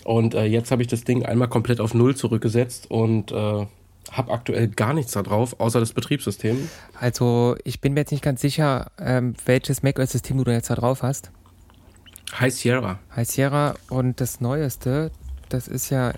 Und 0.05 0.35
äh, 0.35 0.45
jetzt 0.45 0.71
habe 0.71 0.83
ich 0.83 0.89
das 0.89 1.05
Ding 1.05 1.25
einmal 1.25 1.49
komplett 1.49 1.81
auf 1.81 1.95
Null 1.95 2.17
zurückgesetzt 2.17 2.91
und 2.91 3.31
äh, 3.31 3.67
habe 4.11 4.33
aktuell 4.33 4.69
gar 4.69 4.93
nichts 4.93 5.13
da 5.13 5.23
drauf, 5.23 5.61
außer 5.61 5.81
das 5.81 5.93
Betriebssystem. 5.93 6.69
Also, 6.99 7.57
ich 7.65 7.81
bin 7.81 7.95
mir 7.95 8.01
jetzt 8.01 8.13
nicht 8.13 8.23
ganz 8.23 8.41
sicher, 8.41 8.91
ähm, 8.99 9.35
welches 9.47 9.83
macOS-System 9.83 10.39
du 10.39 10.45
da 10.45 10.53
jetzt 10.53 10.71
da 10.71 10.75
drauf 10.75 11.03
hast. 11.03 11.31
High 12.39 12.53
Sierra. 12.53 12.99
High 13.15 13.29
Sierra 13.29 13.75
und 13.89 14.21
das 14.21 14.41
Neueste, 14.41 15.11
das 15.49 15.69
ist 15.69 15.91
ja, 15.91 16.13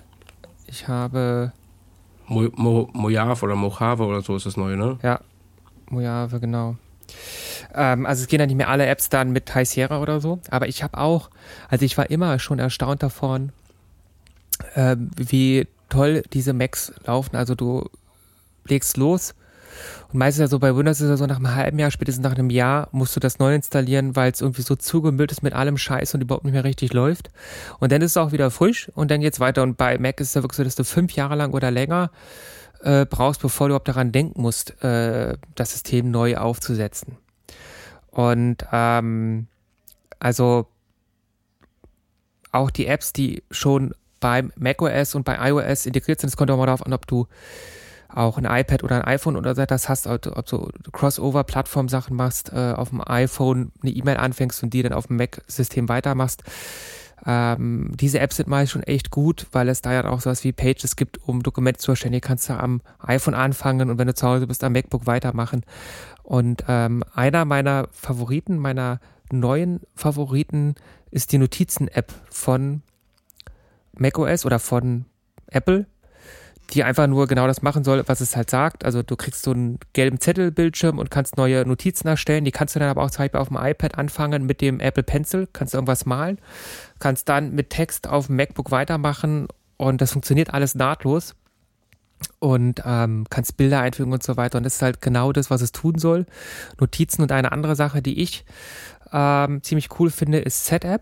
ich 0.67 0.87
habe, 0.87 1.51
Mo 2.27 2.49
Mo 2.55 2.89
Mojave 2.93 3.43
oder 3.43 3.55
Mojave 3.55 4.03
oder 4.03 4.21
so 4.21 4.35
ist 4.35 4.45
das 4.45 4.57
neue, 4.57 4.77
ne? 4.77 4.97
ja, 5.01 5.21
Mojave, 5.89 6.39
genau. 6.39 6.75
Ähm, 7.73 8.05
also 8.05 8.21
es 8.21 8.27
gehen 8.27 8.39
ja 8.39 8.45
nicht 8.45 8.57
mehr 8.57 8.69
alle 8.69 8.85
Apps 8.85 9.09
dann 9.09 9.31
mit 9.31 9.53
High 9.53 9.67
Sierra 9.67 10.01
oder 10.01 10.19
so, 10.19 10.39
aber 10.49 10.67
ich 10.67 10.83
habe 10.83 10.97
auch, 10.97 11.29
also 11.69 11.85
ich 11.85 11.97
war 11.97 12.09
immer 12.09 12.39
schon 12.39 12.59
erstaunt 12.59 13.03
davon, 13.03 13.51
ähm, 14.75 15.11
wie 15.15 15.67
toll 15.89 16.23
diese 16.33 16.53
Macs 16.53 16.93
laufen. 17.05 17.35
Also 17.35 17.55
du 17.55 17.89
legst 18.65 18.97
los 18.97 19.35
und 20.11 20.19
meistens 20.19 20.41
ja 20.41 20.47
so 20.47 20.59
bei 20.59 20.75
Windows 20.75 21.01
ist 21.01 21.09
ja 21.09 21.17
so 21.17 21.25
nach 21.25 21.37
einem 21.37 21.55
halben 21.55 21.79
Jahr, 21.79 21.91
spätestens 21.91 22.23
nach 22.23 22.33
einem 22.33 22.49
Jahr 22.49 22.87
musst 22.91 23.15
du 23.15 23.19
das 23.19 23.39
neu 23.39 23.55
installieren, 23.55 24.15
weil 24.15 24.31
es 24.31 24.41
irgendwie 24.41 24.61
so 24.61 24.75
zugemüllt 24.75 25.31
ist 25.31 25.43
mit 25.43 25.53
allem 25.53 25.77
Scheiß 25.77 26.13
und 26.13 26.21
überhaupt 26.21 26.45
nicht 26.45 26.53
mehr 26.53 26.63
richtig 26.63 26.93
läuft. 26.93 27.29
Und 27.79 27.91
dann 27.91 28.01
ist 28.01 28.11
es 28.11 28.17
auch 28.17 28.31
wieder 28.31 28.51
frisch 28.51 28.89
und 28.95 29.11
dann 29.11 29.21
geht's 29.21 29.39
weiter. 29.39 29.63
Und 29.63 29.77
bei 29.77 29.97
Mac 29.97 30.19
ist 30.19 30.29
es 30.29 30.33
ja 30.33 30.43
wirklich 30.43 30.57
so, 30.57 30.63
dass 30.63 30.75
du 30.75 30.83
fünf 30.83 31.13
Jahre 31.13 31.35
lang 31.35 31.53
oder 31.53 31.71
länger 31.71 32.11
äh, 32.81 33.05
brauchst, 33.05 33.41
bevor 33.41 33.67
du 33.67 33.71
überhaupt 33.71 33.87
daran 33.87 34.11
denken 34.11 34.41
musst, 34.41 34.81
äh, 34.83 35.37
das 35.55 35.71
System 35.71 36.11
neu 36.11 36.37
aufzusetzen. 36.37 37.17
Und 38.11 38.65
ähm, 38.71 39.47
also 40.19 40.67
auch 42.51 42.71
die 42.71 42.87
Apps, 42.87 43.13
die 43.13 43.43
schon 43.51 43.93
beim 44.19 44.51
macOS 44.55 45.15
und 45.15 45.23
bei 45.23 45.49
iOS 45.49 45.85
integriert 45.85 46.19
sind, 46.19 46.29
es 46.29 46.37
kommt 46.37 46.49
auch 46.49 46.57
mal 46.57 46.65
darauf 46.65 46.85
an, 46.85 46.93
ob 46.93 47.05
du 47.05 47.27
auch 48.09 48.37
ein 48.37 48.45
iPad 48.45 48.83
oder 48.83 48.97
ein 48.97 49.15
iPhone 49.15 49.35
oder 49.35 49.55
so 49.55 49.65
das 49.65 49.89
hast, 49.89 50.07
ob 50.07 50.21
du 50.21 50.69
Crossover-Plattform-Sachen 50.91 52.15
machst, 52.15 52.51
äh, 52.53 52.73
auf 52.75 52.89
dem 52.89 53.01
iPhone 53.05 53.71
eine 53.81 53.91
E-Mail 53.91 54.17
anfängst 54.17 54.63
und 54.63 54.73
die 54.73 54.81
dann 54.81 54.93
auf 54.93 55.07
dem 55.07 55.17
Mac-System 55.17 55.89
weitermachst. 55.89 56.43
Ähm, 57.25 57.91
diese 57.95 58.19
Apps 58.19 58.37
sind 58.37 58.47
meist 58.47 58.71
schon 58.71 58.83
echt 58.83 59.11
gut, 59.11 59.47
weil 59.51 59.69
es 59.69 59.81
da 59.81 59.91
ja 59.91 60.05
auch 60.05 60.21
sowas 60.21 60.43
wie 60.43 60.51
Pages 60.51 60.95
gibt, 60.95 61.27
um 61.27 61.43
Dokumente 61.43 61.79
zu 61.79 61.91
erstellen. 61.91 62.13
Die 62.13 62.21
kannst 62.21 62.49
du 62.49 62.53
am 62.53 62.81
iPhone 62.99 63.33
anfangen 63.33 63.89
und 63.89 63.97
wenn 63.97 64.07
du 64.07 64.13
zu 64.13 64.27
Hause 64.27 64.47
bist, 64.47 64.63
am 64.63 64.73
MacBook 64.73 65.07
weitermachen. 65.07 65.63
Und 66.23 66.63
ähm, 66.67 67.03
einer 67.13 67.45
meiner 67.45 67.87
Favoriten, 67.91 68.57
meiner 68.57 68.99
neuen 69.31 69.81
Favoriten 69.95 70.75
ist 71.11 71.31
die 71.31 71.37
Notizen-App 71.37 72.13
von 72.29 72.81
macOS 73.97 74.45
oder 74.45 74.59
von 74.59 75.05
Apple 75.47 75.85
die 76.71 76.83
einfach 76.83 77.07
nur 77.07 77.27
genau 77.27 77.47
das 77.47 77.61
machen 77.61 77.83
soll, 77.83 78.03
was 78.07 78.21
es 78.21 78.35
halt 78.35 78.49
sagt. 78.49 78.83
Also 78.83 79.03
du 79.03 79.15
kriegst 79.15 79.43
so 79.43 79.51
einen 79.51 79.79
gelben 79.93 80.19
Zettelbildschirm 80.19 80.99
und 80.99 81.09
kannst 81.09 81.37
neue 81.37 81.65
Notizen 81.65 82.07
erstellen. 82.07 82.45
Die 82.45 82.51
kannst 82.51 82.75
du 82.75 82.79
dann 82.79 82.89
aber 82.89 83.03
auch 83.03 83.11
zum 83.11 83.23
Beispiel 83.23 83.39
auf 83.39 83.47
dem 83.47 83.57
iPad 83.57 83.97
anfangen 83.97 84.45
mit 84.45 84.61
dem 84.61 84.79
Apple 84.79 85.03
Pencil, 85.03 85.47
kannst 85.53 85.73
irgendwas 85.73 86.05
malen, 86.05 86.39
kannst 86.99 87.29
dann 87.29 87.53
mit 87.53 87.69
Text 87.69 88.07
auf 88.07 88.27
dem 88.27 88.35
MacBook 88.35 88.71
weitermachen 88.71 89.47
und 89.77 90.01
das 90.01 90.11
funktioniert 90.11 90.53
alles 90.53 90.75
nahtlos 90.75 91.35
und 92.39 92.81
ähm, 92.85 93.25
kannst 93.29 93.57
Bilder 93.57 93.79
einfügen 93.79 94.11
und 94.11 94.23
so 94.23 94.37
weiter. 94.37 94.57
Und 94.57 94.63
das 94.63 94.75
ist 94.75 94.81
halt 94.81 95.01
genau 95.01 95.31
das, 95.31 95.49
was 95.49 95.61
es 95.61 95.71
tun 95.71 95.97
soll. 95.97 96.25
Notizen 96.79 97.21
und 97.21 97.31
eine 97.31 97.51
andere 97.51 97.75
Sache, 97.75 98.01
die 98.01 98.21
ich 98.21 98.45
ähm, 99.11 99.63
ziemlich 99.63 99.99
cool 99.99 100.09
finde, 100.09 100.39
ist 100.39 100.65
Setup. 100.65 101.01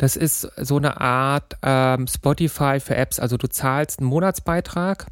Das 0.00 0.16
ist 0.16 0.50
so 0.56 0.78
eine 0.78 0.98
Art 0.98 1.58
ähm, 1.62 2.06
Spotify 2.06 2.80
für 2.80 2.96
Apps. 2.96 3.20
Also 3.20 3.36
du 3.36 3.48
zahlst 3.50 3.98
einen 3.98 4.08
Monatsbeitrag. 4.08 5.08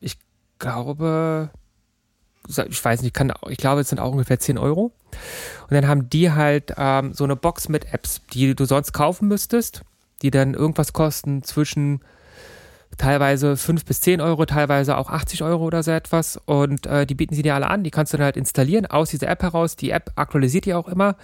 Ich 0.00 0.18
glaube, 0.58 1.48
ich 2.46 2.84
weiß 2.84 3.00
nicht, 3.00 3.14
kann, 3.14 3.32
ich 3.48 3.56
glaube, 3.56 3.80
es 3.80 3.88
sind 3.88 4.00
auch 4.00 4.12
ungefähr 4.12 4.38
10 4.38 4.58
Euro. 4.58 4.92
Und 5.62 5.70
dann 5.70 5.88
haben 5.88 6.10
die 6.10 6.30
halt 6.30 6.74
ähm, 6.76 7.14
so 7.14 7.24
eine 7.24 7.36
Box 7.36 7.70
mit 7.70 7.94
Apps, 7.94 8.20
die 8.34 8.54
du 8.54 8.66
sonst 8.66 8.92
kaufen 8.92 9.28
müsstest, 9.28 9.80
die 10.20 10.30
dann 10.30 10.52
irgendwas 10.52 10.92
kosten 10.92 11.42
zwischen 11.42 12.02
teilweise 13.02 13.56
5 13.56 13.84
bis 13.84 14.00
10 14.00 14.20
Euro, 14.20 14.46
teilweise 14.46 14.96
auch 14.96 15.10
80 15.10 15.42
Euro 15.42 15.64
oder 15.64 15.82
so 15.82 15.90
etwas. 15.90 16.36
Und 16.46 16.86
äh, 16.86 17.04
die 17.04 17.16
bieten 17.16 17.34
sie 17.34 17.42
dir 17.42 17.56
alle 17.56 17.68
an. 17.68 17.82
Die 17.82 17.90
kannst 17.90 18.12
du 18.12 18.16
dann 18.16 18.26
halt 18.26 18.36
installieren 18.36 18.86
aus 18.86 19.10
dieser 19.10 19.28
App 19.28 19.42
heraus. 19.42 19.74
Die 19.74 19.90
App 19.90 20.12
aktualisiert 20.14 20.66
dir 20.66 20.78
auch 20.78 20.88
immer 20.88 21.16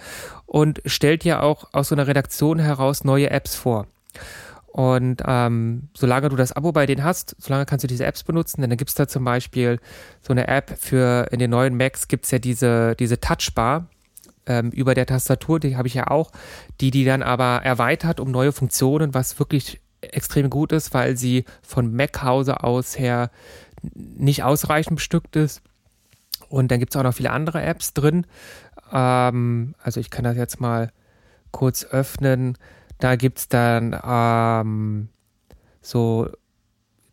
und 0.45 0.81
stellt 0.85 1.23
dir 1.23 1.41
auch 1.41 1.69
aus 1.71 1.87
so 1.87 1.95
einer 1.95 2.05
Redaktion 2.05 2.59
heraus 2.59 3.05
neue 3.05 3.29
Apps 3.29 3.55
vor. 3.55 3.87
Und 4.67 5.23
ähm, 5.25 5.89
solange 5.95 6.29
du 6.29 6.35
das 6.35 6.51
Abo 6.51 6.73
bei 6.73 6.85
denen 6.85 7.03
hast, 7.03 7.35
solange 7.39 7.65
kannst 7.65 7.83
du 7.83 7.87
diese 7.87 8.05
Apps 8.05 8.23
benutzen. 8.23 8.61
Denn 8.61 8.69
dann 8.69 8.77
gibt 8.77 8.89
es 8.89 8.95
da 8.95 9.07
zum 9.07 9.23
Beispiel 9.23 9.79
so 10.21 10.33
eine 10.33 10.47
App 10.49 10.77
für 10.77 11.27
in 11.31 11.39
den 11.39 11.49
neuen 11.49 11.77
Macs 11.77 12.09
gibt 12.09 12.25
es 12.25 12.31
ja 12.31 12.39
diese, 12.39 12.95
diese 12.99 13.21
Touchbar 13.21 13.87
ähm, 14.45 14.69
über 14.71 14.95
der 14.95 15.05
Tastatur, 15.05 15.61
die 15.61 15.77
habe 15.77 15.87
ich 15.87 15.93
ja 15.93 16.07
auch, 16.07 16.31
die 16.81 16.91
die 16.91 17.05
dann 17.05 17.23
aber 17.23 17.61
erweitert 17.63 18.19
um 18.19 18.31
neue 18.31 18.51
Funktionen, 18.51 19.13
was 19.13 19.39
wirklich 19.39 19.79
extrem 20.01 20.49
gut 20.49 20.71
ist, 20.71 20.93
weil 20.93 21.17
sie 21.17 21.45
von 21.61 21.93
Mac-Hause 21.93 22.63
aus 22.63 22.97
her 22.97 23.31
nicht 23.93 24.43
ausreichend 24.43 24.97
bestückt 24.97 25.35
ist. 25.35 25.61
Und 26.49 26.71
dann 26.71 26.79
gibt 26.79 26.93
es 26.93 26.99
auch 26.99 27.03
noch 27.03 27.13
viele 27.13 27.31
andere 27.31 27.61
Apps 27.61 27.93
drin. 27.93 28.25
Ähm, 28.91 29.75
also 29.81 29.99
ich 29.99 30.09
kann 30.09 30.23
das 30.23 30.37
jetzt 30.37 30.59
mal 30.59 30.91
kurz 31.51 31.85
öffnen. 31.85 32.57
Da 32.99 33.15
gibt 33.15 33.39
es 33.39 33.49
dann 33.49 33.99
ähm, 34.03 35.09
so 35.81 36.29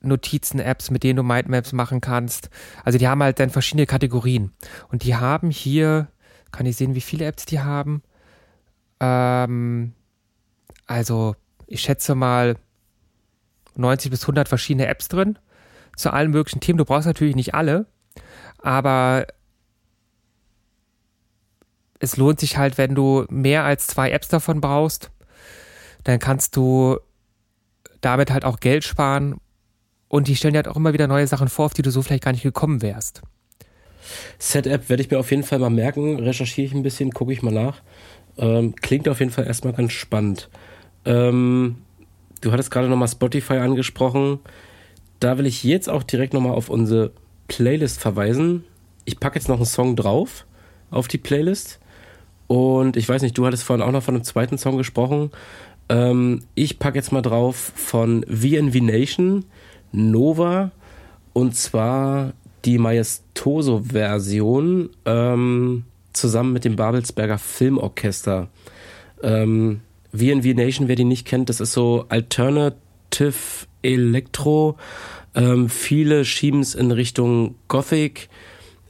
Notizen-Apps, 0.01 0.91
mit 0.91 1.03
denen 1.03 1.17
du 1.17 1.23
Mindmaps 1.23 1.73
machen 1.73 2.01
kannst. 2.01 2.51
Also 2.85 2.99
die 2.99 3.09
haben 3.09 3.23
halt 3.23 3.41
dann 3.41 3.51
verschiedene 3.51 3.87
Kategorien. 3.87 4.53
Und 4.89 5.05
die 5.05 5.17
haben 5.17 5.51
hier, 5.51 6.09
kann 6.53 6.67
ich 6.67 6.77
sehen, 6.77 6.95
wie 6.95 7.01
viele 7.01 7.27
Apps 7.27 7.45
die 7.45 7.61
haben? 7.61 8.03
Ähm, 9.01 9.93
also 10.87 11.37
ich 11.67 11.81
schätze 11.81 12.15
mal 12.15 12.57
90 13.79 14.11
bis 14.11 14.23
100 14.23 14.49
verschiedene 14.49 14.87
Apps 14.87 15.09
drin 15.09 15.39
zu 15.97 16.13
allen 16.13 16.31
möglichen 16.31 16.61
Themen. 16.61 16.79
Du 16.79 16.85
brauchst 16.85 17.07
natürlich 17.07 17.37
nicht 17.37 17.55
alle, 17.55 17.87
aber 18.59 19.27
es 21.99 22.17
lohnt 22.17 22.41
sich 22.41 22.57
halt, 22.57 22.79
wenn 22.79 22.95
du 22.95 23.25
mehr 23.31 23.65
als 23.65 23.87
zwei 23.87 24.11
Apps 24.11 24.29
davon 24.29 24.61
brauchst, 24.61 25.11
dann 26.05 26.19
kannst 26.19 26.57
du 26.57 26.99
damit 28.01 28.31
halt 28.31 28.45
auch 28.45 28.61
Geld 28.61 28.85
sparen 28.85 29.41
und 30.09 30.29
die 30.29 30.37
stellen 30.37 30.55
halt 30.55 30.69
auch 30.69 30.77
immer 30.77 30.93
wieder 30.93 31.09
neue 31.09 31.27
Sachen 31.27 31.49
vor, 31.49 31.67
auf 31.67 31.75
die 31.75 31.83
du 31.83 31.91
so 31.91 32.03
vielleicht 32.03 32.25
gar 32.25 32.33
nicht 32.33 32.43
gekommen 32.43 32.83
wärst. 32.83 33.23
Set-App 34.39 34.89
werde 34.89 35.03
ich 35.03 35.11
mir 35.11 35.19
auf 35.19 35.31
jeden 35.31 35.43
Fall 35.43 35.59
mal 35.59 35.71
merken, 35.71 36.21
recherchiere 36.21 36.67
ich 36.67 36.75
ein 36.75 36.83
bisschen, 36.83 37.11
gucke 37.11 37.33
ich 37.33 37.43
mal 37.43 37.53
nach. 37.53 37.83
Ähm, 38.39 38.77
klingt 38.77 39.09
auf 39.09 39.19
jeden 39.19 39.33
Fall 39.33 39.47
erstmal 39.47 39.73
ganz 39.73 39.93
spannend. 39.93 40.49
Ähm, 41.05 41.77
du 42.41 42.53
hattest 42.53 42.71
gerade 42.71 42.89
nochmal 42.89 43.09
Spotify 43.09 43.55
angesprochen. 43.55 44.39
Da 45.21 45.39
will 45.39 45.47
ich 45.47 45.65
jetzt 45.65 45.89
auch 45.89 46.03
direkt 46.03 46.35
nochmal 46.35 46.55
auf 46.55 46.69
unsere 46.69 47.13
Playlist 47.49 47.99
verweisen. 48.01 48.65
Ich 49.05 49.21
packe 49.21 49.39
jetzt 49.39 49.49
noch 49.49 49.57
einen 49.57 49.67
Song 49.67 49.97
drauf 49.97 50.47
auf 50.91 51.09
die 51.09 51.19
Playlist. 51.19 51.81
Und 52.47 52.97
ich 52.97 53.09
weiß 53.09 53.23
nicht, 53.23 53.37
du 53.39 53.47
hattest 53.47 53.65
vorhin 53.65 53.85
auch 53.85 53.93
noch 53.93 54.03
von 54.03 54.15
einem 54.15 54.25
zweiten 54.25 54.59
Song 54.59 54.77
gesprochen. 54.77 55.31
Ähm, 55.89 56.43
ich 56.55 56.79
packe 56.79 56.99
jetzt 56.99 57.13
mal 57.13 57.23
drauf 57.23 57.73
von 57.75 58.27
VNV 58.29 58.83
Nation, 58.83 59.47
Nova. 59.93 60.73
Und 61.33 61.57
zwar 61.57 62.35
die 62.65 62.79
Maestoso-Version 62.79 64.91
ähm, 65.05 65.85
zusammen 66.13 66.53
mit 66.53 66.65
dem 66.65 66.77
Babelsberger 66.77 67.39
Filmorchester. 67.39 68.49
Ähm, 69.23 69.81
VNV 70.13 70.55
Nation, 70.55 70.89
wer 70.89 70.97
die 70.97 71.05
nicht 71.05 71.27
kennt, 71.27 71.49
das 71.49 71.61
ist 71.61 71.73
so 71.73 72.07
Alternative 72.09 73.35
Electro. 73.83 74.77
Ähm, 75.35 75.69
viele 75.69 76.25
schieben 76.25 76.61
es 76.61 76.75
in 76.75 76.91
Richtung 76.91 77.57
Gothic, 77.69 78.29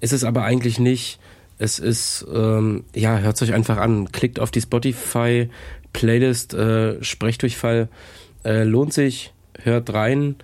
ist 0.00 0.12
es 0.12 0.24
aber 0.24 0.44
eigentlich 0.44 0.78
nicht. 0.78 1.18
Es 1.58 1.78
ist, 1.78 2.26
ähm, 2.32 2.84
ja, 2.94 3.18
hört 3.18 3.40
euch 3.42 3.54
einfach 3.54 3.78
an. 3.78 4.12
Klickt 4.12 4.40
auf 4.40 4.50
die 4.50 4.60
Spotify-Playlist, 4.60 6.54
äh, 6.54 7.02
Sprechdurchfall. 7.02 7.88
Äh, 8.44 8.64
lohnt 8.64 8.92
sich, 8.92 9.32
hört 9.62 9.92
rein. 9.92 10.36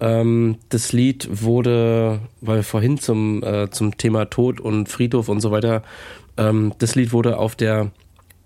Ähm, 0.00 0.58
das 0.68 0.92
Lied 0.92 1.28
wurde, 1.30 2.20
weil 2.40 2.62
vorhin 2.62 2.98
zum, 2.98 3.42
äh, 3.42 3.70
zum 3.70 3.96
Thema 3.96 4.26
Tod 4.26 4.60
und 4.60 4.88
Friedhof 4.88 5.28
und 5.28 5.40
so 5.40 5.50
weiter, 5.52 5.82
ähm, 6.36 6.74
das 6.78 6.96
Lied 6.96 7.12
wurde 7.12 7.38
auf 7.38 7.54
der 7.54 7.92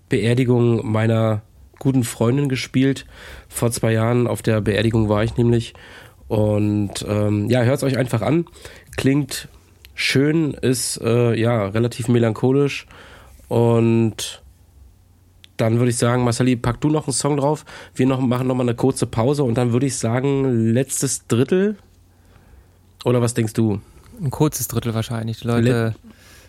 Beerdigung 0.07 0.89
meiner 0.89 1.41
guten 1.81 2.03
Freundin 2.03 2.47
gespielt. 2.47 3.05
Vor 3.49 3.71
zwei 3.71 3.91
Jahren 3.91 4.27
auf 4.27 4.41
der 4.41 4.61
Beerdigung 4.61 5.09
war 5.09 5.23
ich 5.23 5.35
nämlich. 5.35 5.73
Und 6.27 7.05
ähm, 7.07 7.49
ja, 7.49 7.63
hört 7.63 7.77
es 7.77 7.83
euch 7.83 7.97
einfach 7.97 8.21
an. 8.21 8.45
Klingt 8.95 9.49
schön, 9.95 10.53
ist 10.53 11.01
äh, 11.01 11.33
ja 11.37 11.67
relativ 11.67 12.07
melancholisch. 12.07 12.85
Und 13.49 14.41
dann 15.57 15.79
würde 15.79 15.89
ich 15.89 15.97
sagen, 15.97 16.23
Marceli, 16.23 16.55
pack 16.55 16.79
du 16.81 16.89
noch 16.89 17.07
einen 17.07 17.13
Song 17.13 17.37
drauf. 17.37 17.65
Wir 17.95 18.05
noch, 18.05 18.21
machen 18.21 18.47
nochmal 18.47 18.67
eine 18.67 18.75
kurze 18.75 19.07
Pause 19.07 19.43
und 19.43 19.55
dann 19.55 19.73
würde 19.73 19.87
ich 19.87 19.97
sagen, 19.97 20.71
letztes 20.71 21.27
Drittel. 21.27 21.75
Oder 23.03 23.21
was 23.21 23.33
denkst 23.33 23.53
du? 23.53 23.81
Ein 24.21 24.29
kurzes 24.29 24.67
Drittel 24.67 24.93
wahrscheinlich. 24.93 25.39
Die 25.39 25.47
Leute. 25.47 25.69
Le 25.69 25.95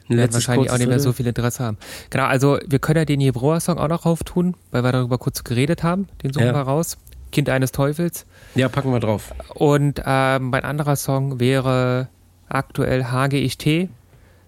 werden 0.08 0.32
wahrscheinlich 0.32 0.70
auch 0.70 0.78
nicht 0.78 0.88
mehr 0.88 1.00
so 1.00 1.12
viel 1.12 1.26
Interesse 1.26 1.64
haben. 1.64 1.78
Genau, 2.10 2.24
also 2.24 2.58
wir 2.66 2.78
können 2.78 2.98
ja 2.98 3.04
den 3.04 3.20
Jebroa-Song 3.20 3.78
auch 3.78 3.88
noch 3.88 4.04
auftun, 4.06 4.56
weil 4.70 4.84
wir 4.84 4.92
darüber 4.92 5.18
kurz 5.18 5.44
geredet 5.44 5.82
haben. 5.82 6.08
Den 6.22 6.32
suchen 6.32 6.46
ja. 6.46 6.54
wir 6.54 6.62
raus. 6.62 6.98
Kind 7.30 7.48
eines 7.48 7.72
Teufels. 7.72 8.26
Ja, 8.54 8.68
packen 8.68 8.92
wir 8.92 9.00
drauf. 9.00 9.32
Und 9.54 10.02
ähm, 10.04 10.50
mein 10.50 10.64
anderer 10.64 10.96
Song 10.96 11.40
wäre 11.40 12.08
aktuell 12.48 13.04
HGIT. 13.04 13.88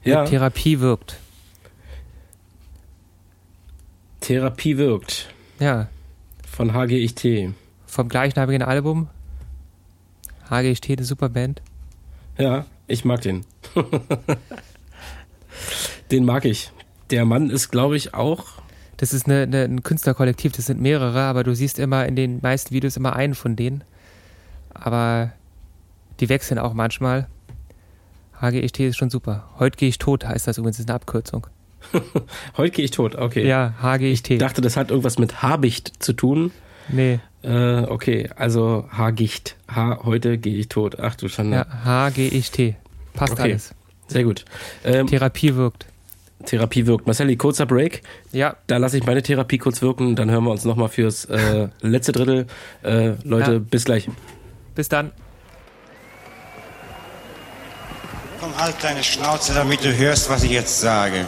Ja. 0.02 0.24
Therapie 0.24 0.80
wirkt. 0.80 1.16
Therapie 4.20 4.76
wirkt. 4.76 5.28
Ja, 5.58 5.88
Von 6.50 6.74
HGIT. 6.74 7.54
vom 7.86 8.08
gleichnamigen 8.08 8.62
Album. 8.62 9.08
HGST, 10.50 10.90
eine 10.90 11.04
super 11.04 11.28
Band. 11.28 11.62
Ja, 12.38 12.66
ich 12.86 13.04
mag 13.04 13.22
den. 13.22 13.44
den 16.10 16.24
mag 16.24 16.44
ich. 16.44 16.70
Der 17.10 17.24
Mann 17.24 17.50
ist, 17.50 17.70
glaube 17.70 17.96
ich, 17.96 18.14
auch. 18.14 18.44
Das 18.96 19.12
ist 19.12 19.26
eine, 19.26 19.42
eine, 19.42 19.62
ein 19.64 19.82
Künstlerkollektiv, 19.82 20.52
das 20.52 20.66
sind 20.66 20.80
mehrere, 20.80 21.22
aber 21.22 21.42
du 21.44 21.54
siehst 21.54 21.78
immer 21.78 22.06
in 22.06 22.16
den 22.16 22.38
meisten 22.42 22.72
Videos 22.74 22.96
immer 22.96 23.14
einen 23.16 23.34
von 23.34 23.56
denen. 23.56 23.82
Aber 24.72 25.32
die 26.20 26.28
wechseln 26.28 26.58
auch 26.58 26.74
manchmal. 26.74 27.26
HGST 28.40 28.80
ist 28.80 28.96
schon 28.96 29.10
super. 29.10 29.48
Heute 29.58 29.76
gehe 29.76 29.88
ich 29.88 29.98
tot, 29.98 30.24
heißt 30.24 30.46
das 30.46 30.58
übrigens, 30.58 30.78
ist 30.78 30.88
eine 30.88 30.96
Abkürzung. 30.96 31.46
Heute 32.56 32.70
gehe 32.70 32.84
ich 32.84 32.90
tot. 32.90 33.14
Okay. 33.14 33.46
Ja, 33.46 33.74
HGST. 33.80 34.30
Ich 34.32 34.38
dachte, 34.38 34.60
das 34.60 34.76
hat 34.76 34.90
irgendwas 34.90 35.18
mit 35.18 35.42
Habicht 35.42 36.02
zu 36.02 36.12
tun. 36.12 36.50
nee, 36.88 37.20
Äh, 37.42 37.80
okay, 37.82 38.30
also 38.36 38.86
Hagicht. 38.90 39.56
H, 39.68 40.00
heute 40.04 40.38
gehe 40.38 40.56
ich 40.56 40.68
tot. 40.70 40.98
Ach 40.98 41.14
du 41.14 41.28
Schande. 41.28 41.56
ja, 41.68 41.84
HGST. 41.84 42.74
Passt 43.12 43.34
Okay. 43.34 43.42
alles. 43.42 43.74
Sehr 44.08 44.24
gut. 44.24 44.44
Ähm, 44.84 45.06
Therapie 45.06 45.54
wirkt. 45.56 45.86
Therapie 46.44 46.86
wirkt. 46.86 47.06
Marcelli, 47.06 47.36
kurzer 47.36 47.64
Break. 47.66 48.02
Ja, 48.32 48.56
Da 48.66 48.76
lasse 48.76 48.98
ich 48.98 49.06
meine 49.06 49.22
Therapie 49.22 49.58
kurz 49.58 49.80
wirken. 49.82 50.14
Dann 50.16 50.30
hören 50.30 50.44
wir 50.44 50.50
uns 50.50 50.64
nochmal 50.64 50.88
fürs 50.88 51.24
äh, 51.26 51.68
letzte 51.80 52.12
Drittel. 52.12 52.46
Äh, 52.82 53.14
Leute, 53.24 53.52
Ja. 53.54 53.58
bis 53.58 53.84
gleich. 53.84 54.08
bis 54.74 54.88
dann. 54.88 55.10
Komm, 58.40 58.56
halt 58.58 58.74
deine 58.82 59.02
Schnauze, 59.02 59.54
damit 59.54 59.84
du 59.84 59.96
hörst, 59.96 60.28
was 60.28 60.42
ich 60.42 60.50
jetzt 60.50 60.80
sage. 60.80 61.24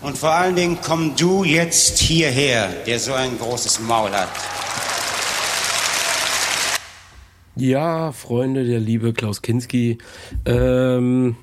Und 0.00 0.16
vor 0.16 0.30
allen 0.30 0.54
Dingen 0.56 0.78
komm 0.82 1.14
du 1.16 1.44
jetzt 1.44 1.98
hierher, 1.98 2.68
der 2.86 2.98
so 2.98 3.12
ein 3.14 3.38
großes 3.38 3.80
Maul 3.80 4.10
hat. 4.12 4.28
Ja, 7.56 8.10
Freunde, 8.10 8.64
der 8.64 8.80
liebe 8.80 9.12
Klaus 9.12 9.40
Kinski. 9.40 9.98
Ähm, 10.44 11.36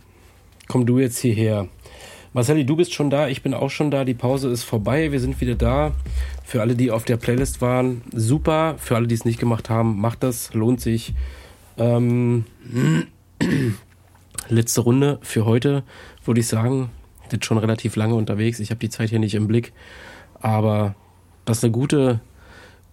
komm 0.68 0.86
du 0.86 1.00
jetzt 1.00 1.20
hierher. 1.20 1.70
Marcelli, 2.34 2.66
du 2.66 2.76
bist 2.76 2.94
schon 2.94 3.10
da, 3.10 3.30
ich 3.30 3.44
bin 3.44 3.54
auch 3.54 3.70
schon 3.70 3.92
da. 3.92 4.04
Die 4.04 4.14
Pause 4.14 4.50
ist 4.50 4.64
vorbei, 4.64 5.14
wir 5.14 5.22
sind 5.22 5.40
wieder 5.40 5.56
da. 5.56 5.94
Für 6.44 6.60
alle, 6.60 6.76
die 6.76 6.92
auf 6.92 7.06
der 7.06 7.16
Playlist 7.16 7.62
waren, 7.62 8.02
super. 8.12 8.76
Für 8.78 8.98
alle, 8.98 9.08
die 9.08 9.16
es 9.16 9.24
nicht 9.24 9.40
gemacht 9.40 9.70
haben, 9.70 10.02
macht 10.02 10.22
das, 10.22 10.54
lohnt 10.54 10.82
sich. 10.82 11.14
Ähm, 11.78 12.44
letzte 14.50 14.82
Runde 14.82 15.18
für 15.22 15.46
heute, 15.46 15.84
würde 16.26 16.42
ich 16.42 16.48
sagen. 16.48 16.90
Sind 17.30 17.46
schon 17.46 17.58
relativ 17.58 17.96
lange 17.96 18.16
unterwegs. 18.16 18.60
Ich 18.60 18.70
habe 18.70 18.80
die 18.80 18.90
Zeit 18.90 19.12
hier 19.12 19.20
nicht 19.20 19.36
im 19.36 19.48
Blick. 19.48 19.72
Aber 20.42 20.94
das 21.46 21.60
ist 21.60 21.64
eine 21.64 21.72
gute, 21.72 22.20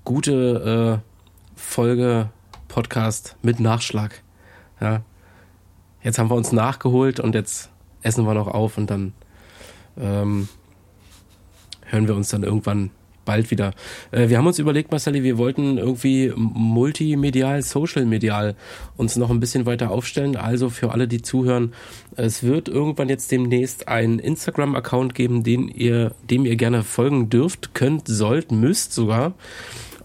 gute 0.04 1.02
äh, 1.02 1.56
Folge 1.56 2.30
Podcast 2.68 3.36
mit 3.42 3.60
Nachschlag. 3.60 4.22
Ja. 4.80 5.02
Jetzt 6.02 6.18
haben 6.18 6.30
wir 6.30 6.36
uns 6.36 6.52
nachgeholt 6.52 7.18
und 7.18 7.34
jetzt 7.34 7.70
essen 8.02 8.24
wir 8.24 8.34
noch 8.34 8.46
auf 8.46 8.78
und 8.78 8.88
dann 8.88 9.12
ähm, 9.98 10.48
hören 11.86 12.06
wir 12.06 12.14
uns 12.14 12.28
dann 12.28 12.44
irgendwann 12.44 12.90
bald 13.28 13.50
wieder. 13.50 13.74
Äh, 14.10 14.30
wir 14.30 14.38
haben 14.38 14.46
uns 14.46 14.58
überlegt, 14.58 14.90
Marcelli, 14.90 15.22
wir 15.22 15.36
wollten 15.36 15.76
irgendwie 15.76 16.32
multimedial, 16.34 17.60
social-medial 17.62 18.56
uns 18.96 19.16
noch 19.16 19.30
ein 19.30 19.38
bisschen 19.38 19.66
weiter 19.66 19.90
aufstellen. 19.90 20.34
Also 20.36 20.70
für 20.70 20.92
alle, 20.92 21.06
die 21.06 21.20
zuhören, 21.20 21.74
es 22.16 22.42
wird 22.42 22.68
irgendwann 22.68 23.10
jetzt 23.10 23.30
demnächst 23.30 23.86
einen 23.86 24.18
Instagram-Account 24.18 25.14
geben, 25.14 25.44
den 25.44 25.68
ihr, 25.68 26.14
dem 26.30 26.46
ihr 26.46 26.56
gerne 26.56 26.82
folgen 26.82 27.28
dürft, 27.28 27.74
könnt, 27.74 28.08
sollt, 28.08 28.50
müsst 28.50 28.94
sogar. 28.94 29.34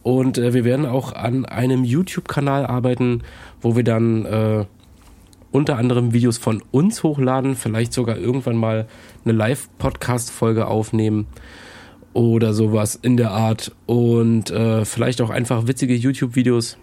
Und 0.04 0.38
äh, 0.38 0.54
wir 0.54 0.66
werden 0.66 0.86
auch 0.86 1.14
an 1.14 1.46
einem 1.46 1.84
YouTube-Kanal 1.84 2.66
arbeiten, 2.66 3.24
wo 3.62 3.76
wir 3.76 3.84
dann 3.84 4.26
äh, 4.26 4.66
unter 5.52 5.78
anderem 5.78 6.14
Videos 6.14 6.38
von 6.38 6.62
uns 6.72 7.04
hochladen, 7.04 7.56
vielleicht 7.56 7.94
sogar 7.94 8.18
irgendwann 8.18 8.58
mal 8.58 8.88
eine 9.24 9.34
Live-Podcast-Folge 9.34 10.68
aufnehmen 10.68 11.28
oder 12.14 12.54
sowas 12.54 12.96
in 13.02 13.18
der 13.18 13.32
Art 13.32 13.72
und 13.86 14.52
äh, 14.52 14.84
vielleicht 14.84 15.22
auch 15.22 15.30
einfach 15.30 15.68
witzige 15.68 15.96
YouTube-Videos 15.96 16.78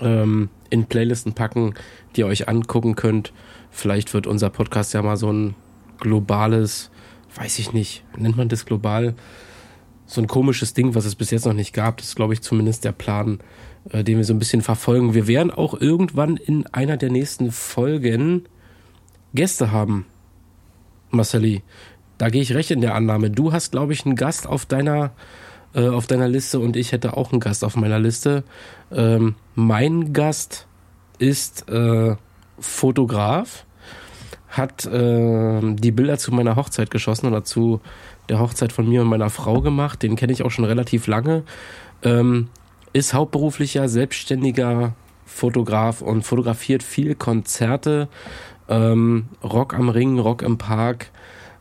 ähm, 0.00 0.50
in 0.68 0.86
Playlisten 0.86 1.32
packen, 1.32 1.74
die 2.14 2.20
ihr 2.20 2.26
euch 2.26 2.48
angucken 2.48 2.96
könnt. 2.96 3.32
Vielleicht 3.70 4.14
wird 4.14 4.26
unser 4.26 4.50
Podcast 4.50 4.92
ja 4.92 5.02
mal 5.02 5.16
so 5.16 5.32
ein 5.32 5.54
globales, 5.98 6.90
weiß 7.36 7.58
ich 7.60 7.72
nicht, 7.72 8.04
nennt 8.16 8.36
man 8.36 8.48
das 8.48 8.66
global? 8.66 9.14
So 10.10 10.20
ein 10.20 10.26
komisches 10.26 10.74
Ding, 10.74 10.96
was 10.96 11.04
es 11.04 11.14
bis 11.14 11.30
jetzt 11.30 11.46
noch 11.46 11.52
nicht 11.52 11.72
gab. 11.72 11.98
Das 11.98 12.08
ist, 12.08 12.16
glaube 12.16 12.32
ich, 12.32 12.40
zumindest 12.40 12.84
der 12.84 12.90
Plan, 12.90 13.38
äh, 13.90 14.02
den 14.02 14.16
wir 14.16 14.24
so 14.24 14.34
ein 14.34 14.40
bisschen 14.40 14.60
verfolgen. 14.60 15.14
Wir 15.14 15.28
werden 15.28 15.52
auch 15.52 15.80
irgendwann 15.80 16.36
in 16.36 16.66
einer 16.66 16.96
der 16.96 17.10
nächsten 17.10 17.52
Folgen 17.52 18.48
Gäste 19.34 19.70
haben. 19.70 20.06
Marcelli, 21.10 21.62
da 22.18 22.28
gehe 22.28 22.42
ich 22.42 22.54
recht 22.54 22.72
in 22.72 22.80
der 22.80 22.96
Annahme. 22.96 23.30
Du 23.30 23.52
hast, 23.52 23.70
glaube 23.70 23.92
ich, 23.92 24.04
einen 24.04 24.16
Gast 24.16 24.48
auf 24.48 24.66
deiner, 24.66 25.12
äh, 25.76 25.86
auf 25.86 26.08
deiner 26.08 26.26
Liste 26.26 26.58
und 26.58 26.76
ich 26.76 26.90
hätte 26.90 27.16
auch 27.16 27.30
einen 27.30 27.38
Gast 27.38 27.62
auf 27.62 27.76
meiner 27.76 28.00
Liste. 28.00 28.42
Ähm, 28.90 29.36
mein 29.54 30.12
Gast 30.12 30.66
ist 31.20 31.68
äh, 31.68 32.16
Fotograf, 32.58 33.64
hat 34.48 34.86
äh, 34.86 35.60
die 35.76 35.92
Bilder 35.92 36.18
zu 36.18 36.32
meiner 36.32 36.56
Hochzeit 36.56 36.90
geschossen 36.90 37.28
oder 37.28 37.44
zu 37.44 37.80
der 38.30 38.40
Hochzeit 38.40 38.72
von 38.72 38.88
mir 38.88 39.02
und 39.02 39.08
meiner 39.08 39.28
Frau 39.28 39.60
gemacht. 39.60 40.02
Den 40.02 40.16
kenne 40.16 40.32
ich 40.32 40.42
auch 40.42 40.50
schon 40.50 40.64
relativ 40.64 41.06
lange. 41.06 41.42
Ähm, 42.02 42.48
ist 42.92 43.12
hauptberuflicher, 43.12 43.88
selbstständiger 43.88 44.94
Fotograf 45.26 46.00
und 46.00 46.22
fotografiert 46.22 46.82
viel 46.82 47.14
Konzerte, 47.14 48.08
ähm, 48.68 49.26
Rock 49.42 49.74
am 49.74 49.88
Ring, 49.88 50.18
Rock 50.18 50.42
im 50.42 50.58
Park, 50.58 51.10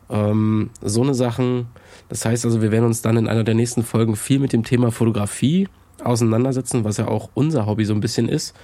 ähm, 0.10 0.70
so 0.82 1.04
eine 1.04 1.14
Sachen. 1.14 1.68
Das 2.08 2.26
heißt 2.26 2.46
also, 2.46 2.62
wir 2.62 2.72
werden 2.72 2.86
uns 2.86 3.02
dann 3.02 3.18
in 3.18 3.28
einer 3.28 3.44
der 3.44 3.56
nächsten 3.56 3.84
Folgen 3.84 4.16
viel 4.16 4.40
mit 4.40 4.54
dem 4.54 4.64
Thema 4.64 4.91
Fotografie 4.91 5.68
auseinandersetzen, 6.04 6.84
was 6.84 6.98
ja 6.98 7.08
auch 7.08 7.30
unser 7.34 7.66
Hobby 7.66 7.86
so 7.86 7.94
ein 7.94 8.00
bisschen 8.00 8.30
ist. 8.30 8.56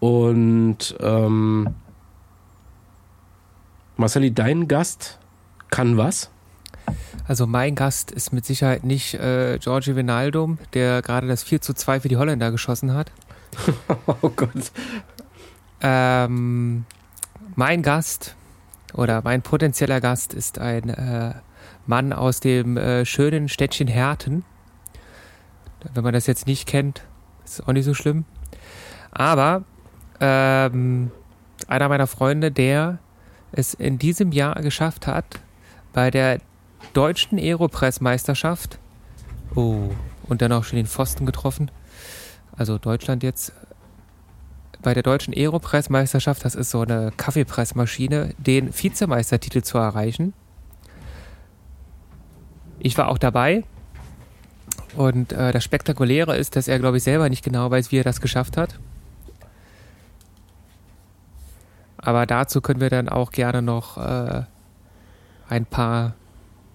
Und 0.00 0.96
ähm, 1.00 1.68
Marcelli, 3.96 4.32
dein 4.34 4.68
Gast 4.68 5.18
kann 5.70 5.96
was? 5.96 6.30
Also 7.26 7.46
mein 7.46 7.74
Gast 7.74 8.10
ist 8.10 8.32
mit 8.32 8.44
Sicherheit 8.44 8.84
nicht 8.84 9.14
äh, 9.14 9.58
Georgi 9.58 9.96
Wijnaldum, 9.96 10.58
der 10.74 11.00
gerade 11.00 11.26
das 11.26 11.42
4 11.42 11.62
zu 11.62 11.72
2 11.72 12.00
für 12.00 12.08
die 12.08 12.16
Holländer 12.16 12.50
geschossen 12.50 12.94
hat. 12.94 13.10
Oh 14.06 14.30
Gott. 14.30 14.72
Ähm, 15.80 16.84
mein 17.54 17.82
Gast 17.82 18.34
oder 18.92 19.22
mein 19.22 19.42
potenzieller 19.42 20.00
Gast 20.00 20.34
ist 20.34 20.58
ein 20.58 20.88
äh, 20.88 21.34
Mann 21.86 22.12
aus 22.12 22.40
dem 22.40 22.76
äh, 22.76 23.04
schönen 23.04 23.48
Städtchen 23.48 23.88
Herten. 23.88 24.44
Wenn 25.92 26.04
man 26.04 26.14
das 26.14 26.26
jetzt 26.26 26.46
nicht 26.46 26.66
kennt, 26.66 27.02
ist 27.44 27.66
auch 27.66 27.72
nicht 27.72 27.84
so 27.84 27.94
schlimm. 27.94 28.24
Aber 29.12 29.64
ähm, 30.20 31.10
einer 31.68 31.88
meiner 31.88 32.06
Freunde, 32.06 32.50
der 32.50 32.98
es 33.52 33.74
in 33.74 33.98
diesem 33.98 34.32
Jahr 34.32 34.54
geschafft 34.62 35.06
hat, 35.06 35.40
bei 35.92 36.10
der 36.10 36.40
deutschen 36.94 37.38
Aeropress-Meisterschaft, 37.38 38.78
oh, 39.54 39.90
und 40.28 40.40
dann 40.40 40.52
auch 40.52 40.64
schon 40.64 40.76
den 40.76 40.86
Pfosten 40.86 41.26
getroffen, 41.26 41.70
also 42.56 42.78
Deutschland 42.78 43.22
jetzt, 43.22 43.52
bei 44.82 44.94
der 44.94 45.02
deutschen 45.02 45.34
Aeropress-Meisterschaft, 45.34 46.44
das 46.44 46.54
ist 46.54 46.70
so 46.70 46.82
eine 46.82 47.12
Kaffeepressmaschine, 47.16 48.34
den 48.38 48.72
Vizemeistertitel 48.72 49.62
zu 49.62 49.78
erreichen. 49.78 50.34
Ich 52.78 52.98
war 52.98 53.08
auch 53.08 53.18
dabei. 53.18 53.64
Und 54.96 55.32
äh, 55.32 55.52
das 55.52 55.64
Spektakuläre 55.64 56.36
ist, 56.36 56.54
dass 56.54 56.68
er, 56.68 56.78
glaube 56.78 56.98
ich, 56.98 57.02
selber 57.02 57.28
nicht 57.28 57.42
genau 57.42 57.70
weiß, 57.70 57.90
wie 57.90 57.98
er 57.98 58.04
das 58.04 58.20
geschafft 58.20 58.56
hat. 58.56 58.78
Aber 61.96 62.26
dazu 62.26 62.60
können 62.60 62.80
wir 62.80 62.90
dann 62.90 63.08
auch 63.08 63.30
gerne 63.30 63.62
noch 63.62 63.96
äh, 63.96 64.42
ein 65.48 65.64
paar, 65.64 66.14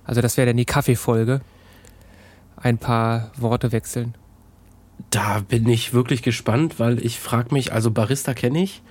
also 0.10 0.22
das 0.22 0.38
wäre 0.38 0.48
dann 0.48 0.58
die 0.58 0.66
Kaffeefolge, 0.66 1.42
ein 2.58 2.80
paar 2.80 3.30
Worte 3.38 3.72
wechseln. 3.72 4.16
Da 5.12 5.40
bin 5.48 5.70
ich 5.70 5.94
wirklich 5.94 6.24
gespannt, 6.24 6.80
weil 6.80 7.06
ich 7.06 7.20
frage 7.20 7.54
mich, 7.54 7.72
also 7.74 7.92
Barista 7.92 8.34
kenne 8.34 8.64
ich, 8.64 8.82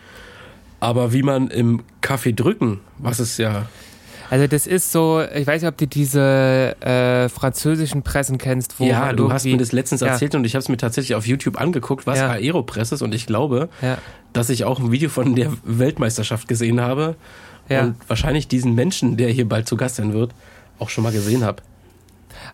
aber 0.79 1.13
wie 1.13 1.25
man 1.25 1.49
im 1.49 1.83
Kaffee 2.03 2.33
drücken, 2.33 2.79
was 2.99 3.19
ist 3.19 3.37
ja, 3.39 3.67
Also 4.31 4.47
das 4.47 4.69
ist 4.69 4.93
so, 4.93 5.21
ich 5.35 5.45
weiß 5.45 5.63
nicht, 5.63 5.69
ob 5.69 5.77
du 5.77 5.89
diese 5.89 6.77
äh, 6.81 7.29
französischen 7.29 8.03
Pressen 8.05 8.39
kennst, 8.39 8.79
wo 8.79 8.85
ja, 8.85 9.13
du 9.13 9.33
hast 9.33 9.45
mir 9.45 9.57
das 9.57 9.73
letztens 9.73 10.03
ja, 10.03 10.09
erzählt 10.09 10.37
und 10.37 10.45
ich 10.45 10.55
habe 10.55 10.61
es 10.63 10.69
mir 10.69 10.77
tatsächlich 10.77 11.17
auf 11.17 11.27
YouTube 11.27 11.61
angeguckt, 11.61 12.07
was 12.07 12.19
Ja. 12.19 12.31
Aeropress 12.31 12.93
ist 12.93 13.03
und 13.03 13.13
ich 13.13 13.27
glaube, 13.27 13.69
Ja, 13.83 13.99
dass 14.33 14.51
ich 14.51 14.65
auch 14.65 14.79
ein 14.79 14.93
Video 14.93 15.11
von 15.11 15.35
der 15.35 15.51
Weltmeisterschaft 15.65 16.47
gesehen 16.47 16.81
habe 16.81 17.17
Ja. 17.69 17.83
und 17.83 17.97
wahrscheinlich 18.07 18.47
diesen 18.49 18.75
Menschen, 18.77 19.17
der 19.17 19.31
hier 19.31 19.49
bald 19.49 19.67
zu 19.69 19.77
Gast 19.77 19.97
sein 19.97 20.13
wird, 20.13 20.31
auch 20.79 20.89
schon 20.89 21.05
mal 21.05 21.13
gesehen 21.13 21.45
habe. 21.45 21.63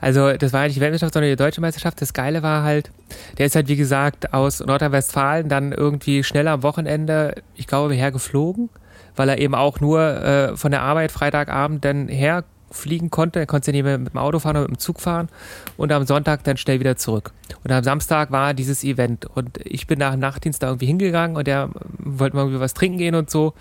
Also 0.00 0.32
das 0.32 0.52
war 0.52 0.62
ja 0.62 0.66
nicht 0.66 0.76
die 0.76 0.80
Weltmeisterschaft, 0.80 1.14
sondern 1.14 1.30
die 1.30 1.36
deutsche 1.36 1.60
Meisterschaft. 1.60 2.00
Das 2.00 2.12
Geile 2.12 2.42
war 2.42 2.62
halt, 2.62 2.90
der 3.38 3.46
ist 3.46 3.54
halt 3.54 3.68
wie 3.68 3.76
gesagt 3.76 4.32
aus 4.32 4.60
Nordrhein-Westfalen 4.60 5.48
dann 5.48 5.72
irgendwie 5.72 6.24
schnell 6.24 6.48
am 6.48 6.62
Wochenende, 6.62 7.42
ich 7.54 7.66
glaube, 7.66 7.94
hergeflogen, 7.94 8.70
weil 9.16 9.28
er 9.28 9.38
eben 9.38 9.54
auch 9.54 9.80
nur 9.80 10.00
äh, 10.00 10.56
von 10.56 10.70
der 10.70 10.82
Arbeit 10.82 11.12
Freitagabend 11.12 11.84
dann 11.84 12.08
herfliegen 12.08 13.10
konnte. 13.10 13.38
Er 13.40 13.46
konnte 13.46 13.70
nicht 13.72 13.84
mehr 13.84 13.98
mit 13.98 14.12
dem 14.12 14.18
Auto 14.18 14.38
fahren 14.38 14.56
oder 14.56 14.68
mit 14.68 14.78
dem 14.78 14.78
Zug 14.80 15.00
fahren 15.00 15.28
und 15.76 15.92
am 15.92 16.06
Sonntag 16.06 16.44
dann 16.44 16.56
schnell 16.56 16.80
wieder 16.80 16.96
zurück. 16.96 17.32
Und 17.62 17.72
am 17.72 17.84
Samstag 17.84 18.30
war 18.30 18.54
dieses 18.54 18.84
Event 18.84 19.26
und 19.26 19.58
ich 19.64 19.86
bin 19.86 19.98
nach 19.98 20.12
dem 20.12 20.20
Nachtdienst 20.20 20.62
da 20.62 20.68
irgendwie 20.68 20.86
hingegangen 20.86 21.36
und 21.36 21.48
er 21.48 21.70
wollte 21.98 22.36
mal 22.36 22.42
irgendwie 22.42 22.60
was 22.60 22.74
trinken 22.74 22.98
gehen 22.98 23.14
und 23.14 23.30
so. 23.30 23.54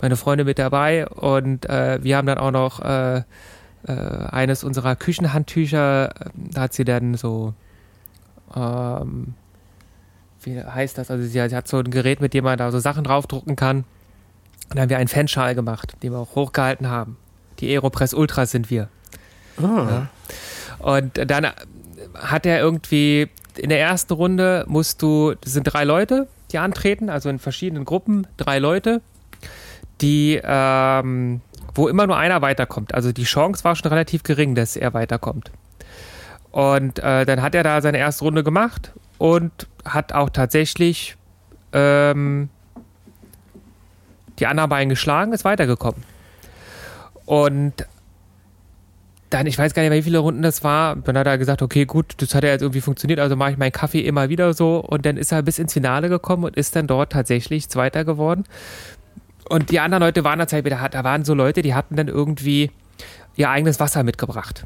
Meine 0.00 0.16
Freunde 0.16 0.44
mit 0.44 0.58
dabei 0.58 1.06
und 1.08 1.68
äh, 1.68 2.02
wir 2.02 2.16
haben 2.16 2.26
dann 2.26 2.38
auch 2.38 2.52
noch 2.52 2.80
äh, 2.80 3.22
äh, 3.86 3.92
eines 3.92 4.64
unserer 4.64 4.96
Küchenhandtücher, 4.96 6.10
äh, 6.10 6.30
da 6.34 6.62
hat 6.62 6.72
sie 6.72 6.84
dann 6.84 7.14
so, 7.14 7.54
ähm, 8.54 9.34
wie 10.42 10.62
heißt 10.62 10.98
das? 10.98 11.10
Also 11.10 11.24
sie, 11.24 11.30
sie 11.30 11.56
hat 11.56 11.68
so 11.68 11.78
ein 11.78 11.90
Gerät, 11.90 12.20
mit 12.20 12.34
dem 12.34 12.44
man 12.44 12.58
da 12.58 12.70
so 12.70 12.78
Sachen 12.78 13.04
draufdrucken 13.04 13.56
kann. 13.56 13.78
Und 13.78 14.76
dann 14.76 14.82
haben 14.82 14.90
wir 14.90 14.98
einen 14.98 15.08
Fanschal 15.08 15.54
gemacht, 15.54 15.94
den 16.02 16.12
wir 16.12 16.18
auch 16.18 16.34
hochgehalten 16.34 16.88
haben. 16.88 17.16
Die 17.58 17.68
Aeropress 17.70 18.14
Ultras 18.14 18.50
sind 18.50 18.70
wir. 18.70 18.88
Ja. 19.60 20.08
Und 20.78 21.18
dann 21.30 21.48
hat 22.14 22.46
er 22.46 22.60
irgendwie 22.60 23.28
in 23.56 23.68
der 23.68 23.80
ersten 23.80 24.12
Runde 24.14 24.64
musst 24.68 25.02
du, 25.02 25.34
das 25.40 25.52
sind 25.52 25.64
drei 25.64 25.84
Leute, 25.84 26.28
die 26.52 26.58
antreten, 26.58 27.10
also 27.10 27.28
in 27.28 27.38
verschiedenen 27.38 27.84
Gruppen, 27.84 28.26
drei 28.36 28.58
Leute, 28.58 29.02
die, 30.00 30.40
ähm, 30.42 31.40
wo 31.74 31.88
immer 31.88 32.06
nur 32.06 32.16
einer 32.16 32.42
weiterkommt. 32.42 32.94
Also 32.94 33.12
die 33.12 33.24
Chance 33.24 33.64
war 33.64 33.76
schon 33.76 33.90
relativ 33.90 34.22
gering, 34.22 34.54
dass 34.54 34.76
er 34.76 34.94
weiterkommt. 34.94 35.50
Und 36.50 36.98
äh, 36.98 37.24
dann 37.24 37.42
hat 37.42 37.54
er 37.54 37.62
da 37.62 37.80
seine 37.80 37.98
erste 37.98 38.24
Runde 38.24 38.42
gemacht 38.42 38.92
und 39.18 39.52
hat 39.84 40.12
auch 40.12 40.30
tatsächlich 40.30 41.16
ähm, 41.72 42.48
die 44.38 44.46
anderen 44.46 44.70
beiden 44.70 44.88
geschlagen, 44.88 45.32
ist 45.32 45.44
weitergekommen. 45.44 46.02
Und 47.26 47.86
dann, 49.28 49.46
ich 49.46 49.56
weiß 49.56 49.74
gar 49.74 49.82
nicht 49.82 49.90
mehr, 49.90 49.98
wie 49.98 50.04
viele 50.04 50.18
Runden 50.18 50.42
das 50.42 50.64
war. 50.64 50.96
Dann 50.96 51.16
hat 51.16 51.26
er 51.26 51.38
gesagt, 51.38 51.62
okay, 51.62 51.84
gut, 51.84 52.14
das 52.16 52.34
hat 52.34 52.42
ja 52.42 52.50
jetzt 52.50 52.62
irgendwie 52.62 52.80
funktioniert, 52.80 53.20
also 53.20 53.36
mache 53.36 53.52
ich 53.52 53.58
meinen 53.58 53.70
Kaffee 53.70 54.00
immer 54.00 54.28
wieder 54.28 54.52
so. 54.54 54.78
Und 54.78 55.06
dann 55.06 55.16
ist 55.16 55.30
er 55.30 55.42
bis 55.42 55.60
ins 55.60 55.72
Finale 55.72 56.08
gekommen 56.08 56.44
und 56.44 56.56
ist 56.56 56.74
dann 56.74 56.88
dort 56.88 57.12
tatsächlich 57.12 57.68
Zweiter 57.68 58.04
geworden. 58.04 58.44
Und 59.50 59.70
die 59.70 59.80
anderen 59.80 60.02
Leute 60.02 60.24
waren 60.24 60.38
tatsächlich 60.38 60.66
wieder, 60.72 60.88
da 60.88 61.04
waren 61.04 61.24
so 61.24 61.34
Leute, 61.34 61.62
die 61.62 61.74
hatten 61.74 61.96
dann 61.96 62.08
irgendwie 62.08 62.70
ihr 63.36 63.50
eigenes 63.50 63.80
Wasser 63.80 64.02
mitgebracht. 64.04 64.64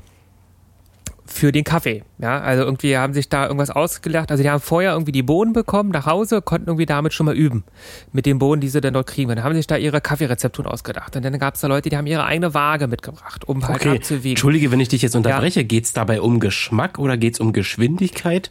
Für 1.27 1.53
den 1.53 1.65
Kaffee. 1.65 2.03
Ja, 2.19 2.41
also 2.43 2.65
irgendwie 2.65 2.99
haben 2.99 3.15
sich 3.15 3.31
da 3.31 3.45
irgendwas 3.45 3.71
ausgedacht. 3.71 4.31
Also 4.31 4.43
die 4.43 4.51
haben 4.51 4.61
vorher 4.61 4.93
irgendwie 4.93 5.11
die 5.13 5.23
Bohnen 5.23 5.55
bekommen 5.55 5.89
nach 5.91 6.05
Hause, 6.05 6.43
konnten 6.43 6.69
irgendwie 6.69 6.85
damit 6.85 7.15
schon 7.15 7.25
mal 7.25 7.35
üben. 7.35 7.65
Mit 8.13 8.27
den 8.27 8.39
Bohnen, 8.39 8.61
die 8.61 8.69
sie 8.69 8.83
dann 8.83 8.93
dort 8.93 9.07
kriegen. 9.07 9.31
Und 9.31 9.37
dann 9.37 9.45
haben 9.45 9.55
sich 9.55 9.67
da 9.67 9.79
ihre 9.79 10.03
Kaffeerezepturen 10.03 10.71
ausgedacht. 10.71 11.17
Und 11.17 11.25
dann 11.25 11.39
gab 11.39 11.55
es 11.55 11.63
da 11.63 11.67
Leute, 11.67 11.89
die 11.89 11.97
haben 11.97 12.07
ihre 12.07 12.25
eigene 12.25 12.53
Waage 12.53 12.87
mitgebracht, 12.87 13.49
um 13.49 13.67
halt 13.67 13.81
Okay, 13.81 13.97
abzuwiegen. 13.97 14.33
Entschuldige, 14.33 14.71
wenn 14.71 14.81
ich 14.81 14.89
dich 14.89 15.01
jetzt 15.01 15.17
unterbreche. 15.17 15.65
Geht's 15.65 15.95
dabei 15.95 16.21
um 16.21 16.41
Geschmack 16.41 16.99
oder 16.99 17.17
geht's 17.17 17.41
um 17.41 17.55
Geschwindigkeit? 17.55 18.51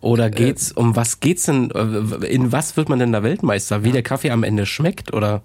Oder 0.00 0.28
geht's 0.28 0.72
um 0.72 0.96
was 0.96 1.20
geht's 1.20 1.44
denn? 1.44 1.70
äh, 1.70 2.26
In 2.26 2.50
was 2.50 2.76
wird 2.76 2.88
man 2.88 2.98
denn 2.98 3.12
da 3.12 3.22
Weltmeister? 3.22 3.84
Wie 3.84 3.92
der 3.92 4.02
Kaffee 4.02 4.32
am 4.32 4.42
Ende 4.42 4.66
schmeckt? 4.66 5.14
Oder? 5.14 5.42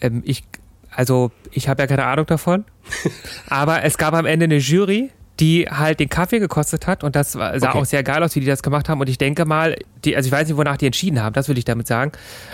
Ähm, 0.00 0.22
ich, 0.24 0.44
also 0.90 1.30
ich 1.50 1.68
habe 1.68 1.82
ja 1.82 1.86
keine 1.86 2.04
Ahnung 2.04 2.26
davon, 2.26 2.64
aber 3.48 3.84
es 3.84 3.98
gab 3.98 4.14
am 4.14 4.26
Ende 4.26 4.44
eine 4.44 4.56
Jury, 4.58 5.10
die 5.40 5.66
halt 5.70 6.00
den 6.00 6.08
Kaffee 6.08 6.38
gekostet 6.38 6.86
hat 6.86 7.04
und 7.04 7.14
das 7.14 7.32
sah 7.32 7.52
Okay. 7.54 7.66
auch 7.78 7.84
sehr 7.84 8.02
geil 8.02 8.22
aus, 8.22 8.34
wie 8.36 8.40
die 8.40 8.46
das 8.46 8.62
gemacht 8.62 8.88
haben 8.88 9.00
und 9.00 9.08
ich 9.08 9.18
denke 9.18 9.44
mal, 9.44 9.76
die, 10.04 10.16
also 10.16 10.26
ich 10.26 10.32
weiß 10.32 10.48
nicht, 10.48 10.56
wonach 10.56 10.78
die 10.78 10.86
entschieden 10.86 11.22
haben, 11.22 11.34
das 11.34 11.48
will 11.48 11.58
ich 11.58 11.64
damit 11.66 11.86
sagen, 11.86 12.12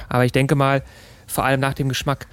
aber 0.08 0.24
ich 0.24 0.32
denke 0.32 0.54
mal, 0.56 0.82
vor 1.26 1.44
allem 1.44 1.60
nach 1.60 1.74
dem 1.74 1.88
Geschmack. 1.88 2.26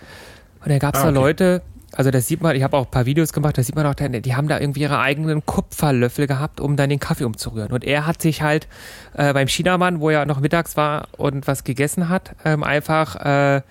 Und 0.61 0.69
dann 0.69 0.79
gab 0.79 0.95
es 0.95 1.01
Ah, 1.01 1.03
da 1.03 1.09
okay. 1.09 1.19
Leute, 1.19 1.61
also 1.93 2.11
das 2.11 2.27
sieht 2.27 2.41
man, 2.41 2.55
ich 2.55 2.63
habe 2.63 2.75
auch 2.75 2.85
ein 2.85 2.91
paar 2.91 3.05
Videos 3.05 3.31
gemacht, 3.31 3.57
da 3.57 3.63
sieht 3.63 3.75
man 3.75 3.85
auch, 3.85 3.93
die 3.95 4.35
haben 4.35 4.47
da 4.47 4.59
irgendwie 4.59 4.81
ihre 4.81 4.99
eigenen 4.99 5.45
Kupferlöffel 5.45 6.27
gehabt, 6.27 6.59
um 6.59 6.75
dann 6.75 6.89
den 6.89 6.99
Kaffee 6.99 7.23
umzurühren. 7.25 7.71
Und 7.71 7.83
er 7.83 8.05
hat 8.07 8.21
sich 8.21 8.41
halt 8.41 8.67
äh, 9.13 9.31
beim 9.33 9.47
Chinamann, 9.47 9.99
wo 10.01 10.09
er 10.09 10.25
noch 10.25 10.39
mittags 10.39 10.75
war 10.75 11.07
und 11.17 11.47
was 11.47 11.63
gegessen 11.63 12.09
hat, 12.09 12.35
ähm, 12.43 12.63
einfach 12.63 13.15
äh, 13.15 13.61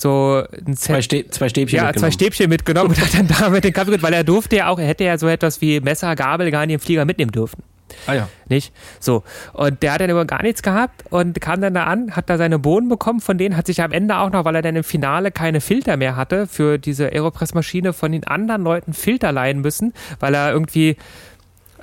so 0.00 0.42
ein 0.66 0.74
Set 0.74 0.86
Zwei, 0.86 1.02
Stä 1.02 1.30
zwei 1.30 1.48
Stäbchen 1.48 1.76
ja, 1.76 1.84
mitgenommen. 1.84 2.12
zwei 2.12 2.14
Stäbchen 2.14 2.48
mitgenommen 2.48 2.90
und 2.90 3.00
hat 3.00 3.14
dann 3.14 3.28
damit 3.28 3.64
den 3.64 3.72
Kaffee 3.72 4.02
weil 4.02 4.12
er 4.12 4.24
durfte 4.24 4.56
ja 4.56 4.68
auch, 4.68 4.78
er 4.78 4.86
hätte 4.86 5.04
ja 5.04 5.18
so 5.18 5.28
etwas 5.28 5.60
wie 5.60 5.80
Messer, 5.80 6.14
Gabel 6.16 6.50
gar 6.50 6.66
nicht 6.66 6.74
im 6.74 6.80
Flieger 6.80 7.04
mitnehmen 7.04 7.32
dürfen. 7.32 7.62
Ah 8.06 8.14
ja. 8.14 8.28
Nicht? 8.48 8.72
So. 8.98 9.24
Und 9.52 9.82
der 9.82 9.92
hat 9.92 10.00
dann 10.00 10.10
aber 10.10 10.24
gar 10.24 10.42
nichts 10.42 10.62
gehabt 10.62 11.04
und 11.10 11.40
kam 11.40 11.60
dann 11.60 11.74
da 11.74 11.84
an, 11.84 12.14
hat 12.16 12.30
da 12.30 12.38
seine 12.38 12.58
Bohnen 12.58 12.88
bekommen 12.88 13.20
von 13.20 13.38
denen, 13.38 13.56
hat 13.56 13.66
sich 13.66 13.82
am 13.82 13.92
Ende 13.92 14.18
auch 14.18 14.30
noch, 14.30 14.44
weil 14.44 14.54
er 14.54 14.62
dann 14.62 14.76
im 14.76 14.84
Finale 14.84 15.30
keine 15.30 15.60
Filter 15.60 15.96
mehr 15.96 16.16
hatte 16.16 16.46
für 16.46 16.78
diese 16.78 17.12
Aeropress-Maschine, 17.12 17.92
von 17.92 18.12
den 18.12 18.24
anderen 18.24 18.62
Leuten 18.62 18.92
Filter 18.92 19.32
leihen 19.32 19.60
müssen, 19.60 19.92
weil 20.18 20.34
er 20.34 20.52
irgendwie 20.52 20.96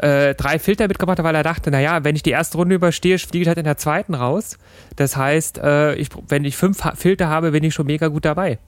äh, 0.01 0.35
drei 0.35 0.59
Filter 0.59 0.87
mitgebracht 0.87 1.23
weil 1.23 1.35
er 1.35 1.43
dachte, 1.43 1.71
naja, 1.71 2.03
wenn 2.03 2.15
ich 2.15 2.23
die 2.23 2.31
erste 2.31 2.57
Runde 2.57 2.75
überstehe, 2.75 3.17
fliege 3.17 3.43
ich 3.43 3.47
halt 3.47 3.57
in 3.57 3.63
der 3.63 3.77
zweiten 3.77 4.13
raus. 4.13 4.57
Das 4.95 5.17
heißt, 5.17 5.59
äh, 5.59 5.95
ich, 5.95 6.09
wenn 6.27 6.45
ich 6.45 6.55
fünf 6.55 6.83
ha 6.83 6.93
Filter 6.95 7.27
habe, 7.29 7.51
bin 7.51 7.63
ich 7.63 7.73
schon 7.73 7.87
mega 7.87 8.07
gut 8.07 8.25
dabei. 8.25 8.59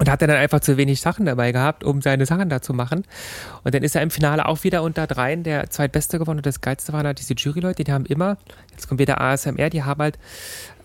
Und 0.00 0.08
hat 0.08 0.22
er 0.22 0.28
dann 0.28 0.38
einfach 0.38 0.60
zu 0.60 0.78
wenig 0.78 1.02
Sachen 1.02 1.26
dabei 1.26 1.52
gehabt, 1.52 1.84
um 1.84 2.00
seine 2.00 2.24
Sachen 2.24 2.48
da 2.48 2.62
zu 2.62 2.72
machen. 2.72 3.04
Und 3.64 3.74
dann 3.74 3.82
ist 3.82 3.94
er 3.94 4.00
im 4.00 4.10
Finale 4.10 4.48
auch 4.48 4.64
wieder 4.64 4.82
unter 4.82 5.06
dreien 5.06 5.42
der 5.42 5.68
zweitbeste 5.68 6.18
gewonnen. 6.18 6.38
Und 6.38 6.46
das 6.46 6.62
Geilste 6.62 6.94
waren 6.94 7.06
halt 7.06 7.18
diese 7.18 7.34
Juryleute, 7.34 7.84
die 7.84 7.92
haben 7.92 8.06
immer, 8.06 8.38
jetzt 8.70 8.88
kommt 8.88 8.98
wieder 8.98 9.20
ASMR, 9.20 9.68
die 9.68 9.82
haben 9.82 10.00
halt 10.00 10.18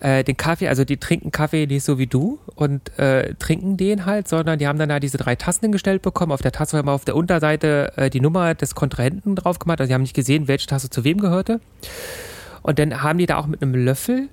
äh, 0.00 0.22
den 0.22 0.36
Kaffee, 0.36 0.68
also 0.68 0.84
die 0.84 0.98
trinken 0.98 1.32
Kaffee 1.32 1.66
nicht 1.66 1.82
so 1.82 1.96
wie 1.98 2.06
du 2.06 2.38
und 2.56 2.98
äh, 2.98 3.32
trinken 3.38 3.78
den 3.78 4.04
halt, 4.04 4.28
sondern 4.28 4.58
die 4.58 4.66
haben 4.66 4.78
dann 4.78 4.90
da 4.90 5.00
diese 5.00 5.16
drei 5.16 5.34
Tassen 5.34 5.62
hingestellt 5.62 6.02
bekommen. 6.02 6.30
Auf 6.30 6.42
der 6.42 6.52
Tasse 6.52 6.74
war 6.74 6.80
immer 6.80 6.92
auf 6.92 7.06
der 7.06 7.16
Unterseite 7.16 7.94
äh, 7.96 8.10
die 8.10 8.20
Nummer 8.20 8.54
des 8.54 8.74
Kontrahenten 8.74 9.34
drauf 9.34 9.58
gemacht. 9.58 9.80
Also 9.80 9.88
sie 9.88 9.94
haben 9.94 10.02
nicht 10.02 10.14
gesehen, 10.14 10.46
welche 10.46 10.66
Tasse 10.66 10.90
zu 10.90 11.04
wem 11.04 11.22
gehörte. 11.22 11.62
Und 12.60 12.78
dann 12.78 13.02
haben 13.02 13.18
die 13.18 13.24
da 13.26 13.38
auch 13.38 13.46
mit 13.46 13.62
einem 13.62 13.74
Löffel 13.74 14.28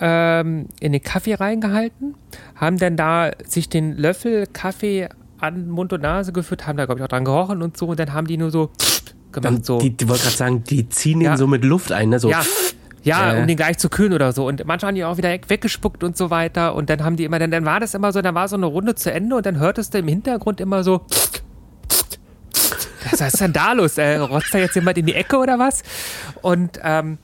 ähm, 0.00 0.66
in 0.80 0.92
den 0.92 1.02
Kaffee 1.02 1.34
reingehalten, 1.34 2.14
haben 2.56 2.78
dann 2.78 2.96
da 2.96 3.30
sich 3.46 3.68
den 3.68 3.96
Löffel 3.96 4.46
Kaffee 4.52 5.08
an 5.38 5.68
Mund 5.68 5.92
und 5.92 6.02
Nase 6.02 6.32
geführt, 6.32 6.66
haben 6.66 6.76
da, 6.76 6.86
glaube 6.86 7.00
ich, 7.00 7.04
auch 7.04 7.08
dran 7.08 7.24
gerochen 7.24 7.62
und 7.62 7.76
so. 7.76 7.86
Und 7.86 7.98
dann 8.00 8.12
haben 8.12 8.26
die 8.26 8.36
nur 8.36 8.50
so 8.50 8.70
gemacht. 9.32 9.44
Dann, 9.54 9.62
so. 9.62 9.78
Die, 9.78 9.90
die 9.96 10.08
wollte 10.08 10.22
gerade 10.24 10.36
sagen, 10.36 10.64
die 10.64 10.88
ziehen 10.88 11.20
Ja. 11.20 11.32
ihn 11.32 11.36
so 11.36 11.46
mit 11.46 11.64
Luft 11.64 11.92
ein, 11.92 12.08
ne? 12.08 12.18
So. 12.18 12.30
Ja, 12.30 12.42
ja, 13.02 13.34
Ja. 13.34 13.40
um 13.40 13.46
den 13.46 13.56
gleich 13.56 13.76
zu 13.78 13.88
kühlen 13.90 14.12
oder 14.14 14.32
so. 14.32 14.46
Und 14.46 14.64
manchmal 14.64 14.88
haben 14.88 14.96
die 14.96 15.04
auch 15.04 15.16
wieder 15.18 15.28
weggespuckt 15.30 16.02
und 16.02 16.16
so 16.16 16.30
weiter. 16.30 16.74
Und 16.74 16.88
dann 16.88 17.04
haben 17.04 17.16
die 17.16 17.24
immer, 17.24 17.38
dann, 17.38 17.50
dann 17.50 17.64
war 17.66 17.78
das 17.80 17.94
immer 17.94 18.12
so, 18.12 18.22
dann 18.22 18.34
war 18.34 18.48
so 18.48 18.56
eine 18.56 18.66
Runde 18.66 18.94
zu 18.94 19.12
Ende 19.12 19.36
und 19.36 19.44
dann 19.44 19.58
hörtest 19.58 19.92
du 19.94 19.98
im 19.98 20.08
Hintergrund 20.08 20.60
immer 20.60 20.82
so. 20.82 21.02
Was 23.10 23.20
ist 23.20 23.40
denn 23.40 23.52
da 23.52 23.72
los? 23.74 23.98
Äh, 23.98 24.16
rotzt 24.16 24.54
da 24.54 24.58
jetzt 24.58 24.74
jemand 24.76 24.96
in 24.96 25.06
die 25.06 25.14
Ecke 25.14 25.36
oder 25.36 25.58
was? 25.58 25.82
Und 26.40 26.80
ähm, 26.82 27.18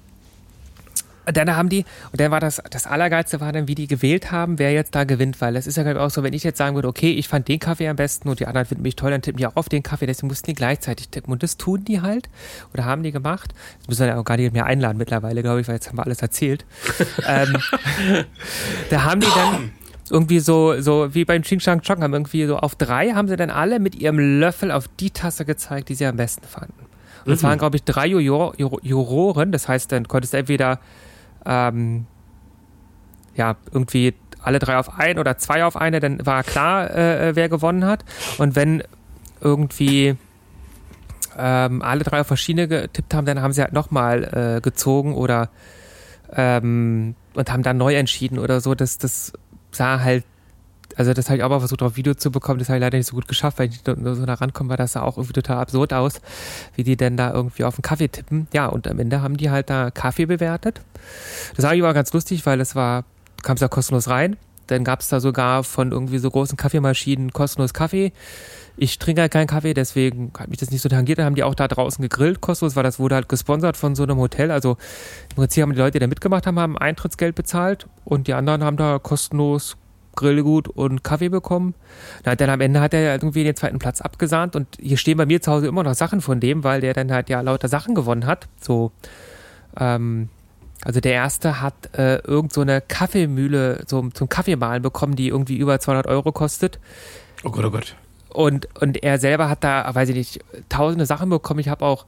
dann 1.37 1.57
haben 1.57 1.69
die, 1.69 1.85
und 2.13 2.21
dann 2.21 2.31
war 2.31 2.41
das, 2.41 2.63
das 2.71 2.87
Allergeilste 2.87 3.41
war 3.41 3.53
dann, 3.53 3.69
wie 3.69 3.75
die 3.75 3.87
gewählt 3.87 4.31
haben, 4.31 4.59
wer 4.59 4.73
jetzt 4.73 4.95
da 4.95 5.05
gewinnt, 5.05 5.41
weil 5.41 5.55
das 5.55 5.67
ist 5.67 5.77
ja 5.77 5.83
glaub 5.83 5.97
ich, 5.97 6.01
auch 6.01 6.11
so, 6.11 6.23
wenn 6.23 6.33
ich 6.33 6.45
jetzt 6.45 6.59
sagen 6.59 6.75
würde, 6.75 6.89
okay, 6.89 7.13
ich 7.13 7.29
fand 7.29 7.49
den 7.49 7.59
Kaffee 7.59 7.89
am 7.89 7.97
besten 7.97 8.29
und 8.29 8.41
die 8.41 8.47
anderen 8.47 8.67
finden 8.67 8.83
mich 8.83 8.97
toll, 8.97 9.11
dann 9.11 9.23
tippen 9.23 9.39
die 9.39 9.47
auch 9.47 9.57
auf 9.57 9.69
den 9.69 9.83
Kaffee, 9.83 10.07
deswegen 10.07 10.29
mussten 10.29 10.47
die 10.47 10.55
gleichzeitig 10.55 11.09
tippen. 11.09 11.33
Und 11.33 11.43
das 11.43 11.57
tun 11.57 11.85
die 11.85 12.01
halt, 12.01 12.29
oder 12.73 12.85
haben 12.85 13.03
die 13.03 13.13
gemacht. 13.13 13.55
Das 13.81 13.89
müssen 13.89 14.01
wir 14.01 14.09
ja 14.09 14.19
auch 14.19 14.25
gar 14.25 14.37
nicht 14.37 14.53
mehr 14.53 14.67
einladen 14.67 14.99
mittlerweile, 14.99 15.43
glaube 15.43 15.61
ich, 15.61 15.69
weil 15.69 15.77
jetzt 15.77 15.89
haben 15.89 15.99
wir 15.99 16.05
alles 16.05 16.23
erzählt. 16.23 16.65
ähm, 17.27 17.57
da 18.91 19.05
haben 19.05 19.21
die 19.21 19.29
dann 19.35 19.73
irgendwie 20.11 20.41
so, 20.41 20.81
so 20.81 21.15
wie 21.15 21.25
beim 21.25 21.43
Ching 21.43 21.61
Chang 21.61 21.83
Chong, 21.83 22.03
haben 22.03 22.13
irgendwie 22.13 22.45
so 22.47 22.57
auf 22.59 22.75
drei 22.75 23.13
haben 23.13 23.29
sie 23.29 23.37
dann 23.37 23.51
alle 23.51 23.79
mit 23.79 23.95
ihrem 23.95 24.41
Löffel 24.41 24.71
auf 24.71 24.89
die 24.99 25.11
Tasse 25.11 25.45
gezeigt, 25.45 25.89
die 25.89 25.95
sie 25.95 26.07
am 26.07 26.17
besten 26.17 26.47
fanden. 26.47 26.75
Und 27.25 27.33
es 27.33 27.43
waren, 27.43 27.59
glaube 27.59 27.77
ich, 27.77 27.85
drei 27.85 28.07
Juror, 28.07 28.55
Juroren, 28.57 29.53
das 29.53 29.69
heißt, 29.69 29.93
dann 29.93 30.09
konntest 30.09 30.33
du 30.33 30.39
entweder 30.39 30.81
ähm, 31.47 32.07
ja, 33.35 33.57
irgendwie 33.73 34.15
alle 34.43 34.59
drei 34.59 34.79
auf 34.79 34.99
ein 34.99 35.19
oder 35.19 35.39
zwei 35.39 35.65
auf 35.65 35.77
eine, 35.77 36.01
dann 36.01 36.25
war 36.27 36.43
klar, 36.43 36.91
äh, 36.95 37.37
wer 37.37 37.49
gewonnen 37.49 37.85
hat. 37.85 38.05
Und 38.39 38.57
wenn 38.57 38.83
irgendwie 39.41 40.17
ähm, 41.39 41.83
alle 41.83 42.05
drei 42.05 42.21
auf 42.21 42.27
verschiedene 42.27 42.69
getippt 42.69 43.15
haben, 43.15 43.27
dann 43.27 43.43
haben 43.43 43.53
sie 43.53 43.63
halt 43.63 43.73
nochmal 43.73 44.57
äh, 44.57 44.61
gezogen 44.61 45.15
oder 45.15 45.51
ähm, 46.33 47.15
und 47.35 47.53
haben 47.53 47.63
dann 47.63 47.77
neu 47.77 47.95
entschieden 47.95 48.39
oder 48.39 48.61
so. 48.61 48.75
Das, 48.75 48.99
das 48.99 49.33
sah 49.71 50.01
halt, 50.01 50.25
also 50.97 51.15
das 51.15 51.29
habe 51.29 51.39
ich 51.39 51.43
auch 51.43 51.49
mal 51.49 51.61
versucht 51.61 51.83
auf 51.83 51.97
Video 51.97 52.15
zu 52.15 52.31
bekommen, 52.31 52.59
das 52.59 52.69
habe 52.69 52.79
ich 52.79 52.83
leider 52.83 52.99
nicht 52.99 53.07
so 53.07 53.15
gut 53.15 53.29
geschafft, 53.29 53.59
weil 53.59 53.69
ich 53.69 53.85
nur 53.87 54.15
so 54.15 54.27
da 54.27 54.35
rankomme, 54.35 54.71
weil 54.71 54.77
das 54.77 54.93
sah 54.93 55.03
auch 55.03 55.17
irgendwie 55.17 55.35
total 55.35 55.59
absurd 55.59 55.93
aus, 55.93 56.21
wie 56.75 56.85
die 56.85 56.97
denn 56.97 57.17
da 57.17 57.33
irgendwie 57.33 57.65
auf 57.65 57.77
den 57.77 57.83
Kaffee 57.83 58.09
tippen. 58.09 58.49
Ja, 58.53 58.67
und 58.67 58.89
am 58.89 58.99
Ende 58.99 59.23
haben 59.23 59.37
die 59.37 59.51
halt 59.51 59.71
da 59.71 59.91
Kaffee 59.91 60.27
bewertet. 60.27 60.81
Das 61.57 61.65
war 61.65 61.73
aber 61.73 61.95
ganz 61.95 62.13
lustig, 62.13 62.47
weil 62.47 62.61
es 62.61 62.75
war, 62.75 63.03
du 63.37 63.43
kamst 63.43 63.63
ja 63.63 63.69
kostenlos 63.69 64.09
rein, 64.09 64.37
Dann 64.71 64.85
gab 64.85 65.01
es 65.01 65.09
da 65.09 65.19
sogar 65.19 65.65
von 65.65 65.91
irgendwie 65.91 66.19
so 66.19 66.31
großen 66.31 66.57
Kaffeemaschinen 66.57 67.33
kostenlos 67.33 67.75
Kaffee. 67.75 68.13
Ich 68.77 68.99
trinke 68.99 69.21
halt 69.21 69.33
keinen 69.33 69.49
Kaffee, 69.49 69.75
deswegen 69.75 70.33
hat 70.39 70.49
mich 70.49 70.59
das 70.59 70.71
nicht 70.71 70.81
so 70.81 70.89
tangiert. 70.89 71.19
Dann 71.19 71.27
haben 71.27 71.35
die 71.35 71.43
auch 71.43 71.57
da 71.57 71.67
draußen 71.67 72.01
gegrillt, 72.01 72.41
kostenlos, 72.41 72.77
weil 72.77 72.85
das 72.85 72.99
wurde 73.01 73.17
halt 73.17 73.29
gesponsert 73.29 73.77
von 73.77 73.95
so 73.97 74.05
einem 74.05 74.19
Hotel. 74.19 74.51
Also 74.51 74.77
im 75.31 75.37
Prinzip 75.37 75.63
haben 75.63 75.73
die 75.73 75.79
Leute, 75.79 75.93
die 75.93 75.99
da 75.99 76.07
mitgemacht 76.07 76.47
haben, 76.47 76.59
haben 76.59 76.79
Eintrittsgeld 76.79 77.35
bezahlt 77.35 77.89
und 78.05 78.29
die 78.29 78.35
anderen 78.35 78.63
haben 78.63 78.77
da 78.77 78.99
kostenlos 79.01 79.77
Grillgut 80.15 80.69
und 80.69 81.03
Kaffee 81.03 81.29
bekommen. 81.29 81.75
Na, 82.25 82.37
dann 82.37 82.51
am 82.51 82.61
Ende 82.61 82.81
hat 82.81 82.95
er 82.95 83.13
irgendwie 83.15 83.45
den 83.45 83.57
zweiten 83.57 83.79
Platz 83.79 84.01
abgesahnt 84.01 84.55
und 84.55 84.67
hier 84.81 84.97
stehen 84.97 85.17
bei 85.17 85.27
mir 85.27 85.43
zu 85.43 85.51
Hause 85.51 85.67
immer 85.67 85.83
noch 85.83 85.95
Sachen 85.95 86.21
von 86.21 86.41
dem, 86.41 86.63
weil 86.63 86.81
der 86.81 86.95
dann 86.95 87.11
halt 87.11 87.29
ja 87.29 87.41
lauter 87.41 87.69
Sachen 87.69 87.95
gewonnen 87.95 88.27
hat. 88.27 88.49
So, 88.61 88.93
ähm, 89.79 90.29
also 90.85 91.01
der 91.01 91.13
erste 91.13 91.61
hat 91.61 91.75
äh, 91.97 92.17
irgend 92.19 92.53
so 92.53 92.63
eine 92.63 92.81
Kaffeemühle 92.81 93.85
zum, 93.87 94.15
zum 94.15 94.29
Kaffeemahlen 94.29 94.83
bekommen, 94.83 95.15
die 95.15 95.29
irgendwie 95.29 95.57
über 95.57 95.79
200 95.79 96.07
Euro 96.07 96.33
kostet. 96.33 96.79
Oh 97.45 97.51
Gott, 97.51 97.65
oh 97.65 97.71
Gott. 97.71 97.97
Und, 98.31 98.69
und 98.81 99.03
er 99.03 99.19
selber 99.19 99.49
hat 99.49 99.65
da, 99.65 99.93
weiß 99.93 100.09
ich 100.11 100.15
nicht, 100.15 100.41
tausende 100.69 101.05
Sachen 101.05 101.29
bekommen. 101.29 101.61
Ich 101.61 101.69
habe 101.69 101.85
auch 101.85 102.07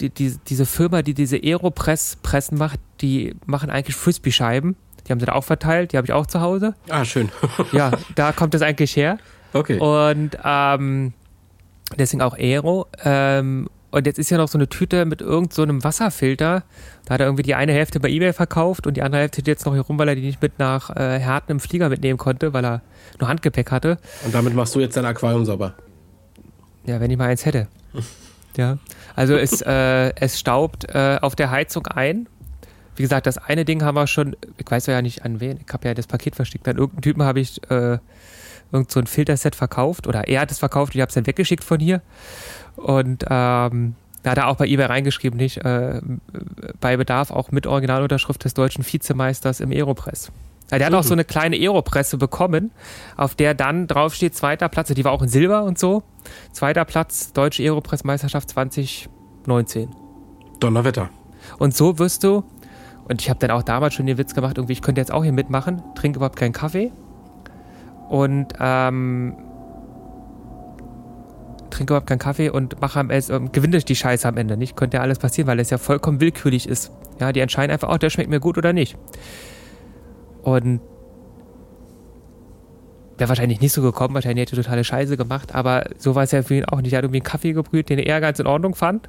die, 0.00 0.10
die, 0.10 0.36
diese 0.48 0.66
Firma, 0.66 1.02
die 1.02 1.14
diese 1.14 1.36
Aeropress-Pressen 1.36 2.58
macht, 2.58 2.80
die 3.00 3.36
machen 3.46 3.70
eigentlich 3.70 3.96
Frisbee-Scheiben. 3.96 4.76
Die 5.06 5.12
haben 5.12 5.20
sie 5.20 5.26
da 5.26 5.32
auch 5.32 5.44
verteilt, 5.44 5.92
die 5.92 5.96
habe 5.96 6.06
ich 6.06 6.12
auch 6.12 6.26
zu 6.26 6.40
Hause. 6.40 6.74
Ah, 6.88 7.04
schön. 7.04 7.30
Ja, 7.72 7.92
da 8.14 8.32
kommt 8.32 8.54
das 8.54 8.62
eigentlich 8.62 8.96
her. 8.96 9.18
Okay. 9.52 9.78
Und 9.78 10.36
ähm, 10.44 11.12
deswegen 11.96 12.22
auch 12.22 12.36
Aero. 12.36 12.86
Ähm, 13.04 13.68
und 13.94 14.06
jetzt 14.06 14.18
ist 14.18 14.30
ja 14.30 14.38
noch 14.38 14.48
so 14.48 14.58
eine 14.58 14.68
Tüte 14.68 15.04
mit 15.04 15.20
irgendeinem 15.20 15.50
so 15.52 15.62
einem 15.62 15.84
Wasserfilter. 15.84 16.64
Da 17.04 17.14
hat 17.14 17.20
er 17.20 17.26
irgendwie 17.26 17.44
die 17.44 17.54
eine 17.54 17.72
Hälfte 17.72 18.00
bei 18.00 18.08
Ebay 18.08 18.32
verkauft 18.32 18.88
und 18.88 18.96
die 18.96 19.02
andere 19.02 19.20
Hälfte 19.20 19.40
jetzt 19.46 19.64
noch 19.66 19.72
hier 19.72 19.82
rum, 19.82 19.98
weil 19.98 20.08
er 20.08 20.16
die 20.16 20.22
nicht 20.22 20.42
mit 20.42 20.58
nach 20.58 20.90
äh, 20.90 21.20
Herten 21.20 21.52
im 21.52 21.60
Flieger 21.60 21.88
mitnehmen 21.88 22.18
konnte, 22.18 22.52
weil 22.52 22.64
er 22.64 22.82
nur 23.20 23.28
Handgepäck 23.28 23.70
hatte. 23.70 23.98
Und 24.24 24.34
damit 24.34 24.52
machst 24.52 24.74
du 24.74 24.80
jetzt 24.80 24.96
dein 24.96 25.04
Aquarium 25.04 25.44
sauber. 25.44 25.74
Ja, 26.84 27.00
wenn 27.00 27.10
ich 27.10 27.16
mal 27.16 27.28
eins 27.28 27.44
hätte. 27.44 27.68
Ja. 28.56 28.78
Also 29.16 29.34
es, 29.34 29.62
äh, 29.62 30.14
es 30.14 30.38
staubt 30.38 30.84
äh, 30.94 31.18
auf 31.20 31.34
der 31.34 31.50
Heizung 31.50 31.88
ein. 31.88 32.28
Wie 32.94 33.02
gesagt, 33.02 33.26
das 33.26 33.36
eine 33.36 33.64
Ding 33.64 33.82
haben 33.82 33.96
wir 33.96 34.06
schon, 34.06 34.36
ich 34.56 34.70
weiß 34.70 34.86
ja 34.86 35.02
nicht 35.02 35.24
an 35.24 35.40
wen, 35.40 35.58
ich 35.66 35.72
habe 35.72 35.88
ja 35.88 35.94
das 35.94 36.06
Paket 36.06 36.36
verschickt. 36.36 36.68
An 36.68 36.76
irgendeinen 36.76 37.02
Typen 37.02 37.24
habe 37.24 37.40
ich 37.40 37.60
äh, 37.68 37.98
irgend 38.70 38.90
so 38.90 39.00
ein 39.00 39.06
Filterset 39.06 39.54
verkauft 39.54 40.06
oder 40.06 40.28
er 40.28 40.42
hat 40.42 40.50
es 40.50 40.58
verkauft, 40.58 40.94
ich 40.94 41.00
habe 41.00 41.08
es 41.08 41.14
dann 41.14 41.26
weggeschickt 41.26 41.64
von 41.64 41.80
hier. 41.80 42.02
Und 42.76 43.24
ähm, 43.28 43.94
da 44.22 44.30
hat 44.30 44.38
er 44.38 44.48
auch 44.48 44.56
bei 44.56 44.66
eBay 44.66 44.86
reingeschrieben, 44.86 45.36
nicht 45.36 45.58
äh, 45.58 46.00
bei 46.80 46.96
Bedarf 46.96 47.30
auch 47.30 47.50
mit 47.50 47.66
Originalunterschrift 47.66 48.44
des 48.44 48.54
deutschen 48.54 48.84
Vizemeisters 48.84 49.60
im 49.60 49.70
Aeropress. 49.70 50.32
Ja, 50.70 50.78
der 50.78 50.86
hat 50.86 50.94
auch 50.94 51.02
so 51.02 51.12
eine 51.12 51.24
kleine 51.24 51.56
Aeropresse 51.56 52.16
bekommen, 52.16 52.70
auf 53.16 53.34
der 53.34 53.54
dann 53.54 53.86
draufsteht, 53.86 54.34
zweiter 54.34 54.68
Platz, 54.70 54.88
die 54.88 55.04
war 55.04 55.12
auch 55.12 55.22
in 55.22 55.28
Silber 55.28 55.64
und 55.64 55.78
so. 55.78 56.02
Zweiter 56.52 56.86
Platz, 56.86 57.32
Deutsche 57.34 57.62
Aeropress-Meisterschaft 57.62 58.48
2019. 58.48 59.94
Donnerwetter. 60.58 61.10
Und 61.58 61.76
so 61.76 61.98
wirst 61.98 62.24
du, 62.24 62.44
und 63.06 63.20
ich 63.20 63.28
habe 63.28 63.38
dann 63.40 63.50
auch 63.50 63.62
damals 63.62 63.92
schon 63.92 64.06
den 64.06 64.16
Witz 64.16 64.34
gemacht, 64.34 64.56
irgendwie, 64.56 64.72
ich 64.72 64.80
könnte 64.80 65.02
jetzt 65.02 65.12
auch 65.12 65.22
hier 65.22 65.32
mitmachen, 65.32 65.82
trinke 65.94 66.16
überhaupt 66.16 66.36
keinen 66.36 66.52
Kaffee 66.52 66.92
und 68.08 68.54
ähm, 68.58 69.36
trinke 71.74 71.92
überhaupt 71.92 72.08
keinen 72.08 72.18
Kaffee 72.18 72.50
und 72.50 72.80
mache 72.80 73.00
am 73.00 73.10
Ende, 73.10 73.32
ähm, 73.32 73.52
gewinne 73.52 73.76
ich 73.76 73.84
die 73.84 73.96
Scheiße 73.96 74.26
am 74.26 74.36
Ende 74.36 74.56
nicht. 74.56 74.76
Könnte 74.76 74.98
ja 74.98 75.02
alles 75.02 75.18
passieren, 75.18 75.48
weil 75.48 75.60
es 75.60 75.70
ja 75.70 75.78
vollkommen 75.78 76.20
willkürlich 76.20 76.68
ist. 76.68 76.92
Ja, 77.20 77.32
die 77.32 77.40
entscheiden 77.40 77.72
einfach, 77.72 77.92
oh, 77.92 77.98
der 77.98 78.10
schmeckt 78.10 78.30
mir 78.30 78.40
gut 78.40 78.58
oder 78.58 78.72
nicht. 78.72 78.96
Und 80.42 80.80
wäre 83.18 83.28
wahrscheinlich 83.28 83.60
nicht 83.60 83.72
so 83.72 83.82
gekommen, 83.82 84.14
wahrscheinlich 84.14 84.42
hätte 84.42 84.56
er 84.56 84.62
totale 84.62 84.84
Scheiße 84.84 85.16
gemacht, 85.16 85.54
aber 85.54 85.84
so 85.98 86.14
war 86.14 86.24
es 86.24 86.32
ja 86.32 86.42
für 86.42 86.56
ihn 86.56 86.64
auch 86.64 86.80
nicht. 86.80 86.92
Er 86.92 86.98
hat 86.98 87.04
irgendwie 87.04 87.20
einen 87.20 87.24
Kaffee 87.24 87.52
gebrüht, 87.52 87.88
den 87.88 87.98
er 87.98 88.20
ganz 88.20 88.38
in 88.38 88.46
Ordnung 88.46 88.74
fand 88.74 89.08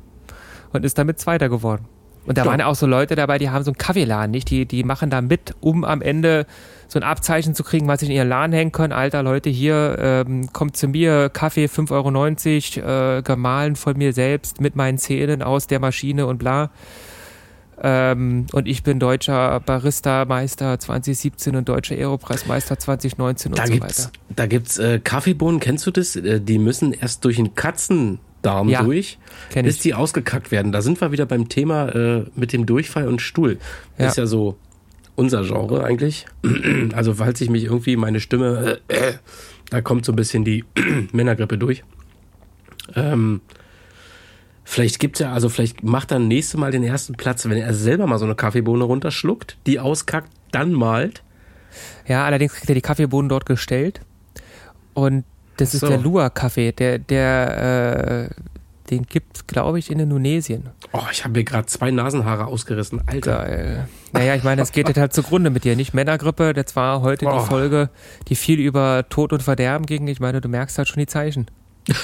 und 0.74 0.86
ist 0.86 0.98
damit 0.98 1.20
Zweiter 1.20 1.50
geworden. 1.50 1.86
Und 2.26 2.38
da 2.38 2.44
Ja. 2.44 2.50
waren 2.52 2.60
ja 2.60 2.66
auch 2.66 2.76
so 2.76 2.88
Leute 2.88 3.16
dabei, 3.16 3.38
die 3.38 3.50
haben 3.50 3.64
so 3.64 3.70
einen 3.72 3.78
Kaffeeladen, 3.78 4.32
nicht? 4.32 4.50
Die, 4.50 4.66
die 4.66 4.84
machen 4.84 5.10
da 5.10 5.22
mit, 5.22 5.54
um 5.62 5.84
am 5.84 6.02
Ende 6.02 6.46
so 6.88 7.00
ein 7.00 7.04
Abzeichen 7.04 7.54
zu 7.56 7.64
kriegen, 7.64 7.88
was 7.88 8.00
sie 8.00 8.08
in 8.08 8.12
ihren 8.12 8.30
Laden 8.30 8.52
hängen 8.54 8.72
können. 8.72 8.94
Alter, 8.94 9.22
Leute, 9.24 9.50
hier, 9.50 9.96
ähm, 10.00 10.52
kommt 10.54 10.76
zu 10.78 10.88
mir, 10.88 11.30
Kaffee 11.30 11.66
5,90 11.68 12.82
Euro, 12.84 13.18
äh, 13.18 13.22
gemahlen 13.22 13.76
von 13.76 13.98
mir 13.98 14.14
selbst 14.14 14.62
mit 14.62 14.76
meinen 14.76 14.98
Zähnen 14.98 15.42
aus 15.44 15.68
der 15.68 15.80
Maschine 15.80 16.26
und 16.28 16.38
bla. 16.40 16.70
Ähm, 17.82 18.46
und 18.54 18.68
ich 18.70 18.84
bin 18.84 19.00
deutscher 19.00 19.60
Barista-Meister 19.60 20.80
2017 20.80 21.56
und 21.58 21.68
deutscher 21.68 21.96
Aeropress-Meister 21.96 22.80
2019 22.80 23.52
und 23.52 23.60
Da 23.60 23.66
so 23.68 23.74
gibt's, 23.74 24.06
weiter. 24.06 24.12
da 24.36 24.46
gibt's 24.48 24.78
äh, 24.78 25.00
Kaffeebohnen, 25.04 25.60
kennst 25.60 25.86
du 25.86 25.92
das? 25.92 26.16
Äh, 26.16 26.40
Die 26.40 26.58
müssen 26.58 26.94
erst 26.94 27.26
durch 27.26 27.36
den 27.36 27.54
Katzendarm 28.46 28.70
Ja, 28.70 28.84
durch, 28.84 29.18
bis 29.54 29.76
ich. 29.76 29.82
die 29.82 29.94
ausgekackt 29.94 30.52
werden. 30.52 30.72
Da 30.72 30.82
sind 30.82 31.02
wir 31.02 31.12
wieder 31.12 31.26
beim 31.26 31.50
Thema 31.50 31.90
äh, 31.90 32.26
mit 32.36 32.54
dem 32.54 32.66
Durchfall 32.66 33.08
und 33.08 33.22
Stuhl. 33.22 33.58
Das 33.98 34.04
Ja. 34.04 34.08
ist 34.10 34.18
ja 34.18 34.26
so 34.28 34.58
unser 35.16 35.44
Genre 35.44 35.84
eigentlich. 35.84 36.26
Also 36.94 37.16
falls 37.16 37.42
ich 37.42 37.50
mich 37.50 37.64
irgendwie 37.66 37.96
meine 37.96 38.20
Stimme, 38.20 38.80
äh, 38.88 38.94
äh, 39.10 39.14
da 39.70 39.82
kommt 39.82 40.06
so 40.06 40.12
ein 40.12 40.16
bisschen 40.16 40.44
die 40.46 40.64
Männergrippe 41.12 41.58
durch. 41.58 41.84
Ähm, 42.96 43.42
vielleicht 44.64 45.00
gibt's 45.00 45.20
ja, 45.20 45.34
also 45.34 45.50
vielleicht 45.50 45.84
macht 45.84 46.12
er 46.12 46.20
nächste 46.20 46.58
Mal 46.58 46.72
den 46.72 46.84
ersten 46.84 47.16
Platz, 47.16 47.46
wenn 47.46 47.58
er 47.58 47.74
selber 47.74 48.06
mal 48.08 48.20
so 48.20 48.26
eine 48.26 48.36
Kaffeebohne 48.36 48.84
runterschluckt, 48.84 49.58
die 49.66 49.80
auskackt, 49.80 50.30
dann 50.52 50.72
malt. 50.72 51.24
Ja, 52.08 52.26
allerdings 52.26 52.54
kriegt 52.54 52.70
er 52.70 52.76
die 52.76 52.82
Kaffeebohnen 52.82 53.28
dort 53.28 53.46
gestellt. 53.46 54.02
Und 54.94 55.26
das 55.58 55.74
ist 55.74 55.82
So. 55.82 55.88
der 55.88 55.98
Lua-Kaffee. 55.98 56.72
Der, 56.72 57.00
der, 57.00 58.30
äh, 58.32 58.36
den 58.90 59.04
gibt's, 59.04 59.48
glaube 59.48 59.80
ich, 59.80 59.90
in 59.90 60.00
Indonesien. 60.00 60.70
Oh, 60.94 61.02
ich 61.12 61.24
habe 61.24 61.34
mir 61.38 61.44
gerade 61.44 61.66
zwei 61.66 61.90
Nasenhaare 61.92 62.46
ausgerissen. 62.46 63.02
Alter. 63.08 63.38
Geil. 63.46 63.90
Naja, 64.14 64.36
ich 64.36 64.44
meine, 64.44 64.62
es 64.62 64.72
geht 64.72 64.88
jetzt 64.88 64.98
halt 64.98 65.12
zugrunde 65.14 65.50
mit 65.50 65.64
dir, 65.64 65.76
nicht? 65.76 65.94
Männergrippe, 65.94 66.54
das 66.54 66.76
war 66.76 67.02
heute 67.02 67.26
Oh. 67.26 67.40
die 67.40 67.46
Folge, 67.48 67.90
die 68.28 68.36
viel 68.36 68.60
über 68.60 69.06
Tod 69.10 69.34
und 69.34 69.42
Verderben 69.44 69.86
ging. 69.86 70.08
Ich 70.08 70.20
meine, 70.20 70.40
du 70.42 70.48
merkst 70.48 70.78
halt 70.78 70.88
schon 70.88 71.00
die 71.00 71.08
Zeichen. 71.08 71.48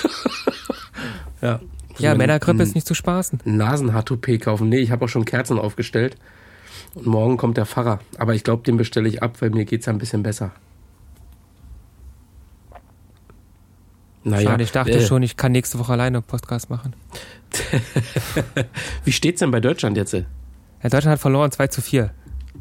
Ja, 1.42 1.60
Ja, 1.98 2.12
So 2.12 2.18
Männergrippe 2.18 2.62
ist 2.64 2.76
nicht 2.76 2.86
zu 2.88 2.94
spaßen. 2.94 3.40
Nasenhaartoupet 3.46 4.42
kaufen. 4.42 4.70
Nee, 4.70 4.78
ich 4.80 4.92
habe 4.92 5.06
auch 5.06 5.10
schon 5.10 5.26
Kerzen 5.26 5.58
aufgestellt. 5.58 6.16
Und 6.94 7.06
morgen 7.08 7.38
kommt 7.38 7.58
der 7.58 7.66
Pfarrer. 7.66 8.00
Aber 8.18 8.36
ich 8.36 8.44
glaube, 8.44 8.64
den 8.64 8.78
bestelle 8.78 9.08
ich 9.10 9.24
ab, 9.24 9.38
weil 9.42 9.50
mir 9.50 9.66
geht's 9.66 9.86
ja 9.88 9.94
ein 9.94 9.98
bisschen 10.00 10.24
besser. 10.24 10.52
Naja, 14.24 14.52
Schade, 14.52 14.64
ich 14.64 14.72
dachte 14.72 14.92
äh, 14.92 15.06
schon, 15.06 15.24
ich 15.24 15.36
kann 15.36 15.52
nächste 15.52 15.80
Woche 15.80 15.94
alleine 15.94 16.18
einen 16.18 16.24
Podcast 16.24 16.70
machen. 16.70 16.96
Wie 19.04 19.12
steht's 19.12 19.40
denn 19.40 19.52
bei 19.52 19.60
Deutschland 19.60 19.98
jetzt? 19.98 20.14
Ja, 20.14 20.24
Deutschland 20.84 21.08
hat 21.08 21.20
verloren 21.20 21.52
2 21.52 21.68
zu 21.68 21.82
4. 21.82 22.12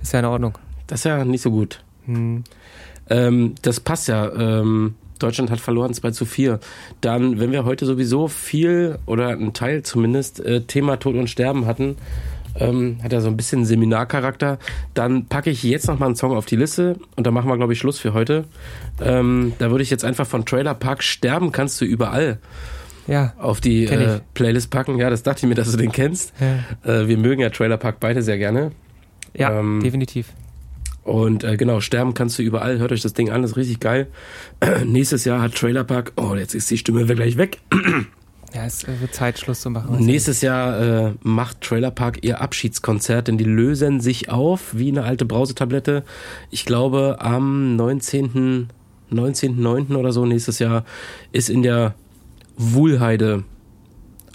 Ist 0.01 0.13
ja 0.13 0.21
in 0.21 0.25
Ordnung. 0.25 0.59
Das 0.87 1.01
ist 1.01 1.05
ja 1.05 1.25
nicht 1.25 1.43
so 1.43 1.51
gut. 1.51 1.83
Hm. 2.07 2.45
Ähm, 3.09 3.55
das 3.63 3.81
passt 3.81 4.09
ja. 4.09 4.33
Ähm, 4.33 4.95
Deutschland 5.19 5.51
hat 5.51 5.61
verloren 5.61 5.93
2 5.93 6.11
zu 6.13 6.25
4. 6.25 6.61
Dann, 7.03 7.39
wenn 7.39 7.53
wir 7.53 7.65
heute 7.65 7.85
sowieso 7.85 8.29
viel 8.29 8.99
oder 9.07 9.29
ein 9.29 9.53
Teil 9.53 9.83
zumindest 9.83 10.41
äh, 10.41 10.63
Thema 10.63 10.97
Tod 10.97 11.15
und 11.15 11.29
Sterben 11.29 11.67
hatten, 11.67 11.97
ähm, 12.61 12.99
hat 13.03 13.13
ja 13.13 13.21
so 13.21 13.29
ein 13.29 13.37
bisschen 13.37 13.65
Seminarcharakter, 13.65 14.59
dann 14.95 15.27
packe 15.27 15.51
ich 15.51 15.63
jetzt 15.63 15.89
nochmal 15.89 16.09
einen 16.09 16.17
Song 16.17 16.37
auf 16.37 16.47
die 16.47 16.57
Liste 16.57 16.97
und 17.17 17.27
dann 17.27 17.35
machen 17.35 17.49
wir, 17.49 17.57
glaube 17.57 17.73
ich, 17.73 17.79
Schluss 17.79 17.99
für 17.99 18.13
heute. 18.15 18.45
Ähm, 19.03 19.55
da 19.59 19.71
würde 19.71 19.83
ich 19.83 19.91
jetzt 19.91 20.05
einfach 20.05 20.27
von 20.27 20.45
Trailer 20.45 20.75
Park 20.75 21.03
Sterben 21.03 21.53
kannst 21.53 21.81
du 21.81 21.85
überall 21.85 22.39
Ja, 23.07 23.33
auf 23.39 23.61
die 23.61 23.87
äh. 23.87 24.21
Playlist 24.35 24.71
packen. 24.71 24.99
Ja, 24.99 25.11
das 25.11 25.23
dachte 25.23 25.41
ich 25.45 25.49
mir, 25.49 25.55
dass 25.55 25.71
du 25.71 25.77
den 25.77 25.93
kennst. 25.93 26.33
ja, 26.85 26.93
Äh, 27.03 27.09
wir 27.09 27.17
mögen 27.17 27.41
ja 27.41 27.51
Trailer 27.51 27.77
Park 27.79 27.97
beide 28.01 28.23
sehr 28.23 28.39
gerne. 28.39 28.73
ja 29.35 29.59
Ähm, 29.59 29.81
definitiv. 29.83 30.29
Und 31.03 31.45
äh, 31.45 31.57
genau, 31.57 31.81
sterben 31.81 32.13
kannst 32.15 32.39
du 32.39 32.43
überall. 32.43 32.79
Hört 32.79 32.93
euch 32.93 33.01
das 33.01 33.15
Ding 33.15 33.31
an, 33.31 33.41
das 33.43 33.53
ist 33.53 33.57
richtig 33.57 33.81
geil. 33.81 34.09
Nächstes 34.85 35.25
Jahr 35.25 35.41
hat 35.41 35.55
Trailer 35.55 35.83
Park. 35.83 36.13
Oh, 36.17 36.35
jetzt 36.35 36.55
ist 36.55 36.71
die 36.71 36.77
Stimme 36.79 37.07
gleich 37.07 37.37
weg. 37.39 37.59
Ja, 38.55 38.65
es 38.65 38.85
äh, 38.85 39.01
wird 39.01 39.15
Zeit, 39.15 39.39
Schluss 39.39 39.61
zu 39.61 39.71
machen. 39.71 40.05
Nächstes 40.05 40.41
Jahr 40.41 41.09
äh, 41.09 41.13
macht 41.23 41.61
Trailer 41.61 41.91
Park 41.91 42.19
ihr 42.23 42.41
Abschiedskonzert, 42.41 43.29
denn 43.29 43.39
die 43.39 43.45
lösen 43.45 44.01
sich 44.01 44.31
auf 44.31 44.77
wie 44.77 44.89
eine 44.89 45.05
alte 45.05 45.25
Brausetablette. 45.25 46.05
Ich 46.51 46.65
glaube, 46.65 47.17
am 47.21 47.77
19. 47.77 48.69
19.9. 49.13 49.97
oder 49.97 50.13
so 50.13 50.25
nächstes 50.25 50.61
Jahr 50.61 50.85
ist 51.33 51.51
in 51.51 51.63
der 51.63 51.95
Wuhlheide 52.57 53.43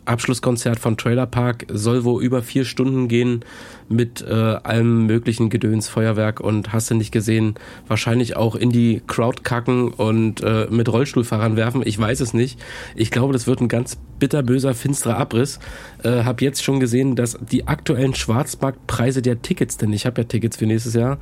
Abschlusskonzert 0.05 0.79
von 0.79 0.97
Trailer 0.97 1.25
Park 1.25 1.65
soll 1.69 2.03
wohl 2.03 2.23
über 2.23 2.41
vier 2.41 2.65
Stunden 2.65 3.07
gehen 3.07 3.43
mit 3.89 4.21
äh, 4.21 4.33
allem 4.33 5.05
möglichen 5.05 5.49
Gedöns, 5.49 5.87
Feuerwerk 5.87 6.39
und 6.39 6.73
hast 6.73 6.89
du 6.89 6.95
nicht 6.95 7.11
gesehen, 7.11 7.55
wahrscheinlich 7.87 8.35
auch 8.35 8.55
in 8.55 8.69
die 8.69 9.01
Crowd 9.05 9.43
kacken 9.43 9.89
und 9.89 10.41
äh, 10.41 10.67
mit 10.69 10.89
Rollstuhlfahrern 10.89 11.55
werfen. 11.55 11.81
Ich 11.85 11.99
weiß 11.99 12.19
es 12.19 12.33
nicht. 12.33 12.59
Ich 12.95 13.11
glaube, 13.11 13.33
das 13.33 13.47
wird 13.47 13.61
ein 13.61 13.67
ganz 13.67 13.97
bitterböser, 14.19 14.73
finsterer 14.73 15.17
Abriss. 15.17 15.59
Äh, 16.03 16.23
hab 16.23 16.41
jetzt 16.41 16.63
schon 16.63 16.79
gesehen, 16.79 17.15
dass 17.15 17.37
die 17.51 17.67
aktuellen 17.67 18.15
Schwarzmarktpreise 18.15 19.21
der 19.21 19.41
Tickets, 19.41 19.77
denn 19.77 19.93
ich 19.93 20.05
habe 20.05 20.21
ja 20.21 20.27
Tickets 20.27 20.57
für 20.57 20.65
nächstes 20.65 20.93
Jahr, 20.93 21.19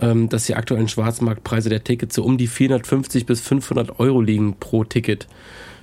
ähm, 0.00 0.28
dass 0.28 0.46
die 0.46 0.54
aktuellen 0.54 0.88
Schwarzmarktpreise 0.88 1.68
der 1.68 1.82
Tickets 1.82 2.14
so 2.14 2.24
um 2.24 2.38
die 2.38 2.46
450 2.46 3.26
bis 3.26 3.40
500 3.40 3.98
Euro 3.98 4.20
liegen 4.20 4.56
pro 4.58 4.84
Ticket 4.84 5.26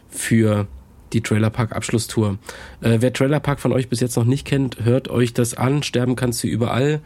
für 0.09 0.67
die 1.13 1.21
Trailer 1.21 1.49
Park 1.49 1.75
Abschlusstour. 1.75 2.37
Äh, 2.81 2.97
wer 2.99 3.13
Trailer 3.13 3.39
Park 3.39 3.59
von 3.59 3.71
euch 3.71 3.89
bis 3.89 3.99
jetzt 3.99 4.17
noch 4.17 4.25
nicht 4.25 4.45
kennt, 4.45 4.83
hört 4.83 5.09
euch 5.09 5.33
das 5.33 5.53
an. 5.53 5.83
Sterben 5.83 6.15
kannst 6.15 6.43
du 6.43 6.47
überall. 6.47 7.01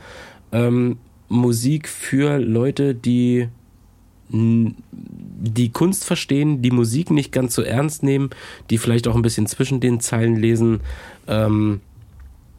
Ähm, 0.51 0.97
Musik 1.29 1.87
für 1.87 2.37
Leute, 2.39 2.95
die 2.95 3.49
die 4.29 5.71
Kunst 5.71 6.03
verstehen, 6.03 6.61
die 6.61 6.71
Musik 6.71 7.11
nicht 7.11 7.31
ganz 7.31 7.55
so 7.55 7.61
ernst 7.61 8.03
nehmen, 8.03 8.29
die 8.69 8.77
vielleicht 8.77 9.07
auch 9.07 9.15
ein 9.15 9.21
bisschen 9.21 9.47
zwischen 9.47 9.79
den 9.79 10.01
Zeilen 10.01 10.35
lesen. 10.35 10.81
Ähm, 11.27 11.79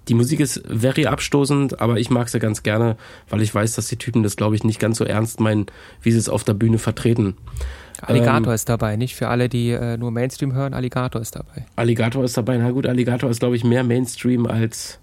die 0.09 0.15
Musik 0.15 0.41
ist 0.41 0.62
very 0.66 1.05
abstoßend, 1.07 1.81
aber 1.81 1.99
ich 1.99 2.09
mag 2.09 2.31
sie 2.31 2.39
ganz 2.39 2.62
gerne, 2.62 2.97
weil 3.29 3.43
ich 3.43 3.55
weiß, 3.55 3.75
dass 3.75 3.89
die 3.89 3.99
Typen 3.99 4.23
das, 4.23 4.37
glaube 4.37 4.55
ich, 4.55 4.65
nicht 4.65 4.81
ganz 4.81 4.97
so 4.97 5.05
ernst 5.05 5.41
meinen, 5.41 5.66
wie 6.01 6.12
sie 6.12 6.19
es 6.19 6.31
auf 6.31 6.45
der 6.45 6.55
Bühne 6.55 6.79
vertreten. 6.79 7.37
Alligator 8.03 8.49
ähm, 8.49 8.55
ist 8.55 8.69
dabei, 8.69 8.97
nicht 8.97 9.16
für 9.16 9.29
alle, 9.29 9.49
die 9.49 9.70
äh, 9.70 9.97
nur 9.97 10.11
Mainstream 10.11 10.53
hören. 10.53 10.75
Alligator 10.75 11.20
ist 11.20 11.35
dabei. 11.35 11.66
Alligator 11.77 12.25
ist 12.25 12.37
dabei. 12.37 12.57
Na 12.57 12.70
gut, 12.70 12.87
Alligator 12.87 13.29
ist, 13.29 13.41
glaube 13.41 13.57
ich, 13.57 13.65
mehr 13.65 13.85
Mainstream 13.85 14.47
als. 14.47 14.99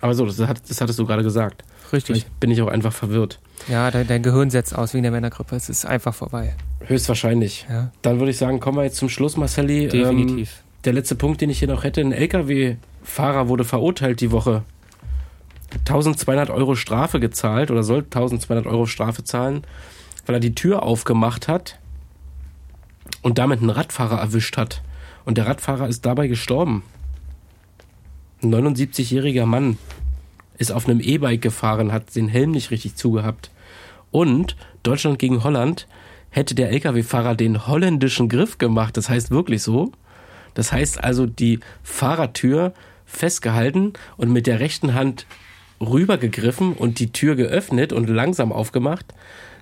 Aber 0.00 0.14
so, 0.14 0.26
das, 0.26 0.38
hat, 0.40 0.68
das 0.68 0.80
hattest 0.80 0.98
du 0.98 1.06
gerade 1.06 1.22
gesagt. 1.22 1.62
Richtig. 1.92 2.16
Vielleicht 2.16 2.40
bin 2.40 2.50
ich 2.50 2.60
auch 2.60 2.68
einfach 2.68 2.92
verwirrt. 2.92 3.38
Ja, 3.68 3.90
dein, 3.90 4.06
dein 4.06 4.22
Gehirn 4.22 4.50
setzt 4.50 4.76
aus 4.76 4.94
wegen 4.94 5.04
der 5.04 5.12
Männergrippe. 5.12 5.54
Es 5.54 5.68
ist 5.68 5.86
einfach 5.86 6.14
vorbei. 6.14 6.54
Höchstwahrscheinlich. 6.80 7.66
Ja. 7.70 7.92
Dann 8.02 8.18
würde 8.18 8.30
ich 8.30 8.38
sagen, 8.38 8.60
kommen 8.60 8.78
wir 8.78 8.84
jetzt 8.84 8.96
zum 8.96 9.08
Schluss, 9.08 9.36
Marcelli. 9.36 9.88
Definitiv. 9.88 10.62
Ähm, 10.62 10.82
der 10.84 10.92
letzte 10.94 11.14
Punkt, 11.14 11.40
den 11.40 11.50
ich 11.50 11.60
hier 11.60 11.68
noch 11.68 11.84
hätte: 11.84 12.00
Ein 12.00 12.12
LKW-Fahrer 12.12 13.48
wurde 13.48 13.64
verurteilt 13.64 14.20
die 14.20 14.32
Woche. 14.32 14.64
1200 15.86 16.50
Euro 16.50 16.74
Strafe 16.74 17.20
gezahlt 17.20 17.70
oder 17.70 17.82
soll 17.82 18.00
1200 18.00 18.66
Euro 18.66 18.84
Strafe 18.84 19.24
zahlen, 19.24 19.62
weil 20.26 20.36
er 20.36 20.40
die 20.40 20.54
Tür 20.54 20.82
aufgemacht 20.82 21.48
hat 21.48 21.78
und 23.22 23.38
damit 23.38 23.60
einen 23.60 23.70
Radfahrer 23.70 24.18
erwischt 24.18 24.56
hat. 24.56 24.82
Und 25.24 25.38
der 25.38 25.46
Radfahrer 25.46 25.88
ist 25.88 26.04
dabei 26.04 26.26
gestorben. 26.26 26.82
Ein 28.42 28.52
79-jähriger 28.52 29.46
Mann 29.46 29.78
ist 30.58 30.72
auf 30.72 30.88
einem 30.88 31.00
E-Bike 31.00 31.40
gefahren, 31.40 31.92
hat 31.92 32.14
den 32.14 32.28
Helm 32.28 32.50
nicht 32.50 32.70
richtig 32.70 32.96
zugehabt. 32.96 33.50
Und 34.10 34.56
Deutschland 34.82 35.18
gegen 35.18 35.44
Holland 35.44 35.86
hätte 36.30 36.54
der 36.54 36.70
Lkw-Fahrer 36.70 37.36
den 37.36 37.66
holländischen 37.66 38.28
Griff 38.28 38.58
gemacht. 38.58 38.96
Das 38.96 39.08
heißt 39.08 39.30
wirklich 39.30 39.62
so. 39.62 39.92
Das 40.54 40.72
heißt 40.72 41.02
also 41.02 41.26
die 41.26 41.60
Fahrertür 41.82 42.74
festgehalten 43.06 43.92
und 44.16 44.32
mit 44.32 44.46
der 44.46 44.60
rechten 44.60 44.94
Hand 44.94 45.26
rübergegriffen 45.80 46.74
und 46.74 46.98
die 46.98 47.12
Tür 47.12 47.36
geöffnet 47.36 47.92
und 47.92 48.08
langsam 48.08 48.52
aufgemacht 48.52 49.06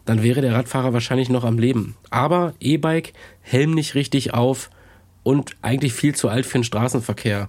dann 0.05 0.23
wäre 0.23 0.41
der 0.41 0.55
Radfahrer 0.55 0.93
wahrscheinlich 0.93 1.29
noch 1.29 1.45
am 1.45 1.59
Leben. 1.59 1.97
Aber 2.11 2.55
E-Bike, 2.61 3.13
Helm 3.41 3.75
nicht 3.75 3.95
richtig 3.95 4.35
auf 4.35 4.71
und 5.23 5.57
eigentlich 5.63 5.93
viel 5.93 6.15
zu 6.15 6.29
alt 6.29 6.47
für 6.47 6.59
den 6.59 6.65
Straßenverkehr. 6.65 7.49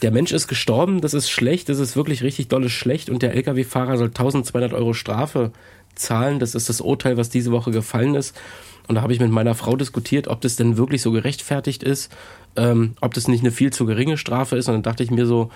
Der 0.00 0.10
Mensch 0.10 0.32
ist 0.32 0.48
gestorben, 0.48 1.00
das 1.00 1.14
ist 1.14 1.30
schlecht, 1.30 1.68
das 1.68 1.78
ist 1.78 1.94
wirklich 1.94 2.22
richtig 2.22 2.48
dolles 2.48 2.72
schlecht 2.72 3.08
und 3.08 3.22
der 3.22 3.34
Lkw-Fahrer 3.34 3.98
soll 3.98 4.08
1200 4.08 4.72
Euro 4.72 4.94
Strafe 4.94 5.52
zahlen. 5.94 6.40
Das 6.40 6.54
ist 6.54 6.68
das 6.68 6.80
Urteil, 6.80 7.16
was 7.16 7.30
diese 7.30 7.52
Woche 7.52 7.70
gefallen 7.70 8.14
ist. 8.14 8.36
Und 8.88 8.96
da 8.96 9.02
habe 9.02 9.12
ich 9.12 9.20
mit 9.20 9.30
meiner 9.30 9.54
Frau 9.54 9.76
diskutiert, 9.76 10.26
ob 10.26 10.40
das 10.40 10.56
denn 10.56 10.76
wirklich 10.76 11.02
so 11.02 11.12
gerechtfertigt 11.12 11.84
ist, 11.84 12.12
ähm, 12.56 12.94
ob 13.00 13.14
das 13.14 13.28
nicht 13.28 13.42
eine 13.42 13.52
viel 13.52 13.72
zu 13.72 13.86
geringe 13.86 14.16
Strafe 14.16 14.56
ist. 14.56 14.68
Und 14.68 14.74
dann 14.74 14.82
dachte 14.82 15.04
ich 15.04 15.10
mir 15.12 15.26
so, 15.26 15.50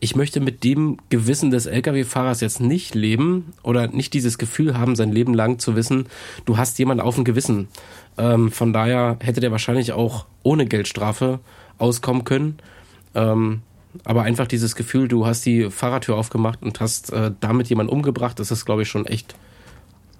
ich 0.00 0.14
möchte 0.14 0.40
mit 0.40 0.62
dem 0.62 0.98
Gewissen 1.08 1.50
des 1.50 1.66
Lkw-Fahrers 1.66 2.40
jetzt 2.40 2.60
nicht 2.60 2.94
leben 2.94 3.54
oder 3.62 3.88
nicht 3.88 4.12
dieses 4.12 4.36
Gefühl 4.36 4.76
haben, 4.76 4.94
sein 4.94 5.10
Leben 5.10 5.32
lang 5.32 5.58
zu 5.58 5.74
wissen, 5.74 6.06
du 6.44 6.58
hast 6.58 6.78
jemanden 6.78 7.02
auf 7.02 7.14
dem 7.14 7.24
Gewissen. 7.24 7.68
Ähm, 8.18 8.52
von 8.52 8.72
daher 8.72 9.16
hätte 9.20 9.40
der 9.40 9.52
wahrscheinlich 9.52 9.92
auch 9.92 10.26
ohne 10.42 10.66
Geldstrafe 10.66 11.40
auskommen 11.78 12.24
können. 12.24 12.58
Ähm, 13.14 13.62
aber 14.04 14.22
einfach 14.22 14.46
dieses 14.46 14.76
Gefühl, 14.76 15.08
du 15.08 15.26
hast 15.26 15.46
die 15.46 15.70
Fahrertür 15.70 16.16
aufgemacht 16.16 16.62
und 16.62 16.80
hast 16.80 17.12
äh, 17.12 17.32
damit 17.40 17.68
jemanden 17.68 17.92
umgebracht, 17.92 18.38
das 18.38 18.50
ist, 18.50 18.66
glaube 18.66 18.82
ich, 18.82 18.88
schon 18.88 19.06
echt 19.06 19.34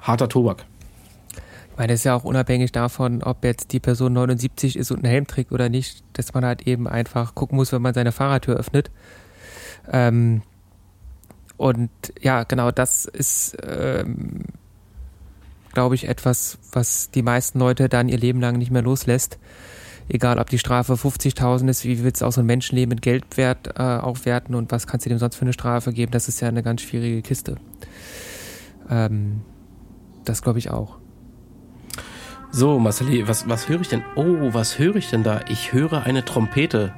harter 0.01 0.31
Tobak. 0.31 0.65
Ich 1.73 1.79
meine, 1.79 1.93
es 1.93 2.01
ist 2.01 2.05
ja 2.05 2.15
auch 2.15 2.25
unabhängig 2.25 2.73
davon, 2.73 3.23
ob 3.23 3.45
jetzt 3.45 3.75
die 3.75 3.81
Person 3.81 4.15
79 4.15 4.77
ist 4.77 4.91
und 4.91 5.05
einen 5.05 5.11
Helm 5.11 5.27
trägt 5.27 5.53
oder 5.53 5.69
nicht, 5.69 6.03
dass 6.15 6.33
man 6.33 6.43
halt 6.43 6.67
eben 6.67 6.89
einfach 6.89 7.35
gucken 7.35 7.57
muss, 7.57 7.71
wenn 7.73 7.83
man 7.83 7.93
seine 7.93 8.13
Fahrertür 8.13 8.57
öffnet 8.57 8.91
ähm, 9.93 10.43
und 11.57 11.91
ja, 12.21 12.45
genau 12.45 12.71
das 12.71 13.07
ist, 13.07 13.57
ähm, 13.63 14.45
glaube 15.73 15.95
ich, 15.95 16.09
etwas, 16.09 16.59
was 16.73 17.11
die 17.11 17.23
meisten 17.23 17.59
Leute 17.59 17.89
dann 17.89 18.09
ihr 18.09 18.19
Leben 18.19 18.41
lang 18.41 18.57
nicht 18.57 18.71
mehr 18.71 18.83
loslässt. 18.83 19.39
Egal, 20.09 20.39
ob 20.39 20.49
die 20.51 20.59
Strafe 20.59 20.95
50.000 20.95 21.69
ist, 21.69 21.85
wie 21.85 22.05
willst 22.05 22.23
du 22.23 22.27
auch 22.27 22.33
so 22.33 22.41
ein 22.41 22.47
Menschenleben 22.47 22.91
mit 22.91 23.03
Geldwert 23.03 23.77
äh, 23.77 23.83
aufwerten 23.83 24.55
und 24.55 24.71
was 24.71 24.87
kannst 24.87 25.05
du 25.07 25.11
dem 25.11 25.19
sonst 25.19 25.37
für 25.37 25.43
eine 25.43 25.53
Strafe 25.53 25.93
geben? 25.93 26.13
Das 26.13 26.29
ist 26.29 26.41
ja 26.41 26.49
eine 26.49 26.63
ganz 26.63 26.83
schwierige 26.83 27.23
Kiste. 27.23 27.57
Ähm, 28.89 29.41
das 30.25 30.43
glaube 30.43 30.59
ich 30.59 30.71
auch. 30.71 30.99
So, 32.53 32.79
Marceli, 32.79 33.27
was, 33.27 33.49
was 33.49 33.69
höre 33.69 33.81
ich 33.81 33.89
denn? 33.89 34.05
Oh, 34.15 34.55
was 34.55 34.79
höre 34.79 34.97
ich 34.97 35.11
denn 35.11 35.25
da? 35.25 35.41
Ich 35.49 35.73
höre 35.73 36.05
eine 36.05 36.25
Trompete. 36.25 36.95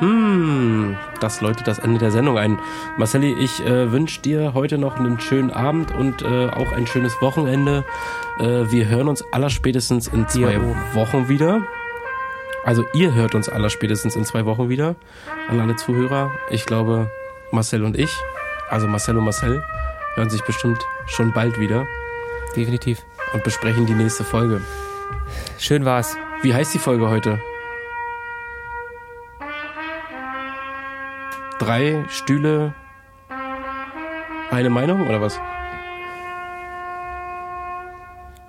Hm, 0.00 0.96
das 1.20 1.42
läutet 1.42 1.66
das 1.66 1.78
Ende 1.78 1.98
der 1.98 2.10
Sendung 2.10 2.38
ein. 2.38 2.58
Marcelli, 2.96 3.34
ich 3.34 3.64
äh, 3.64 3.92
wünsche 3.92 4.22
dir 4.22 4.54
heute 4.54 4.78
noch 4.78 4.98
einen 4.98 5.20
schönen 5.20 5.50
Abend 5.50 5.94
und 5.94 6.22
äh, 6.22 6.48
auch 6.48 6.72
ein 6.72 6.86
schönes 6.86 7.20
Wochenende. 7.20 7.84
Äh, 8.38 8.70
wir 8.70 8.88
hören 8.88 9.08
uns 9.08 9.22
allerspätestens 9.30 10.08
in 10.08 10.26
zwei 10.26 10.54
ja. 10.54 10.94
Wochen 10.94 11.28
wieder. 11.28 11.62
Also 12.64 12.84
ihr 12.94 13.14
hört 13.14 13.34
uns 13.34 13.48
allerspätestens 13.48 14.16
in 14.16 14.24
zwei 14.24 14.46
Wochen 14.46 14.70
wieder. 14.70 14.96
An 15.48 15.60
alle 15.60 15.76
Zuhörer. 15.76 16.30
Ich 16.50 16.64
glaube, 16.64 17.10
Marcel 17.50 17.84
und 17.84 17.98
ich, 17.98 18.10
also 18.70 18.86
Marcel 18.86 19.18
und 19.18 19.24
Marcel, 19.24 19.62
hören 20.14 20.30
sich 20.30 20.42
bestimmt 20.44 20.82
schon 21.06 21.32
bald 21.32 21.60
wieder. 21.60 21.86
Definitiv. 22.56 23.04
Und 23.34 23.44
besprechen 23.44 23.86
die 23.86 23.94
nächste 23.94 24.24
Folge. 24.24 24.62
Schön 25.58 25.84
war's. 25.84 26.16
Wie 26.42 26.54
heißt 26.54 26.72
die 26.72 26.78
Folge 26.78 27.08
heute? 27.08 27.38
Drei 31.60 32.04
Stühle, 32.08 32.74
eine 34.50 34.70
Meinung 34.70 35.06
oder 35.06 35.20
was? 35.20 35.38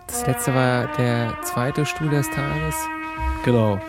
Das 0.08 0.26
letzte 0.26 0.56
war 0.56 0.88
der 0.98 1.34
zweite 1.44 1.86
Stuhl 1.86 2.10
des 2.10 2.30
Tages. 2.30 2.76
Genau. 3.44 3.80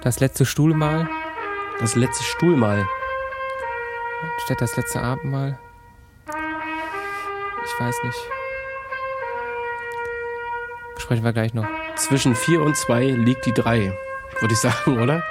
Das 0.00 0.18
letzte 0.20 0.46
Stuhlmal. 0.46 1.08
Das 1.78 1.94
letzte 1.94 2.24
Stuhlmal. 2.24 2.86
Statt 4.44 4.60
das 4.60 4.76
letzte 4.76 5.00
Abendmahl. 5.02 5.58
Ich 7.64 7.80
weiß 7.80 7.96
nicht. 8.04 8.18
Besprechen 10.94 11.24
wir 11.24 11.32
gleich 11.32 11.54
noch. 11.54 11.66
Zwischen 11.96 12.34
vier 12.34 12.62
und 12.62 12.76
zwei 12.76 13.04
liegt 13.04 13.46
die 13.46 13.52
drei, 13.52 13.92
würde 14.40 14.54
ich 14.54 14.60
sagen, 14.60 15.00
oder? 15.00 15.22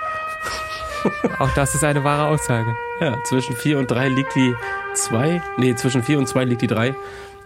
Auch 1.40 1.50
das 1.54 1.76
ist 1.76 1.84
eine 1.84 2.04
wahre 2.04 2.28
Aussage. 2.28 2.76
Ja, 3.00 3.18
zwischen 3.24 3.56
4 3.56 3.80
und 3.80 3.90
3 3.92 4.10
liegt 4.10 4.36
die 4.36 4.56
2. 4.94 5.42
Nee, 5.58 5.76
zwischen 5.76 6.04
4 6.04 6.18
und 6.20 6.28
2 6.28 6.46
liegt 6.46 6.62
die 6.62 6.68
3. 6.68 6.96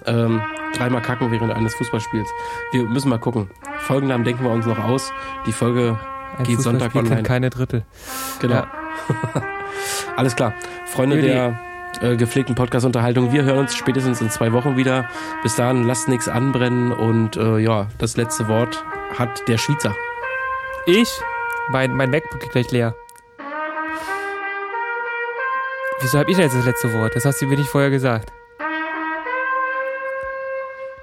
Ähm, 0.06 0.42
dreimal 0.76 1.02
kacken 1.02 1.32
während 1.32 1.54
eines 1.54 1.76
Fußballspiels. 1.76 2.30
Wir 2.72 2.84
müssen 2.84 3.10
mal 3.10 3.20
gucken. 3.20 3.50
Folgennamen 3.80 4.24
denken 4.24 4.44
wir 4.44 4.52
uns 4.52 4.66
noch 4.66 4.80
aus. 4.80 5.12
Die 5.46 5.52
Folge 5.52 6.00
Ein 6.38 6.44
geht 6.44 6.62
Sonntag 6.62 6.96
online. 6.96 7.24
keine 7.24 7.50
Drittel. 7.50 7.84
Genau. 8.40 8.56
Ja. 8.56 8.72
Alles 10.16 10.36
klar. 10.36 10.54
Freunde 10.86 11.18
Juli. 11.18 11.28
der 11.28 11.60
äh, 12.02 12.16
gepflegten 12.16 12.56
Podcast-Unterhaltung, 12.56 13.32
wir 13.32 13.44
hören 13.44 13.60
uns 13.60 13.76
spätestens 13.76 14.22
in 14.22 14.30
zwei 14.30 14.52
Wochen 14.54 14.78
wieder. 14.78 15.10
Bis 15.44 15.56
dahin, 15.56 15.84
lasst 15.84 16.08
nichts 16.08 16.28
anbrennen 16.28 16.92
und 16.92 17.38
äh, 17.38 17.58
ja, 17.58 17.88
das 17.98 18.18
letzte 18.18 18.48
Wort 18.48 18.84
hat 19.18 19.48
der 19.48 19.58
Schweizer. 19.58 19.96
Ich? 20.86 21.10
Mein, 21.70 21.94
mein 21.94 22.10
MacBook 22.10 22.40
geht 22.40 22.52
gleich 22.52 22.72
leer. 22.72 22.96
Wieso 26.00 26.20
habe 26.20 26.30
ich 26.30 26.38
jetzt 26.38 26.56
das 26.56 26.66
letzte 26.66 26.94
Wort? 26.94 27.16
Das 27.16 27.26
hast 27.26 27.42
du 27.42 27.48
mir 27.48 27.58
nicht 27.58 27.70
vorher 27.70 27.90
gesagt. 27.90 28.32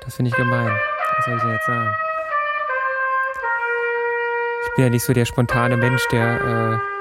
Das 0.04 0.14
finde 0.14 0.28
ich 0.28 0.36
gemein. 0.36 0.70
Was 1.16 1.24
soll 1.24 1.36
ich 1.36 1.42
denn 1.42 1.52
jetzt 1.52 1.66
sagen? 1.66 1.94
Ich 4.66 4.74
bin 4.76 4.84
ja 4.84 4.90
nicht 4.90 5.04
so 5.04 5.12
der 5.12 5.24
spontane 5.24 5.76
Mensch, 5.76 6.06
der. 6.08 6.80
Äh, 6.80 6.94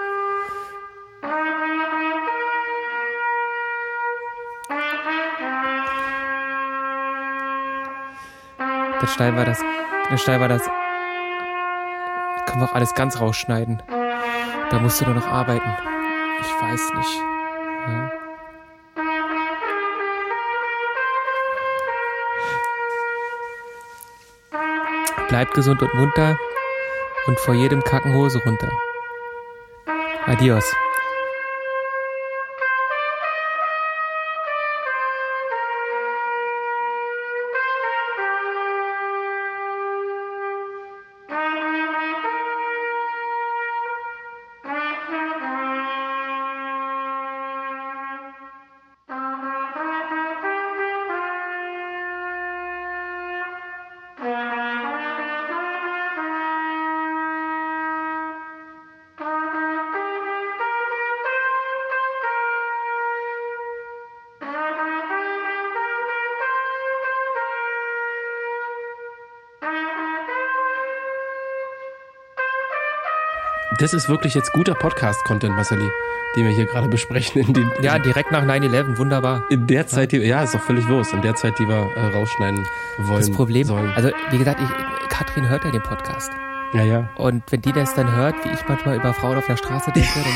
Dann 8.99 9.09
schneiden 9.09 9.35
wir 9.37 9.45
das. 9.45 9.59
Dann 10.09 10.17
schneiden 10.17 10.41
wir 10.41 10.47
das. 10.47 10.63
Können 12.47 12.61
wir 12.61 12.69
auch 12.69 12.73
alles 12.73 12.95
ganz 12.95 13.19
rausschneiden. 13.19 13.83
Da 14.69 14.79
musst 14.79 15.01
du 15.01 15.05
nur 15.05 15.15
noch 15.15 15.27
arbeiten. 15.27 15.69
Ich 16.39 16.61
weiß 16.61 16.93
nicht. 16.93 17.32
Bleibt 25.29 25.53
gesund 25.55 25.81
und 25.81 25.93
munter 25.95 26.37
und 27.25 27.39
vor 27.39 27.55
jedem 27.55 27.83
Kacken 27.83 28.13
Hose 28.13 28.39
runter. 28.45 28.69
Adios. 30.25 30.63
Das 73.79 73.93
ist 73.93 74.07
wirklich 74.09 74.33
jetzt 74.35 74.51
guter 74.53 74.75
Podcast-Content, 74.75 75.55
Marceli, 75.55 75.89
den 76.35 76.45
wir 76.45 76.51
hier 76.53 76.65
gerade 76.65 76.87
besprechen. 76.87 77.41
In, 77.41 77.53
den, 77.53 77.71
Ja, 77.81 77.97
direkt 77.99 78.31
nach 78.31 78.43
9-11, 78.43 78.97
wunderbar. 78.97 79.43
in 79.49 79.65
der 79.67 79.87
Zeit, 79.87 80.11
die, 80.11 80.17
ja, 80.17 80.43
ist 80.43 80.53
doch 80.53 80.61
völlig 80.61 80.87
los. 80.87 81.11
In 81.11 81.21
der 81.21 81.35
Zeit, 81.35 81.57
die 81.59 81.67
wir 81.67 81.89
äh, 81.95 82.15
rausschneiden 82.15 82.65
wollen. 82.99 83.19
Das 83.19 83.31
Problem, 83.31 83.65
Sollen. 83.65 83.91
also 83.95 84.11
wie 84.29 84.37
gesagt, 84.37 84.61
ich, 84.61 85.09
Katrin 85.09 85.49
hört 85.49 85.65
ja 85.65 85.71
den 85.71 85.81
Podcast. 85.81 86.31
Ja, 86.73 86.83
ja. 86.83 87.09
Und 87.15 87.43
wenn 87.51 87.61
die 87.61 87.71
das 87.71 87.93
dann 87.95 88.11
hört, 88.15 88.35
wie 88.45 88.49
ich 88.49 88.59
manchmal 88.67 88.95
über 88.95 89.13
Frauen 89.13 89.37
auf 89.37 89.45
der 89.47 89.57
Straße 89.57 89.91
denke, 89.91 90.09
dann 90.15 90.23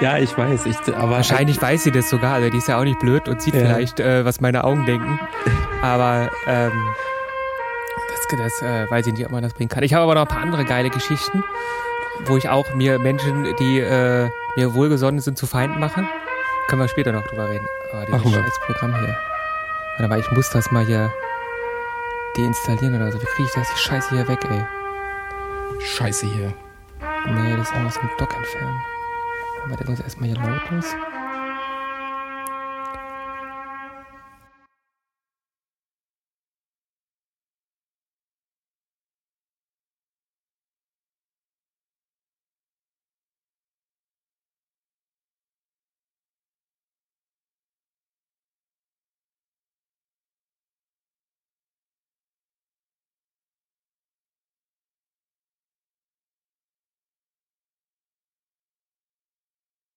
Ja, 0.00 0.18
ich 0.18 0.36
weiß. 0.38 0.66
Ich, 0.66 0.76
aber 0.94 1.10
wahrscheinlich 1.10 1.60
weiß 1.60 1.82
sie 1.82 1.90
das 1.90 2.08
sogar. 2.08 2.34
Also 2.34 2.50
die 2.50 2.58
ist 2.58 2.68
ja 2.68 2.78
auch 2.78 2.84
nicht 2.84 3.00
blöd 3.00 3.28
und 3.28 3.42
sieht 3.42 3.54
Ja. 3.54 3.60
vielleicht, 3.60 3.98
äh, 4.00 4.24
was 4.24 4.40
meine 4.40 4.62
Augen 4.64 4.86
denken. 4.86 5.18
Aber 5.82 6.30
ähm, 6.46 6.72
das, 8.36 8.62
äh, 8.62 8.90
weiß 8.90 9.06
ich 9.06 9.14
nicht, 9.14 9.24
ob 9.24 9.32
man 9.32 9.42
das 9.42 9.54
bringen 9.54 9.68
kann. 9.68 9.82
Ich 9.82 9.94
habe 9.94 10.04
aber 10.04 10.14
noch 10.14 10.22
ein 10.22 10.28
paar 10.28 10.42
andere 10.42 10.64
geile 10.64 10.90
Geschichten, 10.90 11.44
wo 12.26 12.36
ich 12.36 12.48
auch 12.48 12.74
mir 12.74 12.98
Menschen, 12.98 13.54
die 13.58 13.80
äh, 13.80 14.30
mir 14.56 14.74
wohlgesonnen 14.74 15.20
sind, 15.20 15.38
zu 15.38 15.46
Feinden 15.46 15.80
mache. 15.80 16.06
Können 16.68 16.82
wir 16.82 16.88
später 16.88 17.12
noch 17.12 17.26
drüber 17.26 17.48
reden. 17.48 17.66
Oh, 17.92 17.96
dieses 18.06 18.24
Machen 18.24 18.32
scheiß 18.32 18.60
Programm 18.66 18.94
hier. 18.94 19.16
Warte 19.96 20.08
mal, 20.08 20.20
ich 20.20 20.30
muss 20.32 20.50
das 20.50 20.70
mal 20.70 20.84
hier 20.84 21.12
deinstallieren 22.36 22.96
oder 22.96 23.10
so. 23.10 23.20
Wie 23.20 23.26
kriege 23.26 23.48
ich 23.48 23.54
das 23.54 23.68
die 23.72 23.80
Scheiße 23.80 24.10
hier 24.10 24.28
weg, 24.28 24.44
ey? 24.50 24.64
Scheiße 25.80 26.26
hier. 26.26 26.52
Nee, 27.26 27.56
das 27.56 27.68
ist 27.70 27.74
aus 27.74 27.94
dem 27.94 28.10
Dock 28.18 28.34
entfernen. 28.36 28.80
Aber 29.64 29.76
der 29.76 29.90
muss 29.90 30.00
erstmal 30.00 30.28
hier 30.28 30.38
lautlos. 30.38 30.94